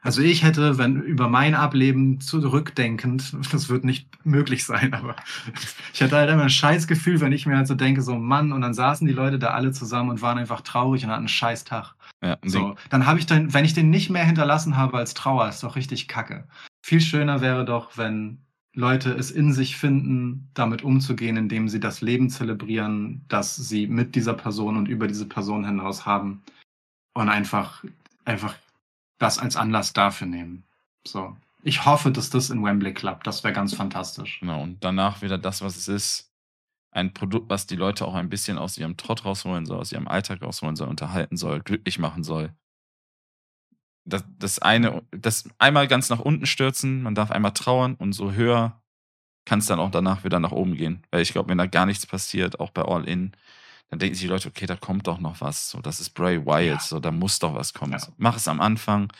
Also 0.00 0.22
ich 0.22 0.44
hätte, 0.44 0.78
wenn 0.78 1.02
über 1.02 1.28
mein 1.28 1.54
Ableben 1.54 2.20
zurückdenkend, 2.20 3.36
das 3.52 3.68
wird 3.68 3.84
nicht 3.84 4.24
möglich 4.24 4.64
sein, 4.64 4.94
aber 4.94 5.16
ich 5.92 6.00
hätte 6.00 6.16
halt 6.16 6.30
immer 6.30 6.44
ein 6.44 6.50
scheiß 6.50 6.86
Gefühl, 6.86 7.20
wenn 7.20 7.32
ich 7.32 7.46
mir 7.46 7.56
halt 7.56 7.66
so 7.66 7.74
denke, 7.74 8.02
so 8.02 8.16
Mann, 8.16 8.52
und 8.52 8.60
dann 8.60 8.74
saßen 8.74 9.06
die 9.06 9.12
Leute 9.12 9.38
da 9.38 9.48
alle 9.50 9.72
zusammen 9.72 10.10
und 10.10 10.22
waren 10.22 10.38
einfach 10.38 10.60
traurig 10.60 11.04
und 11.04 11.10
hatten 11.10 11.20
einen 11.20 11.28
scheiß 11.28 11.64
Tag. 11.64 11.94
Ja, 12.22 12.38
So, 12.44 12.76
dann 12.90 13.06
habe 13.06 13.18
ich 13.18 13.26
dann, 13.26 13.52
wenn 13.54 13.64
ich 13.64 13.74
den 13.74 13.90
nicht 13.90 14.10
mehr 14.10 14.24
hinterlassen 14.24 14.76
habe 14.76 14.98
als 14.98 15.14
Trauer, 15.14 15.48
ist 15.48 15.62
doch 15.62 15.76
richtig 15.76 16.08
kacke. 16.08 16.46
Viel 16.84 17.00
schöner 17.00 17.40
wäre 17.40 17.64
doch, 17.64 17.96
wenn 17.96 18.38
Leute 18.78 19.10
es 19.10 19.32
in 19.32 19.52
sich 19.52 19.76
finden, 19.76 20.48
damit 20.54 20.84
umzugehen, 20.84 21.36
indem 21.36 21.68
sie 21.68 21.80
das 21.80 22.00
Leben 22.00 22.30
zelebrieren, 22.30 23.24
das 23.26 23.56
sie 23.56 23.88
mit 23.88 24.14
dieser 24.14 24.34
Person 24.34 24.76
und 24.76 24.86
über 24.86 25.08
diese 25.08 25.26
Person 25.26 25.64
hinaus 25.66 26.06
haben 26.06 26.44
und 27.12 27.28
einfach, 27.28 27.84
einfach 28.24 28.54
das 29.18 29.40
als 29.40 29.56
Anlass 29.56 29.94
dafür 29.94 30.28
nehmen. 30.28 30.62
So. 31.04 31.36
Ich 31.64 31.86
hoffe, 31.86 32.12
dass 32.12 32.30
das 32.30 32.50
in 32.50 32.62
Wembley 32.62 32.94
klappt. 32.94 33.26
Das 33.26 33.42
wäre 33.42 33.52
ganz 33.52 33.74
fantastisch. 33.74 34.38
Genau, 34.38 34.62
und 34.62 34.84
danach 34.84 35.22
wieder 35.22 35.38
das, 35.38 35.60
was 35.60 35.76
es 35.76 35.88
ist. 35.88 36.32
Ein 36.92 37.12
Produkt, 37.12 37.50
was 37.50 37.66
die 37.66 37.76
Leute 37.76 38.06
auch 38.06 38.14
ein 38.14 38.28
bisschen 38.28 38.58
aus 38.58 38.78
ihrem 38.78 38.96
Trott 38.96 39.24
rausholen 39.24 39.66
soll, 39.66 39.80
aus 39.80 39.90
ihrem 39.90 40.06
Alltag 40.06 40.40
rausholen 40.40 40.76
soll, 40.76 40.86
unterhalten 40.86 41.36
soll, 41.36 41.60
glücklich 41.60 41.98
machen 41.98 42.22
soll. 42.22 42.54
Das, 44.08 44.24
das 44.38 44.58
eine, 44.60 45.02
das 45.10 45.48
einmal 45.58 45.86
ganz 45.88 46.08
nach 46.10 46.20
unten 46.20 46.46
stürzen, 46.46 47.02
man 47.02 47.14
darf 47.14 47.30
einmal 47.30 47.52
trauern 47.52 47.94
und 47.94 48.12
so 48.12 48.32
höher 48.32 48.80
kann 49.44 49.60
es 49.60 49.66
dann 49.66 49.80
auch 49.80 49.90
danach 49.90 50.24
wieder 50.24 50.40
nach 50.40 50.52
oben 50.52 50.76
gehen. 50.76 51.02
Weil 51.10 51.22
ich 51.22 51.32
glaube, 51.32 51.48
wenn 51.48 51.58
da 51.58 51.66
gar 51.66 51.86
nichts 51.86 52.06
passiert, 52.06 52.60
auch 52.60 52.70
bei 52.70 52.82
All 52.82 53.08
In, 53.08 53.32
dann 53.88 53.98
denken 53.98 54.14
sich 54.14 54.24
die 54.24 54.28
Leute, 54.28 54.48
okay, 54.48 54.66
da 54.66 54.76
kommt 54.76 55.06
doch 55.06 55.18
noch 55.20 55.40
was. 55.40 55.70
So, 55.70 55.80
das 55.80 56.00
ist 56.00 56.10
Bray 56.10 56.44
Wyatt, 56.44 56.66
Ja. 56.66 56.80
so, 56.80 57.00
da 57.00 57.10
muss 57.10 57.38
doch 57.38 57.54
was 57.54 57.72
kommen. 57.72 57.92
Ja. 57.92 57.98
So, 57.98 58.12
mach 58.18 58.36
es 58.36 58.46
am 58.46 58.60
Anfang, 58.60 59.10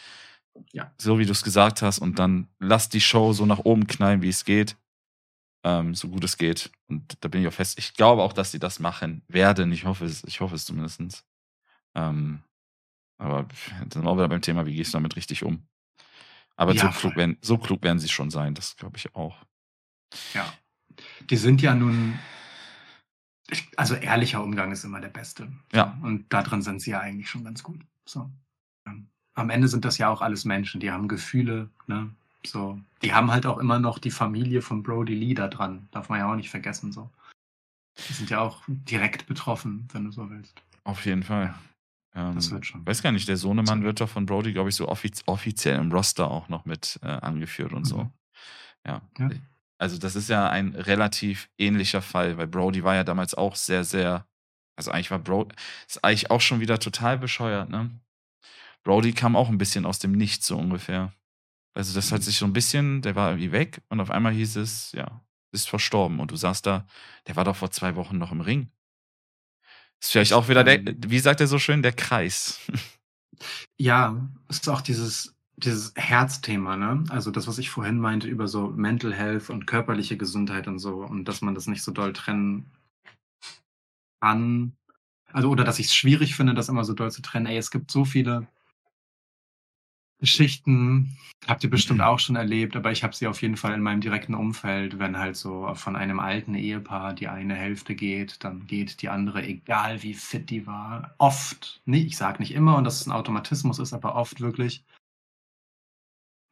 Ja. 0.72 0.92
so 0.98 1.18
wie 1.18 1.24
du 1.24 1.32
es 1.32 1.42
gesagt 1.42 1.80
hast, 1.80 1.98
und 1.98 2.18
dann 2.18 2.48
lass 2.58 2.90
die 2.90 3.00
Show 3.00 3.32
so 3.32 3.46
nach 3.46 3.60
oben 3.60 3.86
knallen, 3.86 4.20
wie 4.20 4.28
es 4.28 4.44
geht. 4.44 4.76
Ähm, 5.64 5.94
so 5.94 6.08
gut 6.08 6.22
es 6.24 6.36
geht. 6.36 6.70
Und 6.88 7.16
da 7.20 7.28
bin 7.28 7.40
ich 7.40 7.48
auch 7.48 7.52
fest. 7.52 7.78
Ich 7.78 7.94
glaube 7.94 8.22
auch, 8.22 8.32
dass 8.34 8.52
sie 8.52 8.58
das 8.58 8.78
machen 8.80 9.22
werden. 9.28 9.72
Ich 9.72 9.86
hoffe 9.86 10.04
es, 10.04 10.22
ich 10.24 10.40
hoffe 10.40 10.54
es 10.54 10.66
zumindest. 10.66 11.24
Ähm, 11.94 12.42
aber 13.18 13.46
dann 13.80 13.90
sind 13.90 14.04
wir 14.04 14.10
auch 14.10 14.16
wieder 14.16 14.28
beim 14.28 14.42
Thema, 14.42 14.64
wie 14.66 14.74
gehst 14.74 14.94
du 14.94 14.96
damit 14.96 15.16
richtig 15.16 15.42
um? 15.42 15.66
Aber 16.56 16.74
Ja, 16.74 16.92
so, 16.92 16.98
klug 16.98 17.16
werden, 17.16 17.36
so 17.40 17.58
klug 17.58 17.82
werden 17.82 17.98
sie 17.98 18.08
schon 18.08 18.30
sein, 18.30 18.54
das 18.54 18.76
glaube 18.76 18.96
ich 18.96 19.14
auch. 19.14 19.44
Ja. 20.34 20.52
Die 21.28 21.36
sind 21.36 21.62
ja 21.62 21.74
nun. 21.74 22.18
Also 23.76 23.94
ehrlicher 23.94 24.42
Umgang 24.42 24.72
ist 24.72 24.84
immer 24.84 25.00
der 25.00 25.08
beste. 25.08 25.50
Ja. 25.72 25.98
Und 26.02 26.32
darin 26.32 26.60
sind 26.62 26.82
sie 26.82 26.90
ja 26.90 27.00
eigentlich 27.00 27.30
schon 27.30 27.44
ganz 27.44 27.62
gut. 27.62 27.80
So. 28.04 28.30
Ähm, 28.86 29.08
Am 29.34 29.50
Ende 29.50 29.68
sind 29.68 29.84
das 29.84 29.98
ja 29.98 30.08
auch 30.08 30.20
alles 30.20 30.44
Menschen, 30.44 30.80
die 30.80 30.90
haben 30.90 31.08
Gefühle, 31.08 31.70
ne? 31.86 32.10
So. 32.44 32.80
Die 33.02 33.14
haben 33.14 33.30
halt 33.30 33.46
auch 33.46 33.58
immer 33.58 33.78
noch 33.78 33.98
die 33.98 34.10
Familie 34.10 34.62
von 34.62 34.82
Brody 34.82 35.14
Lee 35.14 35.34
da 35.34 35.48
dran. 35.48 35.88
Darf 35.92 36.08
man 36.08 36.18
ja 36.18 36.30
auch 36.30 36.36
nicht 36.36 36.50
vergessen, 36.50 36.92
so. 36.92 37.10
Die 38.08 38.12
sind 38.12 38.30
ja 38.30 38.40
auch 38.40 38.62
direkt 38.66 39.26
betroffen, 39.26 39.88
wenn 39.92 40.04
du 40.04 40.10
so 40.10 40.28
willst. 40.30 40.60
Auf 40.84 41.04
jeden 41.06 41.22
Fall. 41.22 41.54
Ähm, 42.18 42.34
Das 42.34 42.50
wird 42.50 42.66
schon. 42.66 42.84
Weiß 42.86 43.02
gar 43.02 43.12
nicht, 43.12 43.28
der 43.28 43.36
Sohnemann 43.36 43.84
wird 43.84 44.00
doch 44.00 44.08
von 44.08 44.26
Brody, 44.26 44.52
glaube 44.52 44.68
ich, 44.70 44.74
so 44.74 44.88
offiz 44.88 45.22
offiziell 45.26 45.78
im 45.78 45.92
Roster 45.92 46.30
auch 46.30 46.48
noch 46.48 46.64
mit 46.64 46.98
äh, 47.02 47.06
angeführt 47.06 47.72
und 47.72 47.84
so. 47.84 48.04
Mhm. 48.04 48.12
Ja. 48.86 49.02
Ja. 49.18 49.30
Also, 49.78 49.96
das 49.98 50.16
ist 50.16 50.28
ja 50.28 50.48
ein 50.50 50.74
relativ 50.74 51.48
ähnlicher 51.56 52.02
Fall, 52.02 52.36
weil 52.36 52.48
Brody 52.48 52.82
war 52.82 52.96
ja 52.96 53.04
damals 53.04 53.34
auch 53.34 53.54
sehr, 53.54 53.84
sehr. 53.84 54.26
Also, 54.76 54.90
eigentlich 54.90 55.10
war 55.12 55.20
Brody. 55.20 55.54
Ist 55.86 56.02
eigentlich 56.04 56.30
auch 56.32 56.40
schon 56.40 56.58
wieder 56.60 56.80
total 56.80 57.16
bescheuert, 57.18 57.70
ne? 57.70 57.90
Brody 58.82 59.12
kam 59.12 59.36
auch 59.36 59.48
ein 59.48 59.58
bisschen 59.58 59.84
aus 59.86 59.98
dem 59.98 60.12
Nichts, 60.12 60.46
so 60.46 60.56
ungefähr. 60.56 61.12
Also, 61.74 61.94
das 61.94 62.10
Mhm. 62.10 62.14
hat 62.16 62.22
sich 62.24 62.38
so 62.38 62.46
ein 62.46 62.52
bisschen, 62.52 63.02
der 63.02 63.14
war 63.14 63.30
irgendwie 63.30 63.52
weg 63.52 63.80
und 63.88 64.00
auf 64.00 64.10
einmal 64.10 64.32
hieß 64.32 64.56
es, 64.56 64.90
ja, 64.92 65.20
ist 65.52 65.68
verstorben. 65.68 66.18
Und 66.18 66.30
du 66.32 66.36
saßt 66.36 66.66
da, 66.66 66.86
der 67.28 67.36
war 67.36 67.44
doch 67.44 67.56
vor 67.56 67.70
zwei 67.70 67.94
Wochen 67.94 68.18
noch 68.18 68.32
im 68.32 68.40
Ring. 68.40 68.70
Ist 70.00 70.12
vielleicht 70.12 70.32
auch 70.32 70.48
wieder 70.48 70.64
der, 70.64 70.80
Ähm. 70.86 70.96
wie 71.06 71.18
sagt 71.18 71.40
er 71.40 71.46
so 71.46 71.58
schön, 71.58 71.82
der 71.82 71.92
Kreis. 71.92 72.60
Ja, 73.80 74.28
es 74.48 74.58
ist 74.58 74.68
auch 74.68 74.80
dieses, 74.80 75.36
dieses 75.56 75.92
Herzthema, 75.96 76.76
ne? 76.76 77.04
Also 77.08 77.30
das, 77.30 77.46
was 77.46 77.58
ich 77.58 77.70
vorhin 77.70 77.98
meinte 78.00 78.26
über 78.28 78.48
so 78.48 78.68
Mental 78.70 79.14
Health 79.14 79.50
und 79.50 79.66
körperliche 79.66 80.16
Gesundheit 80.16 80.66
und 80.66 80.78
so 80.80 81.04
und 81.04 81.26
dass 81.26 81.40
man 81.40 81.54
das 81.54 81.66
nicht 81.68 81.82
so 81.82 81.92
doll 81.92 82.12
trennen 82.12 82.72
kann. 84.20 84.72
Also, 85.32 85.50
oder 85.50 85.64
dass 85.64 85.78
ich 85.78 85.86
es 85.86 85.94
schwierig 85.94 86.34
finde, 86.36 86.54
das 86.54 86.68
immer 86.68 86.84
so 86.84 86.94
doll 86.94 87.10
zu 87.10 87.22
trennen. 87.22 87.46
Ey, 87.46 87.58
es 87.58 87.70
gibt 87.70 87.90
so 87.90 88.04
viele 88.04 88.46
Geschichten, 90.20 91.16
habt 91.46 91.62
ihr 91.62 91.70
bestimmt 91.70 92.00
auch 92.00 92.18
schon 92.18 92.36
erlebt, 92.36 92.74
aber 92.76 92.90
ich 92.90 93.04
habe 93.04 93.14
sie 93.14 93.26
auf 93.28 93.40
jeden 93.40 93.56
Fall 93.56 93.74
in 93.74 93.82
meinem 93.82 94.00
direkten 94.00 94.34
Umfeld, 94.34 94.98
wenn 94.98 95.16
halt 95.18 95.36
so 95.36 95.72
von 95.74 95.94
einem 95.94 96.18
alten 96.18 96.54
Ehepaar 96.54 97.14
die 97.14 97.28
eine 97.28 97.54
Hälfte 97.54 97.94
geht, 97.94 98.42
dann 98.42 98.66
geht 98.66 99.00
die 99.02 99.08
andere, 99.08 99.44
egal 99.44 100.02
wie 100.02 100.14
fit 100.14 100.50
die 100.50 100.66
war, 100.66 101.14
oft, 101.18 101.80
nee, 101.84 102.02
ich 102.02 102.16
sage 102.16 102.40
nicht 102.40 102.52
immer 102.52 102.76
und 102.76 102.84
dass 102.84 103.00
es 103.00 103.06
ein 103.06 103.12
Automatismus 103.12 103.78
ist, 103.78 103.92
aber 103.92 104.16
oft 104.16 104.40
wirklich 104.40 104.84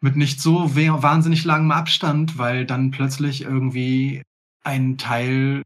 mit 0.00 0.14
nicht 0.16 0.40
so 0.40 0.76
wahnsinnig 0.76 1.44
langem 1.44 1.72
Abstand, 1.72 2.38
weil 2.38 2.66
dann 2.66 2.90
plötzlich 2.90 3.42
irgendwie 3.42 4.22
ein 4.62 4.98
Teil 4.98 5.62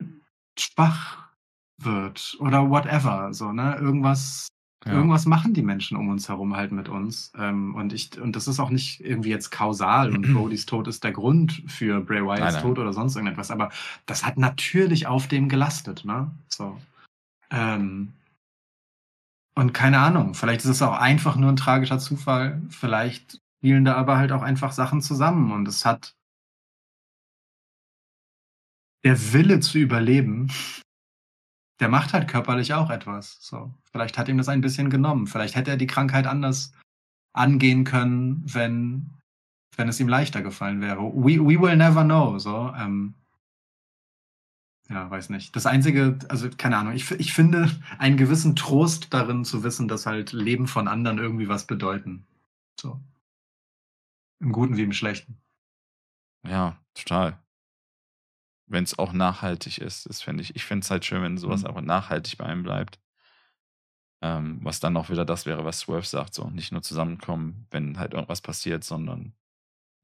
schwach 0.59 1.29
wird 1.79 2.37
oder 2.41 2.71
whatever, 2.71 3.33
so, 3.35 3.53
ne? 3.53 3.77
Irgendwas 3.77 4.49
Ja. 4.87 4.93
Irgendwas 4.93 5.27
machen 5.27 5.53
die 5.53 5.63
Menschen 5.63 5.97
um 5.97 6.09
uns 6.09 6.29
herum 6.29 6.57
halt 6.57 6.73
mit 6.73 6.89
uns. 6.89 7.33
Ähm, 7.37 7.75
und 7.75 7.93
ich, 7.93 8.19
und 8.19 8.35
das 8.35 8.49
ist 8.49 8.61
auch 8.61 8.71
nicht 8.71 9.01
irgendwie 9.01 9.29
jetzt 9.29 9.51
kausal 9.51 10.11
und 10.11 10.23
Brodys 10.35 10.65
Tod 10.65 10.89
ist 10.89 11.05
der 11.05 11.13
Grund 11.13 11.63
für 11.67 12.01
Bray 12.01 12.25
Wyatts. 12.25 12.63
Tod 12.63 12.79
oder 12.79 12.93
sonst 12.93 13.17
irgendetwas, 13.17 13.51
aber 13.51 13.71
das 14.07 14.25
hat 14.25 14.39
natürlich 14.39 15.07
auf 15.07 15.29
dem 15.29 15.49
gelastet, 15.49 16.05
ne? 16.05 16.31
So. 16.49 16.81
Ähm, 17.51 18.15
und 19.55 19.75
keine 19.75 19.99
Ahnung, 19.99 20.35
vielleicht 20.35 20.61
ist 20.61 20.71
es 20.71 20.83
auch 20.83 20.99
einfach 20.99 21.37
nur 21.37 21.51
ein 21.51 21.57
tragischer 21.57 21.99
Zufall, 21.99 22.63
vielleicht 22.71 23.41
spielen 23.59 23.85
da 23.85 23.97
aber 23.97 24.17
halt 24.17 24.33
auch 24.33 24.43
einfach 24.43 24.73
Sachen 24.73 25.03
zusammen 25.03 25.53
und 25.53 25.69
es 25.69 25.85
hat 25.85 26.15
der 29.05 29.33
Wille 29.35 29.61
zu 29.61 29.79
überleben, 29.79 30.51
der 31.81 31.89
macht 31.89 32.13
halt 32.13 32.29
körperlich 32.29 32.75
auch 32.75 32.91
etwas. 32.91 33.39
So, 33.41 33.75
vielleicht 33.91 34.19
hat 34.19 34.29
ihm 34.29 34.39
das 34.39 34.49
ein 34.49 34.61
bisschen 34.61 34.91
genommen. 34.91 35.27
Vielleicht 35.27 35.57
hätte 35.57 35.71
er 35.71 35.77
die 35.77 35.87
Krankheit 35.87 36.27
anders 36.27 36.73
angehen 37.33 37.85
können, 37.85 38.43
wenn, 38.45 39.11
wenn 39.77 39.89
es 39.89 39.99
ihm 39.99 40.09
leichter 40.09 40.43
gefallen 40.43 40.81
wäre. 40.83 41.01
We, 41.01 41.41
we 41.41 41.61
will 41.61 41.77
never 41.77 42.05
know. 42.05 42.39
So, 42.39 42.73
ähm, 42.77 43.15
ja, 44.91 45.11
weiß 45.11 45.31
nicht. 45.31 45.57
Das 45.57 45.67
einzige, 45.67 46.19
also 46.29 46.51
keine 46.51 46.77
Ahnung. 46.77 46.93
Ich, 46.93 47.11
ich 47.13 47.33
finde 47.33 47.71
einen 47.99 48.17
gewissen 48.17 48.57
Trost 48.57 49.15
darin 49.15 49.45
zu 49.45 49.63
wissen, 49.63 49.89
dass 49.89 50.05
halt 50.05 50.33
Leben 50.33 50.67
von 50.67 50.87
anderen 50.87 51.19
irgendwie 51.19 51.49
was 51.49 51.67
bedeuten. 51.67 52.27
So. 52.79 53.01
Im 54.41 54.53
Guten 54.53 54.77
wie 54.77 54.83
im 54.83 54.93
Schlechten. 54.93 55.39
Ja, 56.47 56.77
total. 56.95 57.39
Wenn 58.71 58.85
es 58.85 58.99
auch 58.99 59.13
nachhaltig 59.13 59.79
ist, 59.79 60.09
das 60.09 60.23
finde 60.23 60.43
ich. 60.43 60.55
Ich 60.57 60.65
finde 60.65 60.85
es 60.85 60.91
halt 60.91 61.05
schön, 61.05 61.23
wenn 61.23 61.37
sowas 61.39 61.63
Mhm. 61.63 61.67
einfach 61.69 61.81
nachhaltig 61.83 62.39
bei 62.39 62.47
einem 62.47 62.63
bleibt. 62.63 62.99
Ähm, 64.23 64.61
was 64.63 64.81
dann 64.81 64.97
auch 64.97 65.09
wieder 65.11 65.25
das 65.25 65.47
wäre, 65.47 65.65
was 65.65 65.81
Swerve 65.81 66.07
sagt, 66.07 66.35
so 66.35 66.49
nicht 66.51 66.73
nur 66.73 66.83
zusammenkommen, 66.83 67.67
wenn 67.71 67.99
halt 67.99 68.13
irgendwas 68.13 68.43
passiert, 68.43 68.85
sondern 68.85 69.35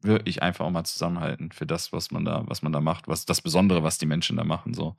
wirklich 0.02 0.42
einfach 0.42 0.64
auch 0.66 0.70
mal 0.70 0.84
zusammenhalten 0.84 1.52
für 1.52 1.66
das, 1.66 1.92
was 1.92 2.10
man 2.10 2.24
da, 2.24 2.44
was 2.46 2.62
man 2.62 2.72
da 2.72 2.80
macht, 2.80 3.08
was 3.08 3.26
das 3.26 3.42
Besondere, 3.42 3.82
was 3.82 3.98
die 3.98 4.06
Menschen 4.06 4.36
da 4.36 4.44
machen, 4.44 4.74
so. 4.74 4.96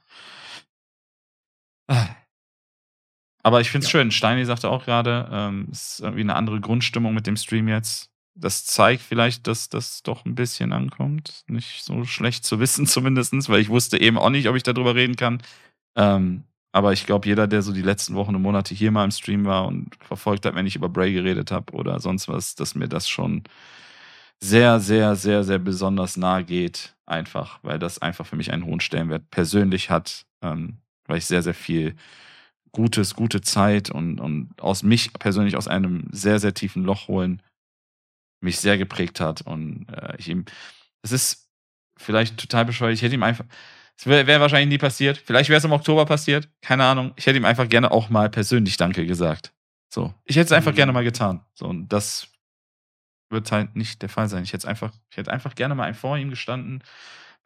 Aber 3.43 3.61
ich 3.61 3.69
finde 3.71 3.85
es 3.85 3.91
Ja. 3.91 3.99
schön. 3.99 4.11
Steini 4.11 4.45
sagte 4.45 4.69
auch 4.69 4.85
gerade, 4.85 5.29
ähm, 5.31 5.67
es 5.71 5.93
ist 5.93 5.99
irgendwie 6.01 6.21
eine 6.21 6.35
andere 6.35 6.59
Grundstimmung 6.59 7.13
mit 7.13 7.27
dem 7.27 7.37
Stream 7.37 7.67
jetzt. 7.67 8.11
Das 8.39 8.65
zeigt 8.65 9.01
vielleicht, 9.01 9.47
dass 9.47 9.69
das 9.69 10.03
doch 10.03 10.25
ein 10.25 10.35
bisschen 10.35 10.71
ankommt. 10.73 11.43
Nicht 11.47 11.83
so 11.83 12.05
schlecht 12.05 12.45
zu 12.45 12.59
wissen, 12.59 12.85
zumindest, 12.87 13.33
weil 13.49 13.61
ich 13.61 13.69
wusste 13.69 13.99
eben 13.99 14.17
auch 14.17 14.29
nicht, 14.29 14.47
ob 14.47 14.55
ich 14.55 14.63
darüber 14.63 14.95
reden 14.95 15.15
kann. 15.15 15.41
Ähm, 15.95 16.43
aber 16.71 16.93
ich 16.93 17.05
glaube, 17.05 17.27
jeder, 17.27 17.47
der 17.47 17.63
so 17.63 17.73
die 17.73 17.81
letzten 17.81 18.13
Wochen 18.15 18.35
und 18.35 18.41
Monate 18.41 18.75
hier 18.75 18.91
mal 18.91 19.05
im 19.05 19.11
Stream 19.11 19.45
war 19.45 19.65
und 19.65 19.95
verfolgt 19.99 20.45
hat, 20.45 20.53
wenn 20.55 20.67
ich 20.67 20.75
über 20.75 20.89
Bray 20.89 21.11
geredet 21.13 21.51
habe 21.51 21.73
oder 21.73 21.99
sonst 21.99 22.27
was, 22.27 22.55
dass 22.55 22.75
mir 22.75 22.87
das 22.87 23.09
schon 23.09 23.43
sehr, 24.39 24.79
sehr, 24.79 25.15
sehr, 25.15 25.43
sehr 25.43 25.59
besonders 25.59 26.17
nahe 26.17 26.43
geht. 26.43 26.95
Einfach, 27.05 27.59
weil 27.63 27.79
das 27.79 27.99
einfach 27.99 28.25
für 28.25 28.35
mich 28.35 28.51
einen 28.51 28.65
hohen 28.65 28.81
Stellenwert 28.81 29.31
persönlich 29.31 29.89
hat, 29.89 30.25
ähm, 30.43 30.77
weil 31.07 31.17
ich 31.17 31.25
sehr, 31.25 31.41
sehr 31.41 31.53
viel 31.53 31.95
Gutes, 32.73 33.15
gute 33.15 33.41
Zeit 33.41 33.89
und, 33.89 34.19
und 34.19 34.51
aus 34.61 34.83
mich 34.83 35.13
persönlich 35.13 35.55
aus 35.57 35.67
einem 35.67 36.07
sehr, 36.11 36.39
sehr 36.39 36.53
tiefen 36.53 36.83
Loch 36.83 37.07
holen 37.07 37.41
mich 38.41 38.59
sehr 38.59 38.77
geprägt 38.77 39.19
hat 39.19 39.41
und 39.41 39.87
äh, 39.89 40.15
ich 40.17 40.27
ihm, 40.29 40.45
es 41.01 41.11
ist 41.11 41.49
vielleicht 41.97 42.37
total 42.37 42.65
bescheuert, 42.65 42.93
ich 42.93 43.01
hätte 43.01 43.15
ihm 43.15 43.23
einfach, 43.23 43.45
es 43.97 44.05
wäre 44.05 44.27
wär 44.27 44.39
wahrscheinlich 44.39 44.69
nie 44.69 44.77
passiert, 44.77 45.17
vielleicht 45.17 45.49
wäre 45.49 45.57
es 45.57 45.63
im 45.65 45.71
Oktober 45.71 46.05
passiert, 46.05 46.49
keine 46.61 46.85
Ahnung, 46.85 47.13
ich 47.15 47.25
hätte 47.25 47.37
ihm 47.37 47.45
einfach 47.45 47.67
gerne 47.67 47.91
auch 47.91 48.09
mal 48.09 48.29
persönlich 48.29 48.77
Danke 48.77 49.05
gesagt. 49.05 49.53
So, 49.89 50.13
ich 50.25 50.35
hätte 50.35 50.47
es 50.47 50.51
einfach 50.51 50.71
Mhm. 50.71 50.75
gerne 50.75 50.91
mal 50.91 51.03
getan. 51.03 51.45
So, 51.53 51.65
und 51.65 51.87
das 51.89 52.27
wird 53.29 53.51
halt 53.51 53.75
nicht 53.75 54.01
der 54.01 54.09
Fall 54.09 54.29
sein. 54.29 54.43
Ich 54.43 54.53
hätte 54.53 54.67
einfach, 54.67 54.93
ich 55.09 55.17
hätte 55.17 55.31
einfach 55.31 55.55
gerne 55.55 55.75
mal 55.75 55.93
vor 55.93 56.17
ihm 56.17 56.29
gestanden, 56.29 56.83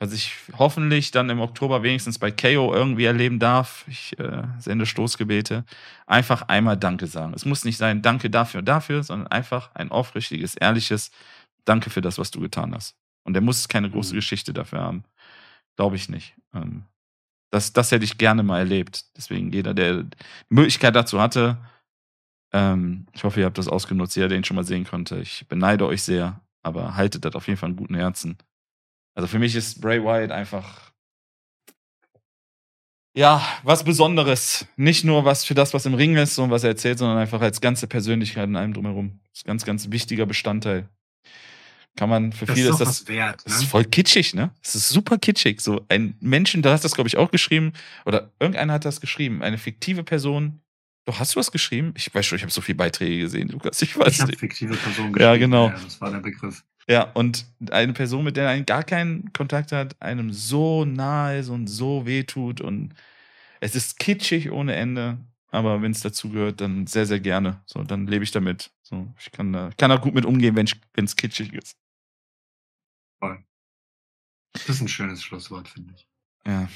was 0.02 0.14
ich 0.14 0.36
hoffentlich 0.58 1.12
dann 1.12 1.30
im 1.30 1.40
Oktober 1.40 1.84
wenigstens 1.84 2.18
bei 2.18 2.32
KO 2.32 2.74
irgendwie 2.74 3.06
erleben 3.06 3.38
darf. 3.38 3.86
Ich 3.88 4.18
äh, 4.18 4.44
sende 4.58 4.88
Stoßgebete. 4.88 5.64
Einfach 6.08 6.42
einmal 6.48 6.76
Danke 6.76 7.06
sagen. 7.06 7.34
Es 7.36 7.46
muss 7.46 7.66
nicht 7.66 7.78
sein 7.78 8.02
Danke 8.02 8.32
dafür 8.32 8.60
und 8.60 8.66
dafür, 8.66 9.04
sondern 9.04 9.28
einfach 9.28 9.70
ein 9.76 9.92
aufrichtiges, 9.92 10.56
ehrliches 10.56 11.12
Danke 11.66 11.92
für 11.92 12.02
das, 12.02 12.18
was 12.18 12.32
du 12.32 12.40
getan 12.40 12.74
hast. 12.74 12.96
Und 13.26 13.36
er 13.36 13.42
muss 13.42 13.68
keine 13.68 13.92
große 13.92 14.14
Mhm. 14.14 14.18
Geschichte 14.18 14.54
dafür 14.54 14.80
haben. 14.82 15.04
Glaube 15.76 15.98
ich 15.98 16.10
nicht. 16.10 16.34
Ähm, 16.56 16.86
das, 17.52 17.72
das 17.72 17.92
hätte 17.92 18.06
ich 18.06 18.18
gerne 18.18 18.42
mal 18.42 18.58
erlebt. 18.58 19.06
Deswegen 19.16 19.52
jeder, 19.52 19.76
der 19.76 20.04
die 20.04 20.18
Möglichkeit 20.50 20.96
dazu 20.96 21.22
hatte, 21.22 21.60
ähm, 22.54 23.06
ich 23.14 23.24
hoffe, 23.24 23.40
ihr 23.42 23.46
habt 23.46 23.60
das 23.60 23.68
ausgenutzt, 23.68 24.16
jeder, 24.16 24.30
den 24.30 24.44
schon 24.44 24.56
mal 24.56 24.64
sehen 24.66 24.86
konnte. 24.86 25.20
Ich 25.20 25.48
beneide 25.48 25.86
euch 25.86 26.02
sehr, 26.02 26.42
aber 26.64 26.96
haltet 26.96 27.24
das 27.24 27.36
auf 27.36 27.48
jeden 27.48 27.60
Fall 27.60 27.70
in 27.70 27.76
guten 27.76 27.96
Herzen. 27.96 28.40
Also 29.16 29.28
für 29.28 29.40
mich 29.40 29.56
ist 29.56 29.82
Bray 29.82 30.04
Wyatt 30.04 30.32
einfach 30.32 30.92
ja, 33.14 33.46
was 33.64 33.84
Besonderes. 33.84 34.66
Nicht 34.78 35.04
nur 35.04 35.26
was 35.26 35.44
für 35.44 35.54
das, 35.54 35.74
was 35.74 35.86
im 35.86 35.96
Ring 35.96 36.16
ist 36.16 36.38
und 36.40 36.50
was 36.50 36.64
er 36.64 36.70
erzählt, 36.70 36.98
sondern 36.98 37.18
einfach 37.18 37.42
als 37.42 37.60
ganze 37.60 37.88
Persönlichkeit 37.88 38.48
in 38.48 38.56
allem 38.56 38.74
drumherum. 38.74 39.20
Das 39.30 39.40
ist 39.40 39.46
ein 39.46 39.48
ganz, 39.48 39.66
ganz 39.66 39.92
wichtiger 39.92 40.26
Bestandteil. 40.26 40.88
Kann 41.98 42.08
man, 42.10 42.32
für 42.32 42.46
Das 42.46 42.56
viele 42.56 42.70
ist 42.70 42.80
ist 42.80 42.88
das 42.88 43.08
wert. 43.10 43.42
das 43.46 43.56
ist 43.56 43.62
Ne? 43.64 43.68
voll 43.68 43.84
kitschig, 43.84 44.34
ne? 44.34 44.52
Es 44.64 44.76
ist 44.76 44.88
super 44.88 45.18
kitschig. 45.18 45.60
So 45.60 45.86
ein 45.90 46.16
Menschen, 46.22 46.62
da 46.62 46.72
hast 46.72 46.86
du 46.86 46.86
das, 46.86 46.96
glaube 46.96 47.10
ich, 47.10 47.18
auch 47.18 47.32
geschrieben. 47.32 47.74
Oder 48.06 48.32
irgendeiner 48.40 48.72
hat 48.72 48.86
das 48.86 49.02
geschrieben. 49.02 49.42
Eine 49.44 49.58
fiktive 49.58 50.06
Person. 50.06 50.62
Doch, 51.06 51.20
hast 51.20 51.36
du 51.36 51.40
was 51.42 51.52
geschrieben? 51.52 51.94
Ich 51.98 52.16
weiß 52.16 52.26
schon, 52.26 52.38
ich 52.38 52.44
habe 52.44 52.52
so 52.54 52.62
viele 52.62 52.78
Beiträge 52.78 53.20
gesehen, 53.20 53.50
Lukas. 53.50 53.82
Ich 53.82 53.98
weiß 54.00 54.14
Ich 54.14 54.22
habe 54.22 54.32
nicht. 54.32 54.40
fiktive 54.40 54.76
Personen 54.78 55.14
Ja, 55.20 55.34
geschrieben. 55.34 55.52
genau. 55.52 55.68
Ja, 55.68 55.80
das 55.84 56.00
war 56.00 56.12
der 56.12 56.20
Begriff. 56.20 56.64
Ja, 56.92 57.04
und 57.14 57.46
eine 57.72 57.94
Person, 57.94 58.26
mit 58.26 58.36
der 58.36 58.50
er 58.50 58.62
gar 58.64 58.84
keinen 58.84 59.32
Kontakt 59.32 59.72
hat, 59.72 59.96
einem 60.02 60.34
so 60.34 60.84
nahe 60.84 61.40
ist 61.40 61.48
und 61.48 61.68
so 61.68 62.06
wehtut. 62.06 62.60
Und 62.60 62.94
es 63.62 63.76
ist 63.76 63.98
kitschig 63.98 64.52
ohne 64.52 64.76
Ende. 64.76 65.18
Aber 65.52 65.82
wenn 65.82 65.94
es 65.94 66.02
dazu 66.02 66.30
gehört, 66.30 66.60
dann 66.60 66.88
sehr, 66.88 67.06
sehr 67.06 67.22
gerne. 67.22 67.62
So, 67.66 67.82
dann 67.84 68.08
lebe 68.08 68.26
ich 68.26 68.32
damit. 68.32 68.72
So, 68.82 69.08
ich 69.18 69.32
kann 69.32 69.54
da, 69.54 69.70
kann 69.78 69.90
da 69.90 69.96
gut 69.96 70.14
mit 70.14 70.26
umgehen, 70.26 70.54
wenn 70.58 71.06
es 71.06 71.16
kitschig 71.16 71.54
ist. 71.54 71.78
Das 74.54 74.68
ist 74.68 74.82
ein 74.82 74.90
schönes 74.90 75.24
Schlusswort, 75.24 75.70
finde 75.70 75.94
ich. 75.96 76.06
Ja. 76.46 76.68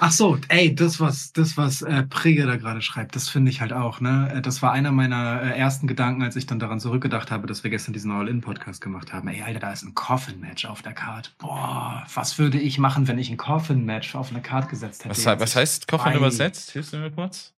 Ach 0.00 0.12
so, 0.12 0.38
ey, 0.48 0.74
das 0.74 1.00
was, 1.00 1.32
das 1.32 1.56
was 1.56 1.82
äh, 1.82 2.04
Prege 2.04 2.46
da 2.46 2.56
gerade 2.56 2.82
schreibt, 2.82 3.16
das 3.16 3.28
finde 3.28 3.50
ich 3.50 3.60
halt 3.60 3.72
auch. 3.72 4.00
Ne, 4.00 4.32
Äh, 4.32 4.42
das 4.42 4.62
war 4.62 4.70
einer 4.72 4.92
meiner 4.92 5.42
äh, 5.42 5.58
ersten 5.58 5.88
Gedanken, 5.88 6.22
als 6.22 6.36
ich 6.36 6.46
dann 6.46 6.60
daran 6.60 6.78
zurückgedacht 6.78 7.32
habe, 7.32 7.48
dass 7.48 7.64
wir 7.64 7.70
gestern 7.70 7.94
diesen 7.94 8.12
All-In-Podcast 8.12 8.80
gemacht 8.80 9.12
haben. 9.12 9.26
Ey, 9.28 9.42
Alter, 9.42 9.58
da 9.58 9.72
ist 9.72 9.82
ein 9.82 9.94
Coffin-Match 9.94 10.66
auf 10.66 10.82
der 10.82 10.92
Card. 10.92 11.34
Boah, 11.38 12.04
was 12.14 12.38
würde 12.38 12.58
ich 12.58 12.78
machen, 12.78 13.08
wenn 13.08 13.18
ich 13.18 13.28
ein 13.30 13.36
Coffin-Match 13.36 14.14
auf 14.14 14.30
eine 14.30 14.40
Card 14.40 14.68
gesetzt 14.68 15.04
hätte? 15.04 15.16
Was, 15.16 15.40
was 15.40 15.56
heißt 15.56 15.92
Ei. 15.92 16.16
übersetzt? 16.16 16.70
Hilfst 16.70 16.92
du 16.92 16.98
mir 16.98 17.10
kurz? 17.10 17.52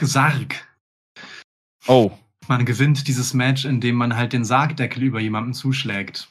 Sarg. 0.00 0.66
Oh, 1.86 2.10
Man 2.48 2.64
gewinnt 2.64 3.06
dieses 3.06 3.34
Match, 3.34 3.64
indem 3.64 3.96
man 3.96 4.16
halt 4.16 4.32
den 4.32 4.44
Sargdeckel 4.44 5.02
über 5.02 5.20
jemanden 5.20 5.52
zuschlägt. 5.52 6.28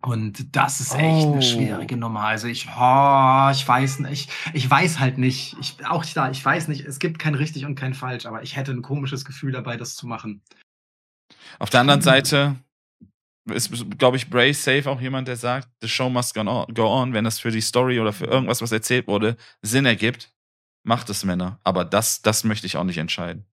Und 0.00 0.54
das 0.54 0.80
ist 0.80 0.94
echt 0.94 1.26
Oh. 1.26 1.32
eine 1.32 1.42
schwierige 1.42 1.96
Nummer. 1.96 2.20
Also 2.22 2.46
ich, 2.46 2.66
oh, 2.68 3.48
ich 3.50 3.66
weiß 3.66 3.98
nicht, 4.00 4.30
ich 4.54 4.70
weiß 4.70 5.00
halt 5.00 5.18
nicht, 5.18 5.56
ich, 5.60 5.84
auch 5.86 6.04
da, 6.04 6.30
ich 6.30 6.44
weiß 6.44 6.68
nicht, 6.68 6.84
es 6.86 7.00
gibt 7.00 7.18
kein 7.18 7.34
richtig 7.34 7.64
und 7.64 7.74
kein 7.74 7.94
falsch, 7.94 8.24
aber 8.26 8.42
ich 8.42 8.54
hätte 8.56 8.70
ein 8.70 8.82
komisches 8.82 9.24
Gefühl 9.24 9.50
dabei, 9.52 9.76
das 9.76 9.96
zu 9.96 10.06
machen. 10.06 10.42
Auf 11.58 11.70
der 11.70 11.80
anderen 11.80 12.00
Seite 12.00 12.56
ist, 13.50 13.72
glaube 13.98 14.16
ich, 14.18 14.30
Bray 14.30 14.52
safe 14.52 14.88
auch 14.88 15.00
jemand, 15.00 15.26
der 15.26 15.36
sagt, 15.36 15.68
the 15.80 15.88
show 15.88 16.08
must 16.08 16.34
go 16.34 16.42
on, 16.42 16.72
go 16.74 16.86
on. 16.86 17.12
Wenn 17.12 17.24
das 17.24 17.40
für 17.40 17.50
die 17.50 17.60
Story 17.60 17.98
oder 17.98 18.12
für 18.12 18.26
irgendwas, 18.26 18.62
was 18.62 18.70
erzählt 18.70 19.08
wurde, 19.08 19.36
Sinn 19.62 19.84
ergibt, 19.84 20.32
macht 20.84 21.10
es 21.10 21.24
Männer. 21.24 21.58
Aber 21.64 21.84
das, 21.84 22.22
das 22.22 22.44
möchte 22.44 22.66
ich 22.66 22.76
auch 22.76 22.84
nicht 22.84 22.98
entscheiden. 22.98 23.46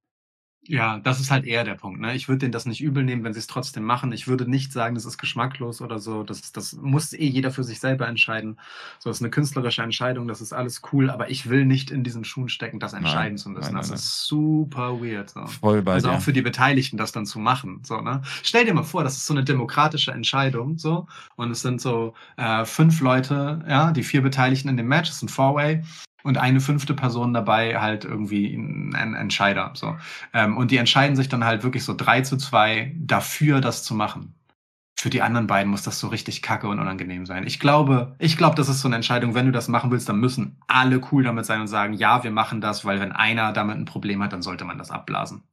Ja, 0.68 1.00
das 1.00 1.20
ist 1.20 1.30
halt 1.30 1.46
eher 1.46 1.64
der 1.64 1.76
Punkt. 1.76 2.00
Ne? 2.00 2.16
Ich 2.16 2.28
würde 2.28 2.40
denen 2.40 2.52
das 2.52 2.66
nicht 2.66 2.82
übel 2.82 3.04
nehmen, 3.04 3.24
wenn 3.24 3.34
sie 3.34 3.40
es 3.40 3.48
trotzdem 3.48 3.84
machen. 3.84 4.12
Ich 4.12 4.28
würde 4.28 4.50
nicht 4.50 4.72
sagen, 4.72 4.96
das 4.96 5.06
ist 5.06 5.18
geschmacklos 5.18 5.82
oder 5.82 6.00
so. 6.00 6.24
Das, 6.24 6.52
das 6.52 6.74
muss 6.74 7.14
eh 7.14 7.28
jeder 7.28 7.52
für 7.52 7.64
sich 7.64 7.80
selber 7.80 8.08
entscheiden. 8.08 8.58
So, 9.00 9.10
das 9.10 9.18
ist 9.18 9.22
eine 9.22 9.30
künstlerische 9.30 9.84
Entscheidung, 9.84 10.28
das 10.28 10.42
ist 10.42 10.54
alles 10.54 10.82
cool, 10.92 11.10
aber 11.10 11.30
ich 11.30 11.50
will 11.50 11.66
nicht 11.66 11.92
in 11.92 12.04
diesen 12.04 12.24
Schuhen 12.24 12.50
stecken, 12.50 12.80
das 12.80 12.94
entscheiden 12.94 13.38
zu 13.38 13.50
müssen. 13.50 13.74
nein, 13.74 13.82
das 13.82 13.90
nein, 13.90 13.96
ist 13.96 14.26
super 14.26 15.00
weird. 15.02 15.30
So. 15.30 15.46
Voll 15.46 15.82
bei 15.82 15.94
also 15.94 16.10
dir. 16.10 16.16
auch 16.16 16.22
für 16.22 16.34
die 16.34 16.42
Beteiligten, 16.42 16.98
das 16.98 17.12
dann 17.12 17.26
zu 17.26 17.40
machen. 17.40 17.82
So, 17.84 18.02
ne? 18.02 18.22
Stell 18.42 18.66
dir 18.66 18.74
mal 18.74 18.84
vor, 18.84 19.04
das 19.04 19.18
ist 19.18 19.28
so 19.28 19.34
eine 19.34 19.44
demokratische 19.44 20.12
Entscheidung, 20.12 20.78
so, 20.78 21.08
und 21.36 21.52
es 21.52 21.62
sind 21.62 21.82
so 21.82 22.14
äh, 22.38 22.66
fünf 22.66 23.02
Leute, 23.02 23.64
ja, 23.68 23.92
die 23.92 24.04
vier 24.04 24.22
Beteiligten 24.22 24.70
in 24.70 24.78
dem 24.78 24.88
Match, 24.88 25.10
es 25.10 25.18
ist 25.18 25.24
ein 25.24 25.30
Four-Way. 25.30 25.84
Und 26.26 26.38
eine 26.38 26.60
fünfte 26.60 26.94
Person 26.96 27.34
dabei 27.34 27.80
halt 27.80 28.04
irgendwie 28.04 28.54
ein, 28.56 29.14
Entscheider. 29.14 29.72
So. 29.76 29.96
Ähm, 30.34 30.58
und 30.58 30.72
die 30.72 30.78
entscheiden 30.78 31.16
sich 31.16 31.30
dann 31.30 31.46
halt 31.46 31.64
wirklich 31.64 31.84
so 31.84 31.94
drei 31.96 32.22
zu 32.22 32.36
zwei 32.38 32.94
dafür, 32.98 33.62
das 33.62 33.84
zu 33.84 33.94
machen. 33.94 34.34
Für 34.98 35.10
die 35.12 35.22
anderen 35.22 35.48
beiden 35.48 35.70
muss 35.70 35.84
das 35.84 36.00
so 36.00 36.08
richtig 36.08 36.42
kacke 36.42 36.68
und 36.68 36.80
unangenehm 36.80 37.26
sein. 37.28 37.46
Ich 37.46 37.60
glaube, 37.60 38.16
ich 38.20 38.38
glaube, 38.38 38.56
das 38.56 38.70
ist 38.70 38.82
so 38.82 38.88
eine 38.88 38.96
Entscheidung, 38.96 39.36
wenn 39.36 39.46
du 39.46 39.52
das 39.52 39.68
machen 39.68 39.92
willst, 39.92 40.10
dann 40.10 40.20
müssen 40.20 40.58
alle 40.68 41.00
cool 41.12 41.24
damit 41.24 41.46
sein 41.46 41.62
und 41.62 41.68
sagen, 41.68 41.94
ja, 41.94 42.24
wir 42.24 42.32
machen 42.32 42.60
das, 42.62 42.86
weil 42.86 43.00
wenn 43.00 43.12
einer 43.12 43.54
damit 43.54 43.78
ein 43.78 43.86
Problem 43.86 44.24
hat, 44.24 44.34
dann 44.34 44.42
sollte 44.42 44.66
man 44.66 44.78
das 44.80 44.92
abblasen. 44.92 45.44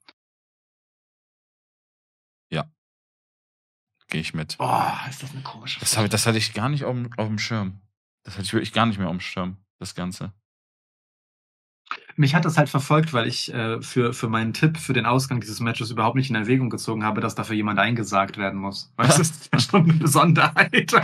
Gehe 4.13 4.21
ich 4.21 4.35
mit. 4.35 4.59
Boah, 4.59 5.01
ist 5.09 5.23
das 5.23 5.33
eine 5.33 5.41
komische 5.41 5.81
Das, 5.81 5.97
hab, 5.97 6.05
ich- 6.05 6.11
das 6.11 6.27
hatte 6.27 6.37
ich 6.37 6.53
gar 6.53 6.69
nicht 6.69 6.85
auf, 6.85 6.95
dem- 6.95 7.11
auf 7.17 7.29
dem 7.29 7.39
Schirm. 7.39 7.81
Das 8.25 8.35
hatte 8.35 8.45
ich 8.45 8.53
wirklich 8.53 8.75
gar 8.75 8.85
nicht 8.85 8.99
mehr 8.99 9.09
auf 9.09 9.15
dem 9.17 9.21
Schirm, 9.21 9.57
das 9.79 9.95
Ganze. 9.95 10.35
Mich 12.17 12.35
hat 12.35 12.45
das 12.45 12.59
halt 12.59 12.69
verfolgt, 12.69 13.13
weil 13.13 13.27
ich 13.27 13.53
äh, 13.53 13.81
für, 13.83 14.13
für 14.13 14.29
meinen 14.29 14.53
Tipp 14.53 14.79
für 14.79 14.93
den 14.93 15.07
Ausgang 15.07 15.41
dieses 15.41 15.61
Matches 15.61 15.91
überhaupt 15.91 16.17
nicht 16.17 16.31
in 16.31 16.37
Erwägung 16.37 16.71
gezogen 16.71 17.05
habe, 17.05 17.21
dass 17.21 17.35
dafür 17.35 17.57
jemand 17.57 17.79
eingesagt 17.79 18.39
werden 18.39 18.59
muss. 18.59 18.93
Weil 18.97 19.09
es 19.09 19.19
ist 19.19 19.51
ja 19.53 19.59
schon 19.71 19.85
eine 19.85 19.95
Besonderheit 19.95 20.95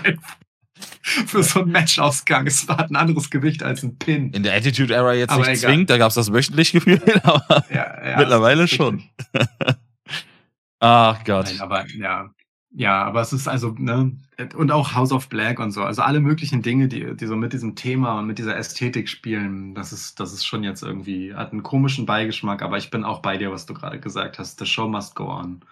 für 1.03 1.43
so 1.43 1.61
einen 1.63 1.73
Matchausgang. 1.73 2.47
Es 2.47 2.69
hat 2.69 2.91
ein 2.91 2.97
anderes 2.97 3.31
Gewicht 3.31 3.63
als 3.63 3.83
ein 3.83 3.99
Pin. 3.99 4.33
In 4.33 4.43
der 4.43 4.55
Attitude 4.55 4.95
Era 4.95 5.15
jetzt 5.15 5.31
Aber 5.31 5.41
nicht 5.41 5.59
egal. 5.59 5.71
zwingend, 5.71 5.91
da 5.91 5.99
gab 5.99 6.09
es 6.09 6.15
das 6.15 6.33
wöchentlich 6.33 6.73
gefühlt, 6.73 7.25
aber 7.25 7.65
Ja, 7.71 8.11
ja, 8.11 8.17
mittlerweile 8.19 8.63
das 8.63 8.71
schon. 8.71 9.03
Ach 10.81 11.25
Gott. 11.25 11.47
Nein, 11.47 11.61
aber 11.61 11.87
ja. 11.89 12.31
Ja, 12.71 13.03
aber 13.05 13.23
es 13.23 13.33
ist 13.33 13.49
also, 13.49 13.75
ne, 13.79 14.13
und 14.55 14.71
auch 14.71 14.95
House 14.95 15.11
of 15.11 15.29
Black 15.29 15.59
und 15.59 15.73
so. 15.73 15.83
Also 15.83 16.03
alle 16.03 16.21
möglichen 16.21 16.63
Dinge, 16.63 16.87
die, 16.89 17.17
die 17.17 17.27
so 17.27 17.35
mit 17.35 17.53
diesem 17.53 17.75
Thema 17.75 18.19
und 18.19 18.27
mit 18.27 18.39
dieser 18.39 18.57
Ästhetik 18.57 19.09
spielen, 19.09 19.75
das 19.75 19.93
ist, 19.93 20.21
das 20.21 20.33
ist 20.33 20.45
schon 20.45 20.63
jetzt 20.65 20.83
irgendwie, 20.83 21.35
hat 21.35 21.53
einen 21.53 21.63
komischen 21.63 22.05
Beigeschmack, 22.05 22.63
aber 22.63 22.77
ich 22.77 22.91
bin 22.91 23.05
auch 23.05 23.21
bei 23.21 23.39
dir, 23.39 23.51
was 23.51 23.65
du 23.67 23.75
gerade 23.75 23.99
gesagt 23.99 24.39
hast. 24.39 24.59
The 24.59 24.67
show 24.67 24.87
must 24.87 25.15
go 25.15 25.29
on. 25.31 25.65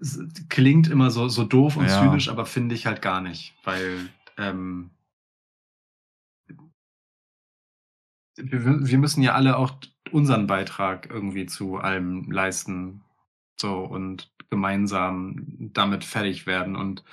Es 0.00 0.20
klingt 0.48 0.88
immer 0.88 1.10
so, 1.10 1.28
so 1.28 1.44
doof 1.44 1.76
und 1.76 1.86
Ja. 1.86 1.98
zynisch, 1.98 2.28
aber 2.28 2.46
finde 2.46 2.76
ich 2.76 2.86
halt 2.86 3.02
gar 3.02 3.20
nicht, 3.20 3.54
weil, 3.64 4.08
ähm, 4.36 4.90
wir, 8.36 8.86
wir 8.86 8.98
müssen 8.98 9.22
ja 9.22 9.34
alle 9.34 9.56
auch 9.56 9.72
unseren 10.12 10.46
Beitrag 10.46 11.10
irgendwie 11.10 11.46
zu 11.46 11.78
allem 11.78 12.30
leisten. 12.30 13.02
So 13.60 13.80
und 13.80 14.30
gemeinsam 14.50 15.70
damit 15.72 16.04
fertig 16.04 16.46
werden. 16.46 16.76
Und 16.76 17.04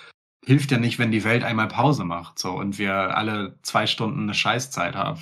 hilft 0.46 0.72
ja 0.72 0.78
nicht, 0.78 1.00
wenn 1.00 1.12
die 1.12 1.24
Welt 1.24 1.44
einmal 1.44 1.68
Pause 1.68 2.06
macht. 2.06 2.40
So 2.40 2.52
und 2.52 2.78
wir 2.78 3.18
alle 3.18 3.58
zwei 3.64 3.88
Stunden 3.88 4.24
eine 4.24 4.34
Scheißzeit 4.34 4.96
haben. 4.96 5.20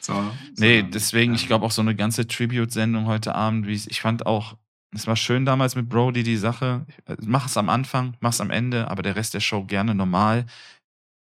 So, 0.00 0.14
Nee, 0.56 0.76
sondern, 0.76 0.90
deswegen, 0.92 1.34
ich 1.34 1.42
ähm, 1.42 1.48
glaube 1.48 1.66
auch 1.66 1.70
so 1.70 1.82
eine 1.82 1.94
ganze 1.94 2.26
Tribute-Sendung 2.26 3.06
heute 3.06 3.34
Abend, 3.34 3.66
wie 3.66 3.74
ich, 3.74 3.90
ich 3.90 4.00
fand 4.00 4.24
auch, 4.24 4.56
es 4.94 5.06
war 5.06 5.16
schön 5.16 5.44
damals 5.44 5.76
mit 5.76 5.88
Brody 5.88 6.22
die 6.22 6.38
Sache, 6.38 6.86
mach 7.20 7.46
es 7.46 7.56
am 7.56 7.68
Anfang, 7.68 8.16
mach 8.20 8.32
es 8.32 8.40
am 8.40 8.50
Ende, 8.50 8.90
aber 8.90 9.02
der 9.02 9.14
Rest 9.14 9.34
der 9.34 9.40
Show 9.40 9.64
gerne 9.64 9.94
normal. 9.94 10.46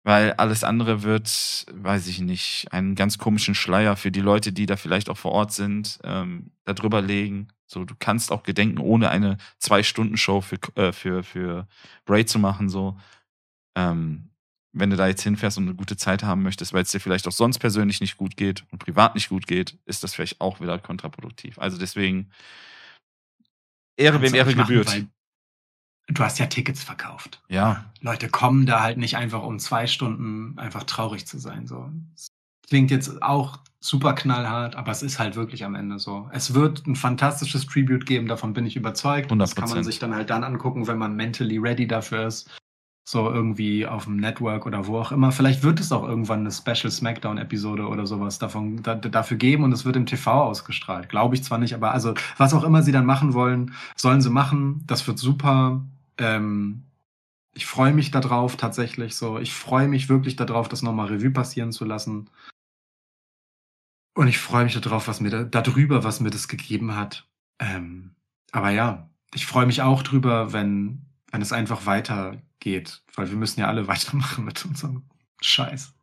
Weil 0.05 0.33
alles 0.33 0.65
andere 0.65 1.03
wird, 1.03 1.65
weiß 1.71 2.07
ich 2.07 2.19
nicht, 2.19 2.67
einen 2.71 2.95
ganz 2.95 3.17
komischen 3.17 3.55
Schleier 3.55 3.95
für 3.95 4.11
die 4.11 4.19
Leute, 4.19 4.51
die 4.51 4.65
da 4.65 4.75
vielleicht 4.75 5.09
auch 5.09 5.17
vor 5.17 5.31
Ort 5.31 5.53
sind, 5.53 5.99
ähm, 6.03 6.51
da 6.65 6.73
drüber 6.73 7.01
legen. 7.01 7.47
So, 7.73 7.85
du 7.85 7.95
kannst 7.97 8.31
auch 8.31 8.43
gedenken, 8.43 8.77
ohne 8.79 9.09
eine 9.09 9.37
Zwei-Stunden-Show 9.59 10.41
für, 10.41 10.57
äh, 10.75 10.91
für, 10.93 11.23
für 11.23 11.67
Bray 12.05 12.25
zu 12.25 12.39
machen, 12.39 12.69
so. 12.69 12.97
Ähm, 13.75 14.29
wenn 14.73 14.89
du 14.89 14.95
da 14.95 15.07
jetzt 15.07 15.21
hinfährst 15.21 15.57
und 15.57 15.65
eine 15.65 15.75
gute 15.75 15.97
Zeit 15.97 16.23
haben 16.23 16.41
möchtest, 16.41 16.73
weil 16.73 16.81
es 16.81 16.91
dir 16.91 16.99
vielleicht 16.99 17.27
auch 17.27 17.31
sonst 17.31 17.59
persönlich 17.59 18.01
nicht 18.01 18.17
gut 18.17 18.35
geht 18.35 18.65
und 18.71 18.79
privat 18.79 19.13
nicht 19.13 19.29
gut 19.29 19.45
geht, 19.45 19.77
ist 19.85 20.03
das 20.03 20.15
vielleicht 20.15 20.41
auch 20.41 20.59
wieder 20.61 20.79
kontraproduktiv. 20.79 21.59
Also 21.59 21.77
deswegen 21.77 22.31
Ehre, 23.95 24.21
wem 24.21 24.33
Ehre 24.33 24.55
machen, 24.55 24.67
gebührt. 24.67 25.05
Du 26.07 26.23
hast 26.23 26.39
ja 26.39 26.47
Tickets 26.47 26.83
verkauft. 26.83 27.41
Ja, 27.47 27.91
Leute 28.01 28.29
kommen 28.29 28.65
da 28.65 28.81
halt 28.81 28.97
nicht 28.97 29.15
einfach, 29.15 29.43
um 29.43 29.59
zwei 29.59 29.85
Stunden 29.87 30.57
einfach 30.57 30.83
traurig 30.83 31.27
zu 31.27 31.37
sein. 31.37 31.67
So. 31.67 31.91
Es 32.15 32.27
klingt 32.67 32.89
jetzt 32.89 33.21
auch 33.21 33.59
super 33.83 34.13
knallhart, 34.13 34.77
aber 34.77 34.91
es 34.93 35.03
ist 35.03 35.19
halt 35.19 35.35
wirklich 35.35 35.65
am 35.65 35.75
Ende 35.75 35.99
so. 35.99 36.29
Es 36.31 36.53
wird 36.53 36.87
ein 36.87 36.95
fantastisches 36.95 37.67
Tribute 37.67 38.05
geben, 38.05 38.27
davon 38.27 38.53
bin 38.53 38.65
ich 38.65 38.77
überzeugt. 38.77 39.29
Das 39.37 39.55
kann 39.55 39.67
man 39.67 39.79
100%. 39.79 39.83
sich 39.83 39.99
dann 39.99 40.15
halt 40.15 40.29
dann 40.29 40.45
angucken, 40.45 40.87
wenn 40.87 40.97
man 40.97 41.17
mentally 41.17 41.57
ready 41.57 41.85
dafür 41.85 42.27
ist. 42.27 42.49
So 43.05 43.29
irgendwie 43.29 43.85
auf 43.85 44.05
dem 44.05 44.15
Network 44.15 44.65
oder 44.65 44.87
wo 44.87 44.97
auch 44.97 45.11
immer. 45.11 45.33
Vielleicht 45.33 45.63
wird 45.63 45.81
es 45.81 45.91
auch 45.91 46.07
irgendwann 46.07 46.39
eine 46.39 46.51
Special 46.51 46.89
Smackdown-Episode 46.89 47.85
oder 47.85 48.07
sowas 48.07 48.39
davon 48.39 48.81
da, 48.81 48.95
dafür 48.95 49.35
geben 49.35 49.65
und 49.65 49.73
es 49.73 49.83
wird 49.83 49.97
im 49.97 50.05
TV 50.05 50.31
ausgestrahlt. 50.31 51.09
Glaube 51.09 51.35
ich 51.35 51.43
zwar 51.43 51.57
nicht, 51.57 51.75
aber 51.75 51.91
also 51.91 52.13
was 52.37 52.53
auch 52.53 52.63
immer 52.63 52.83
sie 52.83 52.93
dann 52.93 53.05
machen 53.05 53.33
wollen, 53.33 53.73
sollen 53.97 54.21
sie 54.21 54.29
machen. 54.29 54.85
Das 54.87 55.05
wird 55.05 55.19
super. 55.19 55.81
Ähm, 56.17 56.83
ich 57.53 57.65
freue 57.65 57.93
mich 57.93 58.11
darauf 58.11 58.55
tatsächlich 58.55 59.17
so. 59.17 59.37
Ich 59.39 59.53
freue 59.53 59.89
mich 59.89 60.07
wirklich 60.07 60.37
darauf, 60.37 60.69
das 60.69 60.81
nochmal 60.81 61.07
Revue 61.07 61.31
passieren 61.31 61.73
zu 61.73 61.83
lassen. 61.83 62.29
Und 64.13 64.27
ich 64.27 64.37
freue 64.37 64.63
mich 64.63 64.79
darauf, 64.79 65.07
was 65.07 65.19
mir 65.19 65.29
da, 65.29 65.43
darüber, 65.43 66.03
was 66.03 66.19
mir 66.19 66.29
das 66.29 66.47
gegeben 66.47 66.95
hat. 66.95 67.27
Ähm, 67.59 68.15
aber 68.51 68.69
ja, 68.69 69.09
ich 69.33 69.45
freue 69.45 69.65
mich 69.65 69.81
auch 69.81 70.03
drüber, 70.03 70.53
wenn, 70.53 71.05
wenn 71.31 71.41
es 71.41 71.51
einfach 71.51 71.85
weitergeht, 71.85 73.03
weil 73.15 73.29
wir 73.29 73.37
müssen 73.37 73.59
ja 73.59 73.67
alle 73.67 73.87
weitermachen 73.87 74.45
mit 74.45 74.63
unserem 74.65 75.09
Scheiß. 75.41 75.93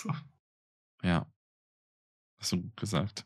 So. 0.00 0.12
ja. 1.02 1.26
Hast 2.40 2.52
du 2.52 2.62
gut 2.62 2.76
gesagt. 2.76 3.24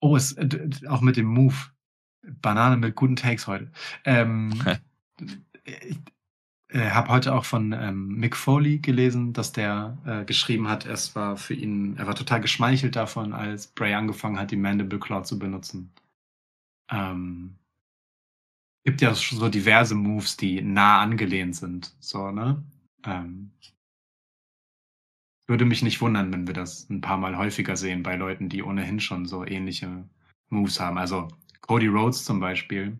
Oh, 0.00 0.16
es, 0.16 0.32
äh, 0.32 0.70
auch 0.88 1.00
mit 1.00 1.16
dem 1.16 1.26
Move. 1.26 1.54
Banane 2.22 2.76
mit 2.76 2.94
guten 2.94 3.16
Takes 3.16 3.46
heute. 3.46 3.70
Ähm, 4.04 4.52
ich 5.64 5.98
äh, 6.74 6.90
habe 6.90 7.08
heute 7.08 7.34
auch 7.34 7.44
von 7.44 7.72
ähm, 7.72 8.08
Mick 8.16 8.36
Foley 8.36 8.78
gelesen, 8.78 9.32
dass 9.32 9.52
der 9.52 9.96
äh, 10.04 10.24
geschrieben 10.24 10.68
hat, 10.68 10.86
es 10.86 11.14
war 11.14 11.36
für 11.36 11.54
ihn, 11.54 11.96
er 11.96 12.06
war 12.08 12.16
total 12.16 12.40
geschmeichelt 12.40 12.96
davon, 12.96 13.32
als 13.32 13.68
Bray 13.68 13.94
angefangen 13.94 14.38
hat, 14.38 14.50
die 14.50 14.56
Mandible 14.56 14.98
Claw 14.98 15.22
zu 15.22 15.38
benutzen. 15.38 15.92
Ähm, 16.90 17.56
gibt 18.84 19.00
ja 19.00 19.14
so 19.14 19.48
diverse 19.48 19.94
Moves, 19.94 20.36
die 20.36 20.62
nah 20.62 21.00
angelehnt 21.00 21.54
sind. 21.56 21.94
So, 22.00 22.30
ne? 22.32 22.62
Ähm, 23.04 23.52
würde 25.46 25.64
mich 25.64 25.82
nicht 25.82 26.00
wundern, 26.00 26.32
wenn 26.32 26.46
wir 26.48 26.54
das 26.54 26.90
ein 26.90 27.00
paar 27.00 27.18
Mal 27.18 27.36
häufiger 27.36 27.76
sehen 27.76 28.02
bei 28.02 28.16
Leuten, 28.16 28.48
die 28.48 28.62
ohnehin 28.64 28.98
schon 28.98 29.26
so 29.26 29.44
ähnliche 29.46 30.08
Moves 30.48 30.80
haben. 30.80 30.98
Also 30.98 31.28
Cody 31.60 31.86
Rhodes 31.86 32.24
zum 32.24 32.40
Beispiel 32.40 32.98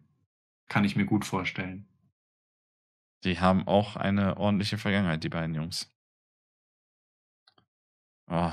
kann 0.69 0.85
ich 0.85 0.95
mir 0.95 1.07
gut 1.07 1.25
vorstellen. 1.25 1.87
Die 3.25 3.41
haben 3.41 3.67
auch 3.67 3.97
eine 3.97 4.37
ordentliche 4.37 4.79
Vergangenheit, 4.79 5.25
die 5.25 5.29
beiden 5.31 5.55
Jungs. 5.55 5.91
Oh. 8.31 8.53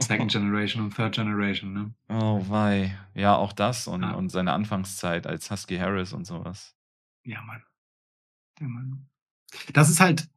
Second 0.00 0.30
Generation 0.32 0.84
und 0.84 0.94
Third 0.94 1.14
Generation, 1.14 1.72
ne? 1.72 1.94
Oh, 2.08 2.44
wei. 2.48 2.98
Ja, 3.14 3.36
auch 3.36 3.52
das 3.52 3.86
und, 3.86 4.02
Ja. 4.02 4.12
und 4.12 4.30
seine 4.30 4.52
Anfangszeit 4.52 5.26
als 5.26 5.50
Husky 5.50 5.76
Harris 5.78 6.12
und 6.12 6.24
sowas. 6.26 6.74
Ja, 7.24 7.42
Mann. 7.42 7.62
Ja, 8.60 8.68
Mann. 8.68 9.08
Das 9.72 9.90
ist 9.90 10.00
halt. 10.00 10.28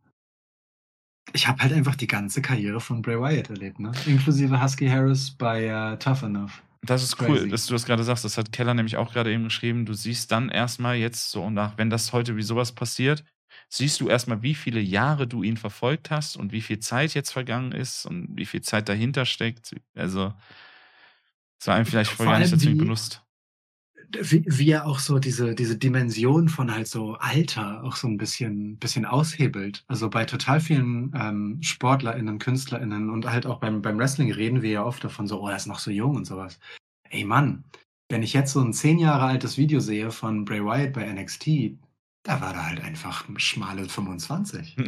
Ich 1.33 1.47
habe 1.47 1.61
halt 1.61 1.73
einfach 1.73 1.95
die 1.95 2.07
ganze 2.07 2.41
Karriere 2.41 2.79
von 2.81 3.01
Bray 3.01 3.19
Wyatt 3.19 3.49
erlebt, 3.49 3.79
ne? 3.79 3.91
Inklusive 4.07 4.61
Husky 4.61 4.87
Harris 4.87 5.31
bei 5.31 5.65
äh, 5.65 5.97
Tough 5.99 6.23
Enough. 6.23 6.63
Das 6.81 7.03
ist 7.03 7.17
Crazy. 7.17 7.31
cool, 7.43 7.49
dass 7.49 7.65
du 7.65 7.73
das 7.73 7.85
gerade 7.85 8.03
sagst. 8.03 8.23
Das 8.23 8.37
hat 8.37 8.51
Keller 8.51 8.73
nämlich 8.73 8.97
auch 8.97 9.11
gerade 9.11 9.31
eben 9.33 9.43
geschrieben. 9.43 9.85
Du 9.85 9.93
siehst 9.93 10.31
dann 10.31 10.49
erstmal 10.49 10.95
jetzt 10.95 11.29
so 11.31 11.49
nach, 11.49 11.77
wenn 11.77 11.89
das 11.89 12.13
heute 12.13 12.37
wie 12.37 12.41
sowas 12.41 12.71
passiert, 12.73 13.23
siehst 13.67 13.99
du 13.99 14.07
erstmal, 14.07 14.41
wie 14.41 14.55
viele 14.55 14.79
Jahre 14.79 15.27
du 15.27 15.43
ihn 15.43 15.57
verfolgt 15.57 16.09
hast 16.09 16.37
und 16.37 16.51
wie 16.51 16.61
viel 16.61 16.79
Zeit 16.79 17.13
jetzt 17.13 17.31
vergangen 17.31 17.73
ist 17.73 18.05
und 18.05 18.29
wie 18.37 18.45
viel 18.45 18.61
Zeit 18.61 18.87
dahinter 18.87 19.25
steckt. 19.25 19.75
Also, 19.95 20.33
das 21.59 21.67
war 21.67 21.75
einem 21.75 21.85
vielleicht 21.85 22.11
Vor 22.11 22.25
vorher 22.25 22.33
gar 22.33 22.39
nicht 22.39 22.51
dazu 22.53 22.75
benutzt. 22.75 23.23
Wie, 24.21 24.43
wie 24.47 24.71
er 24.71 24.87
auch 24.87 24.99
so 24.99 25.19
diese, 25.19 25.53
diese 25.53 25.77
Dimension 25.77 26.49
von 26.49 26.73
halt 26.73 26.87
so 26.87 27.13
Alter 27.15 27.83
auch 27.83 27.95
so 27.95 28.07
ein 28.07 28.17
bisschen, 28.17 28.77
bisschen 28.77 29.05
aushebelt. 29.05 29.83
Also 29.87 30.09
bei 30.09 30.25
total 30.25 30.59
vielen 30.61 31.11
ähm, 31.15 31.59
SportlerInnen, 31.61 32.39
KünstlerInnen 32.39 33.09
und 33.09 33.29
halt 33.29 33.45
auch 33.45 33.59
beim, 33.59 33.81
beim 33.81 33.99
Wrestling 33.99 34.31
reden 34.31 34.61
wir 34.63 34.71
ja 34.71 34.83
oft 34.83 35.03
davon 35.03 35.27
so, 35.27 35.41
oh, 35.41 35.47
er 35.49 35.57
ist 35.57 35.67
noch 35.67 35.79
so 35.79 35.91
jung 35.91 36.15
und 36.15 36.25
sowas. 36.25 36.59
Ey 37.09 37.23
Mann, 37.23 37.63
wenn 38.09 38.23
ich 38.23 38.33
jetzt 38.33 38.53
so 38.53 38.61
ein 38.61 38.73
zehn 38.73 38.97
Jahre 38.97 39.25
altes 39.25 39.57
Video 39.57 39.79
sehe 39.79 40.09
von 40.11 40.43
Bray 40.43 40.63
Wyatt 40.63 40.93
bei 40.93 41.05
NXT, 41.11 41.77
da 42.23 42.41
war 42.41 42.53
da 42.53 42.65
halt 42.65 42.81
einfach 42.81 43.25
schmale 43.37 43.87
25. 43.87 44.75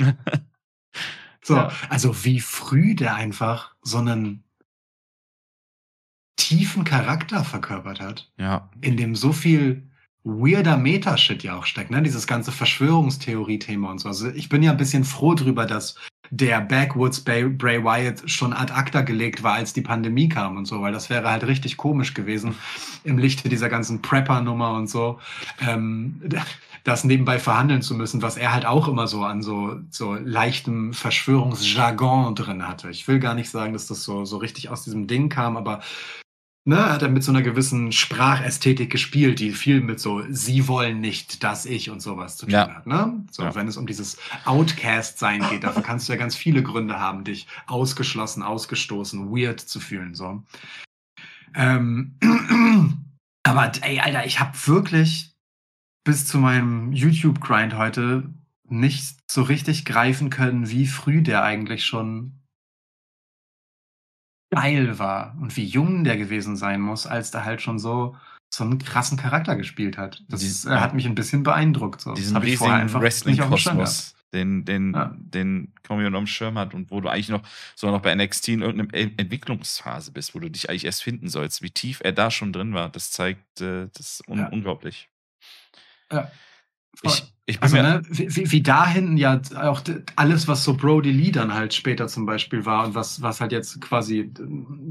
So, 1.43 1.55
Ja. 1.55 1.71
also 1.89 2.23
wie 2.23 2.39
früh 2.39 2.93
der 2.93 3.15
einfach 3.15 3.75
so 3.81 3.97
einen 3.97 4.43
tiefen 6.41 6.83
Charakter 6.83 7.43
verkörpert 7.43 8.01
hat 8.01 8.31
ja, 8.37 8.69
in 8.81 8.97
dem 8.97 9.15
so 9.15 9.31
viel 9.31 9.83
weirder 10.23 10.77
Meta-Shit 10.77 11.43
ja 11.43 11.57
auch 11.57 11.65
steckt, 11.65 11.91
ne? 11.91 12.01
Dieses 12.01 12.27
ganze 12.27 12.51
Verschwörungstheorie-Thema 12.51 13.89
und 13.89 13.99
so. 13.99 14.07
Also 14.07 14.29
ich 14.29 14.49
bin 14.49 14.61
ja 14.61 14.71
ein 14.71 14.77
bisschen 14.77 15.03
froh 15.03 15.33
drüber, 15.33 15.65
dass 15.65 15.95
der 16.29 16.61
Backwoods 16.61 17.23
Bray, 17.23 17.49
Bray 17.49 17.83
Wyatt 17.83 18.29
schon 18.29 18.53
ad 18.53 18.71
acta 18.71 19.01
gelegt 19.01 19.43
war, 19.43 19.53
als 19.53 19.73
die 19.73 19.81
Pandemie 19.81 20.29
kam 20.29 20.57
und 20.57 20.65
so, 20.65 20.81
weil 20.81 20.93
das 20.93 21.09
wäre 21.09 21.29
halt 21.29 21.45
richtig 21.45 21.75
komisch 21.75 22.13
gewesen 22.13 22.55
im 23.03 23.17
Lichte 23.17 23.49
dieser 23.49 23.67
ganzen 23.67 24.01
Prepper-Nummer 24.01 24.73
und 24.73 24.89
so, 24.89 25.19
ähm, 25.59 26.21
das 26.83 27.03
nebenbei 27.03 27.37
verhandeln 27.37 27.81
zu 27.81 27.93
müssen, 27.93 28.21
was 28.21 28.37
er 28.37 28.53
halt 28.53 28.65
auch 28.65 28.87
immer 28.87 29.07
so 29.07 29.23
an 29.23 29.43
so, 29.43 29.79
so 29.91 30.15
leichtem 30.15 30.93
Verschwörungsjargon 30.93 32.33
drin 32.33 32.67
hatte. 32.67 32.89
Ich 32.89 33.07
will 33.07 33.19
gar 33.19 33.35
nicht 33.35 33.49
sagen, 33.51 33.73
dass 33.73 33.87
das 33.87 34.03
so, 34.03 34.25
so 34.25 34.37
richtig 34.37 34.69
aus 34.69 34.83
diesem 34.83 35.05
Ding 35.05 35.29
kam, 35.29 35.57
aber 35.57 35.81
ne, 36.65 36.89
hat 36.91 37.01
er 37.01 37.09
mit 37.09 37.23
so 37.23 37.31
einer 37.31 37.41
gewissen 37.41 37.91
Sprachästhetik 37.91 38.91
gespielt, 38.91 39.39
die 39.39 39.51
viel 39.51 39.81
mit 39.81 39.99
so, 39.99 40.23
sie 40.29 40.67
wollen 40.67 40.99
nicht, 41.01 41.43
dass 41.43 41.65
ich 41.65 41.89
und 41.89 42.01
sowas 42.01 42.37
zu 42.37 42.45
tun 42.45 42.53
Ja. 42.53 42.75
hat. 42.75 42.87
Ne? 42.87 43.25
So, 43.31 43.43
Ja. 43.43 43.55
wenn 43.55 43.67
es 43.67 43.77
um 43.77 43.87
dieses 43.87 44.17
Outcast-Sein 44.45 45.43
geht, 45.49 45.63
dafür 45.63 45.81
kannst 45.81 46.07
du 46.07 46.13
ja 46.13 46.19
ganz 46.19 46.35
viele 46.35 46.61
Gründe 46.63 46.99
haben, 46.99 47.23
dich 47.23 47.47
ausgeschlossen, 47.67 48.43
ausgestoßen, 48.43 49.31
weird 49.31 49.59
zu 49.59 49.79
fühlen. 49.79 50.13
So. 50.15 50.43
Ähm, 51.55 52.17
aber 53.43 53.71
ey, 53.81 53.99
Alter, 53.99 54.25
ich 54.25 54.39
habe 54.39 54.55
wirklich 54.65 55.33
bis 56.03 56.25
zu 56.27 56.37
meinem 56.37 56.91
YouTube-Grind 56.93 57.77
heute 57.77 58.33
nicht 58.69 59.17
so 59.29 59.41
richtig 59.43 59.85
greifen 59.85 60.29
können, 60.29 60.69
wie 60.69 60.87
früh 60.87 61.21
der 61.21 61.43
eigentlich 61.43 61.85
schon 61.85 62.40
geil 64.51 64.99
war 64.99 65.35
und 65.41 65.55
wie 65.57 65.65
jung 65.65 66.03
der 66.03 66.17
gewesen 66.17 66.55
sein 66.55 66.81
muss, 66.81 67.07
als 67.07 67.31
der 67.31 67.45
halt 67.45 67.61
schon 67.61 67.79
so 67.79 68.15
so 68.53 68.65
einen 68.65 68.79
krassen 68.79 69.17
Charakter 69.17 69.55
gespielt 69.55 69.97
hat. 69.97 70.23
Das 70.27 70.41
Dies- 70.41 70.65
äh, 70.65 70.71
hat 70.71 70.93
mich 70.93 71.05
ein 71.05 71.15
bisschen 71.15 71.41
beeindruckt. 71.41 72.01
So. 72.01 72.13
diesen 72.13 72.33
das 72.35 72.43
ich 72.43 72.57
vorher 72.57 72.75
einfach 72.77 72.99
nicht 73.01 73.41
auf 73.41 73.47
dem 73.47 73.57
Schirm 73.57 73.77
gehabt. 73.77 73.87
Wrestling-Kosmos, 73.87 74.15
den, 74.33 74.65
den, 74.65 74.93
Ja. 74.93 75.15
den 75.17 75.73
kaum 75.83 75.99
jemand 75.99 76.17
am 76.17 76.27
Schirm 76.27 76.57
hat 76.57 76.73
und 76.73 76.91
wo 76.91 76.99
du 76.99 77.07
eigentlich 77.07 77.29
noch 77.29 77.43
so 77.75 77.89
noch 77.89 78.01
bei 78.01 78.13
NXT 78.13 78.49
in 78.49 78.61
irgendeiner 78.61 78.93
En- 78.93 79.17
Entwicklungsphase 79.17 80.11
bist, 80.11 80.35
wo 80.35 80.39
du 80.39 80.49
dich 80.49 80.69
eigentlich 80.69 80.83
erst 80.83 81.01
finden 81.01 81.29
sollst. 81.29 81.61
Wie 81.61 81.69
tief 81.71 82.01
er 82.03 82.11
da 82.11 82.29
schon 82.29 82.51
drin 82.51 82.73
war, 82.73 82.89
das 82.89 83.11
zeigt, 83.11 83.61
äh, 83.61 83.87
das 83.93 84.15
ist 84.19 84.27
un 84.27 84.39
Ja. 84.39 84.47
unglaublich. 84.49 85.07
Voll. 86.09 86.27
Ich, 87.03 87.33
ich 87.45 87.59
bin 87.59 87.63
Also, 87.63 87.75
mir, 87.77 87.83
ne, 87.83 88.01
wie, 88.09 88.35
wie- 88.35 88.51
wie 88.51 88.61
da 88.61 88.85
hinten 88.87 89.17
ja 89.17 89.39
auch 89.55 89.81
alles, 90.15 90.47
was 90.47 90.63
so 90.63 90.75
Brody 90.75 91.11
Lee 91.11 91.31
dann 91.31 91.53
halt 91.53 91.73
später 91.73 92.07
zum 92.07 92.25
Beispiel 92.25 92.65
war 92.65 92.85
und 92.85 92.95
was, 92.95 93.21
was 93.21 93.41
halt 93.41 93.51
jetzt 93.51 93.79
quasi 93.81 94.31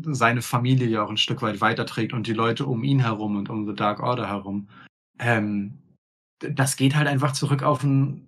seine 0.03 0.43
Familie 0.43 0.89
ja 0.89 1.03
auch 1.03 1.11
ein 1.11 1.17
Stück 1.17 1.43
weit 1.43 1.61
weiterträgt 1.61 2.13
und 2.13 2.27
die 2.27 2.33
Leute 2.33 2.67
um 2.67 2.83
ihn 2.85 3.01
herum 3.01 3.37
und 3.37 3.51
um 3.51 3.67
The 3.67 3.75
Dark 3.75 4.01
Order 4.01 4.27
herum, 4.29 4.69
ähm, 5.19 5.79
das 6.41 6.77
geht 6.77 6.97
halt 6.97 7.07
einfach 7.07 7.33
zurück 7.33 7.63
auf 7.63 7.85
einen, 7.85 8.27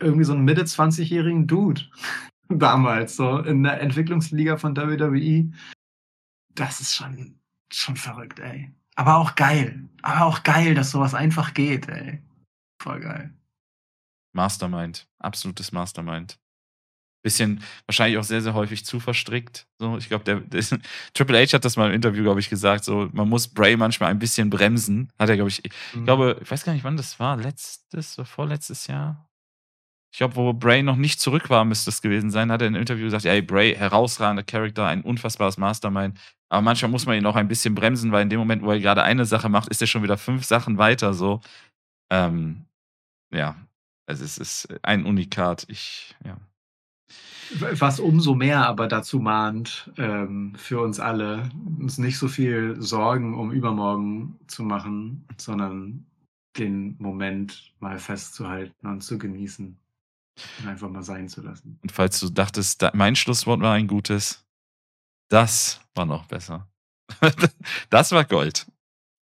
irgendwie 0.00 0.24
so 0.24 0.34
einen 0.34 0.44
Mitte 0.44 0.62
20-jährigen 0.64 1.46
Dude. 1.46 1.82
Damals, 2.50 3.16
so 3.16 3.38
in 3.40 3.62
der 3.62 3.80
Entwicklungsliga 3.80 4.56
von 4.56 4.76
WWE. 4.76 5.50
Das 6.54 6.80
ist 6.80 6.94
schon, 6.94 7.38
schon 7.72 7.96
verrückt, 7.96 8.38
ey. 8.38 8.70
Aber 8.96 9.16
auch 9.16 9.34
geil. 9.34 9.84
Aber 10.02 10.26
auch 10.26 10.42
geil, 10.42 10.74
dass 10.74 10.90
sowas 10.90 11.14
einfach 11.14 11.52
geht, 11.54 11.88
ey. 11.88 12.22
Voll 12.80 13.00
geil. 13.00 13.34
Mastermind. 14.32 15.06
Absolutes 15.18 15.72
Mastermind. 15.72 16.38
Bisschen, 17.24 17.62
wahrscheinlich 17.86 18.16
auch 18.18 18.22
sehr, 18.24 18.40
sehr 18.40 18.54
häufig 18.54 18.84
zu 18.84 19.00
verstrickt. 19.00 19.66
So, 19.78 19.98
ich 19.98 20.08
glaube, 20.08 20.24
der, 20.24 20.36
der 20.40 20.62
Triple 21.14 21.38
H 21.44 21.52
hat 21.54 21.64
das 21.64 21.76
mal 21.76 21.88
im 21.88 21.94
Interview, 21.94 22.22
glaube 22.22 22.38
ich, 22.40 22.48
gesagt. 22.48 22.84
So, 22.84 23.08
man 23.12 23.28
muss 23.28 23.48
Bray 23.48 23.76
manchmal 23.76 24.10
ein 24.10 24.20
bisschen 24.20 24.50
bremsen. 24.50 25.10
Hat 25.18 25.28
er, 25.28 25.34
glaube 25.36 25.50
ich, 25.50 25.64
ich 25.64 25.72
Mhm. 25.94 26.04
glaube, 26.04 26.38
ich 26.40 26.50
weiß 26.50 26.64
gar 26.64 26.72
nicht, 26.74 26.84
wann 26.84 26.96
das 26.96 27.18
war. 27.18 27.36
Letztes 27.36 28.18
oder 28.18 28.26
vorletztes 28.26 28.86
Jahr? 28.86 29.28
Ich 30.12 30.18
glaube, 30.18 30.36
wo 30.36 30.52
Bray 30.54 30.82
noch 30.82 30.96
nicht 30.96 31.20
zurück 31.20 31.50
war, 31.50 31.64
müsste 31.64 31.90
es 31.90 32.00
gewesen 32.00 32.30
sein, 32.30 32.50
hat 32.50 32.62
er 32.62 32.68
in 32.68 32.74
einem 32.74 32.80
Interview 32.82 33.04
gesagt, 33.04 33.26
ey, 33.26 33.42
Bray, 33.42 33.74
herausragender 33.74 34.42
Charakter, 34.44 34.86
ein 34.86 35.02
unfassbares 35.02 35.58
Mastermind. 35.58 36.18
Aber 36.48 36.62
manchmal 36.62 36.90
muss 36.90 37.04
man 37.04 37.16
ihn 37.18 37.26
auch 37.26 37.36
ein 37.36 37.48
bisschen 37.48 37.74
bremsen, 37.74 38.10
weil 38.12 38.22
in 38.22 38.30
dem 38.30 38.38
Moment, 38.38 38.62
wo 38.62 38.70
er 38.70 38.80
gerade 38.80 39.02
eine 39.02 39.26
Sache 39.26 39.48
macht, 39.50 39.68
ist 39.68 39.82
er 39.82 39.86
schon 39.86 40.02
wieder 40.04 40.16
fünf 40.16 40.44
Sachen 40.44 40.78
weiter, 40.78 41.12
so. 41.12 41.40
Ähm, 42.10 42.64
ja, 43.30 43.56
also 44.06 44.24
es 44.24 44.38
ist 44.38 44.68
ein 44.82 45.04
Unikat. 45.04 45.66
Ich, 45.68 46.16
ja. 46.24 46.38
Was 47.60 47.98
umso 48.00 48.34
mehr 48.34 48.66
aber 48.66 48.88
dazu 48.88 49.20
mahnt, 49.20 49.90
ähm, 49.96 50.54
für 50.56 50.80
uns 50.80 51.00
alle, 51.00 51.50
uns 51.78 51.98
nicht 51.98 52.18
so 52.18 52.28
viel 52.28 52.76
Sorgen 52.80 53.38
um 53.38 53.52
übermorgen 53.52 54.38
zu 54.46 54.62
machen, 54.62 55.26
sondern 55.38 56.06
den 56.58 56.96
Moment 56.98 57.72
mal 57.80 57.98
festzuhalten 57.98 58.86
und 58.86 59.02
zu 59.02 59.18
genießen 59.18 59.78
und 60.60 60.68
einfach 60.68 60.90
mal 60.90 61.02
sein 61.02 61.28
zu 61.28 61.42
lassen. 61.42 61.78
Und 61.82 61.92
falls 61.92 62.20
du 62.20 62.28
dachtest, 62.28 62.82
da, 62.82 62.90
mein 62.94 63.16
Schlusswort 63.16 63.60
war 63.60 63.74
ein 63.74 63.86
gutes, 63.86 64.44
das 65.28 65.80
war 65.94 66.06
noch 66.06 66.26
besser. 66.26 66.68
das 67.90 68.12
war 68.12 68.24
Gold. 68.24 68.66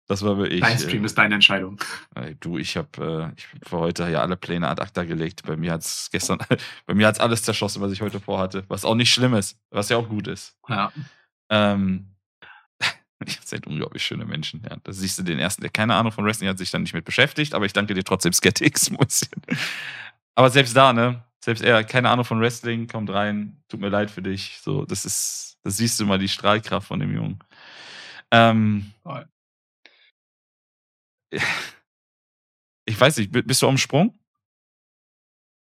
Das 0.08 0.24
war 0.24 0.38
wirklich. 0.38 0.62
Dein 0.62 0.78
Stream 0.78 1.04
ist 1.04 1.18
deine 1.18 1.36
Entscheidung. 1.36 1.80
Ey, 2.14 2.36
Du, 2.40 2.58
ich 2.58 2.78
habe 2.78 3.34
äh, 3.36 3.40
ich 3.40 3.48
hab 3.54 3.70
für 3.70 3.78
heute 3.80 4.10
ja 4.10 4.22
alle 4.22 4.38
Pläne 4.38 4.68
ad 4.68 4.82
acta 4.82 5.04
gelegt. 5.04 5.44
Bei 5.46 5.58
mir 5.58 5.72
hat's 5.72 6.10
gestern, 6.12 6.40
bei 6.86 6.94
mir 6.94 7.08
hat's 7.08 7.20
alles 7.20 7.44
zerschossen, 7.44 7.82
was 7.82 7.92
ich 7.92 8.02
heute 8.02 8.20
vorhatte. 8.20 8.64
Was 8.68 8.86
auch 8.86 8.96
nicht 8.96 9.12
schlimm 9.12 9.34
ist, 9.34 9.58
was 9.72 9.90
ja 9.90 9.98
auch 9.98 10.08
gut 10.08 10.28
ist. 10.28 10.56
Ja. 10.70 10.92
Ähm, 11.50 12.12
ich 13.26 13.40
seid 13.44 13.66
unglaublich 13.66 14.04
schöne 14.04 14.26
Menschen. 14.26 14.62
Ja, 14.70 14.78
da 14.84 14.94
siehst 14.94 15.18
du 15.18 15.24
den 15.24 15.40
ersten, 15.40 15.62
der 15.62 15.72
keine 15.72 15.96
Ahnung 15.96 16.12
von 16.12 16.24
Wrestling 16.26 16.50
hat, 16.50 16.60
sich 16.60 16.70
dann 16.70 16.84
nicht 16.84 16.94
mit 16.94 17.06
beschäftigt, 17.06 17.56
aber 17.56 17.66
ich 17.66 17.74
danke 17.74 17.96
dir 17.96 18.04
trotzdem, 18.04 18.34
Skeptics. 18.34 18.92
Aber 20.38 20.50
selbst 20.50 20.76
da, 20.76 20.92
ne? 20.92 21.24
Selbst 21.40 21.64
er, 21.64 21.82
keine 21.86 22.10
Ahnung 22.10 22.26
von 22.26 22.42
Wrestling, 22.42 22.88
kommt 22.88 23.10
rein, 23.10 23.56
tut 23.70 23.80
mir 23.80 23.88
leid 23.88 24.12
für 24.12 24.22
dich. 24.22 24.60
So, 24.62 24.84
das 24.84 25.06
ist, 25.06 25.58
das 25.64 25.78
siehst 25.78 25.98
du 25.98 26.06
mal 26.06 26.20
die 26.20 26.28
Strahlkraft 26.28 26.88
von 26.88 27.00
dem 27.00 27.16
Jungen. 27.16 27.40
Ähm. 28.32 28.92
ich 32.86 33.00
weiß 33.00 33.18
nicht, 33.18 33.32
bi- 33.32 33.42
bist 33.42 33.62
du 33.62 33.68
am 33.68 33.78
Sprung? 33.78 34.18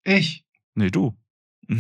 Ich. 0.05 0.45
Nee, 0.75 0.91
du. 0.91 1.17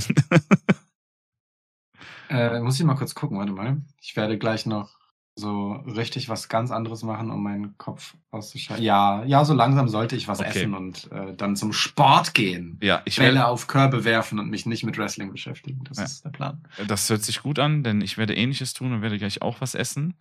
Äh, 2.28 2.59
muss 2.60 2.78
ich 2.78 2.84
mal 2.84 2.97
kurz 2.97 3.14
gucken, 3.14 3.38
warte 3.38 3.52
mal. 3.52 3.80
Ich 4.01 4.16
werde 4.16 4.36
gleich 4.36 4.66
noch 4.66 4.97
so 5.38 5.72
richtig 5.72 6.28
was 6.28 6.48
ganz 6.48 6.70
anderes 6.70 7.02
machen, 7.02 7.30
um 7.30 7.43
meinen 7.43 7.76
Kopf 7.78 8.16
auszuschalten. 8.30 8.84
Ja, 8.84 9.22
ja, 9.24 9.44
so 9.44 9.55
langsam 9.55 9.86
sollte 9.88 10.16
ich 10.16 10.26
was 10.28 10.40
Okay. 10.40 10.48
essen 10.48 10.74
und 10.74 11.12
äh, 11.12 11.36
dann 11.36 11.55
zum 11.56 11.72
Sport 11.72 12.34
gehen. 12.34 12.80
ja, 12.82 13.02
ich 13.05 13.16
Bälle 13.18 13.34
werde, 13.36 13.47
auf 13.48 13.66
Körbe 13.66 14.05
werfen 14.05 14.38
und 14.40 14.48
mich 14.48 14.66
nicht 14.66 14.82
mit 14.82 14.97
Wrestling 14.98 15.30
beschäftigen. 15.30 15.84
Das 15.84 15.98
Ja. 15.98 16.05
ist 16.05 16.24
der 16.24 16.30
Plan. 16.30 16.66
das 16.88 17.09
hört 17.10 17.22
sich 17.22 17.43
gut 17.43 17.59
an, 17.59 17.84
denn 17.84 18.01
ich 18.01 18.18
werde 18.18 18.34
ähnliches 18.34 18.72
tun 18.72 18.93
und 18.93 19.02
werde 19.02 19.18
gleich 19.18 19.43
auch 19.43 19.60
was 19.60 19.74
essen. 19.76 20.14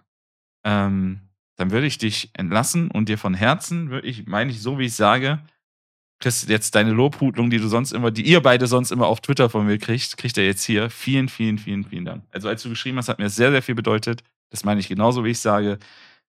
Ähm, 0.64 1.22
dann 1.56 1.72
würde 1.72 1.88
ich 1.88 1.98
dich 1.98 2.30
entlassen 2.34 2.92
und 2.92 3.10
dir 3.10 3.18
von 3.18 3.34
Herzen, 3.34 3.90
wirklich, 3.90 4.26
meine 4.28 4.52
ich, 4.52 4.62
so 4.62 4.78
wie 4.78 4.86
ich 4.86 4.96
sage, 4.96 5.40
kriegst 6.20 6.50
jetzt 6.50 6.76
deine 6.76 6.92
Lobhudelung, 6.92 7.50
die 7.50 7.58
du 7.58 7.68
sonst 7.68 7.92
immer, 7.92 8.12
die 8.12 8.26
ihr 8.26 8.42
beide 8.42 8.68
sonst 8.68 8.92
immer 8.92 9.08
auf 9.08 9.22
Twitter 9.22 9.50
von 9.50 9.66
mir 9.66 9.78
kriegt, 9.78 10.18
kriegt 10.18 10.38
er 10.38 10.46
jetzt 10.46 10.64
hier. 10.64 10.90
Vielen, 10.90 11.30
vielen, 11.30 11.58
vielen, 11.58 11.84
vielen 11.84 12.06
Dank. 12.06 12.24
Also 12.32 12.48
als 12.48 12.64
du 12.64 12.70
geschrieben 12.70 12.98
hast, 12.98 13.10
hat 13.10 13.20
mir 13.20 13.26
das 13.26 13.36
sehr, 13.36 13.52
sehr 13.52 13.62
viel 13.62 13.76
bedeutet. 13.76 14.24
Das 14.50 14.64
meine 14.64 14.80
ich 14.80 14.88
genauso, 14.88 15.24
wie 15.24 15.32
ich 15.32 15.40
sage. 15.40 15.80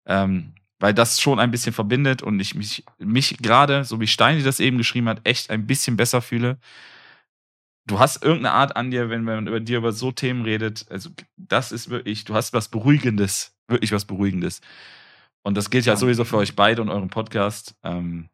Ähm, 0.06 0.54
weil 0.80 0.94
das 0.94 1.22
schon 1.22 1.40
ein 1.40 1.52
bisschen 1.52 1.74
verbindet 1.74 2.24
und 2.24 2.40
ich 2.40 2.56
mich, 2.56 2.84
mich 2.98 3.38
gerade, 3.38 3.84
so 3.84 4.00
wie 4.00 4.08
Steini 4.08 4.42
das 4.42 4.60
eben 4.60 4.78
geschrieben 4.78 5.10
hat, 5.10 5.22
echt 5.24 5.52
ein 5.52 5.68
bisschen 5.68 5.96
besser 5.96 6.22
fühle. 6.22 6.58
Du 7.86 8.00
hast 8.00 8.24
irgendeine 8.24 8.56
Art 8.56 8.76
an 8.76 8.90
dir, 8.90 9.10
wenn 9.10 9.24
man 9.24 9.48
über 9.48 9.60
dir 9.60 9.78
über 9.78 9.92
so 9.92 10.12
Themen 10.12 10.44
redet. 10.44 10.86
Also, 10.90 11.12
das 11.38 11.72
ist 11.72 11.90
wirklich, 11.90 12.24
du 12.26 12.34
hast 12.34 12.54
was 12.54 12.70
Beruhigendes. 12.70 13.56
Wirklich 13.68 13.92
was 13.92 14.06
Beruhigendes. 14.06 14.62
Und 15.44 15.58
das 15.58 15.70
gilt 15.70 15.86
ja 15.86 15.96
sowieso 15.96 16.24
für 16.24 16.38
euch 16.38 16.56
beide 16.56 16.82
und 16.82 16.90
euren 16.90 17.10
Podcast. 17.10 17.76
Ähm, 17.84 18.30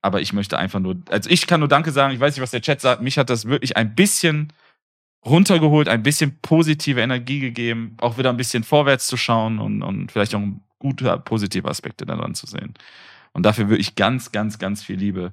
aber 0.00 0.20
ich 0.20 0.32
möchte 0.32 0.58
einfach 0.58 0.80
nur, 0.80 0.96
also 1.10 1.30
ich 1.30 1.46
kann 1.46 1.60
nur 1.60 1.68
Danke 1.68 1.92
sagen. 1.92 2.12
Ich 2.12 2.20
weiß 2.20 2.34
nicht, 2.34 2.42
was 2.42 2.50
der 2.50 2.62
Chat 2.62 2.80
sagt. 2.80 3.02
Mich 3.02 3.18
hat 3.18 3.30
das 3.30 3.44
wirklich 3.44 3.76
ein 3.76 3.94
bisschen 3.94 4.52
runtergeholt, 5.24 5.88
ein 5.88 6.02
bisschen 6.02 6.38
positive 6.40 7.00
Energie 7.00 7.38
gegeben, 7.38 7.96
auch 8.00 8.18
wieder 8.18 8.30
ein 8.30 8.36
bisschen 8.36 8.64
vorwärts 8.64 9.06
zu 9.06 9.16
schauen 9.16 9.60
und, 9.60 9.82
und 9.82 10.10
vielleicht 10.10 10.34
auch 10.34 10.42
gute 10.78 11.16
positive 11.18 11.68
Aspekte 11.68 12.04
daran 12.04 12.34
zu 12.34 12.46
sehen. 12.46 12.74
Und 13.32 13.44
dafür 13.44 13.68
wirklich 13.68 13.94
ganz, 13.94 14.32
ganz, 14.32 14.58
ganz 14.58 14.82
viel 14.82 14.96
Liebe. 14.96 15.32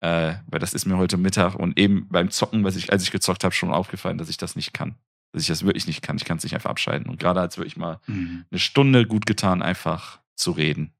Äh, 0.00 0.34
weil 0.46 0.60
das 0.60 0.74
ist 0.74 0.86
mir 0.86 0.96
heute 0.96 1.16
Mittag 1.16 1.56
und 1.56 1.78
eben 1.78 2.06
beim 2.08 2.30
Zocken, 2.30 2.62
was 2.62 2.76
ich, 2.76 2.92
als 2.92 3.02
ich 3.02 3.10
gezockt 3.10 3.42
habe, 3.42 3.54
schon 3.54 3.72
aufgefallen, 3.72 4.18
dass 4.18 4.28
ich 4.28 4.36
das 4.36 4.54
nicht 4.54 4.72
kann. 4.72 4.94
Dass 5.32 5.42
ich 5.42 5.48
das 5.48 5.64
wirklich 5.64 5.86
nicht 5.86 6.02
kann. 6.02 6.16
Ich 6.16 6.24
kann 6.24 6.38
es 6.38 6.44
nicht 6.44 6.54
einfach 6.54 6.70
abschalten. 6.70 7.08
Und 7.08 7.18
gerade 7.18 7.40
hat 7.40 7.52
es 7.52 7.58
wirklich 7.58 7.76
mal 7.76 8.00
eine 8.06 8.58
Stunde 8.58 9.06
gut 9.06 9.26
getan, 9.26 9.62
einfach 9.62 10.20
zu 10.38 10.52
reden. 10.52 10.94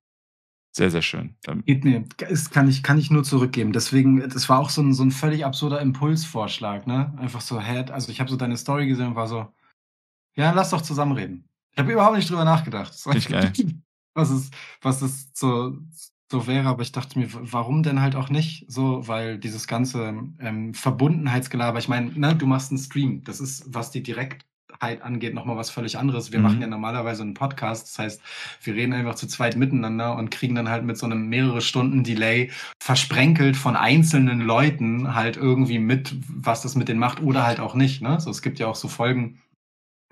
Sehr, 0.72 0.90
sehr 0.90 1.02
schön. 1.02 1.36
Geht 1.64 1.84
mir, 1.84 2.04
das 2.18 2.50
kann 2.50 2.68
ich, 2.68 2.82
kann 2.82 2.98
ich 2.98 3.10
nur 3.10 3.24
zurückgeben. 3.24 3.72
Deswegen, 3.72 4.20
das 4.20 4.48
war 4.48 4.60
auch 4.60 4.70
so 4.70 4.82
ein, 4.82 4.92
so 4.92 5.02
ein 5.02 5.10
völlig 5.10 5.44
absurder 5.44 5.80
Impulsvorschlag, 5.80 6.86
ne? 6.86 7.14
Einfach 7.16 7.40
so, 7.40 7.60
hä, 7.60 7.84
also 7.90 8.12
ich 8.12 8.20
habe 8.20 8.30
so 8.30 8.36
deine 8.36 8.56
Story 8.56 8.86
gesehen 8.86 9.08
und 9.08 9.14
war 9.16 9.26
so, 9.26 9.52
ja, 10.36 10.52
lass 10.52 10.70
doch 10.70 10.82
zusammen 10.82 11.12
reden. 11.12 11.48
Ich 11.72 11.78
habe 11.78 11.92
überhaupt 11.92 12.16
nicht 12.16 12.30
drüber 12.30 12.44
nachgedacht. 12.44 12.94
Ich 13.14 13.28
geil. 13.28 13.52
Was 14.14 14.30
es, 14.30 14.50
was 14.80 15.02
es 15.02 15.30
so, 15.34 15.78
so 16.30 16.46
wäre, 16.46 16.68
aber 16.68 16.82
ich 16.82 16.92
dachte 16.92 17.18
mir, 17.18 17.28
warum 17.32 17.82
denn 17.82 18.00
halt 18.00 18.14
auch 18.14 18.30
nicht 18.30 18.64
so, 18.68 19.06
weil 19.06 19.38
dieses 19.38 19.66
ganze 19.66 20.14
ähm, 20.38 20.74
Verbundenheitsgelaber, 20.74 21.78
ich 21.78 21.88
meine, 21.88 22.12
ne, 22.18 22.36
du 22.36 22.46
machst 22.46 22.70
einen 22.70 22.78
Stream, 22.78 23.24
das 23.24 23.40
ist, 23.40 23.64
was 23.72 23.90
die 23.90 24.02
Direktheit 24.80 25.02
angeht, 25.02 25.34
nochmal 25.34 25.56
was 25.56 25.70
völlig 25.70 25.98
anderes. 25.98 26.32
Wir 26.32 26.38
Mhm. 26.38 26.44
machen 26.44 26.60
ja 26.60 26.66
normalerweise 26.66 27.22
einen 27.22 27.34
Podcast, 27.34 27.88
das 27.88 27.98
heißt, 27.98 28.22
wir 28.62 28.74
reden 28.74 28.92
einfach 28.92 29.14
zu 29.14 29.26
zweit 29.26 29.56
miteinander 29.56 30.16
und 30.16 30.30
kriegen 30.30 30.54
dann 30.54 30.68
halt 30.68 30.84
mit 30.84 30.96
so 30.96 31.06
einem 31.06 31.28
mehrere 31.28 31.60
Stunden 31.60 32.04
Delay 32.04 32.50
versprenkelt 32.80 33.56
von 33.56 33.76
einzelnen 33.76 34.40
Leuten 34.40 35.14
halt 35.14 35.36
irgendwie 35.36 35.78
mit, 35.78 36.14
was 36.28 36.62
das 36.62 36.74
mit 36.74 36.88
denen 36.88 37.00
macht 37.00 37.20
oder 37.22 37.44
halt 37.44 37.60
auch 37.60 37.74
nicht. 37.74 38.02
Ne? 38.02 38.20
So, 38.20 38.30
es 38.30 38.42
gibt 38.42 38.58
ja 38.58 38.66
auch 38.66 38.76
so 38.76 38.88
Folgen, 38.88 39.40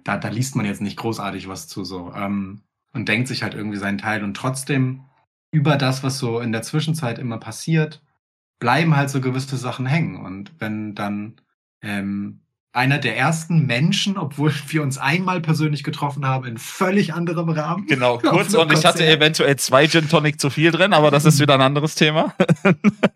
da, 0.04 0.16
da 0.16 0.28
liest 0.28 0.56
man 0.56 0.66
jetzt 0.66 0.82
nicht 0.82 0.96
großartig 0.96 1.48
was 1.48 1.68
zu 1.68 1.84
so 1.84 2.12
ähm, 2.14 2.62
und 2.92 3.08
denkt 3.08 3.28
sich 3.28 3.42
halt 3.42 3.54
irgendwie 3.54 3.78
seinen 3.78 3.98
Teil 3.98 4.22
und 4.24 4.36
trotzdem 4.36 5.02
über 5.52 5.76
das, 5.76 6.02
was 6.02 6.18
so 6.18 6.40
in 6.40 6.52
der 6.52 6.62
Zwischenzeit 6.62 7.18
immer 7.18 7.38
passiert, 7.38 8.02
bleiben 8.58 8.96
halt 8.96 9.10
so 9.10 9.20
gewisse 9.20 9.56
Sachen 9.56 9.86
hängen. 9.86 10.16
Und 10.16 10.52
wenn 10.58 10.94
dann 10.94 11.34
ähm, 11.82 12.40
einer 12.76 12.98
der 12.98 13.16
ersten 13.16 13.66
Menschen, 13.66 14.18
obwohl 14.18 14.52
wir 14.68 14.82
uns 14.82 14.98
einmal 14.98 15.40
persönlich 15.40 15.82
getroffen 15.82 16.26
haben, 16.26 16.44
in 16.46 16.58
völlig 16.58 17.14
anderem 17.14 17.48
Rahmen. 17.48 17.86
Genau, 17.86 18.18
kurz 18.22 18.54
und 18.54 18.72
ich 18.72 18.84
hatte 18.84 19.06
eventuell 19.06 19.56
zwei 19.56 19.86
Gin 19.88 20.08
Tonic 20.08 20.40
zu 20.40 20.50
viel 20.50 20.70
drin, 20.70 20.92
aber 20.92 21.10
das 21.10 21.24
ist 21.24 21.40
wieder 21.40 21.54
ein 21.54 21.62
anderes 21.62 21.94
Thema. 21.94 22.34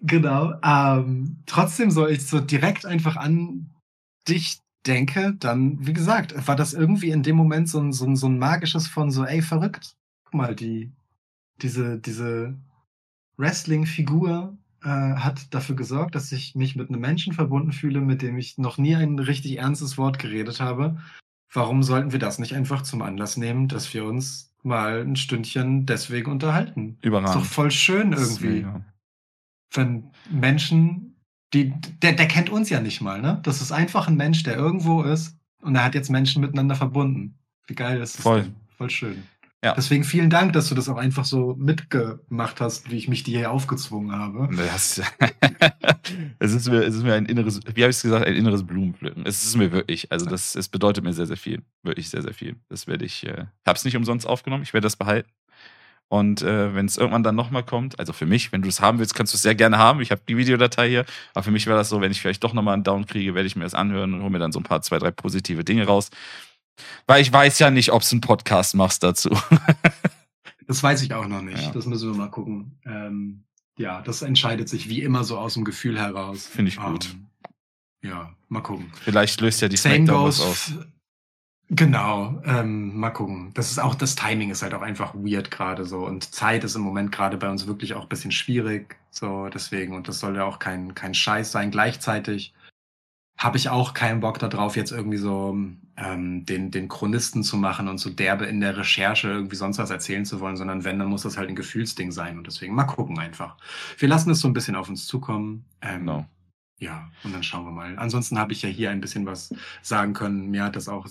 Genau. 0.02 0.54
Ähm, 0.64 1.42
trotzdem 1.46 1.90
so, 1.90 2.08
ich 2.08 2.26
so 2.26 2.40
direkt 2.40 2.84
einfach 2.84 3.16
an 3.16 3.70
dich 4.28 4.58
denke, 4.86 5.34
dann, 5.38 5.86
wie 5.86 5.92
gesagt, 5.92 6.34
war 6.48 6.56
das 6.56 6.72
irgendwie 6.72 7.10
in 7.10 7.22
dem 7.22 7.36
Moment 7.36 7.68
so 7.68 7.80
ein, 7.80 7.92
so 7.92 8.06
ein, 8.06 8.16
so 8.16 8.26
ein 8.26 8.38
magisches 8.38 8.88
von 8.88 9.10
so, 9.10 9.24
ey, 9.24 9.42
verrückt. 9.42 9.94
Guck 10.24 10.34
mal, 10.34 10.56
die, 10.56 10.90
diese, 11.62 11.98
diese 11.98 12.56
Wrestling-Figur 13.36 14.56
äh, 14.82 14.88
hat 14.88 15.52
dafür 15.54 15.76
gesorgt, 15.76 16.14
dass 16.14 16.32
ich 16.32 16.54
mich 16.54 16.76
mit 16.76 16.88
einem 16.88 17.00
Menschen 17.00 17.32
verbunden 17.32 17.72
fühle, 17.72 18.00
mit 18.00 18.22
dem 18.22 18.38
ich 18.38 18.58
noch 18.58 18.78
nie 18.78 18.94
ein 18.94 19.18
richtig 19.18 19.58
ernstes 19.58 19.98
Wort 19.98 20.18
geredet 20.18 20.60
habe. 20.60 20.98
Warum 21.52 21.82
sollten 21.82 22.12
wir 22.12 22.18
das 22.18 22.38
nicht 22.38 22.54
einfach 22.54 22.82
zum 22.82 23.02
Anlass 23.02 23.36
nehmen, 23.36 23.68
dass 23.68 23.92
wir 23.92 24.04
uns 24.04 24.54
mal 24.62 25.00
ein 25.02 25.16
Stündchen 25.16 25.86
deswegen 25.86 26.30
unterhalten? 26.30 26.90
Ist 26.90 27.02
doch 27.02 27.08
Überragend. 27.08 27.46
voll 27.46 27.70
schön 27.70 28.12
irgendwie 28.12 28.46
mega. 28.48 28.84
wenn 29.74 30.10
Menschen, 30.30 31.16
die, 31.52 31.72
der, 32.02 32.12
der 32.12 32.28
kennt 32.28 32.50
uns 32.50 32.70
ja 32.70 32.80
nicht 32.80 33.00
mal, 33.00 33.20
ne? 33.20 33.40
Das 33.42 33.60
ist 33.60 33.72
einfach 33.72 34.06
ein 34.08 34.16
Mensch, 34.16 34.44
der 34.44 34.56
irgendwo 34.56 35.02
ist 35.02 35.36
und 35.62 35.74
er 35.74 35.84
hat 35.84 35.94
jetzt 35.94 36.10
Menschen 36.10 36.40
miteinander 36.40 36.76
verbunden. 36.76 37.38
Wie 37.66 37.74
geil 37.74 38.00
ist 38.00 38.16
das? 38.16 38.22
Voll. 38.22 38.42
denn? 38.42 38.54
Voll 38.76 38.90
schön. 38.90 39.22
Ja. 39.62 39.74
Deswegen 39.74 40.04
vielen 40.04 40.30
Dank, 40.30 40.54
dass 40.54 40.70
du 40.70 40.74
das 40.74 40.88
auch 40.88 40.96
einfach 40.96 41.26
so 41.26 41.54
mitgemacht 41.58 42.62
hast, 42.62 42.90
wie 42.90 42.96
ich 42.96 43.08
mich 43.08 43.24
dir 43.24 43.38
hier 43.38 43.50
aufgezwungen 43.50 44.12
habe. 44.12 44.48
Das, 44.56 45.02
es, 46.38 46.54
ist 46.54 46.70
mir, 46.70 46.82
es 46.82 46.94
ist 46.94 47.02
mir 47.02 47.12
ein 47.12 47.26
inneres, 47.26 47.60
wie 47.66 47.82
habe 47.82 47.90
ich 47.90 47.96
es 47.96 48.02
gesagt, 48.02 48.26
ein 48.26 48.34
inneres 48.34 48.66
Blumenpflücken. 48.66 49.26
Es 49.26 49.44
ist 49.44 49.56
mir 49.56 49.70
wirklich, 49.70 50.10
also 50.10 50.24
das, 50.24 50.54
es 50.54 50.68
bedeutet 50.68 51.04
mir 51.04 51.12
sehr, 51.12 51.26
sehr 51.26 51.36
viel. 51.36 51.62
Wirklich 51.82 52.08
sehr, 52.08 52.22
sehr 52.22 52.32
viel. 52.32 52.56
Das 52.70 52.86
werde 52.86 53.04
ich, 53.04 53.26
äh, 53.26 53.44
habe 53.66 53.76
es 53.76 53.84
nicht 53.84 53.96
umsonst 53.96 54.26
aufgenommen, 54.26 54.62
ich 54.62 54.72
werde 54.72 54.86
das 54.86 54.96
behalten. 54.96 55.28
Und 56.08 56.42
äh, 56.42 56.74
wenn 56.74 56.86
es 56.86 56.96
irgendwann 56.96 57.22
dann 57.22 57.36
nochmal 57.36 57.62
kommt, 57.62 58.00
also 58.00 58.12
für 58.12 58.26
mich, 58.26 58.50
wenn 58.50 58.62
du 58.62 58.68
es 58.68 58.80
haben 58.80 58.98
willst, 58.98 59.14
kannst 59.14 59.32
du 59.32 59.36
es 59.36 59.42
sehr 59.42 59.54
gerne 59.54 59.78
haben. 59.78 60.00
Ich 60.00 60.10
habe 60.10 60.20
die 60.28 60.36
Videodatei 60.36 60.88
hier. 60.88 61.04
Aber 61.34 61.44
für 61.44 61.52
mich 61.52 61.66
wäre 61.68 61.76
das 61.76 61.88
so, 61.88 62.00
wenn 62.00 62.10
ich 62.10 62.20
vielleicht 62.20 62.42
doch 62.42 62.52
nochmal 62.52 62.74
einen 62.74 62.82
Down 62.82 63.06
kriege, 63.06 63.36
werde 63.36 63.46
ich 63.46 63.54
mir 63.54 63.62
das 63.62 63.74
anhören 63.74 64.14
und 64.14 64.20
hole 64.22 64.30
mir 64.30 64.40
dann 64.40 64.50
so 64.50 64.58
ein 64.58 64.64
paar, 64.64 64.82
zwei, 64.82 64.98
drei 64.98 65.12
positive 65.12 65.62
Dinge 65.62 65.86
raus. 65.86 66.10
Weil 67.06 67.22
ich 67.22 67.32
weiß 67.32 67.58
ja 67.58 67.70
nicht, 67.70 67.92
ob 67.92 68.02
du 68.02 68.08
einen 68.12 68.20
Podcast 68.20 68.74
machst 68.74 69.02
dazu. 69.02 69.30
Das 70.66 70.84
weiß 70.84 71.02
ich 71.02 71.12
auch 71.14 71.26
noch 71.26 71.42
nicht. 71.42 71.60
Ja. 71.60 71.72
Das 71.72 71.84
müssen 71.86 72.12
wir 72.12 72.16
mal 72.16 72.30
gucken. 72.30 72.78
Ähm, 72.86 73.42
ja, 73.76 74.02
das 74.02 74.22
entscheidet 74.22 74.68
sich 74.68 74.88
wie 74.88 75.02
immer 75.02 75.24
so 75.24 75.36
aus 75.36 75.54
dem 75.54 75.64
Gefühl 75.64 75.98
heraus. 75.98 76.46
Finde 76.46 76.68
ich 76.68 76.76
gut. 76.76 77.06
Ähm, 77.06 77.26
ja, 78.04 78.36
mal 78.48 78.60
gucken. 78.60 78.92
Vielleicht 79.02 79.40
löst 79.40 79.60
ja 79.62 79.68
die 79.68 79.76
Smackdown 79.76 80.28
was 80.28 80.40
aus. 80.40 80.72
Genau, 81.70 82.40
ähm, 82.44 82.96
mal 82.96 83.10
gucken. 83.10 83.50
Das 83.54 83.72
ist 83.72 83.80
auch, 83.80 83.96
das 83.96 84.14
Timing 84.14 84.50
ist 84.50 84.62
halt 84.62 84.74
auch 84.74 84.82
einfach 84.82 85.12
weird 85.14 85.50
gerade 85.50 85.84
so. 85.84 86.06
Und 86.06 86.32
Zeit 86.32 86.62
ist 86.62 86.76
im 86.76 86.82
Moment 86.82 87.10
gerade 87.10 87.36
bei 87.36 87.50
uns 87.50 87.66
wirklich 87.66 87.94
auch 87.94 88.02
ein 88.02 88.08
bisschen 88.08 88.30
schwierig. 88.30 88.96
So, 89.10 89.48
deswegen, 89.48 89.96
und 89.96 90.06
das 90.06 90.20
soll 90.20 90.36
ja 90.36 90.44
auch 90.44 90.60
kein, 90.60 90.94
kein 90.94 91.14
Scheiß 91.14 91.50
sein. 91.50 91.72
Gleichzeitig 91.72 92.54
habe 93.38 93.56
ich 93.56 93.68
auch 93.70 93.94
keinen 93.94 94.20
Bock 94.20 94.38
darauf, 94.38 94.76
jetzt 94.76 94.92
irgendwie 94.92 95.16
so 95.16 95.56
ähm, 95.96 96.44
den, 96.46 96.70
den 96.70 96.88
Chronisten 96.88 97.42
zu 97.42 97.56
machen 97.56 97.88
und 97.88 97.98
so 97.98 98.10
derbe 98.10 98.46
in 98.46 98.60
der 98.60 98.76
Recherche 98.76 99.28
irgendwie 99.28 99.56
sonst 99.56 99.78
was 99.78 99.90
erzählen 99.90 100.24
zu 100.24 100.40
wollen, 100.40 100.56
sondern 100.56 100.84
wenn, 100.84 100.98
dann 100.98 101.08
muss 101.08 101.22
das 101.22 101.36
halt 101.38 101.48
ein 101.48 101.56
Gefühlsding 101.56 102.12
sein. 102.12 102.38
Und 102.38 102.46
deswegen 102.46 102.74
mal 102.74 102.84
gucken 102.84 103.18
einfach. 103.18 103.56
Wir 103.98 104.08
lassen 104.08 104.30
es 104.30 104.40
so 104.40 104.48
ein 104.48 104.52
bisschen 104.54 104.76
auf 104.76 104.88
uns 104.88 105.06
zukommen. 105.06 105.64
Ähm, 105.80 106.00
Genau. 106.00 106.26
ja, 106.78 107.10
und 107.24 107.32
dann 107.32 107.42
schauen 107.42 107.64
wir 107.64 107.72
mal. 107.72 107.98
Ansonsten 107.98 108.38
habe 108.38 108.52
ich 108.52 108.62
ja 108.62 108.68
hier 108.68 108.90
ein 108.90 109.00
bisschen 109.00 109.26
was 109.26 109.54
sagen 109.82 110.12
können. 110.14 110.50
Mir 110.50 110.64
hat 110.64 110.76
das 110.76 110.88
auch 110.88 111.06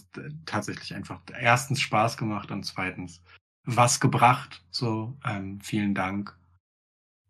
tatsächlich 0.46 0.94
einfach 0.96 1.22
erstens 1.40 1.82
Spaß 1.82 2.18
gemacht 2.18 2.52
und 2.52 2.64
zweitens 2.64 3.22
was 3.66 4.00
gebracht. 4.00 4.64
So, 4.72 5.18
ähm, 5.26 5.62
vielen 5.62 5.96
Dank. 5.96 6.38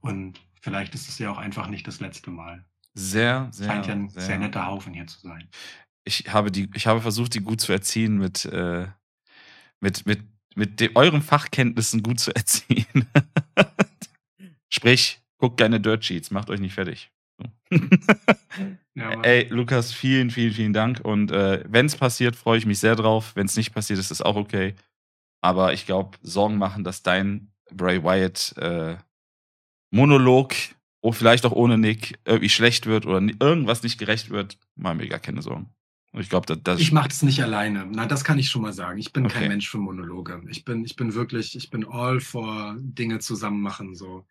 Und 0.01 0.41
vielleicht 0.61 0.95
ist 0.95 1.09
es 1.09 1.19
ja 1.19 1.31
auch 1.31 1.37
einfach 1.37 1.67
nicht 1.67 1.87
das 1.87 1.99
letzte 1.99 2.31
Mal. 2.31 2.65
Sehr, 2.93 3.47
sehr, 3.51 3.67
Scheint 3.67 3.87
ja 3.87 3.93
ein 3.93 4.09
sehr, 4.09 4.21
sehr, 4.23 4.39
netter 4.39 4.65
Haufen 4.65 4.93
hier 4.93 5.07
zu 5.07 5.19
sein. 5.19 5.47
ich 6.03 6.25
habe 6.33 6.51
die, 6.51 6.69
ich 6.73 6.87
habe 6.87 7.01
versucht, 7.01 7.33
die 7.35 7.41
gut 7.41 7.61
zu 7.61 7.71
erziehen 7.71 8.17
mit, 8.17 8.45
äh, 8.45 8.87
mit, 9.79 10.05
mit, 10.05 10.23
mit 10.55 10.79
de, 10.79 10.91
euren 10.95 11.21
Fachkenntnissen 11.21 12.03
gut 12.03 12.19
zu 12.19 12.31
erziehen. 12.35 13.07
Sprich, 14.69 15.21
guckt 15.37 15.57
gerne 15.57 15.79
Dirt 15.79 16.03
Sheets, 16.03 16.31
macht 16.31 16.49
euch 16.49 16.59
nicht 16.59 16.73
fertig. 16.73 17.11
Ja, 18.95 19.11
Ey, 19.23 19.47
Lukas, 19.49 19.93
vielen, 19.93 20.29
vielen, 20.29 20.53
vielen 20.53 20.73
Dank. 20.73 20.99
Und 21.03 21.31
äh, 21.31 21.63
wenn 21.67 21.85
es 21.85 21.95
passiert, 21.95 22.35
freue 22.35 22.57
ich 22.57 22.65
mich 22.65 22.79
sehr 22.79 22.95
drauf. 22.95 23.35
Wenn 23.35 23.45
es 23.45 23.55
nicht 23.55 23.73
passiert, 23.73 23.99
ist 23.99 24.11
es 24.11 24.21
auch 24.21 24.35
okay. 24.35 24.75
Aber 25.41 25.73
ich 25.73 25.85
glaube, 25.85 26.17
Sorgen 26.21 26.57
machen, 26.57 26.83
dass 26.83 27.01
dein 27.01 27.51
Bray 27.71 28.03
Wyatt 28.03 28.55
äh, 28.57 28.97
Monolog, 29.91 30.53
oh, 31.01 31.11
vielleicht 31.11 31.45
auch 31.45 31.51
ohne 31.51 31.77
Nick, 31.77 32.19
irgendwie 32.25 32.49
schlecht 32.49 32.85
wird 32.85 33.05
oder 33.05 33.21
irgendwas 33.39 33.83
nicht 33.83 33.97
gerecht 33.97 34.29
wird, 34.29 34.57
mir 34.75 35.07
gar 35.07 35.19
keine 35.19 35.41
Sorgen. 35.41 35.69
Ich 36.13 36.29
glaube, 36.29 36.47
das, 36.47 36.57
das 36.63 36.79
Ich 36.79 36.91
mache 36.91 37.09
das 37.09 37.21
nicht 37.21 37.43
alleine. 37.43 37.85
Na, 37.91 38.05
das 38.07 38.23
kann 38.23 38.39
ich 38.39 38.49
schon 38.49 38.63
mal 38.63 38.73
sagen. 38.73 38.97
Ich 38.97 39.13
bin 39.13 39.25
Okay. 39.25 39.39
kein 39.39 39.47
Mensch 39.49 39.69
für 39.69 39.77
Monologe. 39.77 40.41
Ich 40.49 40.65
bin, 40.65 40.83
ich 40.83 40.95
bin 40.95 41.13
wirklich, 41.13 41.55
ich 41.55 41.69
bin 41.69 41.85
all 41.85 42.19
for 42.19 42.75
Dinge 42.79 43.19
zusammen 43.19 43.61
machen. 43.61 43.93
So. 43.95 44.25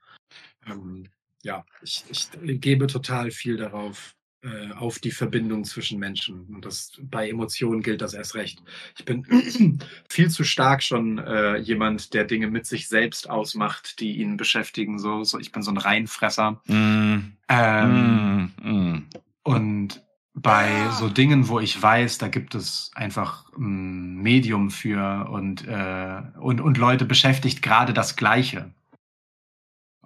Ähm, 0.66 1.04
ja, 1.42 1.64
ich, 1.82 2.04
ich 2.10 2.30
gebe 2.60 2.88
total 2.88 3.30
viel 3.30 3.56
darauf, 3.56 4.16
äh, 4.42 4.72
auf 4.72 5.00
die 5.00 5.10
Verbindung 5.10 5.64
zwischen 5.64 5.98
Menschen. 5.98 6.46
Und 6.54 6.64
das 6.64 6.92
bei 7.02 7.28
Emotionen 7.28 7.82
gilt 7.82 8.00
das 8.00 8.14
erst 8.14 8.36
recht. 8.36 8.62
Ich 8.96 9.04
bin 9.04 9.24
viel 10.08 10.30
zu 10.30 10.44
stark 10.44 10.82
schon 10.82 11.18
äh, 11.18 11.56
jemand, 11.56 12.14
der 12.14 12.24
Dinge 12.24 12.46
mit 12.46 12.64
sich 12.64 12.86
selbst 12.86 13.28
ausmacht, 13.28 13.98
die 13.98 14.18
ihn 14.18 14.36
beschäftigen. 14.36 14.98
So, 15.00 15.24
so 15.24 15.40
ich 15.40 15.50
bin 15.50 15.62
so 15.62 15.72
ein 15.72 15.76
Reinfresser. 15.76 16.60
Mm, 16.66 17.32
Ähm, 17.48 18.52
mm, 18.62 18.70
mm. 18.70 19.06
und 19.42 20.02
bei 20.34 20.88
so 20.90 21.08
Dingen, 21.08 21.48
wo 21.48 21.58
ich 21.58 21.82
weiß, 21.82 22.18
da 22.18 22.28
gibt 22.28 22.54
es 22.54 22.92
einfach 22.94 23.52
ein 23.56 24.18
Medium 24.18 24.70
für 24.70 25.28
und, 25.30 25.66
äh, 25.66 26.22
und, 26.38 26.60
und 26.60 26.78
Leute 26.78 27.04
beschäftigt 27.04 27.60
gerade 27.60 27.92
das 27.92 28.14
Gleiche. 28.14 28.72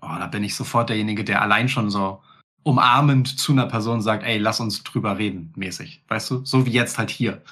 Oh, 0.01 0.17
da 0.19 0.27
bin 0.27 0.43
ich 0.43 0.55
sofort 0.55 0.89
derjenige, 0.89 1.23
der 1.23 1.43
allein 1.43 1.69
schon 1.69 1.91
so 1.91 2.23
umarmend 2.65 3.39
zu 3.39 3.53
einer 3.53 3.67
Person 3.67 4.01
sagt, 4.03 4.25
ey, 4.25 4.39
lass 4.39 4.61
uns 4.61 4.83
drüber 4.83 5.19
reden, 5.19 5.53
mäßig. 5.57 6.05
Weißt 6.09 6.31
du? 6.31 6.45
So 6.45 6.67
wie 6.67 6.73
jetzt 6.73 6.99
halt 6.99 7.11
hier. 7.11 7.43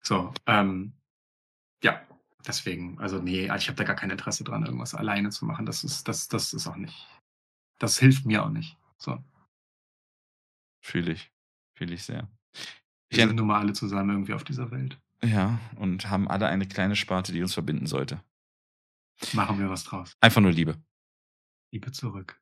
So, 0.00 0.32
ähm, 0.46 0.92
ja, 1.82 2.00
deswegen, 2.46 2.98
also 2.98 3.18
nee, 3.20 3.44
ich 3.44 3.68
habe 3.68 3.74
da 3.74 3.84
gar 3.84 3.96
kein 3.96 4.10
Interesse 4.10 4.44
dran, 4.44 4.64
irgendwas 4.64 4.94
alleine 4.94 5.30
zu 5.30 5.44
machen. 5.44 5.66
Das 5.66 5.84
ist, 5.84 6.08
das, 6.08 6.28
das 6.28 6.52
ist 6.52 6.66
auch 6.66 6.76
nicht. 6.76 7.06
Das 7.78 7.98
hilft 7.98 8.24
mir 8.26 8.44
auch 8.44 8.50
nicht. 8.50 8.76
So. 8.98 9.22
Fühle 10.80 11.12
ich. 11.12 11.30
Fühle 11.74 11.94
ich 11.94 12.04
sehr. 12.04 12.28
Wir 13.10 13.26
sind 13.26 13.36
nun 13.36 13.46
mal 13.46 13.60
alle 13.60 13.72
zusammen 13.72 14.10
irgendwie 14.10 14.34
auf 14.34 14.44
dieser 14.44 14.70
Welt. 14.70 14.98
ja, 15.22 15.58
und 15.76 16.08
haben 16.10 16.28
alle 16.28 16.46
eine 16.46 16.66
kleine 16.66 16.96
Sparte, 16.96 17.32
die 17.32 17.42
uns 17.42 17.54
verbinden 17.54 17.86
sollte. 17.86 18.22
Machen 19.32 19.58
wir 19.58 19.70
was 19.70 19.84
draus. 19.84 20.16
Einfach 20.20 20.40
nur 20.40 20.52
Liebe. 20.52 20.76
Liebe 21.72 21.92
zurück. 21.92 22.40